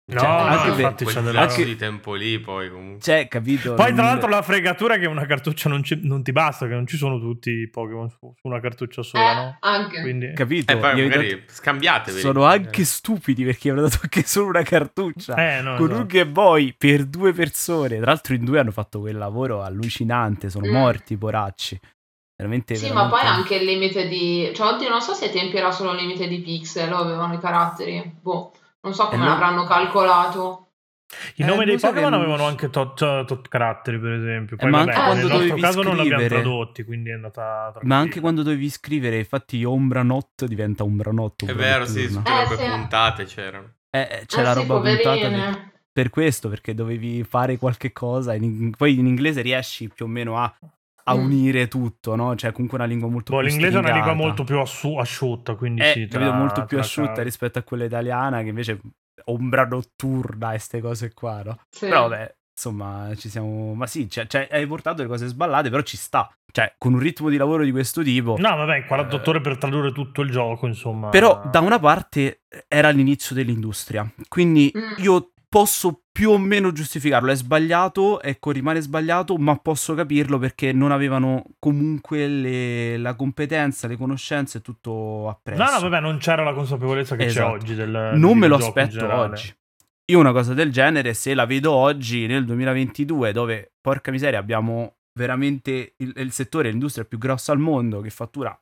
No, 0.09 0.19
cioè, 0.19 0.27
no, 0.27 0.37
anche 0.37 0.67
infatti 0.69 1.05
c'è 1.05 1.21
della 1.21 1.41
anche... 1.41 1.63
di 1.63 1.75
tempo 1.75 2.15
lì 2.15 2.39
poi 2.39 2.71
comunque. 2.71 3.01
Cioè, 3.01 3.27
capito? 3.27 3.75
Poi 3.75 3.93
tra 3.93 4.05
l'altro 4.05 4.27
la 4.27 4.41
fregatura 4.41 4.95
è 4.95 4.99
che 4.99 5.05
una 5.05 5.25
cartuccia 5.27 5.69
non, 5.69 5.83
ci, 5.83 5.99
non, 6.01 6.23
ti 6.23 6.31
basta, 6.31 6.67
che 6.67 6.73
non 6.73 6.87
ci 6.87 6.97
sono 6.97 7.19
tutti 7.19 7.51
i 7.51 7.69
Pokémon 7.69 8.09
su, 8.09 8.33
una 8.41 8.59
cartuccia 8.59 9.03
sola, 9.03 9.31
eh, 9.31 9.35
no? 9.35 9.57
Anche. 9.59 10.01
Quindi... 10.01 10.33
Capito? 10.33 10.73
Eh, 10.73 10.77
poi 10.77 11.03
magari 11.03 11.29
dato... 11.29 11.43
scambiatevi. 11.53 12.19
Sono 12.19 12.43
anche 12.45 12.83
stupidi 12.85 13.43
perché 13.43 13.69
hanno 13.69 13.81
dato 13.81 13.99
anche 14.01 14.23
solo 14.23 14.47
una 14.47 14.63
cartuccia. 14.63 15.35
Eh, 15.35 15.61
no, 15.61 15.75
con 15.75 15.89
no. 15.89 15.97
un 15.97 16.05
Game 16.07 16.31
Boy 16.31 16.73
per 16.75 17.05
due 17.05 17.31
persone. 17.31 17.97
Tra 17.97 18.07
l'altro 18.07 18.33
in 18.33 18.43
due 18.43 18.59
hanno 18.59 18.71
fatto 18.71 19.01
quel 19.01 19.15
lavoro 19.15 19.61
allucinante, 19.61 20.49
sono 20.49 20.67
mm. 20.67 20.71
morti, 20.71 21.17
poracci. 21.17 21.79
Veramente, 22.39 22.75
sì, 22.75 22.87
veramente... 22.87 23.15
ma 23.15 23.21
poi 23.21 23.27
anche 23.29 23.55
il 23.55 23.65
limite 23.65 24.07
di... 24.07 24.49
Cioè, 24.55 24.71
oddio, 24.71 24.87
non 24.87 25.01
so 25.01 25.13
se 25.13 25.25
ai 25.25 25.31
tempi 25.31 25.57
era 25.57 25.71
solo 25.71 25.91
il 25.91 25.97
limite 25.97 26.25
di 26.25 26.39
pixel 26.39 26.89
o 26.93 26.99
avevano 26.99 27.33
i 27.33 27.37
caratteri. 27.37 28.15
Boh, 28.21 28.53
non 28.79 28.93
so 28.93 29.07
come 29.09 29.25
eh, 29.25 29.27
l'avranno 29.27 29.65
calcolato. 29.65 30.67
I 31.35 31.43
nomi 31.43 31.63
eh, 31.63 31.65
dei 31.65 31.77
Pokémon 31.77 32.11
non... 32.11 32.21
avevano 32.21 32.45
anche 32.45 32.69
tot, 32.69 33.25
tot, 33.25 33.47
caratteri, 33.49 33.99
per 33.99 34.13
esempio. 34.13 34.55
Poi, 34.55 34.67
eh, 34.67 34.71
ma 34.71 34.85
vabbè, 34.85 34.91
anche 34.91 35.03
quando 35.03 35.27
nel 35.27 35.37
nostro 35.37 35.55
caso 35.57 35.81
scrivere... 35.81 35.95
non 35.95 36.05
li 36.05 36.13
abbiamo 36.13 36.41
tradotti, 36.41 36.83
quindi 36.85 37.09
è 37.09 37.13
andata 37.13 37.73
Ma 37.81 37.97
anche 37.97 38.19
quando 38.21 38.41
dovevi 38.41 38.69
scrivere, 38.69 39.17
infatti, 39.17 39.63
Ombra 39.65 40.03
Not 40.03 40.45
diventa 40.45 40.83
Ombra 40.83 41.11
Not. 41.11 41.45
È 41.45 41.53
vero, 41.53 41.85
sì, 41.85 42.07
tutte 42.07 42.31
eh, 42.41 42.55
sì. 42.55 42.69
puntate 42.69 43.25
c'erano. 43.25 43.73
Eh, 43.89 43.99
eh 43.99 44.23
c'è 44.25 44.43
la 44.43 44.53
sì, 44.53 44.59
roba 44.59 44.79
puntata 44.79 45.29
per, 45.29 45.71
per, 45.91 46.09
questo, 46.09 46.47
perché 46.47 46.73
dovevi 46.73 47.21
fare 47.25 47.57
qualche 47.57 47.91
cosa. 47.91 48.33
In, 48.33 48.71
poi 48.77 48.97
in 48.97 49.07
inglese 49.07 49.41
riesci 49.41 49.89
più 49.89 50.05
o 50.05 50.07
meno 50.07 50.37
a 50.37 50.55
a 51.09 51.15
mm. 51.15 51.23
unire 51.23 51.67
tutto, 51.67 52.15
no? 52.15 52.35
Cioè, 52.35 52.51
comunque 52.51 52.77
una 52.77 52.87
lingua 52.87 53.09
molto 53.09 53.33
boh, 53.33 53.39
più 53.39 53.47
L'inglese 53.47 53.77
è 53.77 53.79
una 53.79 53.93
lingua 53.93 54.13
molto 54.13 54.43
più 54.43 54.59
assu- 54.59 54.97
asciutta, 54.97 55.55
quindi 55.55 55.81
è, 55.81 55.91
sì, 55.93 56.07
tra, 56.07 56.31
molto 56.31 56.65
più 56.65 56.77
asciutta 56.79 57.13
tra... 57.13 57.23
rispetto 57.23 57.59
a 57.59 57.63
quella 57.63 57.85
italiana, 57.85 58.41
che 58.41 58.49
invece 58.49 58.79
ombra 59.25 59.65
notturna 59.65 60.47
e 60.49 60.51
queste 60.51 60.81
cose 60.81 61.13
qua, 61.13 61.41
no? 61.43 61.59
Sì. 61.69 61.87
Però 61.87 62.07
vabbè, 62.07 62.35
insomma, 62.53 63.09
ci 63.15 63.29
siamo... 63.29 63.73
Ma 63.73 63.87
sì, 63.87 64.09
cioè, 64.09 64.27
cioè, 64.27 64.47
hai 64.51 64.67
portato 64.67 64.97
delle 64.97 65.09
cose 65.09 65.27
sballate, 65.27 65.69
però 65.69 65.81
ci 65.81 65.97
sta. 65.97 66.31
Cioè, 66.51 66.73
con 66.77 66.93
un 66.93 66.99
ritmo 66.99 67.29
di 67.29 67.37
lavoro 67.37 67.63
di 67.63 67.71
questo 67.71 68.03
tipo... 68.03 68.35
No, 68.37 68.55
vabbè, 68.55 68.85
48 68.85 69.25
eh... 69.25 69.29
ore 69.29 69.41
per 69.41 69.57
tradurre 69.57 69.91
tutto 69.91 70.21
il 70.21 70.29
gioco, 70.29 70.67
insomma... 70.67 71.09
Però, 71.09 71.41
da 71.49 71.59
una 71.59 71.79
parte, 71.79 72.41
era 72.67 72.89
l'inizio 72.89 73.35
dell'industria. 73.35 74.09
Quindi 74.27 74.71
mm. 74.75 75.03
io 75.03 75.31
posso 75.49 76.03
più 76.11 76.29
o 76.29 76.37
meno 76.37 76.71
giustificarlo. 76.71 77.31
È 77.31 77.35
sbagliato, 77.35 78.21
ecco, 78.21 78.51
rimane 78.51 78.79
sbagliato, 78.79 79.35
ma 79.37 79.57
posso 79.57 79.95
capirlo 79.95 80.37
perché 80.37 80.71
non 80.71 80.91
avevano 80.91 81.43
comunque 81.57 82.27
le, 82.27 82.97
la 82.97 83.15
competenza, 83.15 83.87
le 83.87 83.97
conoscenze, 83.97 84.61
tutto 84.61 85.27
appresso. 85.27 85.61
No, 85.61 85.71
no, 85.71 85.79
vabbè, 85.79 85.99
non 85.99 86.17
c'era 86.19 86.43
la 86.43 86.53
consapevolezza 86.53 87.15
che 87.15 87.25
esatto. 87.25 87.47
c'è 87.47 87.53
oggi. 87.53 87.75
Del, 87.75 88.11
non 88.15 88.37
me 88.37 88.47
lo 88.47 88.55
aspetto 88.55 89.11
oggi. 89.11 89.53
Io 90.09 90.19
una 90.19 90.31
cosa 90.31 90.53
del 90.53 90.71
genere, 90.71 91.13
se 91.13 91.33
la 91.33 91.45
vedo 91.45 91.71
oggi 91.71 92.25
nel 92.25 92.45
2022, 92.45 93.31
dove 93.31 93.73
porca 93.79 94.11
miseria 94.11 94.39
abbiamo 94.39 94.97
veramente 95.13 95.93
il, 95.97 96.13
il 96.15 96.31
settore, 96.31 96.69
l'industria 96.69 97.05
più 97.05 97.17
grossa 97.17 97.51
al 97.51 97.59
mondo 97.59 98.01
che 98.01 98.09
fattura 98.09 98.59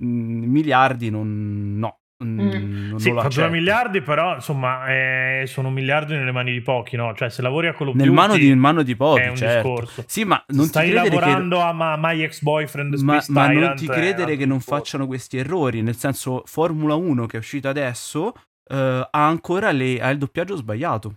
miliardi, 0.00 1.10
non, 1.10 1.76
no, 1.78 2.00
Mm. 2.24 2.96
Sì, 2.96 3.12
fattura 3.12 3.48
miliardi, 3.48 4.00
però 4.00 4.34
insomma 4.34 4.88
eh, 4.88 5.44
sono 5.46 5.70
miliardi 5.70 6.14
nelle 6.14 6.32
mani 6.32 6.50
di 6.52 6.60
pochi, 6.60 6.96
no? 6.96 7.14
Cioè, 7.14 7.30
se 7.30 7.42
lavori 7.42 7.68
a 7.68 7.76
Duty, 7.78 7.96
nel 7.96 8.10
mano 8.10 8.36
di, 8.36 8.52
mano 8.56 8.82
di 8.82 8.96
pochi, 8.96 9.20
è 9.20 9.28
un 9.28 9.36
certo. 9.36 9.68
discorso. 9.68 10.04
Sì, 10.08 10.24
ma 10.24 10.42
non 10.48 10.66
stai 10.66 10.90
lavorando 10.90 11.58
che... 11.58 11.62
a 11.62 11.72
ma, 11.72 11.96
My 11.96 12.20
Ex 12.20 12.40
Boyfriend 12.42 12.96
ma, 13.02 13.22
ma 13.28 13.52
non 13.52 13.76
ti 13.76 13.86
credere 13.86 14.36
che 14.36 14.46
non 14.46 14.58
facciano 14.58 15.06
questi 15.06 15.38
errori. 15.38 15.80
Nel 15.80 15.96
senso, 15.96 16.42
Formula 16.46 16.96
1 16.96 17.26
che 17.26 17.36
è 17.36 17.38
uscita 17.38 17.68
adesso 17.68 18.34
eh, 18.68 19.08
ha 19.10 19.26
ancora 19.26 19.70
le, 19.70 20.00
ha 20.00 20.10
il 20.10 20.18
doppiaggio 20.18 20.56
sbagliato. 20.56 21.14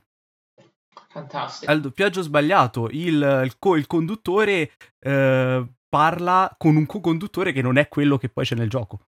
Fantastico. 1.10 1.72
Ha 1.72 1.74
il 1.74 1.82
doppiaggio 1.82 2.22
sbagliato. 2.22 2.90
Il, 2.92 3.42
il, 3.44 3.56
co- 3.58 3.76
il 3.76 3.88
conduttore 3.88 4.72
eh, 5.00 5.66
parla 5.90 6.56
con 6.58 6.76
un 6.76 6.86
co-conduttore 6.86 7.52
che 7.52 7.64
non 7.64 7.78
è 7.78 7.88
quello 7.88 8.18
che 8.18 8.30
poi 8.30 8.46
c'è 8.46 8.56
nel 8.56 8.70
gioco. 8.70 9.00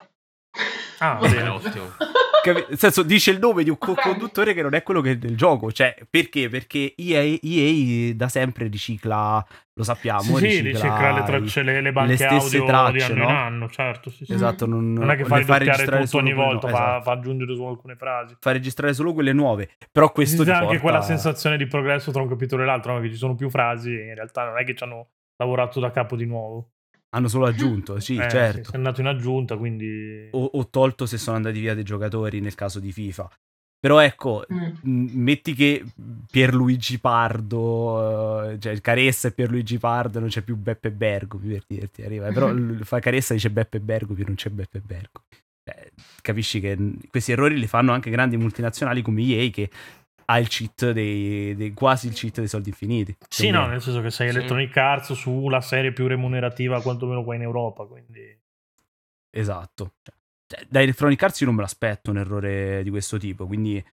Ah, 1.04 1.18
bene, 1.20 1.50
ottimo. 1.50 1.86
Capi- 2.44 2.66
nel 2.68 2.78
senso, 2.78 3.04
dice 3.04 3.32
il 3.32 3.40
nome 3.40 3.64
di 3.64 3.70
un 3.70 3.78
co-conduttore 3.78 4.54
che 4.54 4.62
non 4.62 4.74
è 4.74 4.84
quello 4.84 5.00
che 5.00 5.12
è 5.12 5.18
del 5.18 5.38
gioco. 5.38 5.72
Cioè, 5.72 5.96
perché? 6.10 6.50
Perché 6.50 6.94
EA, 6.98 7.38
EA 7.42 8.14
da 8.16 8.28
sempre 8.28 8.68
ricicla, 8.68 9.46
lo 9.74 9.84
sappiamo, 9.84 10.22
sì, 10.22 10.46
ricicla, 10.46 10.70
ricicla 10.72 11.12
le 11.14 11.24
tracce, 11.24 11.64
le, 11.64 11.80
le 11.80 11.92
banche 11.94 12.12
le 12.12 12.18
stesse 12.18 12.58
audio 12.58 12.66
tracce, 12.66 12.92
di 12.92 13.02
anno 13.02 13.24
no? 13.24 13.30
in 13.30 13.36
anno, 13.36 13.70
certo. 13.70 14.10
Sì, 14.10 14.26
sì. 14.26 14.34
Esatto, 14.34 14.66
non, 14.66 14.92
non 14.92 15.10
è 15.10 15.16
che 15.16 15.24
fa 15.24 15.38
registrare 15.58 16.04
tutto 16.04 16.18
ogni 16.18 16.34
volta, 16.34 16.68
no, 16.68 16.76
fa, 16.76 16.84
esatto. 16.84 17.04
fa, 17.04 17.12
aggiungere 17.14 17.56
solo 17.56 17.70
alcune 17.70 17.96
frasi. 17.96 18.36
Fa 18.40 18.52
registrare 18.52 18.94
solo 18.94 19.14
quelle 19.14 19.32
nuove. 19.32 19.70
Però 19.90 20.12
questo 20.12 20.44
ti 20.44 20.50
anche 20.50 20.66
porta... 20.66 20.82
quella 20.82 21.02
sensazione 21.02 21.56
di 21.56 21.66
progresso 21.66 22.12
tra 22.12 22.22
un 22.22 22.28
capitolo 22.28 22.64
e 22.64 22.66
l'altro, 22.66 22.94
no? 22.94 23.00
che 23.00 23.10
ci 23.10 23.16
sono 23.16 23.36
più 23.36 23.50
frasi 23.50 23.98
e 23.98 24.08
in 24.08 24.16
realtà 24.16 24.44
non 24.44 24.58
è 24.58 24.66
che 24.66 24.76
ci 24.76 24.84
hanno 24.84 25.08
lavorato 25.38 25.80
da 25.80 25.92
capo 25.92 26.18
di 26.18 26.26
nuovo. 26.26 26.73
Hanno 27.16 27.28
solo 27.28 27.46
aggiunto, 27.46 28.00
sì, 28.00 28.16
eh, 28.16 28.30
certo. 28.30 28.70
Sì, 28.70 28.72
è 28.74 28.76
andato 28.76 29.02
in 29.02 29.08
aggiunta, 29.08 29.56
quindi... 29.56 30.30
O, 30.32 30.44
o, 30.54 30.68
tolto 30.70 31.06
se 31.06 31.18
sono 31.18 31.36
andati 31.36 31.60
via 31.60 31.76
dei 31.76 31.84
giocatori 31.84 32.40
nel 32.40 32.56
caso 32.56 32.80
di 32.80 32.92
FIFA. 32.92 33.30
Però 33.80 34.00
ecco, 34.00 34.46
mm. 34.52 35.08
metti 35.12 35.54
che 35.54 35.84
Pierluigi 36.32 37.00
Pardo, 37.00 38.48
uh, 38.48 38.58
cioè 38.58 38.72
il 38.72 38.82
Caressa 38.82 39.28
e 39.28 39.34
Pierluigi 39.34 39.78
Pardo 39.78 40.20
non 40.20 40.30
c'è 40.30 40.42
più 40.42 40.56
Beppe 40.56 40.90
Bergo, 40.90 41.38
per 41.38 41.64
dirti, 41.68 42.02
arriva. 42.02 42.32
Però 42.32 42.52
fa 42.84 43.00
Caressa 43.00 43.34
dice 43.34 43.52
Beppe 43.52 43.80
Bergo, 43.80 44.14
più 44.14 44.24
non 44.26 44.36
c'è 44.36 44.50
Beppe 44.50 44.80
Bergo. 44.80 45.24
Eh, 45.66 45.92
capisci 46.22 46.60
che 46.60 46.78
questi 47.10 47.34
errori 47.34 47.60
li 47.60 47.68
fanno 47.68 47.92
anche 47.92 48.10
grandi 48.10 48.38
multinazionali 48.38 49.02
come 49.02 49.22
EA 49.22 49.50
che 49.50 49.70
ha 50.26 50.40
il 50.40 50.48
cheat 50.48 50.92
dei, 50.92 51.56
dei, 51.56 51.74
quasi 51.74 52.08
il 52.08 52.14
cheat 52.14 52.38
dei 52.38 52.48
soldi 52.48 52.70
infiniti. 52.70 53.16
Sì, 53.28 53.50
no, 53.50 53.68
nel 53.68 53.82
senso 53.82 54.02
che 54.02 54.12
sei 54.12 54.30
sì. 54.30 54.38
Electronic 54.38 54.76
Arts 54.78 55.14
sulla 55.14 55.62
serie 55.62 55.94
più 55.94 56.08
remunerativa 56.08 56.82
quantomeno 56.82 57.24
qua 57.24 57.36
in 57.36 57.42
Europa, 57.42 57.86
quindi... 57.86 58.40
Esatto. 59.30 59.94
Cioè, 60.46 60.66
da 60.68 60.82
Electronic 60.82 61.22
Arts 61.22 61.40
io 61.42 61.48
non 61.48 61.56
me 61.56 61.62
l'aspetto 61.62 62.12
un 62.12 62.18
errore 62.18 62.84
di 62.84 62.90
questo 62.90 63.18
tipo, 63.18 63.46
quindi... 63.46 63.84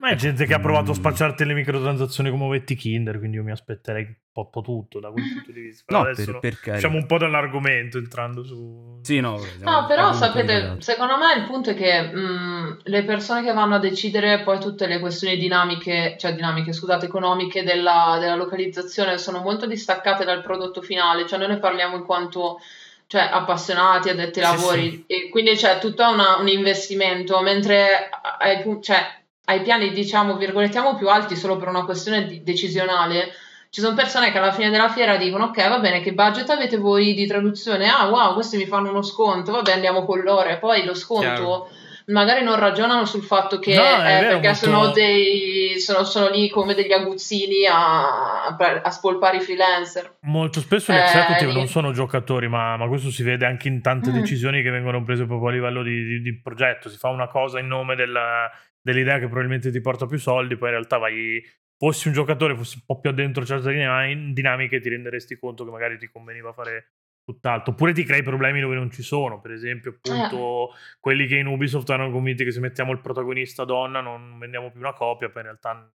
Ma 0.00 0.08
è 0.08 0.14
gente 0.14 0.46
che 0.46 0.54
ha 0.54 0.58
provato 0.58 0.92
a 0.92 0.94
spacciarti 0.94 1.44
le 1.44 1.52
microtransazioni 1.52 2.30
come 2.30 2.44
ovetti 2.44 2.74
Kinder, 2.74 3.18
quindi 3.18 3.36
io 3.36 3.42
mi 3.42 3.50
aspetterei 3.50 4.02
un 4.04 4.50
po' 4.50 4.62
tutto 4.62 4.98
da 4.98 5.10
quel 5.10 5.24
punto 5.30 5.52
di 5.52 5.60
vista. 5.60 5.84
no, 5.94 6.04
per, 6.04 6.38
perché... 6.38 6.78
Siamo 6.78 6.96
un 6.96 7.04
po' 7.04 7.18
dall'argomento 7.18 7.98
entrando 7.98 8.42
su... 8.42 9.00
Sì, 9.02 9.20
no, 9.20 9.38
no 9.58 9.84
però 9.86 10.14
sapete, 10.14 10.76
secondo 10.78 11.18
me 11.18 11.38
il 11.38 11.46
punto 11.46 11.70
è 11.70 11.74
che 11.74 12.00
mh, 12.00 12.78
le 12.84 13.04
persone 13.04 13.42
che 13.42 13.52
vanno 13.52 13.74
a 13.74 13.78
decidere 13.78 14.40
poi 14.40 14.58
tutte 14.58 14.86
le 14.86 15.00
questioni 15.00 15.36
dinamiche, 15.36 16.16
cioè 16.18 16.34
dinamiche, 16.34 16.72
scusate, 16.72 17.04
economiche 17.04 17.62
della, 17.62 18.16
della 18.18 18.36
localizzazione 18.36 19.18
sono 19.18 19.42
molto 19.42 19.66
distaccate 19.66 20.24
dal 20.24 20.40
prodotto 20.40 20.80
finale, 20.80 21.26
cioè 21.26 21.38
noi 21.38 21.48
ne 21.48 21.58
parliamo 21.58 21.96
in 21.96 22.04
quanto 22.04 22.58
cioè 23.06 23.28
appassionati, 23.30 24.08
addetti 24.08 24.38
ai 24.40 24.44
lavori, 24.56 24.90
sì, 24.90 24.90
sì. 24.90 25.04
e 25.06 25.28
quindi 25.28 25.56
c'è 25.56 25.78
tutto 25.78 26.08
una, 26.08 26.36
un 26.38 26.48
investimento, 26.48 27.42
mentre 27.42 28.08
hai, 28.38 28.62
cioè, 28.80 29.18
ai 29.50 29.62
piani, 29.62 29.90
diciamo, 29.90 30.36
virgolettiamo 30.36 30.96
più 30.96 31.08
alti 31.08 31.36
solo 31.36 31.56
per 31.56 31.68
una 31.68 31.84
questione 31.84 32.26
di, 32.26 32.42
decisionale, 32.42 33.32
ci 33.70 33.80
sono 33.80 33.94
persone 33.94 34.32
che 34.32 34.38
alla 34.38 34.52
fine 34.52 34.70
della 34.70 34.88
fiera 34.88 35.16
dicono 35.16 35.44
ok 35.44 35.68
va 35.68 35.78
bene 35.78 36.00
che 36.00 36.12
budget 36.12 36.50
avete 36.50 36.76
voi 36.76 37.14
di 37.14 37.26
traduzione? 37.26 37.88
Ah 37.88 38.08
wow 38.08 38.34
questi 38.34 38.56
mi 38.56 38.66
fanno 38.66 38.90
uno 38.90 39.02
sconto. 39.02 39.52
Vabbè 39.52 39.72
andiamo 39.72 40.04
con 40.04 40.20
l'ore 40.20 40.58
poi 40.58 40.84
lo 40.84 40.94
sconto 40.94 41.24
Chiaro. 41.24 41.68
magari 42.06 42.42
non 42.42 42.58
ragionano 42.58 43.04
sul 43.04 43.22
fatto 43.22 43.60
che 43.60 43.76
no, 43.76 43.82
eh, 43.82 44.02
vero, 44.02 44.40
perché 44.40 44.46
molto... 44.48 44.64
sono, 44.64 44.90
dei, 44.90 45.78
sono, 45.78 46.02
sono, 46.02 46.30
lì 46.30 46.50
come 46.50 46.74
degli 46.74 46.90
aguzzini 46.90 47.64
a, 47.70 48.46
a 48.46 48.90
spolpare 48.90 49.36
i 49.36 49.40
freelancer. 49.40 50.16
Molto 50.22 50.58
spesso 50.58 50.92
gli 50.92 50.96
executive 50.96 51.52
eh, 51.52 51.54
non 51.54 51.68
sono 51.68 51.92
giocatori 51.92 52.48
ma, 52.48 52.76
ma, 52.76 52.88
questo 52.88 53.12
si 53.12 53.22
vede 53.22 53.46
anche 53.46 53.68
in 53.68 53.80
tante 53.82 54.10
mm. 54.10 54.14
decisioni 54.14 54.62
che 54.62 54.70
vengono 54.70 55.04
prese 55.04 55.26
proprio 55.26 55.48
a 55.48 55.52
livello 55.52 55.84
di, 55.84 56.04
di, 56.06 56.22
di 56.22 56.40
progetto. 56.40 56.88
Si 56.88 56.98
fa 56.98 57.08
una 57.10 57.28
cosa 57.28 57.60
in 57.60 57.68
nome 57.68 57.94
della 57.94 58.50
dell'idea 58.82 59.18
che 59.18 59.26
probabilmente 59.26 59.70
ti 59.70 59.80
porta 59.80 60.06
più 60.06 60.18
soldi, 60.18 60.56
poi 60.56 60.68
in 60.68 60.74
realtà 60.74 60.98
vai, 60.98 61.42
fossi 61.76 62.08
un 62.08 62.14
giocatore, 62.14 62.56
fossi 62.56 62.76
un 62.78 62.84
po' 62.86 63.00
più 63.00 63.10
addentro 63.10 63.44
certe 63.44 63.72
dinamiche, 63.72 64.80
ti 64.80 64.88
renderesti 64.88 65.38
conto 65.38 65.64
che 65.64 65.70
magari 65.70 65.98
ti 65.98 66.08
conveniva 66.08 66.52
fare 66.52 66.92
tutt'altro, 67.24 67.72
oppure 67.72 67.92
ti 67.92 68.04
crei 68.04 68.22
problemi 68.22 68.60
dove 68.60 68.74
non 68.74 68.90
ci 68.90 69.02
sono, 69.02 69.40
per 69.40 69.52
esempio 69.52 69.90
appunto 69.96 70.70
eh. 70.70 70.76
quelli 70.98 71.26
che 71.26 71.36
in 71.36 71.46
Ubisoft 71.46 71.88
hanno 71.90 72.10
convinti 72.10 72.44
che 72.44 72.50
se 72.50 72.60
mettiamo 72.60 72.92
il 72.92 73.00
protagonista 73.00 73.64
donna 73.64 74.00
non 74.00 74.38
vendiamo 74.38 74.70
più 74.70 74.80
una 74.80 74.92
copia, 74.92 75.28
poi 75.28 75.42
in 75.42 75.48
realtà 75.48 75.92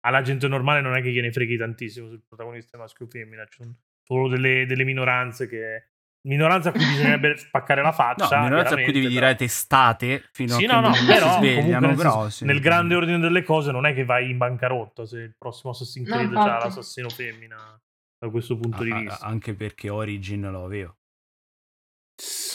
alla 0.00 0.22
gente 0.22 0.48
normale 0.48 0.80
non 0.80 0.96
è 0.96 1.02
che 1.02 1.10
gliene 1.10 1.32
freghi 1.32 1.56
tantissimo 1.56 2.08
se 2.08 2.14
il 2.14 2.24
protagonista 2.26 2.78
maschio 2.78 3.06
o 3.06 3.08
femmina, 3.08 3.44
ci 3.46 3.62
sono 3.62 3.76
solo 4.02 4.28
delle, 4.28 4.64
delle 4.64 4.84
minoranze 4.84 5.48
che 5.48 5.88
minoranza 6.28 6.68
a 6.68 6.72
cui 6.72 6.84
bisognerebbe 6.84 7.36
spaccare 7.38 7.82
la 7.82 7.92
faccia. 7.92 8.36
No, 8.36 8.42
minoranza 8.44 8.74
a 8.74 8.82
cui 8.82 8.92
devi 8.92 9.08
dire 9.08 9.34
testate 9.34 10.28
fino 10.32 10.54
sì, 10.54 10.64
a 10.66 10.74
no, 10.74 10.80
no, 10.80 10.94
non 10.94 11.06
però, 11.06 11.32
si 11.32 11.36
svegliano. 11.38 11.86
Nel, 11.86 11.96
però, 11.96 12.28
sì. 12.28 12.44
nel 12.44 12.60
grande 12.60 12.94
ordine 12.94 13.18
delle 13.18 13.42
cose 13.42 13.72
non 13.72 13.86
è 13.86 13.94
che 13.94 14.04
vai 14.04 14.30
in 14.30 14.36
bancarotta 14.36 15.06
se 15.06 15.18
il 15.18 15.34
prossimo 15.36 15.72
Assassin's 15.72 16.08
Creed 16.08 16.30
no, 16.30 16.44
c'ha 16.44 16.58
l'assassino 16.58 17.08
femmina 17.08 17.56
da 18.18 18.30
questo 18.30 18.56
punto 18.56 18.82
ah, 18.82 18.84
di 18.84 18.92
vista. 18.92 19.26
Anche 19.26 19.54
perché 19.54 19.88
Origin 19.88 20.48
lo 20.50 20.64
avevo. 20.64 20.96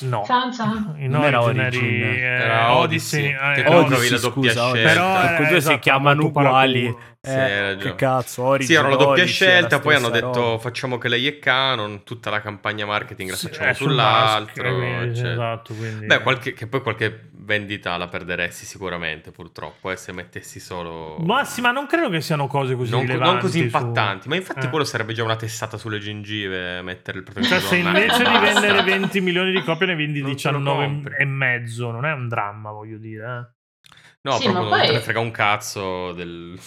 No, 0.01 0.23
Sansa. 0.25 0.93
in 0.99 1.09
non 1.09 1.23
era 1.23 1.41
Origin, 1.41 1.83
eh, 1.83 2.19
era 2.19 2.75
Odyssey. 2.75 3.33
Odyssey, 3.33 3.63
eh, 3.63 3.75
Odyssey 3.75 4.19
doppia 4.19 4.51
scusa, 4.51 4.69
scelta. 4.69 4.89
Però 4.89 5.21
eh, 5.21 5.55
esatto, 5.55 5.73
si 5.75 5.79
chiamano 5.79 6.25
uguali. 6.25 7.11
Sì, 7.25 7.31
eh, 7.31 7.77
che 7.79 7.95
cazzo, 7.95 8.43
Origin, 8.43 8.67
Sì, 8.67 8.73
erano 8.73 8.89
la 8.89 8.95
doppia 8.97 9.23
Odyssey, 9.23 9.47
scelta, 9.47 9.79
poi 9.79 9.95
hanno 9.95 10.09
roba. 10.09 10.19
detto 10.19 10.57
facciamo 10.59 10.97
che 10.97 11.07
lei 11.07 11.25
è 11.25 11.39
canon, 11.39 12.03
tutta 12.03 12.29
la 12.29 12.41
campagna 12.41 12.85
marketing 12.85 13.29
la 13.29 13.37
Sì, 13.37 13.47
facciamo 13.47 13.69
è 13.69 13.73
sul 13.73 13.87
sull'altro. 13.91 14.75
quindi, 14.75 15.15
cioè. 15.15 15.29
esatto, 15.31 15.73
quindi- 15.73 16.05
Beh, 16.05 16.19
qualche- 16.21 16.51
che 16.51 16.67
poi 16.67 16.81
qualche 16.81 17.29
vendita 17.31 17.95
la 17.95 18.09
perderesti 18.09 18.65
sicuramente, 18.65 19.31
purtroppo, 19.31 19.89
eh, 19.89 19.95
se 19.95 20.11
mettessi 20.11 20.59
solo... 20.59 21.15
Ma 21.19 21.45
sì, 21.45 21.61
ma 21.61 21.71
non 21.71 21.85
credo 21.87 22.09
che 22.09 22.19
siano 22.19 22.47
cose 22.47 22.75
così 22.75 22.91
non, 22.91 23.05
non 23.05 23.37
così 23.39 23.59
su- 23.59 23.63
impattanti, 23.63 24.27
ma 24.27 24.35
infatti 24.35 24.65
Eh. 24.65 24.69
quello 24.69 24.83
sarebbe 24.83 25.13
già 25.13 25.23
una 25.23 25.37
tessata 25.37 25.77
sulle 25.77 25.99
gengive 25.99 26.81
mettere 26.81 27.19
il 27.19 27.23
protagonista 27.23 27.59
Cioè, 27.61 27.69
se 27.69 27.87
invece 27.87 28.17
di 28.17 28.37
vendere 28.37 28.83
20 28.83 29.21
milioni 29.21 29.51
di 29.53 29.63
copie 29.63 29.87
ne 29.87 29.95
vendi 29.95 30.19
Non 30.21 30.35
te 30.35 30.51
lo 30.51 30.57
19 30.57 30.83
compri. 30.85 31.15
e 31.17 31.23
mezzo, 31.23 31.89
non 31.89 32.03
è 32.05 32.11
un 32.11 32.27
dramma, 32.27 32.71
voglio 32.71 32.97
dire. 32.97 33.23
eh. 33.25 33.87
No, 34.23 34.31
Sì, 34.37 34.43
proprio 34.43 34.67
non 34.69 34.79
te 34.81 34.85
poi- 34.87 34.93
ne 34.95 34.99
frega 35.01 35.19
un 35.21 35.31
cazzo 35.31 36.11
del... 36.11 36.59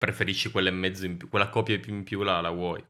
Preferisci 0.00 0.50
quella 0.50 0.70
e 0.70 0.72
mezzo 0.72 1.04
in 1.04 1.18
più, 1.18 1.28
quella 1.28 1.50
copia 1.50 1.78
in 1.88 2.04
più 2.04 2.22
la, 2.22 2.40
la 2.40 2.48
vuoi. 2.48 2.82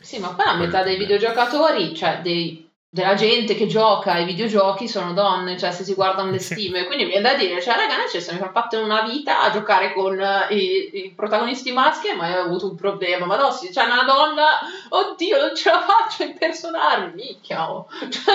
Sì, 0.00 0.20
ma 0.20 0.28
poi 0.28 0.44
la 0.46 0.52
Quello 0.52 0.66
metà 0.66 0.82
dei 0.84 0.96
videogiocatori, 0.96 1.92
cioè 1.92 2.20
dei- 2.22 2.70
della 2.88 3.14
gente 3.14 3.56
che 3.56 3.66
gioca 3.66 4.12
ai 4.12 4.24
videogiochi 4.24 4.86
sono 4.86 5.12
donne, 5.12 5.58
cioè 5.58 5.72
se 5.72 5.82
si 5.82 5.94
guardano 5.94 6.30
le 6.30 6.38
Sì. 6.38 6.54
stime, 6.54 6.84
quindi 6.86 7.04
mi 7.04 7.10
viene 7.10 7.28
da 7.30 7.36
dire, 7.36 7.60
cioè 7.60 7.74
ragazzi, 7.74 8.20
se 8.20 8.30
mi 8.32 8.38
sono 8.38 8.52
fatto 8.52 8.80
una 8.80 9.02
vita 9.02 9.42
a 9.42 9.50
giocare 9.50 9.92
con 9.92 10.18
eh, 10.20 10.46
i, 10.54 11.04
i 11.06 11.12
protagonisti 11.16 11.72
maschi 11.72 12.08
e 12.08 12.14
mai 12.14 12.32
ho 12.34 12.42
avuto 12.44 12.68
un 12.70 12.76
problema, 12.76 13.26
ma 13.26 13.36
no, 13.36 13.50
se 13.50 13.68
c'è 13.70 13.82
una 13.84 14.04
donna, 14.04 14.44
oddio, 14.88 15.36
non 15.36 15.56
ce 15.56 15.68
la 15.70 15.80
faccio 15.80 16.22
a 16.22 16.26
impersonarmi, 16.26 17.12
minchia, 17.14 17.70
oh. 17.72 17.88
cioè, 18.08 18.34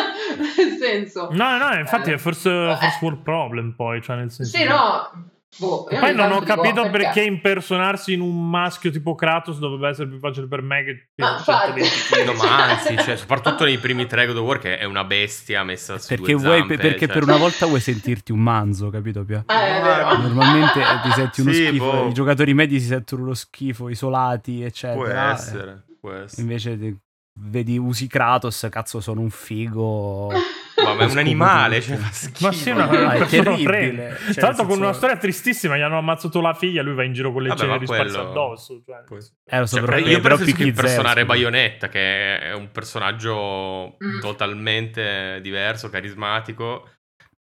nel 0.58 0.78
senso... 0.78 1.30
No, 1.32 1.58
no, 1.58 1.74
infatti 1.78 2.12
Eh. 2.12 2.16
è 2.16 2.18
forse 2.18 2.76
first 2.78 3.02
world 3.02 3.22
problem 3.24 3.74
poi, 3.74 4.02
cioè 4.02 4.18
nel 4.18 4.32
senso... 4.32 4.58
Sì, 4.58 4.64
no... 4.66 5.32
Boh, 5.58 5.84
poi 5.86 6.14
non 6.14 6.32
ho 6.34 6.42
capito 6.42 6.82
"Oh, 6.82 6.90
perché 6.90 7.22
impersonarsi 7.24 8.12
in 8.14 8.20
un 8.22 8.50
maschio 8.50 8.92
tipo 8.92 9.16
Kratos 9.16 9.58
dovrebbe 9.60 9.88
essere 9.90 10.10
più 10.10 10.20
facile 10.20 10.48
per 10.48 10.62
me 10.62 10.84
che 10.84 11.10
per. 11.16 11.42
120 11.44 12.26
No, 12.26 12.34
ma 12.34 12.64
anzi, 12.72 12.98
cioè, 13.04 13.16
soprattutto 13.16 13.64
nei 13.64 13.78
primi 13.78 14.06
tre 14.06 14.26
God 14.26 14.38
of 14.38 14.46
War 14.46 14.60
che 14.60 14.78
è 14.78 14.84
una 14.84 15.04
bestia 15.06 15.64
messa 15.64 15.98
su 15.98 16.08
Perché, 16.10 16.34
due 16.34 16.42
vuoi, 16.42 16.58
zampe, 16.60 16.78
perché 16.78 17.06
cioè. 17.06 17.14
per 17.16 17.24
una 17.24 17.38
volta 17.38 17.66
vuoi 17.68 17.80
sentirti 17.80 18.32
un 18.34 18.40
manzo, 18.40 18.90
capito 18.90 19.24
Pia? 19.24 19.46
Eh, 19.48 19.82
vero. 19.82 20.18
Normalmente 20.18 20.82
eh, 20.82 21.00
ti 21.04 21.12
senti 21.12 21.42
uno 21.42 21.52
Sì, 21.54 21.66
schifo, 21.68 21.92
boh. 21.92 22.08
i 22.10 22.14
giocatori 22.14 22.54
medi 22.54 22.80
si 22.80 22.88
sentono 22.88 23.22
uno 23.24 23.34
schifo, 23.34 23.88
isolati, 23.90 24.62
eccetera. 24.62 24.96
Può 24.96 25.08
essere, 25.32 25.84
può 26.02 26.12
essere. 26.12 26.42
Invece 26.42 26.98
vedi 27.40 27.78
usi 27.78 28.08
Kratos, 28.08 28.68
cazzo 28.70 29.00
sono 29.00 29.22
un 29.22 29.30
figo. 29.30 30.32
Ma, 30.84 30.94
ma 30.94 31.04
è 31.06 31.12
un 31.12 31.18
animale, 31.18 31.82
cioè, 31.82 31.96
fa 31.96 32.12
schifo. 32.12 32.46
Ma 32.48 32.52
sì, 32.52 32.70
una 32.72 32.86
No, 32.86 33.10
è 33.12 33.18
persona 33.20 33.44
terribile. 33.44 34.18
Cioè, 34.26 34.34
Tra 34.34 34.48
l'altro 34.48 34.66
con 34.66 34.78
una 34.80 34.94
storia 34.94 35.18
tristissima, 35.18 35.78
gli 35.78 35.82
hanno 35.82 35.98
ammazzato 35.98 36.42
la 36.42 36.54
figlia, 36.54 36.82
lui 36.82 36.96
va 36.96 37.04
in 37.04 37.14
giro 37.14 37.32
con 37.32 37.44
le 37.44 37.56
ceneri 37.56 37.80
ma 37.80 37.86
sparse 37.86 38.14
quello- 38.16 38.30
addosso. 38.30 38.82
Cioè. 38.86 39.04
Poi- 39.06 39.20
Eh, 39.46 39.60
lo 39.60 39.66
so, 39.66 39.76
Cioè, 39.78 39.86
però, 39.86 39.98
io 39.98 40.20
però 40.20 40.36
preferisco 40.36 40.64
impersonare 40.64 41.14
Zero. 41.22 41.26
Bayonetta, 41.28 41.88
che 41.90 42.40
è 42.40 42.54
un 42.54 42.72
personaggio 42.72 43.96
Mm. 44.04 44.20
totalmente 44.20 45.40
diverso, 45.42 45.90
carismatico. 45.90 46.90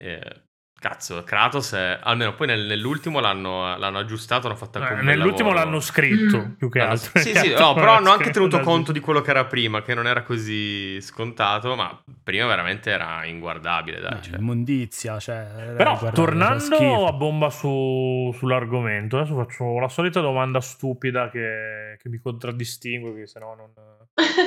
eh, 0.02 0.44
Cazzo, 0.80 1.26
Kratos 1.26 1.74
è... 1.74 2.00
almeno 2.02 2.34
poi 2.36 2.48
nell'ultimo 2.48 3.20
l'hanno, 3.20 3.76
l'hanno 3.78 3.98
aggiustato, 3.98 4.48
hanno 4.48 4.56
fatto 4.56 4.78
anche 4.78 4.94
eh, 4.94 5.00
un 5.00 5.06
Nell'ultimo 5.06 5.50
lavoro. 5.50 5.66
l'hanno 5.66 5.80
scritto, 5.82 6.38
mm. 6.38 6.52
più 6.52 6.70
che 6.70 6.80
altro. 6.80 7.20
Sì, 7.20 7.36
sì, 7.36 7.50
no, 7.60 7.74
però 7.74 7.96
hanno 7.96 8.12
anche 8.12 8.30
tenuto 8.30 8.62
conto 8.62 8.94
di 8.94 9.02
quello 9.02 9.20
che 9.20 9.30
era 9.30 9.46
prima, 9.46 9.82
che 9.82 9.94
non 9.94 10.08
era 10.08 10.24
così 10.24 11.02
scontato, 11.02 11.76
ma 11.76 12.02
prima 12.24 12.48
veramente 12.48 12.92
era 12.92 13.26
inguardabile, 13.26 14.00
dai. 14.00 14.20
Eh, 14.20 14.22
cioè. 14.22 14.40
Immondizia, 14.40 15.20
cioè... 15.20 15.74
Però, 15.76 16.12
tornando 16.12 17.08
a 17.08 17.12
bomba 17.12 17.50
su, 17.50 18.34
sull'argomento, 18.38 19.18
adesso 19.18 19.36
faccio 19.36 19.80
la 19.80 19.90
solita 19.90 20.22
domanda 20.22 20.62
stupida 20.62 21.30
che, 21.30 21.98
che 22.02 22.08
mi 22.08 22.20
contraddistingue, 22.20 23.14
che 23.16 23.28
se 23.28 23.40
no 23.40 23.54
non... 23.54 23.72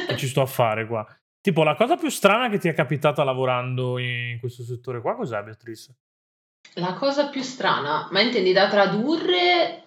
che 0.09 0.17
ci 0.17 0.27
sto 0.27 0.41
a 0.41 0.47
fare 0.47 0.87
qua. 0.87 1.07
Tipo, 1.43 1.63
la 1.63 1.75
cosa 1.75 1.97
più 1.97 2.09
strana 2.09 2.49
che 2.49 2.57
ti 2.57 2.69
è 2.69 2.73
capitata 2.73 3.23
lavorando 3.23 3.99
in 3.99 4.39
questo 4.41 4.63
settore 4.63 5.03
qua, 5.03 5.15
cos'è, 5.15 5.43
Beatrice? 5.43 5.95
La 6.75 6.95
cosa 6.95 7.29
più 7.29 7.43
strana, 7.43 8.09
ma 8.11 8.21
intendi 8.21 8.53
da 8.53 8.69
tradurre? 8.69 9.83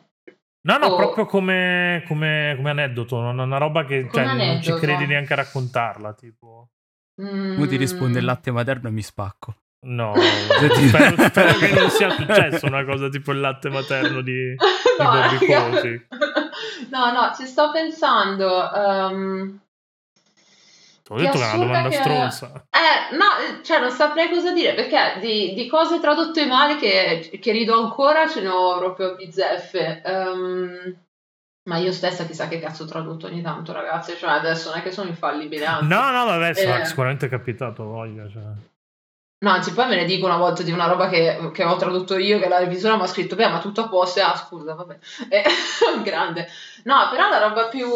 No, 0.61 0.77
no, 0.77 0.87
o... 0.87 0.95
proprio 0.95 1.25
come, 1.25 2.03
come, 2.07 2.53
come 2.55 2.69
aneddoto, 2.69 3.17
una, 3.17 3.43
una 3.43 3.57
roba 3.57 3.85
che 3.85 4.07
cioè, 4.11 4.25
non 4.25 4.61
ci 4.61 4.73
credi 4.73 5.05
neanche 5.05 5.33
a 5.33 5.37
raccontarla, 5.37 6.13
tipo. 6.13 6.69
Mm. 7.21 7.57
Poi 7.57 7.67
ti 7.67 7.77
risponde 7.77 8.19
il 8.19 8.25
latte 8.25 8.51
materno 8.51 8.89
e 8.89 8.91
mi 8.91 9.01
spacco. 9.01 9.55
No, 9.85 10.13
spero, 10.17 11.15
spero, 11.29 11.57
che 11.59 11.73
non 11.73 11.89
sia 11.89 12.09
successo 12.17 12.65
una 12.65 12.83
cosa 12.83 13.07
tipo 13.09 13.31
il 13.31 13.39
latte 13.39 13.69
materno 13.69 14.21
di, 14.21 14.55
no, 14.97 15.37
di 15.37 15.45
Bobby 15.45 16.07
No, 16.89 17.11
no, 17.11 17.33
ci 17.35 17.45
sto 17.45 17.71
pensando. 17.71 18.69
Um, 18.73 19.59
ho 21.07 21.17
detto 21.17 21.37
che 21.37 21.43
è 21.43 21.53
una 21.53 21.65
domanda 21.65 21.89
che... 21.89 21.95
stronza. 21.95 22.65
Eh, 22.71 23.15
no, 23.15 23.61
cioè 23.63 23.79
non 23.79 23.91
saprei 23.91 24.29
cosa 24.29 24.51
dire 24.51 24.73
perché 24.73 25.19
di, 25.19 25.53
di 25.53 25.67
cose 25.67 25.99
tradotte 25.99 26.45
male 26.47 26.77
che, 26.77 27.37
che, 27.39 27.51
rido 27.51 27.79
ancora 27.79 28.27
ce 28.27 28.41
ne 28.41 28.47
ho 28.47 28.77
proprio 28.79 29.15
bizzeffe. 29.15 30.01
Um, 30.03 30.97
ma 31.65 31.77
io 31.77 31.91
stessa 31.91 32.25
chissà 32.25 32.47
che 32.47 32.59
cazzo 32.59 32.83
ho 32.83 32.87
tradotto 32.87 33.27
ogni 33.27 33.41
tanto, 33.41 33.71
ragazzi. 33.71 34.15
Cioè, 34.15 34.31
adesso 34.31 34.69
non 34.69 34.79
è 34.79 34.81
che 34.81 34.91
sono 34.91 35.09
infallibile. 35.09 35.65
Anzi. 35.65 35.87
No, 35.87 36.09
no, 36.11 36.25
vabbè, 36.25 36.49
eh. 36.49 36.85
sicuramente 36.85 37.27
è 37.27 37.29
capitato, 37.29 37.83
voglia. 37.83 38.27
Cioè. 38.27 38.43
No, 39.45 39.49
anzi, 39.51 39.73
poi 39.73 39.87
me 39.87 39.95
ne 39.95 40.05
dico 40.05 40.25
una 40.25 40.37
volta 40.37 40.63
di 40.63 40.71
una 40.71 40.87
roba 40.87 41.07
che, 41.09 41.51
che 41.53 41.63
ho 41.63 41.75
tradotto 41.75 42.17
io, 42.17 42.39
che 42.39 42.47
la 42.47 42.59
revisora 42.59 42.95
mi 42.95 43.03
ha 43.03 43.07
scritto, 43.07 43.35
beh, 43.35 43.49
ma 43.49 43.59
tutto 43.59 43.81
a 43.81 43.89
posto, 43.89 44.21
ah, 44.21 44.35
scusa, 44.35 44.73
vabbè, 44.73 44.97
è 45.29 45.43
grande. 46.03 46.47
No, 46.85 47.09
però 47.11 47.29
la 47.29 47.39
roba 47.39 47.67
più... 47.67 47.87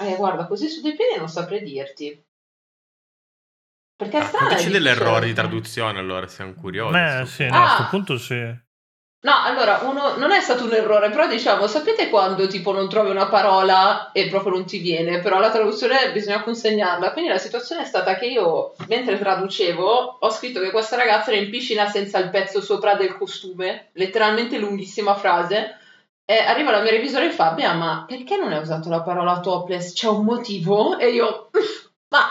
Eh, 0.00 0.16
guarda, 0.16 0.46
così 0.46 0.68
su 0.68 0.80
dei 0.80 0.96
piedi 0.96 1.18
non 1.18 1.28
saprei 1.28 1.62
dirti. 1.62 2.24
Perché 3.96 4.18
è 4.18 4.20
ah, 4.20 4.24
strano. 4.24 4.54
C'è 4.54 4.70
degli 4.70 4.88
errori 4.88 5.26
di 5.26 5.34
traduzione, 5.34 5.98
allora 5.98 6.26
siamo 6.26 6.54
curiosi. 6.54 6.92
Beh, 6.92 7.24
sì, 7.26 7.46
no, 7.46 7.56
ah. 7.56 7.62
a 7.62 7.66
questo 7.66 7.86
punto 7.90 8.18
sì. 8.18 8.70
No, 9.24 9.34
allora, 9.44 9.82
uno, 9.84 10.16
non 10.16 10.32
è 10.32 10.40
stato 10.40 10.64
un 10.64 10.72
errore, 10.72 11.10
però 11.10 11.28
diciamo, 11.28 11.68
sapete 11.68 12.08
quando 12.08 12.48
tipo 12.48 12.72
non 12.72 12.88
trovi 12.88 13.10
una 13.10 13.28
parola 13.28 14.10
e 14.10 14.28
proprio 14.28 14.54
non 14.54 14.64
ti 14.64 14.78
viene, 14.78 15.20
però 15.20 15.38
la 15.38 15.52
traduzione 15.52 16.10
bisogna 16.10 16.42
consegnarla. 16.42 17.12
Quindi 17.12 17.30
la 17.30 17.38
situazione 17.38 17.82
è 17.82 17.84
stata 17.84 18.16
che 18.16 18.26
io, 18.26 18.74
mentre 18.88 19.18
traducevo, 19.18 20.16
ho 20.18 20.30
scritto 20.30 20.60
che 20.60 20.72
questa 20.72 20.96
ragazza 20.96 21.30
era 21.30 21.40
in 21.40 21.50
piscina 21.50 21.86
senza 21.86 22.18
il 22.18 22.30
pezzo 22.30 22.60
sopra 22.60 22.96
del 22.96 23.16
costume, 23.16 23.90
letteralmente 23.92 24.58
lunghissima 24.58 25.14
frase. 25.14 25.76
E 26.24 26.38
arriva 26.38 26.72
la 26.72 26.80
mia 26.80 26.90
revisore 26.90 27.26
e 27.26 27.30
fa, 27.30 27.54
ma 27.74 28.04
perché 28.08 28.36
non 28.36 28.52
hai 28.52 28.60
usato 28.60 28.88
la 28.88 29.02
parola 29.02 29.38
topless? 29.38 29.92
C'è 29.92 30.08
un 30.08 30.24
motivo? 30.24 30.98
E 30.98 31.10
io, 31.10 31.50
ma 32.08 32.26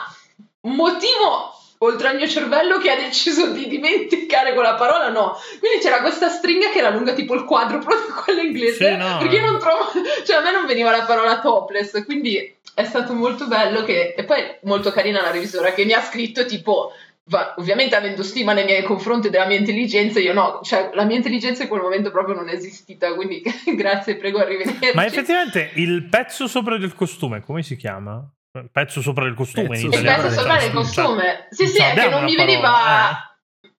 un 0.61 0.75
motivo 0.75 1.50
oltre 1.83 2.09
al 2.09 2.15
mio 2.15 2.27
cervello 2.27 2.77
che 2.77 2.91
ha 2.91 2.95
deciso 2.95 3.51
di 3.51 3.67
dimenticare 3.67 4.53
quella 4.53 4.75
parola, 4.75 5.09
no. 5.09 5.35
Quindi 5.59 5.79
c'era 5.79 6.01
questa 6.01 6.29
stringa 6.29 6.69
che 6.69 6.79
era 6.79 6.89
lunga 6.89 7.13
tipo 7.13 7.33
il 7.33 7.43
quadro, 7.43 7.79
proprio 7.79 8.13
quella 8.23 8.41
inglese, 8.41 8.91
sì, 8.91 8.97
no, 8.97 9.17
perché 9.17 9.35
io 9.35 9.49
non 9.49 9.59
trovo, 9.59 9.89
cioè 10.25 10.37
a 10.37 10.41
me 10.41 10.51
non 10.51 10.65
veniva 10.65 10.91
la 10.91 11.03
parola 11.03 11.39
topless, 11.39 12.03
quindi 12.05 12.55
è 12.73 12.83
stato 12.83 13.13
molto 13.13 13.47
bello 13.47 13.83
che, 13.83 14.13
e 14.15 14.23
poi 14.23 14.43
molto 14.63 14.91
carina 14.91 15.21
la 15.21 15.31
revisora 15.31 15.73
che 15.73 15.83
mi 15.83 15.93
ha 15.93 16.01
scritto 16.01 16.45
tipo, 16.45 16.93
va, 17.25 17.55
ovviamente 17.57 17.95
avendo 17.95 18.21
stima 18.21 18.53
nei 18.53 18.65
miei 18.65 18.83
confronti 18.83 19.29
della 19.29 19.47
mia 19.47 19.57
intelligenza, 19.57 20.19
io 20.19 20.33
no, 20.33 20.59
cioè 20.63 20.91
la 20.93 21.03
mia 21.03 21.15
intelligenza 21.15 21.63
in 21.63 21.69
quel 21.69 21.81
momento 21.81 22.11
proprio 22.11 22.35
non 22.35 22.47
è 22.47 22.53
esistita, 22.53 23.13
quindi 23.15 23.41
grazie, 23.75 24.17
prego, 24.17 24.37
arrivederci. 24.37 24.91
Ma 24.93 25.05
effettivamente 25.05 25.71
il 25.75 26.07
pezzo 26.09 26.47
sopra 26.47 26.77
del 26.77 26.93
costume, 26.93 27.41
come 27.41 27.63
si 27.63 27.75
chiama? 27.75 28.23
Pezzo 28.71 29.01
sopra 29.01 29.25
il 29.25 29.33
costume 29.33 29.69
pezzo 29.69 29.85
in 29.85 29.91
italiano. 29.91 30.23
Il 30.23 30.29
pezzo 30.29 30.41
sopra 30.41 30.63
il 30.63 30.71
costume. 30.71 31.47
Sì, 31.49 31.67
sì, 31.67 31.81
è 31.81 31.93
che 31.93 32.09
non 32.09 32.23
mi 32.23 32.35
veniva... 32.35 33.11
Eh. 33.11 33.29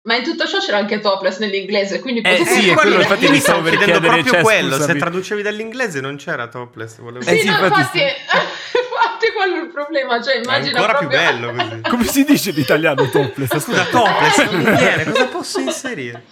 Ma 0.04 0.16
in 0.16 0.24
tutto 0.24 0.48
ciò 0.48 0.58
c'era 0.58 0.78
anche 0.78 0.98
topless 0.98 1.38
nell'inglese, 1.38 2.00
quindi 2.00 2.22
eh, 2.22 2.44
sì, 2.44 2.70
è 2.70 2.74
quello 2.74 2.96
infatti 2.96 3.28
mi 3.28 3.38
stavo 3.38 3.62
per 3.62 3.76
chiedere 3.76 4.00
proprio 4.00 4.24
cioè, 4.24 4.42
quello, 4.42 4.74
scusami. 4.74 4.92
se 4.92 4.98
traducevi 4.98 5.42
dall'inglese 5.42 6.00
non 6.00 6.16
c'era 6.16 6.48
topless, 6.48 6.98
volevo... 6.98 7.22
Sì, 7.22 7.30
eh 7.30 7.38
sì, 7.38 7.46
no, 7.46 7.64
infatti, 7.64 7.98
infatti 8.02 9.32
quello 9.32 9.60
è 9.60 9.62
il 9.62 9.70
problema, 9.70 10.20
cioè 10.20 10.40
immagina 10.42 10.76
è 10.76 10.80
ancora 10.80 10.98
proprio... 10.98 11.20
più 11.20 11.28
bello 11.28 11.52
così. 11.52 11.80
Come 11.82 12.04
si 12.04 12.24
dice 12.24 12.50
in 12.50 12.58
italiano 12.58 13.08
topless? 13.10 13.58
Scusa, 13.60 13.84
topless 13.84 14.38
non 14.50 14.62
mi 14.62 14.76
viene, 14.76 15.04
cosa 15.04 15.26
posso 15.26 15.60
inserire? 15.60 16.24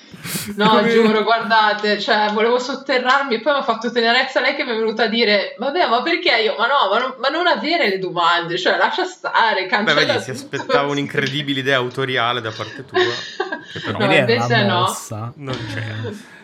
No, 0.56 0.68
Come... 0.68 0.90
giuro, 0.90 1.22
guardate, 1.22 1.98
cioè 1.98 2.30
volevo 2.32 2.58
sotterrarmi 2.58 3.34
e 3.34 3.40
poi 3.40 3.52
mi 3.52 3.58
ha 3.58 3.62
fatto 3.62 3.90
tenerezza 3.90 4.40
lei 4.40 4.54
che 4.54 4.64
mi 4.64 4.72
è 4.72 4.76
venuta 4.76 5.04
a 5.04 5.08
dire 5.08 5.54
vabbè, 5.58 5.88
ma 5.88 6.02
perché 6.02 6.42
io? 6.42 6.56
Ma 6.56 6.66
no, 6.66 6.90
ma 6.90 6.98
non, 6.98 7.14
ma 7.18 7.28
non 7.28 7.46
avere 7.46 7.88
le 7.88 7.98
domande, 7.98 8.58
cioè 8.58 8.76
lascia 8.76 9.04
stare, 9.04 9.66
cancella 9.66 10.00
Beh, 10.00 10.06
vedi, 10.06 10.22
si 10.22 10.30
aspettava 10.30 10.90
un'incredibile 10.90 11.60
idea 11.60 11.76
autoriale 11.76 12.40
da 12.40 12.50
parte 12.50 12.84
tua, 12.84 13.00
che 13.72 13.80
però 13.84 13.98
no, 13.98 14.12
invece 14.12 14.62
no. 14.64 15.32
Non 15.36 15.56
c'era. 15.72 16.38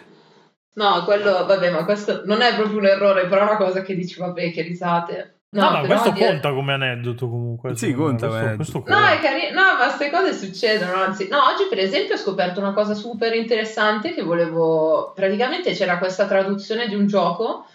No, 0.75 1.05
quello, 1.05 1.47
vabbè, 1.47 1.71
ma 1.71 1.85
questo 1.85 2.23
non 2.27 2.43
è 2.43 2.55
proprio 2.55 2.79
un 2.79 2.87
errore, 2.87 3.27
però 3.27 3.43
è 3.43 3.45
una 3.45 3.57
cosa 3.57 3.83
che 3.83 3.95
dici, 3.95 4.19
vabbè, 4.19 4.53
che 4.53 4.63
risate. 4.63 5.36
No, 5.61 5.71
no, 5.71 5.87
questo 5.87 6.11
dire... 6.11 6.27
conta 6.27 6.53
come 6.53 6.73
aneddoto 6.75 7.29
comunque. 7.29 7.77
Sì, 7.77 7.93
conta. 7.93 8.29
Questo, 8.29 8.83
questo. 8.83 9.01
No, 9.01 9.07
è 9.07 9.19
carino. 9.21 9.61
No, 9.61 9.77
ma 9.79 9.85
queste 9.85 10.11
cose 10.11 10.33
succedono. 10.33 10.95
Anzi, 10.95 11.29
no, 11.29 11.39
oggi 11.39 11.67
per 11.69 11.79
esempio 11.79 12.15
ho 12.15 12.19
scoperto 12.19 12.61
una 12.61 12.73
cosa 12.73 12.95
super 12.95 13.35
interessante 13.35 14.15
che 14.15 14.23
volevo... 14.23 15.13
Praticamente 15.15 15.73
c'era 15.73 15.99
questa 15.99 16.27
traduzione 16.27 16.89
di 16.89 16.95
un 16.95 17.07
gioco 17.07 17.67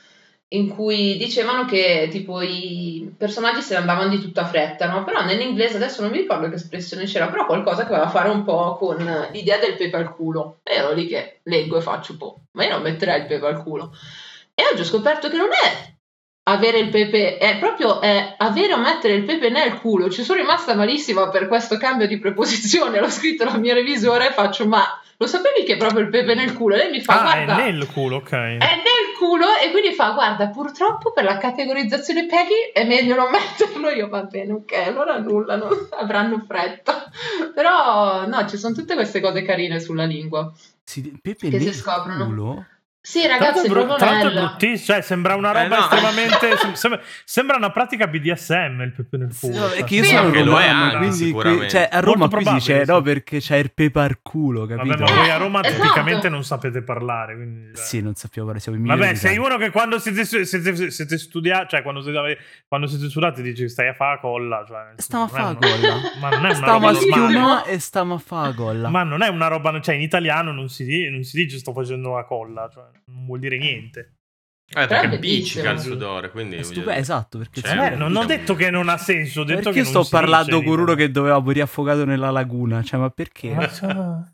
in 0.53 0.67
cui 0.67 1.15
dicevano 1.17 1.63
che 1.65 2.09
tipo 2.11 2.41
i 2.41 3.13
personaggi 3.17 3.61
se 3.61 3.73
ne 3.73 3.79
andavano 3.79 4.09
di 4.09 4.19
tutta 4.19 4.45
fretta, 4.45 4.85
no? 4.89 5.03
Però 5.05 5.23
nell'inglese 5.23 5.77
adesso 5.77 6.01
non 6.01 6.11
mi 6.11 6.17
ricordo 6.17 6.49
che 6.49 6.55
espressione 6.55 7.05
c'era, 7.05 7.29
però 7.29 7.45
qualcosa 7.45 7.85
che 7.85 7.93
aveva 7.93 8.07
a 8.07 8.09
fare 8.09 8.29
un 8.29 8.43
po' 8.43 8.75
con 8.75 8.97
l'idea 9.31 9.57
del 9.59 9.77
pepe 9.77 9.95
al 9.95 10.13
culo. 10.13 10.59
E 10.63 10.73
ero 10.75 10.91
lì 10.91 11.07
che 11.07 11.39
leggo 11.43 11.77
e 11.77 11.81
faccio, 11.81 12.17
po', 12.17 12.39
ma 12.51 12.65
io 12.65 12.71
non 12.71 12.81
metterei 12.81 13.21
il 13.21 13.27
pepe 13.27 13.47
al 13.47 13.63
culo. 13.63 13.93
E 14.53 14.63
oggi 14.69 14.81
ho 14.81 14.85
scoperto 14.85 15.29
che 15.29 15.37
non 15.37 15.47
è 15.47 15.93
avere 16.43 16.79
il 16.79 16.89
pepe 16.89 17.37
è 17.37 17.57
proprio 17.59 18.01
è 18.01 18.35
avere 18.37 18.73
o 18.73 18.77
mettere 18.77 19.13
il 19.13 19.23
pepe 19.23 19.49
nel 19.49 19.79
culo. 19.79 20.09
Ci 20.09 20.23
sono 20.23 20.39
rimasta 20.39 20.73
malissima 20.73 21.29
per 21.29 21.47
questo 21.47 21.77
cambio 21.77 22.07
di 22.07 22.17
preposizione. 22.17 22.99
L'ho 22.99 23.09
scritto 23.09 23.43
alla 23.43 23.57
mia 23.57 23.73
revisore 23.73 24.29
e 24.29 24.33
faccio: 24.33 24.67
Ma 24.67 24.83
lo 25.17 25.27
sapevi 25.27 25.63
che 25.63 25.73
è 25.73 25.77
proprio 25.77 26.01
il 26.01 26.09
pepe 26.09 26.33
nel 26.33 26.53
culo? 26.53 26.75
E 26.75 26.77
lei 26.77 26.91
mi 26.91 27.01
fa: 27.01 27.19
ah, 27.19 27.21
Guarda, 27.21 27.63
è 27.63 27.71
nel 27.71 27.87
culo, 27.87 28.15
ok. 28.17 28.31
È 28.31 28.57
nel 28.57 29.15
culo. 29.17 29.45
E 29.63 29.69
quindi 29.69 29.93
fa: 29.93 30.11
Guarda, 30.11 30.47
purtroppo 30.47 31.11
per 31.11 31.25
la 31.25 31.37
categorizzazione 31.37 32.25
Peggy 32.25 32.71
è 32.73 32.85
meglio 32.85 33.15
non 33.15 33.29
metterlo. 33.31 33.89
Io 33.89 34.09
va 34.09 34.23
bene, 34.23 34.53
ok, 34.53 34.73
allora 34.87 35.19
nulla, 35.19 35.55
non 35.55 35.69
avranno 35.93 36.43
fretta. 36.47 37.09
Però 37.53 38.25
no, 38.25 38.47
ci 38.47 38.57
sono 38.57 38.73
tutte 38.73 38.95
queste 38.95 39.19
cose 39.19 39.43
carine 39.43 39.79
sulla 39.79 40.05
lingua. 40.05 40.51
Sì, 40.83 41.01
pepe 41.21 41.49
che 41.49 41.57
nel 41.57 41.71
si 41.71 41.73
scoprono. 41.73 42.25
Culo? 42.25 42.65
Sì, 43.03 43.25
ragazzi, 43.25 43.67
tra 43.67 43.79
l'altro, 43.79 43.95
tra 43.95 44.11
l'altro 44.11 44.29
è 44.29 44.33
bruttissimo, 44.33 44.85
cioè 44.85 45.01
sembra 45.01 45.33
una 45.33 45.51
roba 45.51 45.65
eh, 45.65 45.67
no. 45.69 45.77
estremamente 45.79 46.55
sembra, 46.77 47.01
sembra, 47.25 47.57
una 47.57 47.71
pratica 47.71 48.05
BDSM 48.05 48.81
il 48.81 48.93
pepe 48.95 49.17
nel 49.17 49.33
fuoco. 49.33 49.57
No, 49.57 49.69
è 49.71 49.83
che 49.83 49.95
io 49.95 50.03
sì, 50.03 50.13
sono 50.13 50.31
romano, 50.31 50.97
quindi 50.99 51.31
qui, 51.31 51.67
cioè, 51.67 51.89
a 51.91 51.99
Roma 51.99 52.29
qui 52.29 52.45
si 52.45 52.53
dice 52.53 52.83
no 52.85 53.01
perché 53.01 53.39
c'è 53.39 53.55
il 53.55 53.71
pepe 53.73 53.99
al 54.01 54.19
culo, 54.21 54.67
capito? 54.67 54.97
Vabbè, 54.97 55.13
ma 55.13 55.17
voi 55.19 55.29
a 55.31 55.37
Roma 55.37 55.61
eh, 55.61 55.73
tipicamente 55.73 56.11
esatto. 56.11 56.29
non 56.29 56.43
sapete 56.43 56.83
parlare, 56.83 57.33
quindi, 57.33 57.75
cioè. 57.75 57.83
Sì, 57.83 58.01
non 58.03 58.13
sappiamo 58.13 58.49
parlare, 58.49 58.69
siamo 58.69 58.85
i 58.85 58.87
Vabbè, 58.87 59.15
sei 59.15 59.37
uno 59.39 59.57
che 59.57 59.71
quando 59.71 59.97
siete, 59.97 60.23
siete, 60.23 60.91
siete 60.91 61.17
studiati, 61.17 61.69
cioè 61.69 61.81
quando 61.81 62.01
siete, 62.01 62.37
quando 62.67 62.85
siete 62.85 63.09
studiati 63.09 63.41
dici 63.41 63.67
stai 63.67 63.87
a 63.87 63.93
fare 63.95 64.19
colla, 64.19 64.63
cioè, 64.67 64.93
stiamo 64.97 65.23
a 65.23 65.27
fare 65.27 65.55
colla. 65.55 66.01
Ma 66.19 66.29
non 66.29 66.45
è 66.45 66.49
una 66.49 66.53
stiamo 66.53 66.87
a 66.87 66.93
schiumare 66.93 67.71
e 67.71 67.79
stiamo 67.79 68.13
a 68.13 68.19
fare 68.19 68.53
colla. 68.53 68.89
Ma 68.89 69.01
non 69.01 69.23
è 69.23 69.27
una 69.27 69.47
roba, 69.47 69.81
cioè 69.81 69.95
in 69.95 70.01
italiano 70.01 70.51
non 70.51 70.69
si, 70.69 71.09
non 71.09 71.23
si 71.23 71.37
dice 71.37 71.57
sto 71.57 71.73
facendo 71.73 72.13
la 72.13 72.25
colla, 72.25 72.69
cioè 72.71 72.90
non 73.05 73.25
vuol 73.25 73.39
dire 73.39 73.57
niente. 73.57 74.15
Eh, 74.73 74.87
perché 74.87 75.15
appiccica 75.15 75.71
il 75.71 75.79
sudore, 75.79 76.31
quindi... 76.31 76.63
Stup- 76.63 76.87
esatto, 76.89 77.37
perché 77.37 77.61
cioè, 77.61 77.91
eh, 77.91 77.95
non 77.95 78.15
ho 78.15 78.23
detto 78.23 78.55
che 78.55 78.69
non 78.69 78.87
ha 78.87 78.97
senso, 78.97 79.41
ho 79.41 79.43
detto 79.43 79.63
perché 79.63 79.79
che 79.81 79.85
sto 79.85 80.05
parlando 80.09 80.63
con 80.63 80.79
uno 80.79 80.95
che 80.95 81.11
doveva 81.11 81.39
morire 81.39 81.63
affogato 81.63 82.05
nella 82.05 82.31
laguna, 82.31 82.81
cioè 82.81 82.99
ma 82.99 83.09
perché? 83.09 83.53
Ma 83.53 84.33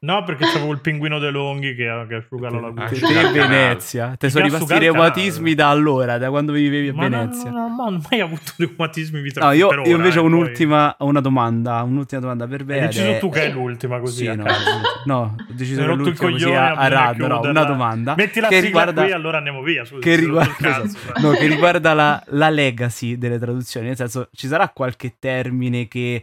No, 0.00 0.22
perché 0.22 0.44
c'avevo 0.44 0.70
il 0.70 0.80
pinguino 0.80 1.18
De 1.18 1.30
Longhi 1.30 1.74
che, 1.74 2.04
che 2.08 2.14
asciuga 2.14 2.50
la 2.50 2.60
laguna. 2.60 2.86
Te 2.86 2.96
in 2.96 3.32
Venezia. 3.32 4.14
Te 4.16 4.30
sono 4.30 4.44
rimasti 4.44 4.72
i 4.72 4.78
reumatismi 4.78 5.54
da 5.54 5.70
allora, 5.70 6.18
da 6.18 6.28
quando 6.30 6.52
vivevi 6.52 6.90
a 6.90 6.94
ma 6.94 7.08
Venezia. 7.08 7.50
No, 7.50 7.58
no, 7.58 7.68
no, 7.68 7.74
non 7.74 7.94
ho 7.94 8.06
mai 8.08 8.20
avuto 8.20 8.52
reumatismi 8.56 9.20
vita 9.20 9.44
No, 9.44 9.50
io, 9.50 9.66
ora, 9.66 9.82
io 9.82 9.96
invece 9.96 10.18
eh, 10.18 10.20
ho 10.20 10.24
un'ultima, 10.24 10.94
poi... 10.96 11.08
una 11.08 11.20
domanda, 11.20 11.82
un'ultima 11.82 12.20
domanda 12.20 12.46
per 12.46 12.64
Vere. 12.64 12.80
Hai 12.82 12.86
deciso 12.86 13.18
tu 13.18 13.28
che 13.28 13.46
è 13.46 13.50
l'ultima 13.50 13.98
così? 13.98 14.24
Sì, 14.24 14.34
no, 14.36 14.44
no, 15.04 15.34
ho 15.36 15.52
deciso 15.52 15.84
che 15.84 15.92
l'ultima 15.92 16.30
così 16.30 16.52
a, 16.52 16.74
a 16.74 16.86
rado, 16.86 17.26
no, 17.26 17.40
una 17.40 17.64
domanda. 17.64 18.14
Metti 18.16 18.38
la 18.38 18.46
che 18.46 18.60
sigla 18.62 18.66
riguarda, 18.66 19.02
qui 19.02 19.10
allora 19.10 19.38
andiamo 19.38 19.62
via. 19.62 19.84
Scusa, 19.84 20.00
che 20.00 20.14
riguarda, 20.14 20.54
cazzo, 20.60 20.96
no, 21.20 21.30
che 21.32 21.46
riguarda 21.48 21.92
la, 21.94 22.22
la 22.26 22.50
legacy 22.50 23.18
delle 23.18 23.40
traduzioni, 23.40 23.88
nel 23.88 23.96
senso 23.96 24.28
ci 24.32 24.46
sarà 24.46 24.68
qualche 24.68 25.16
termine 25.18 25.88
che 25.88 26.22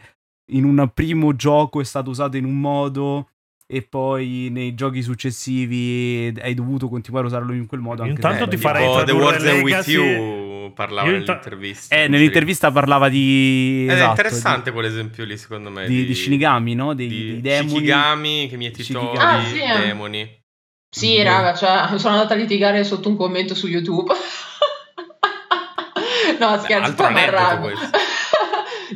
in 0.52 0.64
un 0.64 0.90
primo 0.94 1.36
gioco 1.36 1.82
è 1.82 1.84
stato 1.84 2.10
usato 2.10 2.38
in 2.38 2.46
un 2.46 2.58
modo 2.58 3.32
e 3.68 3.82
poi 3.82 4.50
nei 4.52 4.76
giochi 4.76 5.02
successivi 5.02 6.32
hai 6.42 6.54
dovuto 6.54 6.88
continuare 6.88 7.26
a 7.26 7.30
usarlo 7.30 7.54
in 7.54 7.66
quel 7.66 7.82
modo. 7.82 8.06
Intanto 8.06 8.48
ti 8.48 8.58
farei 8.58 8.88
tipo 8.88 9.04
The 9.04 9.12
Words 9.12 9.62
With 9.62 9.88
You 9.88 10.46
parlava 10.76 11.08
Io 11.08 11.14
nell'intervista. 11.18 11.96
Eh, 11.96 12.08
nell'intervista 12.08 12.72
parlava 12.72 13.10
di... 13.10 13.86
Ed 13.86 13.96
esatto, 13.96 14.06
è 14.06 14.10
interessante 14.10 14.66
di... 14.66 14.72
quell'esempio 14.72 15.26
lì, 15.26 15.36
secondo 15.38 15.72
me. 15.72 15.88
Di, 15.88 15.96
di, 15.96 16.06
di 16.06 16.14
Shinigami, 16.14 16.76
no? 16.76 16.94
Dei, 16.94 17.08
di, 17.08 17.42
demoni. 17.42 17.70
Shikigami, 17.70 18.48
che 18.50 18.58
miei 18.58 18.72
titoli, 18.72 19.18
ah, 19.18 19.44
sì, 19.44 19.60
eh. 19.60 19.80
demoni. 19.80 20.44
Sì, 20.90 21.24
raga, 21.24 21.56
cioè, 21.56 21.98
sono 21.98 22.14
andata 22.14 22.36
a 22.36 22.38
litigare 22.38 22.84
sotto 22.84 23.10
un 23.10 23.18
commento 23.18 23.56
su 23.56 23.68
YouTube. 23.68 24.14
no, 26.40 26.60
scherzo, 26.60 26.92
Beh, 26.92 26.96
poi 26.96 27.14
mi 27.14 27.24
arrabbio. 27.24 27.72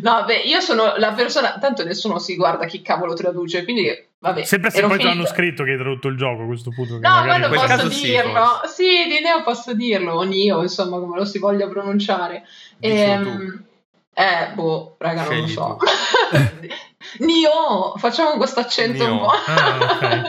No, 0.02 0.24
beh, 0.26 0.42
io 0.42 0.60
sono 0.60 0.96
la 0.98 1.14
persona, 1.14 1.58
tanto 1.60 1.84
nessuno 1.84 2.20
si 2.20 2.36
guarda 2.36 2.66
chi 2.66 2.82
cavolo 2.82 3.14
traduce, 3.14 3.64
quindi 3.64 3.88
vabbè. 4.20 4.44
Sempre 4.44 4.70
se 4.70 4.82
poi 4.82 4.98
ti 4.98 5.08
hanno 5.08 5.26
scritto 5.26 5.64
che 5.64 5.72
hai 5.72 5.78
tradotto 5.78 6.08
il 6.08 6.18
gioco 6.18 6.44
a 6.44 6.46
questo 6.46 6.72
punto. 6.72 7.00
No, 7.00 7.24
quello 7.24 7.50
posso 7.50 7.88
dirlo. 7.88 8.62
Sì, 8.66 8.84
sì, 8.84 9.08
di 9.08 9.20
Neo 9.22 9.44
posso 9.44 9.74
dirlo, 9.74 10.14
o 10.14 10.24
Nio, 10.24 10.62
insomma, 10.62 11.00
come 11.00 11.18
lo 11.18 11.26
si 11.26 11.40
voglia 11.40 11.68
pronunciare. 11.68 12.44
Ehm, 12.80 13.64
eh, 14.14 14.52
boh, 14.54 14.96
raga, 14.98 15.24
non 15.24 15.32
Scegli 15.32 15.42
lo 15.42 15.48
so. 15.48 15.78
Nio, 17.20 17.94
facciamo 17.98 18.38
questo 18.38 18.60
accento 18.60 19.04
Nio. 19.06 19.14
un 19.14 19.20
po'. 19.20 19.32
Ah, 19.48 19.94
okay. 19.96 20.22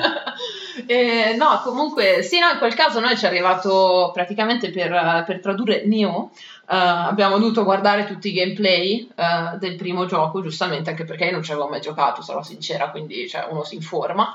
eh, 0.87 1.37
no, 1.37 1.61
comunque, 1.65 2.23
sì, 2.23 2.39
no, 2.39 2.51
in 2.51 2.59
quel 2.59 2.75
caso 2.75 3.01
noi 3.01 3.17
ci 3.17 3.25
è 3.25 3.29
arrivato 3.29 4.11
praticamente 4.13 4.71
per, 4.71 5.25
per 5.27 5.41
tradurre 5.41 5.85
Nio 5.87 6.31
Uh, 6.60 6.60
abbiamo 6.77 7.39
dovuto 7.39 7.65
guardare 7.65 8.07
tutti 8.07 8.29
i 8.29 8.33
gameplay 8.33 9.09
uh, 9.17 9.59
del 9.59 9.75
primo 9.77 10.07
gioco, 10.07 10.41
giustamente, 10.41 10.91
anche 10.91 11.05
perché 11.05 11.25
io 11.25 11.33
non 11.33 11.43
ci 11.43 11.51
avevo 11.51 11.69
mai 11.69 11.81
giocato, 11.81 12.23
sarò 12.23 12.43
sincera, 12.43 12.91
quindi 12.91 13.29
cioè, 13.29 13.47
uno 13.51 13.65
si 13.65 13.75
informa. 13.75 14.33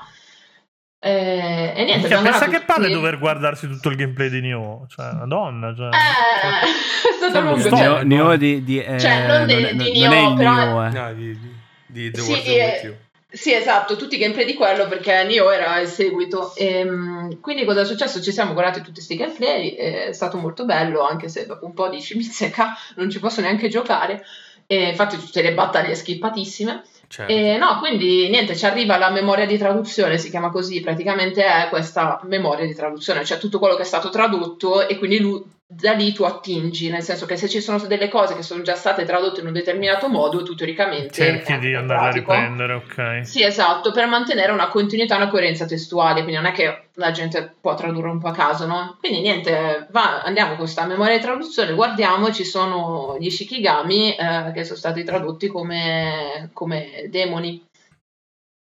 Eh, 0.98 1.72
e 1.76 1.84
niente, 1.84 2.08
cioè, 2.08 2.22
pensa 2.22 2.48
che 2.48 2.62
palle 2.62 2.88
dover 2.90 3.18
guardarsi 3.18 3.68
tutto 3.68 3.90
il 3.90 3.96
gameplay 3.96 4.28
di 4.28 4.40
Nioh, 4.40 4.86
cioè, 4.88 5.12
madonna. 5.12 5.74
Cioè, 5.74 5.86
eh, 5.86 5.90
è 5.90 7.12
stato 7.16 7.40
lungo. 7.40 7.76
Cioè, 7.76 8.02
Nioh 8.04 8.36
di, 8.36 8.64
di, 8.64 8.82
eh, 8.82 8.98
cioè, 8.98 9.26
non, 9.26 9.46
de, 9.46 9.72
non, 9.72 9.76
di 9.76 10.02
non 10.02 10.10
Nioh, 10.10 10.34
però... 10.34 10.54
Nioh, 10.54 10.84
eh. 10.84 10.90
No, 10.90 11.12
di, 11.14 11.38
di, 11.38 11.54
di 11.86 12.10
The 12.10 12.20
sì, 12.20 12.30
World 12.30 12.46
With 12.46 12.82
You. 12.82 12.94
Sì, 13.36 13.52
esatto, 13.52 13.96
tutti 13.96 14.14
i 14.14 14.18
gameplay 14.18 14.46
di 14.46 14.54
quello 14.54 14.88
perché 14.88 15.22
Nio 15.24 15.50
era 15.50 15.78
il 15.78 15.88
seguito. 15.88 16.54
E, 16.54 16.78
ehm, 16.78 17.40
quindi 17.40 17.66
cosa 17.66 17.82
è 17.82 17.84
successo? 17.84 18.22
Ci 18.22 18.32
siamo 18.32 18.54
guardati 18.54 18.80
tutti 18.80 18.94
questi 18.94 19.14
gameplay, 19.14 19.74
è 19.74 20.12
stato 20.12 20.38
molto 20.38 20.64
bello, 20.64 21.02
anche 21.02 21.28
se 21.28 21.44
dopo 21.44 21.66
un 21.66 21.74
po' 21.74 21.88
di 21.88 22.00
cimizzeca 22.00 22.74
non 22.96 23.10
ci 23.10 23.20
posso 23.20 23.42
neanche 23.42 23.68
giocare. 23.68 24.24
E 24.66 24.88
infatti 24.88 25.18
tutte 25.18 25.42
le 25.42 25.52
battaglie 25.52 25.94
skippatissime. 25.94 26.82
Certo. 27.08 27.30
E, 27.30 27.58
no, 27.58 27.78
quindi 27.78 28.28
niente, 28.30 28.56
ci 28.56 28.64
arriva 28.64 28.96
la 28.96 29.10
memoria 29.10 29.46
di 29.46 29.58
traduzione, 29.58 30.16
si 30.16 30.30
chiama 30.30 30.50
così, 30.50 30.80
praticamente 30.80 31.44
è 31.44 31.68
questa 31.68 32.18
memoria 32.24 32.66
di 32.66 32.74
traduzione, 32.74 33.24
cioè 33.24 33.38
tutto 33.38 33.58
quello 33.58 33.76
che 33.76 33.82
è 33.82 33.86
stato 33.86 34.08
tradotto 34.08 34.88
e 34.88 34.96
quindi 34.96 35.18
lui, 35.20 35.44
da 35.68 35.92
lì 35.92 36.12
tu 36.12 36.22
attingi, 36.22 36.90
nel 36.90 37.02
senso 37.02 37.26
che 37.26 37.36
se 37.36 37.48
ci 37.48 37.60
sono 37.60 37.78
delle 37.78 38.08
cose 38.08 38.36
che 38.36 38.42
sono 38.42 38.62
già 38.62 38.76
state 38.76 39.04
tradotte 39.04 39.40
in 39.40 39.48
un 39.48 39.52
determinato 39.52 40.08
modo, 40.08 40.44
tu 40.44 40.54
teoricamente 40.54 41.12
cerchi 41.12 41.58
di 41.58 41.74
andare 41.74 42.06
a 42.06 42.10
riprendere, 42.12 42.72
ok. 42.74 43.26
Sì, 43.26 43.42
esatto, 43.42 43.90
per 43.90 44.06
mantenere 44.06 44.52
una 44.52 44.68
continuità 44.68 45.14
e 45.14 45.22
una 45.22 45.28
coerenza 45.28 45.66
testuale, 45.66 46.22
quindi 46.22 46.40
non 46.40 46.46
è 46.46 46.52
che 46.52 46.88
la 46.94 47.10
gente 47.10 47.56
può 47.60 47.74
tradurre 47.74 48.10
un 48.10 48.20
po' 48.20 48.28
a 48.28 48.32
caso, 48.32 48.64
no? 48.66 48.96
Quindi 49.00 49.20
niente, 49.20 49.88
va, 49.90 50.22
andiamo 50.22 50.50
con 50.50 50.58
questa 50.58 50.86
memoria 50.86 51.16
di 51.16 51.22
traduzione, 51.22 51.74
guardiamo, 51.74 52.32
ci 52.32 52.44
sono 52.44 53.16
gli 53.18 53.28
shikigami 53.28 54.14
eh, 54.14 54.52
che 54.54 54.62
sono 54.62 54.78
stati 54.78 55.02
tradotti 55.02 55.48
come, 55.48 56.48
come 56.52 57.06
demoni. 57.10 57.64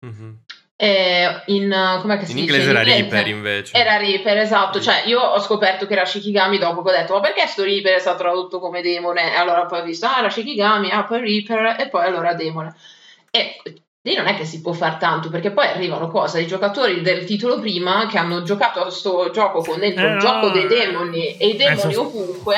Mm-hmm. 0.03 0.31
Eh, 0.77 1.41
in, 1.45 1.97
com'è 2.01 2.17
che 2.17 2.25
si 2.25 2.33
in 2.33 2.39
inglese 2.39 2.69
era 2.69 2.83
Reaper 2.83 3.27
invece. 3.27 3.77
Era 3.77 3.97
Reaper, 3.97 4.37
esatto. 4.39 4.81
Cioè, 4.81 5.03
io 5.05 5.21
ho 5.21 5.39
scoperto 5.39 5.87
che 5.87 5.93
era 5.93 6.05
Shikigami 6.05 6.57
dopo 6.57 6.81
che 6.81 6.89
ho 6.89 6.93
detto, 6.93 7.13
ma 7.13 7.21
perché 7.21 7.47
sto 7.47 7.63
Reaper 7.63 7.95
è 7.95 7.99
stato 7.99 8.17
tradotto 8.17 8.59
come 8.59 8.81
demone? 8.81 9.33
E 9.33 9.35
allora 9.37 9.65
poi 9.65 9.79
ho 9.79 9.83
visto, 9.83 10.05
ah, 10.05 10.19
era 10.19 10.29
Shikigami, 10.29 10.91
ah, 10.91 11.03
poi 11.03 11.21
Reaper, 11.21 11.75
e 11.79 11.87
poi 11.87 12.05
allora 12.05 12.33
demone. 12.33 12.75
E 13.31 13.61
lì 14.01 14.15
non 14.15 14.27
è 14.27 14.35
che 14.35 14.45
si 14.45 14.61
può 14.61 14.73
far 14.73 14.97
tanto, 14.97 15.29
perché 15.29 15.51
poi 15.51 15.65
arrivano 15.67 16.09
cose 16.09 16.41
i 16.41 16.47
giocatori 16.47 17.01
del 17.01 17.25
titolo 17.25 17.59
prima 17.59 18.05
che 18.07 18.17
hanno 18.17 18.43
giocato 18.43 18.79
a 18.79 18.83
questo 18.83 19.31
gioco 19.31 19.61
con 19.61 19.79
dentro 19.79 20.05
eh, 20.05 20.09
il 20.09 20.13
no, 20.15 20.19
gioco 20.19 20.49
dei 20.49 20.67
demoni 20.67 21.37
e 21.37 21.47
i 21.47 21.55
demoni 21.55 21.93
eh, 21.93 21.97
ovunque 21.97 22.55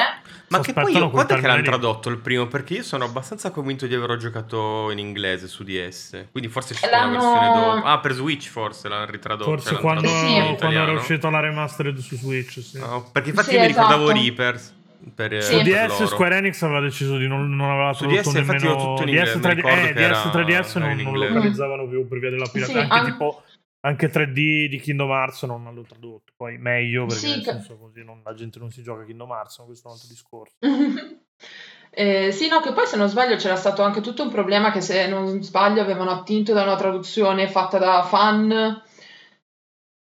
ma 0.49 0.59
che 0.61 0.71
poi 0.71 0.95
io, 0.95 1.09
quando 1.09 1.35
è 1.35 1.39
che 1.39 1.47
l'hanno 1.47 1.61
tradotto 1.61 2.09
il 2.09 2.19
primo? 2.19 2.47
Perché 2.47 2.75
io 2.75 2.83
sono 2.83 3.03
abbastanza 3.03 3.51
convinto 3.51 3.85
di 3.85 3.93
averlo 3.93 4.15
giocato 4.15 4.89
in 4.91 4.99
inglese 4.99 5.47
su 5.47 5.63
DS. 5.63 6.27
Quindi 6.31 6.49
forse 6.49 6.73
c'è 6.73 6.87
una 6.87 7.09
versione 7.09 7.47
dopo. 7.47 7.85
Ah, 7.85 7.99
per 7.99 8.13
Switch 8.13 8.49
forse 8.49 8.87
l'hanno 8.87 9.05
ritradotto. 9.05 9.49
Forse 9.49 9.69
cioè 9.71 9.79
quando, 9.79 10.07
sì. 10.07 10.55
quando 10.57 10.79
era 10.79 10.91
uscita 10.91 11.29
la 11.29 11.41
remastered 11.41 11.97
su 11.97 12.15
Switch. 12.15 12.61
Sì. 12.61 12.79
No, 12.79 13.09
perché 13.11 13.29
infatti 13.29 13.49
sì, 13.49 13.55
io 13.55 13.61
mi 13.61 13.67
ricordavo 13.67 14.03
esatto. 14.03 14.19
Reaper. 14.19 14.75
Per, 15.13 15.43
sì. 15.43 15.53
Su 15.53 15.61
DS 15.61 16.03
Square 16.05 16.37
Enix 16.37 16.61
aveva 16.63 16.81
deciso 16.81 17.17
di 17.17 17.27
non, 17.27 17.55
non 17.55 17.69
aveva 17.69 17.93
tradotto 17.93 18.29
DS, 18.29 18.33
nemmeno 18.33 18.75
tutto 18.75 19.09
in 19.09 19.15
DS 19.15 19.35
3D, 19.35 19.65
eh, 19.65 19.93
DS 19.93 20.25
3DS 20.25 20.79
non, 20.79 20.97
non, 20.97 21.17
localizzavano 21.17 21.87
più 21.87 22.07
per 22.07 22.19
via 22.19 22.29
della 22.29 22.47
pirateria. 22.51 22.83
Sì, 22.83 22.91
anche 22.91 23.11
tipo 23.11 23.43
anche 23.81 24.09
3D 24.09 24.67
di 24.67 24.79
Kingdom 24.79 25.09
Hearts 25.09 25.43
non 25.43 25.71
l'ho 25.73 25.83
tradotto. 25.83 26.33
Poi 26.35 26.57
meglio 26.57 27.05
perché 27.05 27.27
sì, 27.27 27.29
nel 27.29 27.43
senso 27.43 27.77
così 27.77 28.03
non, 28.03 28.21
la 28.23 28.33
gente 28.33 28.59
non 28.59 28.71
si 28.71 28.81
gioca 28.81 29.03
Kingdom 29.03 29.31
Hearts, 29.31 29.59
ma 29.59 29.65
questo 29.65 29.87
è 29.87 29.91
un 29.91 29.97
altro 29.97 30.09
discorso. 30.09 30.55
eh, 31.91 32.31
sì, 32.31 32.47
no, 32.47 32.59
che 32.59 32.73
poi 32.73 32.85
se 32.85 32.97
non 32.97 33.09
sbaglio 33.09 33.35
c'era 33.35 33.55
stato 33.55 33.83
anche 33.83 34.01
tutto 34.01 34.23
un 34.23 34.29
problema 34.29 34.71
che 34.71 34.81
se 34.81 35.07
non 35.07 35.41
sbaglio 35.43 35.81
avevano 35.81 36.11
attinto 36.11 36.53
da 36.53 36.63
una 36.63 36.75
traduzione 36.75 37.47
fatta 37.47 37.77
da 37.77 38.03
fan 38.03 38.81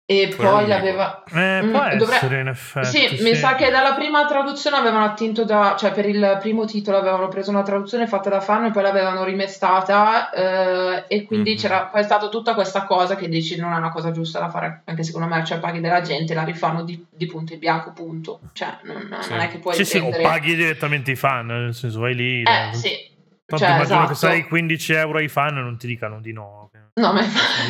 e 0.08 0.32
poi 0.36 0.68
l'aveva. 0.68 1.24
Eh, 1.32 1.62
mm, 1.62 1.70
può 1.72 1.82
essere 1.82 1.98
dovre... 1.98 2.40
in 2.40 2.46
effetti. 2.46 2.86
Sì, 2.86 3.16
sì, 3.16 3.22
mi 3.24 3.34
sa 3.34 3.56
che 3.56 3.70
dalla 3.70 3.94
prima 3.94 4.24
traduzione 4.24 4.76
avevano 4.76 5.04
attinto 5.04 5.44
da. 5.44 5.74
cioè 5.76 5.90
per 5.90 6.06
il 6.06 6.38
primo 6.40 6.64
titolo 6.64 6.96
avevano 6.96 7.26
preso 7.26 7.50
una 7.50 7.64
traduzione 7.64 8.06
fatta 8.06 8.30
da 8.30 8.40
fan 8.40 8.66
e 8.66 8.70
poi 8.70 8.84
l'avevano 8.84 9.24
rimestata. 9.24 10.30
Eh, 10.30 11.04
e 11.08 11.24
quindi 11.24 11.50
mm-hmm. 11.50 11.58
c'era 11.58 11.86
poi 11.86 12.04
stata 12.04 12.28
tutta 12.28 12.54
questa 12.54 12.84
cosa 12.84 13.16
che 13.16 13.28
dici 13.28 13.58
non 13.58 13.72
è 13.72 13.76
una 13.76 13.90
cosa 13.90 14.12
giusta 14.12 14.38
da 14.38 14.48
fare, 14.48 14.82
anche 14.84 15.02
secondo 15.02 15.26
me, 15.26 15.44
cioè 15.44 15.58
paghi 15.58 15.80
della 15.80 16.02
gente, 16.02 16.34
la 16.34 16.44
rifanno 16.44 16.84
di, 16.84 17.04
di 17.10 17.26
punto 17.26 17.54
in 17.54 17.58
bianco, 17.58 17.92
punto. 17.92 18.38
Cioè, 18.52 18.78
non, 18.84 19.18
sì. 19.22 19.30
non 19.30 19.40
è 19.40 19.48
che 19.48 19.58
puoi. 19.58 19.74
Sì, 19.74 19.98
prendere... 19.98 20.22
sì, 20.22 20.24
o 20.24 20.30
paghi 20.30 20.54
direttamente 20.54 21.10
i 21.10 21.16
fan, 21.16 21.46
nel 21.46 21.74
senso 21.74 21.98
vai 21.98 22.14
lì. 22.14 22.42
Eh, 22.42 22.72
sì. 22.74 22.90
Tanto 23.44 23.64
cioè, 23.64 23.74
immagino 23.74 24.04
esatto. 24.04 24.08
che 24.08 24.14
sai 24.14 24.44
15 24.44 24.92
euro 24.92 25.18
ai 25.18 25.28
fan 25.28 25.54
non 25.54 25.76
ti 25.76 25.88
dicano 25.88 26.20
di 26.20 26.32
no. 26.32 26.70
No, 26.98 27.12
ma 27.12 27.22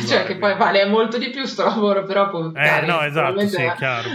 cioè 0.07 0.23
che 0.23 0.37
poi 0.37 0.55
vale 0.55 0.85
molto 0.85 1.17
di 1.17 1.29
più 1.29 1.43
sto 1.43 1.65
lavoro, 1.65 2.05
però 2.05 2.29
poi, 2.29 2.49
eh, 2.55 2.85
no, 2.85 3.01
esatto, 3.01 3.45
sì, 3.45 3.61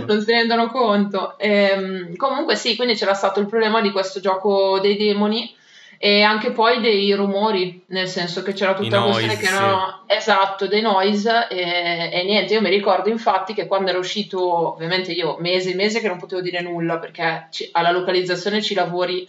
non 0.06 0.22
si 0.22 0.32
rendono 0.32 0.68
conto. 0.68 1.38
Ehm, 1.38 2.16
comunque 2.16 2.56
sì, 2.56 2.76
quindi 2.76 2.94
c'era 2.94 3.12
stato 3.12 3.38
il 3.38 3.46
problema 3.46 3.82
di 3.82 3.90
questo 3.90 4.20
gioco 4.20 4.80
dei 4.80 4.96
demoni 4.96 5.54
e 5.98 6.22
anche 6.22 6.50
poi 6.52 6.80
dei 6.80 7.12
rumori, 7.12 7.84
nel 7.88 8.08
senso 8.08 8.42
che 8.42 8.54
c'era 8.54 8.72
tutta 8.72 9.00
la 9.00 9.02
questione 9.02 9.36
che 9.36 9.46
erano 9.46 10.04
esatto, 10.06 10.66
dei 10.66 10.80
noise 10.80 11.46
e, 11.50 12.10
e, 12.10 12.24
niente, 12.24 12.54
io 12.54 12.62
mi 12.62 12.70
ricordo 12.70 13.10
infatti 13.10 13.52
che 13.52 13.66
quando 13.66 13.90
era 13.90 13.98
uscito, 13.98 14.72
ovviamente 14.72 15.12
io 15.12 15.36
mesi 15.40 15.72
e 15.72 15.74
mesi 15.74 16.00
che 16.00 16.08
non 16.08 16.18
potevo 16.18 16.40
dire 16.40 16.62
nulla 16.62 16.98
perché 16.98 17.48
alla 17.72 17.90
localizzazione 17.90 18.62
ci 18.62 18.72
lavori 18.72 19.28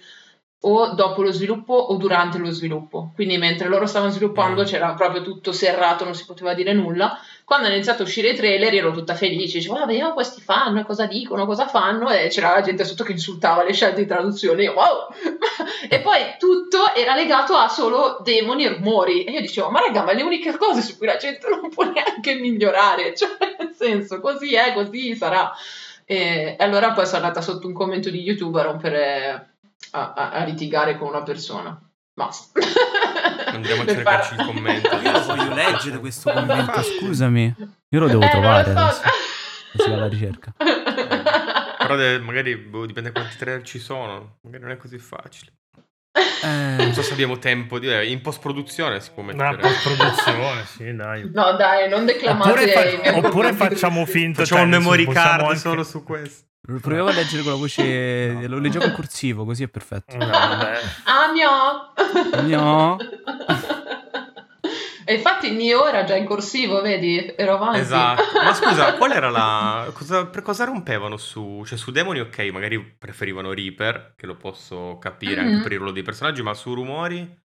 o 0.66 0.94
dopo 0.94 1.22
lo 1.22 1.32
sviluppo 1.32 1.74
o 1.74 1.96
durante 1.96 2.38
lo 2.38 2.50
sviluppo. 2.52 3.12
Quindi 3.16 3.38
mentre 3.38 3.68
loro 3.68 3.86
stavano 3.86 4.12
sviluppando 4.12 4.62
mm. 4.62 4.66
c'era 4.66 4.94
proprio 4.94 5.22
tutto 5.22 5.52
serrato, 5.52 6.06
non 6.06 6.16
si 6.16 6.26
poteva 6.26 6.54
dire 6.54 6.72
nulla. 6.74 7.20
Quando 7.44 7.66
hanno 7.66 7.76
iniziato 7.76 8.04
a 8.04 8.06
uscire 8.06 8.30
i 8.30 8.36
trailer 8.36 8.74
ero 8.74 8.92
tutta 8.92 9.14
felice, 9.14 9.58
dicevo, 9.58 9.76
ah, 9.76 9.86
vediamo 9.86 10.14
questi 10.14 10.40
fanno, 10.40 10.84
cosa 10.86 11.06
dicono, 11.06 11.46
cosa 11.46 11.68
fanno, 11.68 12.10
e 12.10 12.30
c'era 12.30 12.54
la 12.54 12.62
gente 12.62 12.86
sotto 12.86 13.04
che 13.04 13.12
insultava 13.12 13.64
le 13.64 13.74
scelte 13.74 14.02
di 14.02 14.08
traduzione, 14.08 14.64
io, 14.64 14.74
wow! 14.74 15.10
e 15.90 16.00
poi 16.00 16.36
tutto 16.40 16.94
era 16.96 17.14
legato 17.14 17.56
a 17.56 17.68
solo 17.68 18.22
demoni 18.24 18.64
e 18.64 18.70
rumori, 18.70 19.26
e 19.26 19.32
io 19.32 19.42
dicevo, 19.42 19.70
ma 19.70 19.82
raga, 19.82 20.04
ma 20.04 20.14
le 20.14 20.24
uniche 20.24 20.56
cose 20.58 20.82
su 20.82 20.98
cui 20.98 21.08
la 21.08 21.18
gente 21.18 21.50
non 21.50 21.70
può 21.70 21.84
neanche 21.84 22.36
migliorare, 22.36 23.14
cioè 23.14 23.36
nel 23.60 23.74
senso, 23.76 24.22
così 24.22 24.56
è, 24.56 24.74
così 24.74 25.14
sarà. 25.14 25.52
E, 26.06 26.56
e 26.58 26.64
allora 26.64 26.94
poi 26.94 27.06
sono 27.06 27.18
andata 27.18 27.42
sotto 27.42 27.68
un 27.68 27.74
commento 27.74 28.10
di 28.10 28.22
YouTube 28.22 28.60
a 28.60 28.64
rompere 28.64 29.53
a, 29.94 30.14
a, 30.14 30.30
a 30.32 30.44
litigare 30.44 30.98
con 30.98 31.10
una 31.10 31.24
persona. 31.24 31.80
Basta. 32.16 32.60
Andremo 33.48 33.84
a 33.84 33.86
cercarci 33.86 34.36
il 34.36 34.46
commento. 34.46 34.96
Io 34.98 35.12
lo 35.12 35.26
voglio 35.26 35.54
leggere 35.54 36.00
questo 36.00 36.32
commento, 36.32 36.82
scusami. 36.82 37.56
Io 37.90 38.00
lo 38.00 38.08
devo 38.08 38.24
eh, 38.24 38.30
trovare 38.30 38.74
lo 38.74 38.80
so. 38.80 38.86
adesso. 38.86 39.02
Si 39.76 39.90
va 39.90 39.96
alla 39.96 40.08
ricerca. 40.08 40.54
Però 40.58 41.96
deve, 41.96 42.24
magari 42.24 42.56
boh, 42.56 42.86
dipende 42.86 43.12
quanti 43.12 43.36
trailer 43.38 43.64
ci 43.64 43.80
sono. 43.80 44.38
Magari 44.42 44.64
non 44.64 44.72
è 44.72 44.78
così 44.78 44.98
facile. 45.00 45.54
Eh... 46.44 46.76
Non 46.78 46.94
so 46.94 47.02
se 47.02 47.14
abbiamo 47.14 47.40
tempo 47.40 47.80
di... 47.80 48.12
In 48.12 48.22
post-produzione 48.22 49.00
si 49.00 49.12
può 49.12 49.24
mettere... 49.24 49.50
In 49.50 49.58
post-produzione, 49.58 50.66
sì, 50.66 50.96
dai. 50.96 51.30
No, 51.32 51.54
dai, 51.54 51.90
non 51.90 52.06
declamate... 52.06 52.50
Oppure, 52.50 52.68
fa... 52.72 53.18
Oppure 53.18 53.54
facciamo 53.54 54.06
finta... 54.06 54.42
Facciamo 54.42 54.62
cioè, 54.62 54.70
un 54.70 54.78
memory 54.78 55.06
card 55.06 55.42
anche... 55.42 55.56
solo 55.58 55.84
su 55.84 56.04
questo. 56.04 56.46
Proviamo 56.66 57.10
a 57.10 57.14
leggere 57.14 57.44
con 57.44 57.52
la 57.52 57.58
voce... 57.58 58.48
Lo 58.48 58.58
leggiamo 58.58 58.86
in 58.86 58.94
corsivo, 58.94 59.44
così 59.44 59.64
è 59.64 59.68
perfetto. 59.68 60.16
No, 60.16 60.26
vabbè. 60.26 60.80
Ah, 61.04 61.32
mio! 61.34 62.44
Mio! 62.44 62.98
E 65.06 65.16
infatti 65.16 65.48
il 65.48 65.56
mio 65.56 65.86
era 65.86 66.06
già 66.06 66.16
in 66.16 66.24
corsivo, 66.24 66.82
vedi? 66.82 67.34
Ero 67.36 67.56
avanti. 67.56 67.80
Esatto. 67.80 68.24
Ma 68.42 68.54
scusa, 68.56 68.94
qual 68.94 69.12
era 69.12 69.30
la... 69.30 69.92
Cosa, 69.94 70.26
per 70.28 70.42
cosa 70.42 70.64
rompevano 70.64 71.18
su... 71.18 71.64
Cioè 71.66 71.78
su 71.78 71.92
demoni 71.92 72.22
ok, 72.22 72.40
magari 72.54 72.82
preferivano 72.82 73.52
Reaper, 73.52 74.14
che 74.16 74.26
lo 74.26 74.38
posso 74.38 74.98
capire 75.00 75.42
mm-hmm. 75.42 75.52
anche 75.52 75.64
per 75.64 75.72
il 75.74 75.78
ruolo 75.80 75.92
dei 75.92 76.04
personaggi, 76.04 76.42
ma 76.42 76.54
su 76.54 76.74
rumori... 76.74 77.42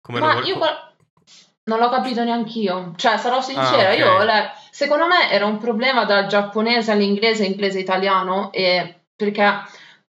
Come 0.00 0.20
ma 0.20 0.34
lo... 0.34 0.46
io 0.46 0.56
qual... 0.56 0.93
non 1.64 1.78
l'ho 1.78 1.88
capito 1.88 2.22
neanche 2.24 2.58
io. 2.58 2.92
Cioè, 2.96 3.16
sarò 3.16 3.40
sincera, 3.40 3.90
ah, 3.90 3.92
okay. 3.92 3.98
io... 3.98 4.22
Le... 4.24 4.52
Secondo 4.70 5.06
me 5.06 5.30
era 5.30 5.46
un 5.46 5.58
problema 5.58 6.04
dal 6.04 6.26
giapponese 6.26 6.90
all'inglese, 6.90 7.44
inglese 7.44 7.78
italiano, 7.78 8.52
e... 8.52 9.02
perché 9.16 9.62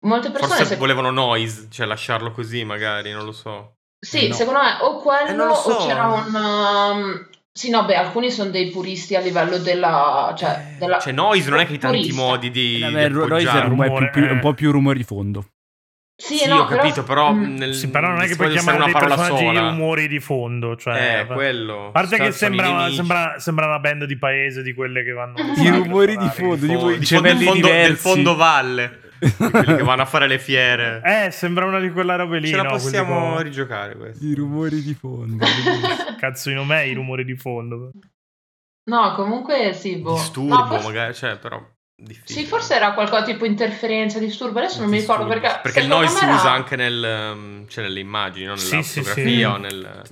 molte 0.06 0.30
persone... 0.30 0.54
Forse 0.54 0.72
se... 0.72 0.76
volevano 0.76 1.10
noise, 1.10 1.68
cioè 1.70 1.86
lasciarlo 1.86 2.32
così 2.32 2.64
magari, 2.64 3.12
non 3.12 3.24
lo 3.24 3.32
so. 3.32 3.74
Sì, 3.98 4.28
no. 4.28 4.34
secondo 4.34 4.60
me 4.60 4.76
o 4.80 4.98
quello 4.98 5.50
eh, 5.50 5.54
so. 5.54 5.70
o 5.70 5.86
c'era 5.86 6.06
un... 6.06 6.34
Um, 6.34 7.28
sì, 7.52 7.70
no, 7.70 7.86
beh, 7.86 7.96
alcuni 7.96 8.30
sono 8.30 8.50
dei 8.50 8.70
puristi 8.70 9.14
a 9.14 9.20
livello 9.20 9.58
della... 9.58 10.34
Cioè, 10.36 10.50
eh, 10.50 10.78
della... 10.78 10.98
cioè 10.98 11.12
noise 11.12 11.48
non 11.48 11.60
è 11.60 11.66
che 11.66 11.72
hai 11.72 11.78
tanti 11.78 12.12
modi 12.12 12.50
di... 12.50 12.82
Eh, 12.82 12.90
beh, 12.90 13.08
noise 13.08 13.50
è 13.50 13.64
un, 13.64 14.10
più, 14.12 14.22
un 14.22 14.40
po' 14.40 14.52
più 14.52 14.70
rumore 14.70 14.96
di 14.96 15.04
fondo. 15.04 15.44
Sì, 16.18 16.38
sì 16.38 16.48
no, 16.48 16.60
ho 16.60 16.64
capito, 16.64 17.02
però, 17.02 17.30
però, 17.30 17.32
mm. 17.34 17.56
nel, 17.56 17.74
sì, 17.74 17.90
però 17.90 18.08
non 18.08 18.22
è 18.22 18.26
che 18.26 18.36
puoi 18.36 18.50
chiamare 18.50 18.84
dei 18.84 18.92
personaggi 18.92 19.44
sola. 19.44 19.68
rumori 19.68 20.08
di 20.08 20.18
fondo. 20.18 20.74
Cioè, 20.74 21.20
eh, 21.20 21.26
quello. 21.26 21.88
A 21.88 21.90
parte 21.90 22.16
che 22.16 22.32
sembra, 22.32 22.90
sembra, 22.90 23.38
sembra, 23.38 23.66
una 23.66 23.78
band 23.78 24.04
di 24.04 24.16
paese 24.16 24.62
di 24.62 24.72
quelle 24.72 25.04
che 25.04 25.12
vanno. 25.12 25.36
I 25.56 25.68
rumori 25.68 26.16
di 26.16 26.28
fondo, 26.28 26.66
di, 26.66 26.74
fondo, 26.74 26.96
di, 26.96 27.04
fondo, 27.06 27.28
del, 27.28 27.38
fondo, 27.38 27.68
del 27.68 27.96
fondo 27.96 28.34
valle 28.34 29.04
quelli 29.18 29.76
che 29.76 29.82
vanno 29.82 30.02
a 30.02 30.06
fare 30.06 30.26
le 30.26 30.38
fiere. 30.38 31.00
Eh, 31.06 31.30
sembra 31.30 31.64
una 31.64 31.78
di 31.78 31.90
quella 31.90 32.16
robe 32.16 32.38
lì. 32.38 32.48
Ce 32.48 32.56
la 32.56 32.62
no? 32.62 32.70
possiamo 32.70 33.34
con... 33.34 33.42
rigiocare 33.42 33.96
questa. 33.96 34.24
I 34.24 34.34
rumori 34.34 34.82
di 34.82 34.94
fondo. 34.94 35.44
Cazzo, 36.18 36.50
in 36.50 36.64
me 36.66 36.86
i 36.86 36.94
rumori 36.94 37.24
di 37.24 37.36
fondo. 37.36 37.90
No, 38.84 39.14
comunque 39.14 39.72
sì, 39.72 39.96
boh. 39.96 40.14
Disturbo 40.14 40.54
no, 40.54 40.66
forse... 40.66 40.86
magari, 40.86 41.14
cioè, 41.14 41.38
però... 41.38 41.64
Difficile. 41.98 42.40
Sì, 42.40 42.46
forse 42.46 42.74
era 42.74 42.92
qualcosa 42.92 43.22
tipo 43.22 43.46
interferenza, 43.46 44.18
disturbo. 44.18 44.58
Adesso 44.58 44.80
non 44.80 44.90
disturbo. 44.90 45.24
mi 45.24 45.32
ricordo 45.32 45.48
perché. 45.48 45.60
Perché 45.62 45.80
il 45.80 45.88
noise 45.88 46.16
si 46.18 46.24
usa 46.26 46.52
anche 46.52 46.76
nel, 46.76 47.32
um, 47.34 47.66
cioè 47.68 47.84
nelle 47.84 48.00
immagini, 48.00 48.44
non 48.44 48.56
nella 48.56 48.82
sì, 48.82 49.00
fotografia 49.00 49.24
sì, 49.24 49.44
o 49.44 49.56
nel. 49.56 50.02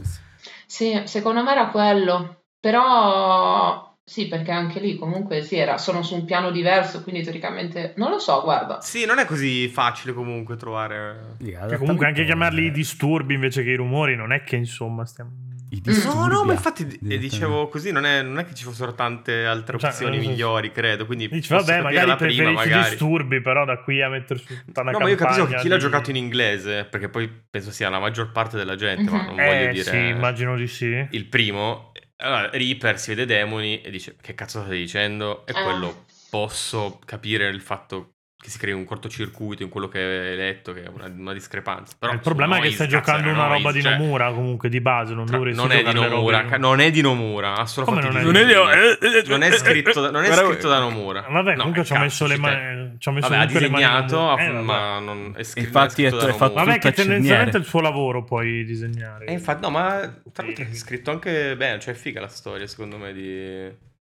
Sì, 0.66 1.02
secondo 1.04 1.42
me 1.42 1.52
era 1.52 1.68
quello. 1.68 2.44
Però 2.58 3.94
sì, 4.02 4.26
perché 4.28 4.50
anche 4.50 4.80
lì 4.80 4.96
comunque 4.96 5.42
sì, 5.42 5.56
era, 5.56 5.76
sono 5.76 6.02
su 6.02 6.14
un 6.14 6.24
piano 6.24 6.50
diverso, 6.50 7.02
quindi 7.02 7.22
teoricamente 7.22 7.92
non 7.96 8.10
lo 8.10 8.18
so, 8.18 8.42
guarda. 8.42 8.80
Sì, 8.80 9.04
non 9.04 9.18
è 9.18 9.26
così 9.26 9.68
facile 9.68 10.14
comunque 10.14 10.56
trovare. 10.56 11.36
Yeah, 11.40 11.76
comunque 11.76 12.06
anche 12.06 12.24
chiamarli 12.24 12.64
i 12.64 12.70
disturbi 12.70 13.34
invece 13.34 13.62
che 13.62 13.70
i 13.70 13.76
rumori, 13.76 14.16
non 14.16 14.32
è 14.32 14.42
che 14.42 14.56
insomma 14.56 15.04
stiamo. 15.04 15.30
I 15.74 15.80
disturbi, 15.80 16.18
no, 16.18 16.26
no, 16.26 16.44
ma 16.44 16.52
infatti 16.52 16.98
dicevo 17.00 17.68
così, 17.68 17.90
non 17.90 18.06
è, 18.06 18.22
non 18.22 18.38
è, 18.38 18.44
che 18.44 18.54
ci 18.54 18.62
fossero 18.64 18.94
tante 18.94 19.44
altre 19.44 19.78
cioè, 19.78 19.90
opzioni 19.90 20.18
cioè, 20.18 20.26
migliori, 20.28 20.70
credo. 20.70 21.04
Quindi 21.04 21.28
dici, 21.28 21.52
vabbè, 21.52 21.80
magari 21.80 22.06
la 22.06 22.16
prima, 22.16 22.50
magari. 22.52 22.90
disturbi, 22.90 23.40
però 23.40 23.64
da 23.64 23.78
qui 23.78 24.00
a 24.00 24.08
mettere 24.08 24.38
su 24.38 24.54
tutta 24.64 24.82
una 24.82 24.92
No, 24.92 25.00
ma 25.00 25.08
io 25.08 25.16
capisco 25.16 25.46
che 25.46 25.56
chi 25.56 25.62
di... 25.62 25.68
l'ha 25.68 25.76
giocato 25.78 26.10
in 26.10 26.16
inglese, 26.16 26.84
perché 26.84 27.08
poi 27.08 27.28
penso 27.50 27.72
sia 27.72 27.88
la 27.88 27.98
maggior 27.98 28.30
parte 28.30 28.56
della 28.56 28.76
gente, 28.76 29.10
mm-hmm. 29.10 29.20
ma 29.20 29.26
non 29.26 29.40
eh, 29.40 29.46
voglio 29.46 29.72
dire. 29.72 29.90
Sì, 29.90 29.96
immagino 29.96 30.56
di 30.56 30.68
sì. 30.68 31.06
Il 31.10 31.26
primo 31.26 31.92
allora, 32.18 32.48
Reaper 32.50 32.98
si 32.98 33.10
vede 33.10 33.26
demoni 33.26 33.80
e 33.80 33.90
dice 33.90 34.16
che 34.20 34.34
cazzo 34.34 34.62
stai 34.62 34.78
dicendo? 34.78 35.44
E 35.46 35.52
eh. 35.56 35.62
quello 35.62 36.04
posso 36.30 37.00
capire 37.04 37.48
il 37.48 37.60
fatto 37.60 38.13
che 38.44 38.50
si 38.50 38.58
crei 38.58 38.74
un 38.74 38.84
cortocircuito 38.84 39.62
in 39.62 39.70
quello 39.70 39.88
che 39.88 39.98
hai 39.98 40.36
letto, 40.36 40.74
che 40.74 40.82
è 40.82 40.88
una, 40.88 41.06
una 41.06 41.32
discrepanza. 41.32 41.94
Però 41.98 42.12
il 42.12 42.20
problema 42.20 42.58
è 42.58 42.60
che 42.60 42.72
stai 42.72 42.88
giocando 42.88 43.30
una 43.30 43.46
roba 43.46 43.72
di 43.72 43.80
cioè, 43.80 43.96
Nomura 43.96 44.30
comunque 44.32 44.68
di 44.68 44.82
base, 44.82 45.14
non 45.14 45.24
dovresti 45.24 45.58
non 45.58 45.72
è 45.72 45.82
di 45.82 45.92
Nomura, 45.94 46.42
di... 46.42 46.58
non 46.58 46.78
è 46.78 46.90
di 46.90 47.00
Nomura, 47.00 47.56
ha 47.56 47.64
solo 47.64 47.86
Come 47.86 48.02
fatto 48.02 48.12
non, 48.12 48.22
non, 48.22 48.36
è 48.36 48.44
di... 48.44 49.28
non 49.28 49.42
è 49.42 49.50
scritto, 49.52 49.98
da, 49.98 50.10
non 50.10 50.24
è 50.24 50.30
scritto 50.30 50.68
da 50.68 50.78
Nomura. 50.78 51.24
Vabbè, 51.26 51.52
no, 51.52 51.56
comunque 51.56 51.84
ci 51.86 51.94
ho 51.94 51.98
messo 51.98 52.26
le 52.26 52.36
mani, 52.36 52.96
ci 52.98 53.08
ho 53.08 53.12
messo 53.12 53.28
vabbè, 53.30 53.40
ha 53.40 53.46
disegnato, 53.46 54.36
eh, 54.36 54.50
ma 54.50 54.98
non 54.98 55.32
è 55.34 55.42
scritto, 55.42 55.66
infatti 55.66 56.04
è, 56.04 56.12
è, 56.12 56.14
è 56.14 56.32
fatto 56.34 56.52
Vabbè, 56.52 56.78
che 56.80 56.92
tendenzialmente 56.92 57.56
è 57.56 57.60
il 57.60 57.66
suo 57.66 57.80
lavoro 57.80 58.24
poi 58.24 58.62
disegnare. 58.66 59.24
E 59.24 59.32
infatti 59.32 59.62
no, 59.62 59.70
ma 59.70 60.20
tra 60.32 60.44
l'altro 60.44 60.64
è 60.64 60.74
scritto 60.74 61.10
anche 61.10 61.56
bene, 61.56 61.80
cioè 61.80 61.94
è 61.94 61.96
figa 61.96 62.20
la 62.20 62.28
storia 62.28 62.66
secondo 62.66 62.98
me 62.98 63.14
di 63.14 63.92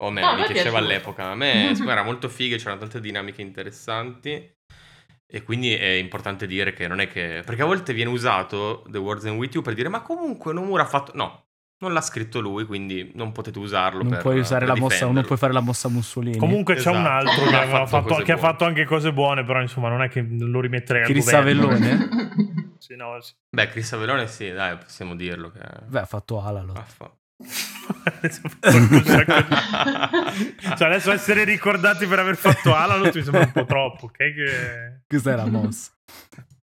o 0.00 0.10
me, 0.10 0.20
no, 0.20 0.34
mi 0.34 0.44
piaceva 0.46 0.78
all'epoca. 0.78 1.30
A 1.30 1.34
me 1.34 1.70
era 1.86 2.02
molto 2.02 2.28
figa, 2.28 2.56
c'erano 2.56 2.80
tante 2.80 3.00
dinamiche 3.00 3.42
interessanti. 3.42 4.56
E 5.30 5.42
quindi 5.42 5.74
è 5.74 5.90
importante 5.90 6.46
dire 6.46 6.72
che 6.72 6.88
non 6.88 7.00
è 7.00 7.08
che... 7.08 7.42
Perché 7.44 7.60
a 7.60 7.66
volte 7.66 7.92
viene 7.92 8.10
usato 8.10 8.84
The 8.88 8.96
Words 8.96 9.26
and 9.26 9.36
With 9.36 9.52
You 9.52 9.62
per 9.62 9.74
dire 9.74 9.90
ma 9.90 10.00
comunque 10.00 10.52
Nomura 10.52 10.84
ha 10.84 10.86
fatto... 10.86 11.12
No, 11.14 11.48
non 11.80 11.92
l'ha 11.92 12.00
scritto 12.00 12.40
lui, 12.40 12.64
quindi 12.64 13.12
non 13.14 13.32
potete 13.32 13.58
usarlo. 13.58 14.02
Non 14.02 14.12
per, 14.12 14.22
puoi 14.22 14.38
usare 14.38 14.66
la 14.66 14.74
mossa, 14.74 15.06
non 15.06 15.24
puoi 15.24 15.38
fare 15.38 15.52
la 15.52 15.60
mossa 15.60 15.88
Mussolini. 15.88 16.38
Comunque 16.38 16.76
esatto. 16.76 16.96
c'è 16.96 17.00
un 17.00 17.06
esatto. 17.06 17.28
altro 17.28 17.50
che, 17.50 17.56
ha 17.56 17.86
fatto, 17.86 18.14
che 18.22 18.32
ha 18.32 18.36
fatto, 18.36 18.64
anche 18.64 18.84
cose 18.84 19.12
buone, 19.12 19.44
però 19.44 19.60
insomma 19.60 19.88
non 19.88 20.02
è 20.02 20.08
che 20.08 20.22
lo 20.22 20.60
rimetterei 20.60 21.04
Chris 21.04 21.32
a 21.32 21.38
Avellone? 21.38 22.08
sì, 22.78 22.96
no, 22.96 23.20
sì. 23.20 23.32
Beh, 23.50 23.68
Chris 23.68 23.92
Avellone 23.92 24.26
sì, 24.26 24.50
dai, 24.50 24.76
possiamo 24.76 25.14
dirlo. 25.14 25.50
Che... 25.50 25.60
Beh, 25.86 26.00
ha 26.00 26.06
fatto 26.06 26.42
Alalo. 26.42 26.72
Ha 26.72 26.82
fatto 26.82 27.17
cioè 30.76 30.88
adesso 30.88 31.12
essere 31.12 31.44
ricordati 31.44 32.06
per 32.06 32.18
aver 32.18 32.36
fatto 32.36 32.74
Alan 32.74 33.00
mi 33.02 33.22
sembra 33.22 33.42
un 33.42 33.52
po' 33.52 33.64
troppo 33.64 34.06
ok 34.06 34.16
che... 34.16 35.02
cos'è 35.06 35.36
la 35.36 35.46
mossa 35.46 35.92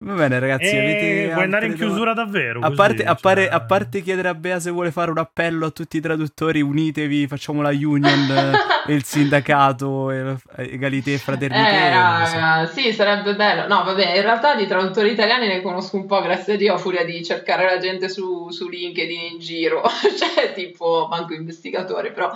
Va 0.01 0.13
bene, 0.13 0.39
ragazzi. 0.39 0.77
E 0.77 1.29
vuoi 1.33 1.43
andare 1.43 1.65
in 1.65 1.75
chiusura 1.75 2.13
domande? 2.13 2.39
davvero? 2.39 2.59
A 2.61 2.71
parte, 2.71 2.95
così, 3.03 3.07
appare, 3.07 3.43
cioè... 3.43 3.53
a 3.53 3.61
parte, 3.61 4.01
chiedere 4.01 4.29
a 4.29 4.33
Bea 4.33 4.57
se 4.61 4.71
vuole 4.71 4.91
fare 4.91 5.11
un 5.11 5.17
appello 5.17 5.65
a 5.65 5.71
tutti 5.71 5.97
i 5.97 5.99
traduttori, 5.99 6.61
unitevi, 6.61 7.27
facciamo 7.27 7.61
la 7.61 7.71
union 7.71 8.55
e 8.87 8.93
il 8.93 9.03
sindacato, 9.03 10.09
e 10.09 10.37
egalité 10.55 11.15
e 11.15 11.17
fraternità. 11.17 12.61
Eh, 12.61 12.67
so. 12.67 12.79
sì, 12.79 12.93
sarebbe 12.93 13.35
bello. 13.35 13.67
No, 13.67 13.83
vabbè, 13.83 14.15
in 14.15 14.21
realtà 14.21 14.55
di 14.55 14.67
traduttori 14.67 15.11
italiani 15.11 15.47
ne 15.47 15.61
conosco 15.61 15.97
un 15.97 16.05
po', 16.05 16.21
grazie 16.21 16.53
a 16.53 16.57
Dio, 16.57 16.75
a 16.75 16.77
furia 16.77 17.03
di 17.03 17.21
cercare 17.21 17.65
la 17.65 17.77
gente 17.77 18.07
su, 18.07 18.49
su 18.51 18.69
LinkedIn 18.69 19.33
in 19.33 19.39
giro, 19.39 19.83
cioè 20.17 20.53
tipo 20.53 21.07
manco 21.09 21.33
investigatori, 21.33 22.13
però. 22.13 22.31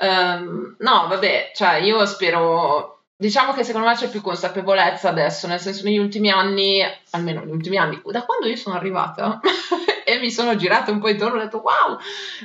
Um, 0.00 0.76
no, 0.80 1.06
vabbè, 1.08 1.52
cioè 1.54 1.76
io 1.76 2.04
spero 2.04 2.95
Diciamo 3.18 3.54
che 3.54 3.64
secondo 3.64 3.86
me 3.88 3.94
c'è 3.94 4.10
più 4.10 4.20
consapevolezza 4.20 5.08
adesso, 5.08 5.46
nel 5.46 5.58
senso 5.58 5.84
negli 5.84 5.96
ultimi 5.96 6.30
anni, 6.30 6.82
almeno 7.12 7.40
negli 7.40 7.54
ultimi 7.54 7.78
anni, 7.78 7.98
da 8.04 8.24
quando 8.24 8.46
io 8.46 8.56
sono 8.56 8.76
arrivata 8.76 9.40
e 10.04 10.18
mi 10.18 10.30
sono 10.30 10.54
girata 10.54 10.90
un 10.90 10.98
po' 10.98 11.08
intorno 11.08 11.36
e 11.36 11.40
ho 11.40 11.44
detto 11.44 11.62
wow, 11.62 11.98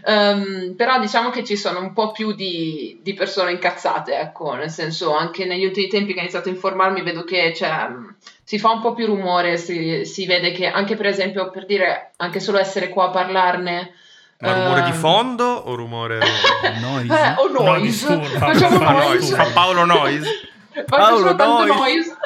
um, 0.05 0.74
però 0.78 0.97
diciamo 1.01 1.30
che 1.30 1.43
ci 1.43 1.57
sono 1.57 1.80
un 1.80 1.91
po' 1.91 2.11
più 2.13 2.32
di, 2.32 2.97
di, 3.03 3.13
persone 3.13 3.51
incazzate, 3.51 4.17
ecco, 4.17 4.53
nel 4.53 4.69
senso 4.69 5.13
anche 5.13 5.43
negli 5.43 5.65
ultimi 5.65 5.89
tempi 5.89 6.13
che 6.13 6.19
ho 6.19 6.22
iniziato 6.22 6.47
a 6.47 6.53
informarmi 6.53 7.01
vedo 7.01 7.26
che 7.26 7.53
cioè, 7.53 7.89
si 8.41 8.57
fa 8.57 8.72
un 8.72 8.80
po' 8.80 8.93
più 8.93 9.07
rumore, 9.07 9.57
si, 9.57 10.05
si 10.05 10.26
vede 10.26 10.53
che 10.53 10.67
anche 10.67 10.95
per 10.95 11.07
esempio 11.07 11.49
per 11.49 11.65
dire 11.65 12.11
anche 12.15 12.39
solo 12.39 12.59
essere 12.59 12.88
qua 12.88 13.07
a 13.07 13.09
parlarne 13.09 13.93
ma 14.39 14.53
rumore 14.53 14.84
di 14.84 14.89
ehm. 14.89 14.95
fondo 14.95 15.45
o 15.45 15.76
rumore 15.76 16.17
noise? 16.82 17.13
Eh, 17.13 17.34
o 17.38 17.47
noise. 17.49 18.15
No, 18.15 18.24
Facciamo 18.24 18.80
fa, 18.80 18.91
noise. 18.91 19.36
Fa 19.36 19.45
Paolo 19.53 19.86
noise. 19.86 20.49
Paolo 20.86 21.34
noise. 21.34 21.73
noise. 21.73 22.17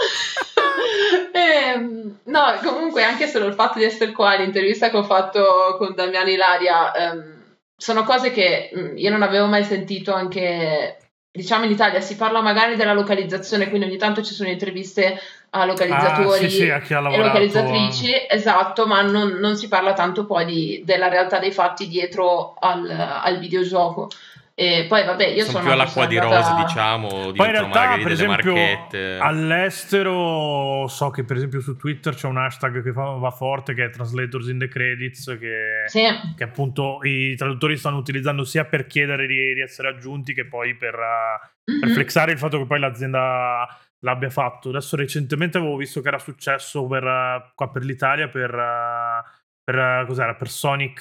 eh, 1.33 1.79
no, 2.23 2.59
comunque 2.63 3.03
anche 3.03 3.27
solo 3.27 3.45
il 3.45 3.53
fatto 3.53 3.79
di 3.79 3.85
essere 3.85 4.11
qua, 4.11 4.35
l'intervista 4.35 4.89
che 4.89 4.97
ho 4.97 5.03
fatto 5.03 5.75
con 5.77 5.93
Damiano 5.95 6.29
Ilaria, 6.29 6.93
ehm, 6.93 7.33
sono 7.77 8.03
cose 8.03 8.31
che 8.31 8.69
mh, 8.73 8.79
mm, 8.79 8.97
io 8.97 9.11
non 9.11 9.21
avevo 9.21 9.45
mai 9.47 9.63
sentito 9.63 10.13
anche 10.13 10.97
diciamo 11.35 11.65
in 11.65 11.71
Italia 11.71 11.99
si 11.99 12.15
parla 12.15 12.41
magari 12.41 12.75
della 12.77 12.93
localizzazione, 12.93 13.67
quindi 13.67 13.87
ogni 13.87 13.97
tanto 13.97 14.21
ci 14.21 14.33
sono 14.33 14.47
interviste 14.47 15.19
a 15.49 15.65
localizzatori 15.65 16.45
ah, 16.45 16.49
sì, 16.49 16.49
sì, 16.49 16.69
a 16.69 16.81
e 16.81 17.17
localizzatrici, 17.17 18.13
esatto, 18.29 18.87
ma 18.87 19.01
non, 19.01 19.33
non, 19.39 19.57
si 19.57 19.67
parla 19.67 19.93
tanto 19.93 20.25
poi 20.25 20.45
di, 20.45 20.81
della 20.85 21.09
realtà 21.09 21.39
dei 21.39 21.51
fatti 21.51 21.87
dietro 21.87 22.55
al, 22.59 22.89
al 22.89 23.37
videogioco. 23.39 24.09
E 24.57 24.85
poi 24.87 25.03
vabbè, 25.03 25.25
io 25.27 25.43
sono, 25.43 25.57
sono 25.57 25.63
più 25.63 25.73
all'acqua 25.73 26.05
di 26.05 26.17
rose, 26.17 26.53
diciamo, 26.55 27.07
poi 27.35 27.45
in 27.47 27.51
realtà, 27.51 27.97
per 27.97 28.09
esempio, 28.09 28.53
marchette. 28.53 29.17
all'estero 29.19 30.87
so 30.87 31.09
che 31.09 31.25
per 31.25 31.35
esempio 31.35 31.59
su 31.59 31.75
Twitter 31.75 32.15
c'è 32.15 32.27
un 32.27 32.37
hashtag 32.37 32.81
che 32.81 32.93
fa, 32.93 33.03
va 33.03 33.31
forte 33.31 33.73
che 33.73 33.83
è 33.83 33.89
Translators 33.89 34.47
in 34.47 34.59
the 34.59 34.69
Credits 34.69 35.35
che 35.37 35.83
sì. 35.87 36.03
che 36.37 36.43
appunto 36.45 36.99
i 37.01 37.35
traduttori 37.35 37.75
stanno 37.75 37.97
utilizzando 37.97 38.45
sia 38.45 38.63
per 38.63 38.87
chiedere 38.87 39.27
di, 39.27 39.55
di 39.55 39.59
essere 39.59 39.89
aggiunti 39.89 40.33
che 40.33 40.45
poi 40.45 40.73
per, 40.73 40.95
mm-hmm. 40.95 41.81
per, 41.81 41.89
flexare 41.89 42.31
il 42.31 42.37
fatto 42.37 42.57
che 42.57 42.65
poi 42.65 42.79
l'azienda 42.79 43.67
l'abbia 43.99 44.29
fatto. 44.29 44.69
Adesso 44.69 44.95
recentemente 44.95 45.57
avevo 45.57 45.75
visto 45.75 45.99
che 45.99 46.07
era 46.07 46.19
successo 46.19 46.87
per, 46.87 47.51
qua 47.53 47.69
per 47.69 47.83
l'Italia 47.83 48.29
per, 48.29 48.51
per, 49.65 50.05
cos'era? 50.07 50.35
per 50.35 50.47
Sonic, 50.47 50.99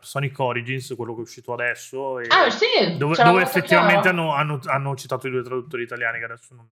Sonic 0.00 0.38
Origins, 0.38 0.94
quello 0.96 1.12
che 1.14 1.18
è 1.18 1.22
uscito 1.22 1.52
adesso. 1.52 2.18
ah, 2.18 2.48
sì, 2.50 2.96
dove, 2.96 3.20
dove 3.20 3.42
effettivamente 3.42 4.08
hanno, 4.08 4.32
hanno, 4.32 4.60
hanno, 4.66 4.94
citato 4.94 5.26
i 5.26 5.30
due 5.30 5.42
traduttori 5.42 5.82
italiani 5.82 6.18
che 6.18 6.24
adesso 6.24 6.54
non... 6.54 6.68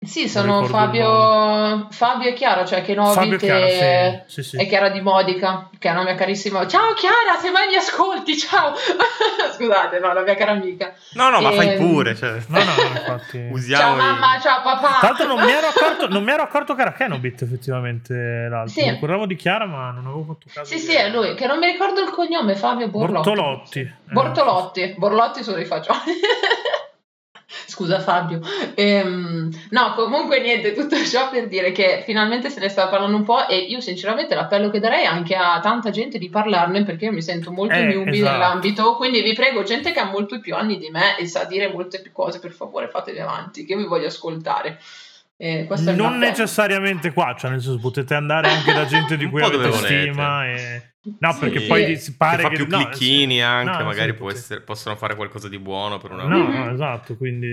Sì, 0.00 0.28
sono 0.28 0.64
Fabio, 0.64 1.88
Fabio 1.90 2.28
e 2.28 2.32
Chiara, 2.32 2.64
cioè 2.64 2.82
che 2.82 2.94
Novit 2.94 3.42
e, 3.42 4.22
sì, 4.28 4.42
sì, 4.42 4.50
sì. 4.50 4.56
e 4.56 4.66
Chiara 4.66 4.90
di 4.90 5.00
Modica, 5.00 5.68
che 5.76 5.88
è 5.88 5.90
una 5.90 6.04
mia 6.04 6.14
carissima. 6.14 6.68
Ciao 6.68 6.94
Chiara, 6.94 7.36
se 7.40 7.50
mai 7.50 7.66
mi 7.66 7.74
ascolti, 7.74 8.38
ciao! 8.38 8.74
Scusate, 9.54 9.98
no, 9.98 10.12
la 10.12 10.22
mia 10.22 10.36
cara 10.36 10.52
amica. 10.52 10.94
No, 11.14 11.30
no, 11.30 11.40
e... 11.40 11.42
ma 11.42 11.50
fai 11.50 11.70
ehm, 11.70 11.78
pure. 11.78 12.14
Cioè. 12.14 12.38
No, 12.46 12.58
no, 12.58 12.72
infatti. 12.92 13.38
Usiamo 13.50 13.82
ciao 13.82 13.96
mamma, 13.96 14.38
ciao 14.40 14.62
papà. 14.62 14.98
Tra 15.00 15.08
l'altro 15.08 15.26
non 15.26 15.44
mi 15.44 15.50
ero 15.50 15.66
accorto, 15.66 16.06
non 16.08 16.22
mi 16.22 16.30
ero 16.30 16.42
accorto 16.42 16.74
che 16.76 16.80
era 16.82 16.92
Kenobit 16.92 17.42
effettivamente 17.42 18.14
l'altro. 18.48 18.80
Sì. 18.80 18.84
Mi 18.84 18.90
ricordavo 18.92 19.26
di 19.26 19.34
Chiara, 19.34 19.66
ma 19.66 19.87
non 19.90 20.06
avevo 20.06 20.24
fatto 20.24 20.46
caso. 20.52 20.72
Sì, 20.72 20.78
sì, 20.78 20.94
è 20.94 21.10
lui, 21.10 21.34
che 21.34 21.46
non 21.46 21.58
mi 21.58 21.66
ricordo 21.66 22.00
il 22.00 22.10
cognome, 22.10 22.54
Fabio 22.54 22.88
Borlotti. 22.88 23.30
Bortolotti. 23.30 23.94
Bortolotti, 24.04 24.94
Borlotti 24.96 25.42
sono 25.42 25.58
i 25.58 25.64
fagioli. 25.64 25.98
Scusa 27.66 28.00
Fabio. 28.00 28.40
Ehm, 28.74 29.50
no, 29.70 29.94
comunque 29.94 30.40
niente, 30.40 30.72
tutto 30.72 30.96
ciò 31.04 31.30
per 31.30 31.48
dire 31.48 31.72
che 31.72 32.02
finalmente 32.04 32.50
se 32.50 32.60
ne 32.60 32.68
sta 32.68 32.88
parlando 32.88 33.16
un 33.16 33.24
po' 33.24 33.46
e 33.46 33.56
io 33.56 33.80
sinceramente 33.80 34.34
l'appello 34.34 34.68
che 34.68 34.80
darei 34.80 35.06
anche 35.06 35.34
a 35.34 35.58
tanta 35.60 35.90
gente 35.90 36.18
di 36.18 36.28
parlarne 36.28 36.84
perché 36.84 37.06
io 37.06 37.12
mi 37.12 37.22
sento 37.22 37.50
molto 37.50 37.74
eh, 37.74 37.84
newbie 37.84 38.20
esatto. 38.20 38.32
nell'ambito, 38.32 38.96
quindi 38.96 39.22
vi 39.22 39.32
prego, 39.32 39.62
gente 39.62 39.92
che 39.92 40.00
ha 40.00 40.10
molto 40.10 40.40
più 40.40 40.54
anni 40.54 40.76
di 40.76 40.90
me 40.90 41.16
e 41.18 41.26
sa 41.26 41.44
dire 41.44 41.72
molte 41.72 42.00
più 42.00 42.12
cose, 42.12 42.38
per 42.38 42.52
favore 42.52 42.88
fatevi 42.88 43.20
avanti, 43.20 43.64
che 43.64 43.72
io 43.72 43.78
vi 43.78 43.86
voglio 43.86 44.08
ascoltare. 44.08 44.78
Eh, 45.40 45.68
non 45.94 46.18
necessariamente 46.18 47.12
qua, 47.12 47.36
cioè 47.38 47.52
nel 47.52 47.60
senso 47.60 47.78
potete 47.78 48.14
andare 48.14 48.48
anche 48.48 48.72
da 48.72 48.84
gente 48.86 49.16
di 49.16 49.26
cui 49.30 49.40
avete 49.40 49.70
stima 49.72 50.46
e... 50.48 50.94
No, 51.20 51.32
sì, 51.32 51.38
perché 51.38 51.60
poi 51.62 51.96
si 51.96 52.16
pare 52.16 52.36
che 52.36 52.42
fa 52.42 52.48
più 52.48 52.66
che, 52.66 52.76
clicchini 52.76 53.38
no, 53.38 53.46
anche, 53.46 53.78
no, 53.78 53.84
magari 53.84 54.14
sì, 54.18 54.26
essere, 54.26 54.60
possono 54.62 54.96
fare 54.96 55.14
qualcosa 55.14 55.48
di 55.48 55.58
buono 55.58 55.96
per 55.98 56.10
una 56.10 56.24
No, 56.24 56.48
no 56.48 56.70
esatto, 56.72 57.16
quindi 57.16 57.46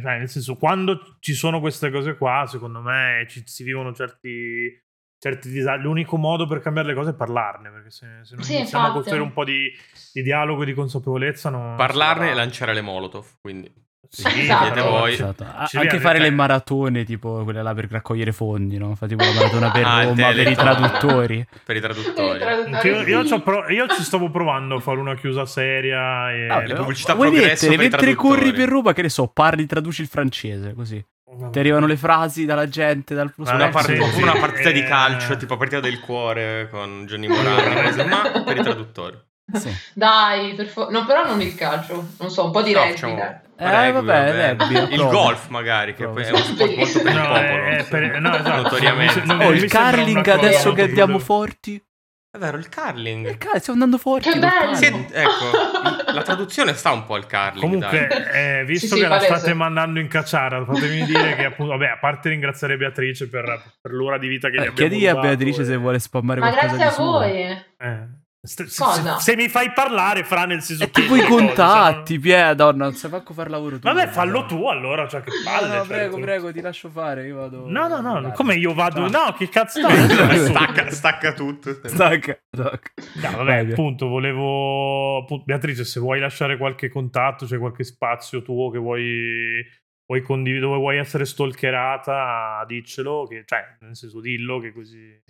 cioè, 0.00 0.18
nel 0.18 0.30
senso 0.30 0.54
quando 0.54 1.16
ci 1.18 1.34
sono 1.34 1.58
queste 1.58 1.90
cose 1.90 2.16
qua, 2.16 2.46
secondo 2.46 2.80
me 2.80 3.26
ci, 3.28 3.42
si 3.44 3.64
vivono 3.64 3.92
certi 3.92 4.84
certi 5.18 5.50
disagi. 5.50 5.82
L'unico 5.82 6.16
modo 6.16 6.46
per 6.46 6.60
cambiare 6.60 6.88
le 6.88 6.94
cose 6.94 7.10
è 7.10 7.14
parlarne, 7.14 7.70
perché 7.70 7.90
se, 7.90 8.06
se 8.22 8.34
non 8.36 8.44
sì, 8.44 8.54
iniziamo 8.54 8.86
a 8.86 8.92
costruire 8.92 9.22
un 9.22 9.32
po' 9.32 9.44
di, 9.44 9.68
di, 10.12 10.22
dialogo 10.22 10.62
e 10.62 10.66
di 10.66 10.74
consapevolezza 10.74 11.50
non 11.50 11.74
Parlarne 11.76 12.30
e 12.30 12.34
lanciare 12.34 12.72
le 12.72 12.82
molotov, 12.82 13.26
quindi 13.40 13.70
sì, 14.08 14.40
esatto. 14.40 14.82
voi. 14.88 15.12
Esatto. 15.12 15.46
Anche 15.74 15.98
fare 15.98 16.18
le 16.18 16.30
maratone, 16.30 17.04
tipo 17.04 17.42
quelle 17.44 17.62
là 17.62 17.74
per 17.74 17.88
raccogliere 17.90 18.32
fondi, 18.32 18.78
no? 18.78 18.94
Fate 18.94 19.16
tipo 19.16 19.24
la 19.24 19.34
maratona 19.34 19.70
per 19.70 19.84
ah, 19.84 20.02
Roma, 20.04 20.32
per 20.32 20.48
i 20.48 20.54
traduttori. 20.54 21.46
per 21.64 21.76
i 21.76 21.80
traduttori. 21.80 22.40
Io, 22.84 23.22
io, 23.22 23.40
pro- 23.40 23.68
io, 23.68 23.86
ci 23.88 24.02
stavo 24.02 24.30
provando 24.30 24.76
a 24.76 24.80
fare 24.80 24.98
una 24.98 25.14
chiusa 25.14 25.46
seria. 25.46 26.32
E... 26.32 26.48
Ah, 26.48 26.60
le 26.60 26.74
pubblicità 26.74 27.14
Vuoi 27.14 27.30
mettere 27.30 27.76
mentre 27.76 28.14
corri 28.14 28.52
per 28.52 28.68
Roma, 28.68 28.92
che 28.92 29.02
ne 29.02 29.08
so, 29.08 29.26
parli, 29.28 29.66
traduci 29.66 30.02
il 30.02 30.08
francese, 30.08 30.74
così. 30.74 31.04
Ti 31.50 31.58
arrivano 31.58 31.86
le 31.86 31.96
frasi 31.96 32.44
dalla 32.46 32.68
gente, 32.68 33.14
dal 33.14 33.32
una, 33.36 33.68
part- 33.68 33.92
sì, 33.92 34.00
sì, 34.12 34.22
una 34.22 34.38
partita 34.38 34.70
eh... 34.70 34.72
di 34.72 34.82
calcio, 34.84 35.36
tipo 35.36 35.56
partita 35.56 35.80
del 35.80 36.00
cuore 36.00 36.68
con 36.70 37.04
Gianni 37.06 37.26
Morano, 37.26 38.04
ma 38.06 38.42
per 38.42 38.56
i 38.56 38.62
traduttori. 38.62 39.18
Sì. 39.52 39.70
Dai, 39.94 40.54
per 40.54 40.66
favore. 40.66 40.92
No, 40.92 41.04
però 41.04 41.24
non 41.24 41.40
il 41.40 41.54
calcio. 41.54 42.08
Non 42.18 42.30
so, 42.30 42.46
un 42.46 42.50
po' 42.50 42.62
di 42.62 42.72
no, 42.72 42.80
rugby. 42.80 42.92
Diciamo, 42.92 43.44
eh, 43.58 43.92
vabbè, 43.92 44.56
rugby, 44.56 44.94
il 44.94 45.06
golf 45.08 45.48
magari, 45.48 45.94
che 45.94 46.06
poi 46.06 46.24
è 46.24 46.28
uno 46.28 46.38
sport 46.38 46.74
molto 46.76 47.00
per 47.00 47.12
il 47.12 47.18
no, 47.18 47.26
popolo. 47.26 47.84
Per, 47.88 48.20
no, 48.20 48.36
esatto. 48.36 48.62
Notoriamente. 48.62 49.44
Oh, 49.44 49.52
il 49.52 49.70
curling 49.70 50.26
adesso 50.28 50.72
che 50.72 50.82
andiamo 50.82 51.18
forti. 51.18 51.80
È 52.28 52.38
vero, 52.38 52.58
il 52.58 52.68
curling. 52.68 53.28
Il 53.28 53.38
curling, 53.38 53.60
stiamo 53.60 53.82
andando 53.82 53.96
forti. 53.96 54.30
Che 54.30 54.38
bello! 54.38 54.74
Sì, 54.74 54.84
ecco, 55.10 56.12
la 56.12 56.22
traduzione 56.22 56.74
sta 56.74 56.92
un 56.92 57.06
po' 57.06 57.14
al 57.14 57.26
curling. 57.26 57.60
Comunque, 57.60 58.60
eh, 58.60 58.64
visto 58.66 58.94
sì, 58.94 59.00
che 59.00 59.04
sì, 59.04 59.08
la 59.08 59.20
state 59.20 59.54
mandando 59.54 60.00
in 60.00 60.08
cacciara, 60.08 60.62
fatemi 60.66 61.04
dire 61.06 61.34
che 61.34 61.46
appunto, 61.46 61.72
vabbè, 61.72 61.92
a 61.92 61.98
parte 61.98 62.28
ringraziare 62.28 62.76
Beatrice 62.76 63.26
per, 63.30 63.44
per 63.80 63.92
l'ora 63.92 64.18
di 64.18 64.28
vita 64.28 64.50
che 64.50 64.56
eh, 64.56 64.64
gli 64.64 64.66
abbiamo 64.66 64.88
Chiedi 64.90 65.06
a 65.06 65.14
Beatrice 65.14 65.62
e... 65.62 65.64
se 65.64 65.76
vuole 65.76 65.98
spammare 65.98 66.40
Ma 66.40 66.50
qualcosa 66.50 66.76
grazie 66.76 67.02
a 67.02 67.06
voi. 67.06 67.40
Eh. 67.78 68.24
Se, 68.46 68.66
se, 68.68 68.82
se, 69.18 69.36
mi 69.36 69.48
fai 69.48 69.72
parlare, 69.72 70.22
fra 70.24 70.44
nel 70.44 70.62
senso 70.62 70.84
e 70.84 70.90
tipo 70.90 71.16
i 71.16 71.22
contatti, 71.22 72.18
Piedon, 72.18 72.76
non 72.76 72.94
sai 72.94 73.10
manco 73.10 73.34
fare 73.34 73.50
lavoro 73.50 73.78
tu. 73.78 73.88
Vabbè, 73.88 74.08
fallo 74.08 74.46
tu 74.46 74.66
allora, 74.66 75.08
cioè 75.08 75.20
che 75.22 75.30
palle. 75.44 75.66
No, 75.66 75.74
no 75.74 75.78
cioè, 75.80 75.86
prego, 75.88 76.16
tu... 76.16 76.22
prego, 76.22 76.52
ti 76.52 76.60
lascio 76.60 76.88
fare, 76.88 77.26
io 77.26 77.36
vado. 77.36 77.68
No, 77.68 77.88
no, 77.88 78.00
no, 78.00 78.32
come 78.32 78.54
io 78.54 78.72
vado? 78.72 79.08
No, 79.08 79.34
che 79.36 79.48
cazzo 79.48 79.80
stacca, 79.88 80.90
stacca 80.90 81.32
tutto. 81.32 81.72
Stacca, 81.84 82.38
stacca. 82.50 82.92
No, 83.22 83.36
vabbè, 83.38 83.70
appunto, 83.72 84.06
volevo 84.06 85.24
Beatrice, 85.44 85.84
se 85.84 86.00
vuoi 86.00 86.20
lasciare 86.20 86.56
qualche 86.56 86.88
contatto, 86.88 87.44
c'è 87.44 87.50
cioè 87.50 87.58
qualche 87.58 87.84
spazio 87.84 88.42
tuo 88.42 88.70
che 88.70 88.78
vuoi 88.78 89.64
vuoi 90.06 90.22
condividere, 90.22 90.66
dove 90.66 90.78
vuoi 90.78 90.98
essere 90.98 91.24
stalkerata, 91.24 92.64
diccelo, 92.66 93.26
che, 93.26 93.42
cioè, 93.44 93.76
nel 93.80 93.96
senso 93.96 94.20
dillo 94.20 94.60
che 94.60 94.72
così 94.72 95.20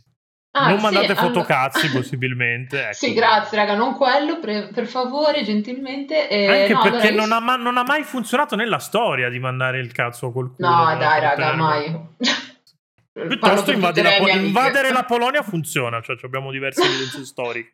Ah, 0.56 0.68
non 0.68 0.78
sì, 0.78 0.84
mandate 0.84 1.14
fotocazzi 1.14 1.84
allora... 1.86 2.00
possibilmente. 2.00 2.82
Ecco. 2.84 2.94
Sì, 2.94 3.12
grazie 3.12 3.58
raga, 3.58 3.74
non 3.74 3.94
quello, 3.94 4.38
pre- 4.38 4.70
per 4.72 4.86
favore, 4.86 5.42
gentilmente. 5.42 6.28
Eh, 6.28 6.62
Anche 6.62 6.72
no, 6.72 6.80
perché 6.80 7.08
allora 7.08 7.26
non, 7.26 7.28
io... 7.28 7.34
ha 7.34 7.40
ma- 7.40 7.56
non, 7.56 7.76
ha 7.76 7.82
mai 7.82 8.02
funzionato 8.04 8.56
nella 8.56 8.78
storia 8.78 9.28
di 9.28 9.38
mandare 9.38 9.80
il 9.80 9.92
cazzo 9.92 10.28
a 10.28 10.32
qualcuno. 10.32 10.68
No, 10.68 10.96
dai 10.96 11.20
raga, 11.20 11.54
mai. 11.54 11.94
Piuttosto 13.16 13.72
invadere, 13.72 14.10
la, 14.10 14.16
po- 14.18 14.28
invadere 14.28 14.92
la, 14.92 15.04
Polonia 15.04 15.42
funziona, 15.42 16.02
cioè 16.02 16.16
abbiamo 16.22 16.50
diverse 16.50 16.82
evidenze 16.82 17.24
storiche. 17.24 17.72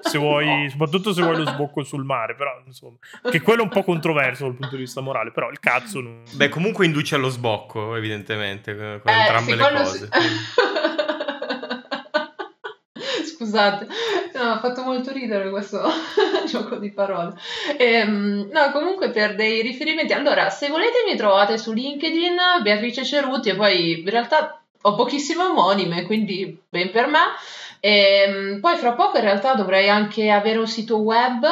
Se 0.00 0.16
vuoi, 0.16 0.68
soprattutto 0.70 1.12
se 1.12 1.22
vuoi 1.22 1.36
lo 1.36 1.44
sbocco 1.44 1.82
sul 1.82 2.04
mare, 2.04 2.36
però 2.36 2.62
insomma, 2.64 2.96
che 3.28 3.40
quello 3.40 3.62
è 3.62 3.64
un 3.64 3.70
po' 3.70 3.82
controverso 3.82 4.44
dal 4.44 4.54
punto 4.54 4.76
di 4.76 4.82
vista 4.82 5.00
morale, 5.00 5.32
però 5.32 5.50
il 5.50 5.58
cazzo 5.58 6.00
non... 6.00 6.22
Beh, 6.34 6.48
comunque 6.48 6.86
induce 6.86 7.16
allo 7.16 7.30
sbocco, 7.30 7.96
evidentemente, 7.96 8.76
con 8.76 9.12
eh, 9.12 9.18
entrambe 9.18 9.50
sì, 9.50 9.56
le 9.56 9.68
cose. 9.70 10.08
Sì. 10.12 10.75
Scusate, 13.36 13.86
no, 14.34 14.52
ha 14.52 14.58
fatto 14.58 14.82
molto 14.82 15.12
ridere 15.12 15.50
questo 15.50 15.82
gioco 16.48 16.76
di 16.76 16.90
parole. 16.90 17.34
Ehm, 17.76 18.48
no, 18.50 18.70
comunque 18.72 19.10
per 19.10 19.34
dei 19.34 19.60
riferimenti, 19.60 20.14
allora, 20.14 20.48
se 20.48 20.68
volete 20.68 21.04
mi 21.06 21.16
trovate 21.16 21.58
su 21.58 21.72
LinkedIn, 21.72 22.36
Beatrice 22.62 23.04
Ceruti, 23.04 23.50
e 23.50 23.54
poi 23.54 24.00
in 24.00 24.10
realtà 24.10 24.60
ho 24.80 24.94
pochissime 24.94 25.42
omonime, 25.42 26.04
quindi 26.04 26.58
ben 26.68 26.90
per 26.90 27.06
me. 27.06 27.20
E, 27.80 28.24
ehm, 28.26 28.60
poi 28.60 28.76
fra 28.76 28.92
poco 28.92 29.18
in 29.18 29.24
realtà 29.24 29.54
dovrei 29.54 29.90
anche 29.90 30.30
avere 30.30 30.58
un 30.58 30.66
sito 30.66 30.96
web 30.96 31.44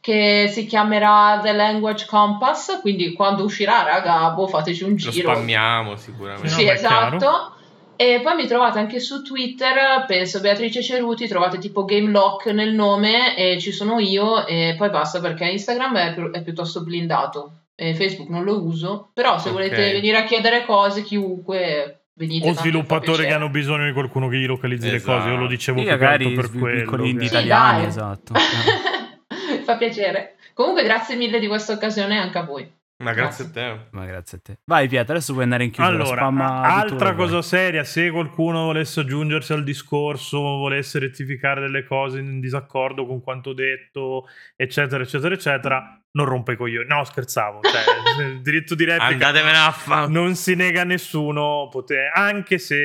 che 0.00 0.48
si 0.52 0.66
chiamerà 0.66 1.40
The 1.42 1.52
Language 1.52 2.06
Compass, 2.06 2.80
quindi 2.80 3.12
quando 3.12 3.42
uscirà, 3.42 3.82
raga, 3.82 4.30
boh, 4.30 4.46
fateci 4.46 4.84
un 4.84 4.94
giro. 4.94 5.28
Lo 5.28 5.34
spammiamo 5.34 5.96
sicuramente. 5.96 6.48
Sì, 6.48 6.64
no, 6.64 6.70
esatto. 6.70 7.55
E 7.96 8.20
poi 8.22 8.36
mi 8.36 8.46
trovate 8.46 8.78
anche 8.78 9.00
su 9.00 9.22
Twitter, 9.22 10.04
penso 10.06 10.40
Beatrice 10.40 10.82
Ceruti, 10.82 11.26
trovate 11.26 11.58
tipo 11.58 11.84
Game 11.84 12.10
Lock 12.10 12.46
nel 12.46 12.74
nome 12.74 13.36
e 13.36 13.58
ci 13.58 13.72
sono 13.72 13.98
io 13.98 14.46
e 14.46 14.74
poi 14.76 14.90
basta 14.90 15.20
perché 15.20 15.46
Instagram 15.46 15.96
è, 15.96 16.14
pi- 16.14 16.38
è 16.38 16.42
piuttosto 16.42 16.82
blindato 16.82 17.52
e 17.74 17.94
Facebook 17.94 18.28
non 18.28 18.44
lo 18.44 18.62
uso, 18.62 19.10
però 19.12 19.38
se 19.38 19.50
okay. 19.50 19.52
volete 19.52 19.92
venire 19.92 20.16
a 20.16 20.24
chiedere 20.24 20.64
cose 20.64 21.02
chiunque 21.02 22.00
venite. 22.14 22.48
O 22.48 22.54
sviluppatori 22.54 23.24
che 23.24 23.32
hanno 23.32 23.50
bisogno 23.50 23.86
di 23.86 23.92
qualcuno 23.92 24.28
che 24.28 24.38
gli 24.38 24.46
localizzi 24.46 24.88
esatto. 24.88 25.12
le 25.12 25.18
cose, 25.18 25.28
io 25.30 25.36
lo 25.36 25.46
dicevo 25.46 25.80
sì, 25.80 25.86
magari 25.86 26.32
per 26.32 26.50
quello. 26.50 26.80
Piccoli 26.80 27.10
indie 27.10 27.26
italiani, 27.26 27.80
dai. 27.80 27.88
esatto. 27.88 28.34
Fa 29.64 29.76
piacere. 29.76 30.36
Comunque 30.54 30.84
grazie 30.84 31.16
mille 31.16 31.38
di 31.38 31.46
questa 31.46 31.74
occasione 31.74 32.18
anche 32.18 32.38
a 32.38 32.42
voi. 32.44 32.70
Ma 32.98 33.12
grazie, 33.12 33.44
grazie, 33.44 33.62
a 33.62 33.74
te. 33.74 33.86
Ma 33.90 34.06
grazie 34.06 34.38
a 34.38 34.40
te. 34.42 34.58
Vai 34.64 34.88
Pietro, 34.88 35.12
adesso 35.14 35.32
puoi 35.32 35.44
andare 35.44 35.64
in 35.64 35.70
chiusura. 35.70 36.26
Allora, 36.26 36.62
altra 36.62 37.14
cosa 37.14 37.42
seria, 37.42 37.84
se 37.84 38.10
qualcuno 38.10 38.64
volesse 38.64 39.00
aggiungersi 39.00 39.52
al 39.52 39.64
discorso, 39.64 40.38
volesse 40.38 40.98
rettificare 40.98 41.60
delle 41.60 41.84
cose 41.84 42.20
in 42.20 42.40
disaccordo 42.40 43.06
con 43.06 43.20
quanto 43.20 43.52
detto, 43.52 44.26
eccetera, 44.56 45.02
eccetera, 45.02 45.34
eccetera, 45.34 46.02
non 46.16 46.24
rompe 46.24 46.52
i 46.52 46.56
coglioni. 46.56 46.88
No, 46.88 47.04
scherzavo. 47.04 47.60
Cioè, 47.60 48.24
il 48.26 48.42
diritto 48.42 48.74
di 48.74 48.84
replica 48.84 49.28
Andatevene 49.28 49.58
a 49.58 49.70
fa. 49.70 50.06
non 50.08 50.34
si 50.34 50.54
nega 50.54 50.80
a 50.80 50.84
nessuno, 50.84 51.68
pote- 51.70 52.10
anche 52.12 52.58
se 52.58 52.76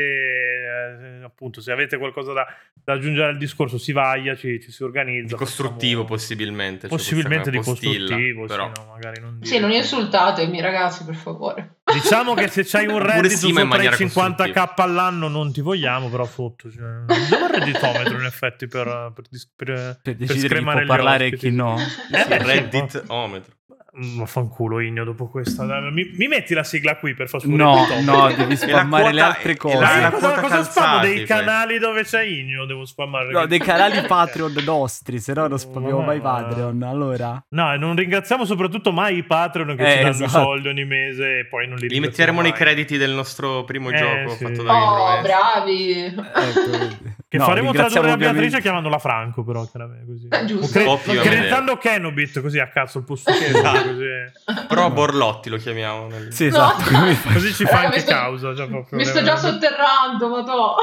cioè, 1.22 1.24
appunto, 1.24 1.62
se 1.62 1.72
avete 1.72 1.98
qualcosa 1.98 2.34
da, 2.34 2.46
da 2.74 2.94
aggiungere 2.94 3.30
al 3.30 3.38
discorso, 3.38 3.78
si 3.78 3.92
vaglia, 3.92 4.36
ci, 4.36 4.60
ci 4.62 4.72
si 4.72 4.84
organizza. 4.84 5.36
Di 5.36 5.40
costruttivo, 5.40 6.02
facciamo... 6.02 6.18
possibilmente. 6.18 6.88
Cioè, 6.88 6.98
possibilmente 6.98 7.50
di 7.50 7.58
costruttivo, 7.58 8.46
però. 8.46 8.72
Sì, 8.74 8.82
no, 8.82 8.88
magari 8.92 9.22
non 9.22 9.40
dire. 9.40 9.46
Sì, 9.46 9.60
non 9.60 9.72
insultatemi, 9.72 10.62
ragazzi, 10.62 11.06
per 11.06 11.16
favore. 11.16 11.76
Diciamo 11.84 12.34
che 12.34 12.48
se 12.48 12.64
c'hai 12.64 12.88
un 12.88 13.00
reddito 13.00 13.36
sopra 13.36 13.84
i 13.84 13.88
50k 13.88 14.74
all'anno 14.76 15.28
non 15.28 15.52
ti 15.52 15.62
vogliamo, 15.62 16.10
però 16.10 16.26
sotto. 16.26 16.72
Cioè, 16.72 16.84
abbiamo 16.84 17.46
il 17.46 17.60
redditometro 17.60 18.20
in 18.20 18.26
effetti 18.26 18.68
per, 18.68 19.12
per, 19.14 19.26
per, 19.56 20.00
per 20.02 20.16
decidere 20.16 20.60
chi 20.60 20.64
può 20.64 20.86
parlare 20.86 21.26
e 21.28 21.36
chi 21.36 21.50
no. 21.52 21.78
Eh, 21.78 22.38
Redditometro. 22.38 23.56
Vaffanculo 23.94 24.80
Igno 24.80 25.04
dopo 25.04 25.28
questa. 25.28 25.66
Mi, 25.92 26.10
mi, 26.16 26.28
metti 26.28 26.54
la 26.54 26.64
sigla 26.64 26.96
qui 26.96 27.14
per 27.14 27.28
far 27.28 27.46
No, 27.46 27.86
no, 28.06 28.34
devi 28.34 28.56
spammare 28.56 29.04
quota, 29.04 29.16
le 29.16 29.22
altre 29.22 29.58
cose. 29.58 29.80
La, 29.80 30.00
la 30.00 30.12
cosa, 30.12 30.34
cosa 30.40 30.48
calzati, 30.48 30.72
spammo? 30.72 31.02
Dei 31.02 31.26
canali 31.26 31.78
dove 31.78 32.04
c'è 32.04 32.24
Igno 32.24 32.66
devo 32.66 32.86
spammare. 32.86 33.32
No, 33.32 33.46
dei 33.48 33.60
canali 33.62 34.02
Patreon 34.08 34.54
nostri, 34.64 35.20
se 35.20 35.34
no 35.34 35.48
non 35.48 35.60
spammiamo 35.60 35.98
oh, 35.98 36.04
mai 36.04 36.22
Patreon. 36.22 36.82
Allora. 36.84 37.44
No, 37.50 37.76
non 37.76 37.98
ringraziamo 37.98 38.46
soprattutto 38.46 38.94
mai 38.94 39.18
i 39.18 39.24
Patreon 39.24 39.76
che 39.76 39.84
eh, 39.84 39.92
ci 39.98 40.04
danno 40.04 40.10
esatto. 40.10 40.30
soldi 40.30 40.68
ogni 40.70 40.86
mese 40.86 41.40
e 41.40 41.46
poi 41.48 41.68
non 41.68 41.78
li 41.78 41.90
Li 41.90 42.00
metteremo 42.00 42.40
mai. 42.40 42.50
nei 42.50 42.58
crediti 42.58 42.96
del 42.96 43.12
nostro 43.12 43.66
primo 43.66 43.90
eh, 43.90 43.98
gioco 43.98 44.36
sì. 44.36 44.46
fatto 44.46 44.64
da 44.64 44.74
Oh, 44.74 45.22
bravi. 45.22 45.92
Ecco, 46.06 46.98
che 47.32 47.38
no, 47.38 47.46
faremo 47.46 47.72
tradurre 47.72 48.10
la 48.10 48.18
Beatrice 48.18 48.60
chiamandola 48.60 49.00
Franco, 49.00 49.46
però, 49.46 49.66
così. 49.66 50.28
Eh, 50.28 50.44
giusto. 50.44 50.80
O 50.82 51.00
cre- 51.00 51.22
creditando 51.22 51.78
Kenobit, 51.78 52.42
così 52.42 52.60
a 52.60 52.68
cazzo 52.68 52.98
il 52.98 53.06
posto 53.06 53.32
che 53.32 53.46
esatto. 53.46 53.88
così. 53.88 54.68
Però 54.68 54.92
Borlotti 54.92 55.50
lo 55.50 55.56
chiamiamo. 55.56 56.08
Nel... 56.08 56.34
Sì, 56.34 56.48
esatto. 56.48 56.92
No. 56.92 57.06
così 57.32 57.54
ci 57.54 57.64
fa 57.64 57.86
anche 57.86 58.02
sto... 58.02 58.12
causa. 58.12 58.54
Cioè, 58.54 58.68
mi 58.90 59.06
sto 59.06 59.24
già 59.24 59.38
sotterrando, 59.38 60.28
ma 60.28 60.44
to. 60.44 60.76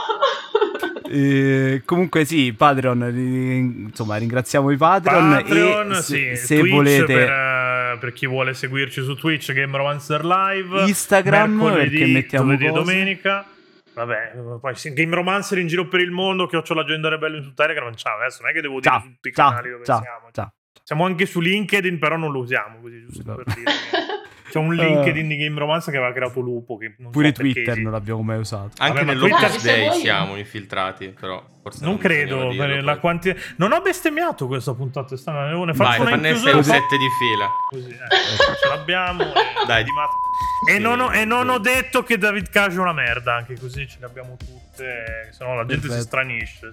Eh, 1.10 1.82
comunque 1.84 2.24
sì, 2.24 2.54
Patreon, 2.56 3.86
insomma 3.88 4.16
ringraziamo 4.16 4.70
i 4.70 4.76
Patreon, 4.78 5.30
Patreon 5.42 5.92
e 5.92 6.02
sì, 6.02 6.34
se 6.34 6.60
Twitch 6.60 6.74
volete 6.74 7.04
per, 7.04 7.30
uh, 7.30 7.98
per, 7.98 8.12
chi 8.14 8.26
vuole 8.26 8.54
seguirci 8.54 9.02
su 9.02 9.14
Twitch 9.16 9.52
Game 9.52 9.76
Romancer 9.76 10.24
Live 10.24 10.86
Instagram 10.86 11.52
mercoledì, 11.52 11.98
perché 11.98 12.12
mettiamo 12.12 12.52
e 12.52 12.70
domenica 12.70 13.46
Vabbè, 13.98 14.58
poi 14.60 14.74
Game 14.94 15.14
Romancer 15.14 15.58
in 15.58 15.66
giro 15.66 15.88
per 15.88 16.00
il 16.00 16.10
mondo 16.10 16.46
che 16.46 16.56
ho 16.56 16.74
l'agenda 16.74 17.08
rebello 17.08 17.36
in 17.36 17.42
su 17.42 17.52
Telegram. 17.52 17.92
Ciao, 17.94 18.16
adesso 18.16 18.42
non 18.42 18.50
è 18.50 18.54
che 18.54 18.60
devo 18.60 18.80
dire 18.80 18.94
ciao, 18.94 19.02
tutti 19.02 19.28
i 19.28 19.32
ciao, 19.32 19.48
canali 19.50 19.70
dove 19.70 19.84
ciao, 19.84 20.00
siamo. 20.00 20.28
Ciao. 20.32 20.52
Siamo 20.84 21.04
anche 21.04 21.26
su 21.26 21.40
LinkedIn, 21.40 21.98
però 21.98 22.16
non 22.16 22.30
lo 22.30 22.38
usiamo 22.38 22.80
così, 22.80 23.04
giusto 23.04 23.34
per 23.34 23.54
dire. 23.54 23.72
C'è 24.50 24.58
un 24.58 24.74
LinkedIn 24.74 25.24
uh, 25.24 25.28
di 25.28 25.36
Game 25.36 25.58
Romancer 25.58 25.92
che 25.92 25.98
aveva 25.98 26.12
creato 26.12 26.40
Lupo. 26.40 26.76
Che 26.76 26.94
pure 27.10 27.28
so 27.28 27.34
Twitter 27.34 27.76
non 27.78 27.92
l'abbiamo 27.92 28.22
mai 28.22 28.38
usato. 28.38 28.70
Anche 28.78 29.04
Vabbè, 29.04 29.18
nell'Opus 29.18 29.62
Day 29.62 29.92
siamo 29.92 30.36
infiltrati, 30.36 31.08
però. 31.18 31.44
Forse 31.62 31.80
non, 31.82 31.92
non 31.92 32.00
credo. 32.00 32.52
La 32.82 32.98
quanti... 32.98 33.34
Non 33.56 33.72
ho 33.72 33.80
bestemmiato 33.80 34.46
questa 34.46 34.74
puntata. 34.74 35.14
Ne 35.14 35.74
faccio 35.74 36.04
Vai, 36.04 36.12
una 36.12 36.36
6 36.36 36.52
o 36.52 36.62
7 36.62 36.96
di 36.96 37.08
fila. 37.18 37.50
Così, 37.68 37.90
eh, 37.90 37.96
ce 38.60 38.68
l'abbiamo. 38.68 39.24
Dai, 39.66 39.84
di 39.84 39.90
mat- 39.90 40.26
e, 40.68 40.72
sì, 40.74 40.78
non 40.80 41.00
ho, 41.00 41.12
e 41.12 41.24
non 41.24 41.48
ho 41.48 41.58
detto 41.58 42.02
che 42.02 42.18
David 42.18 42.48
Cage 42.50 42.76
è 42.76 42.80
una 42.80 42.92
merda. 42.92 43.34
Anche 43.34 43.58
così 43.58 43.86
ce 43.86 43.98
le 44.00 44.06
abbiamo 44.06 44.36
tutte. 44.36 45.30
Se 45.32 45.44
no 45.44 45.54
la 45.54 45.64
gente 45.64 45.88
Perfetto. 45.88 46.00
si 46.00 46.06
stranisce. 46.06 46.70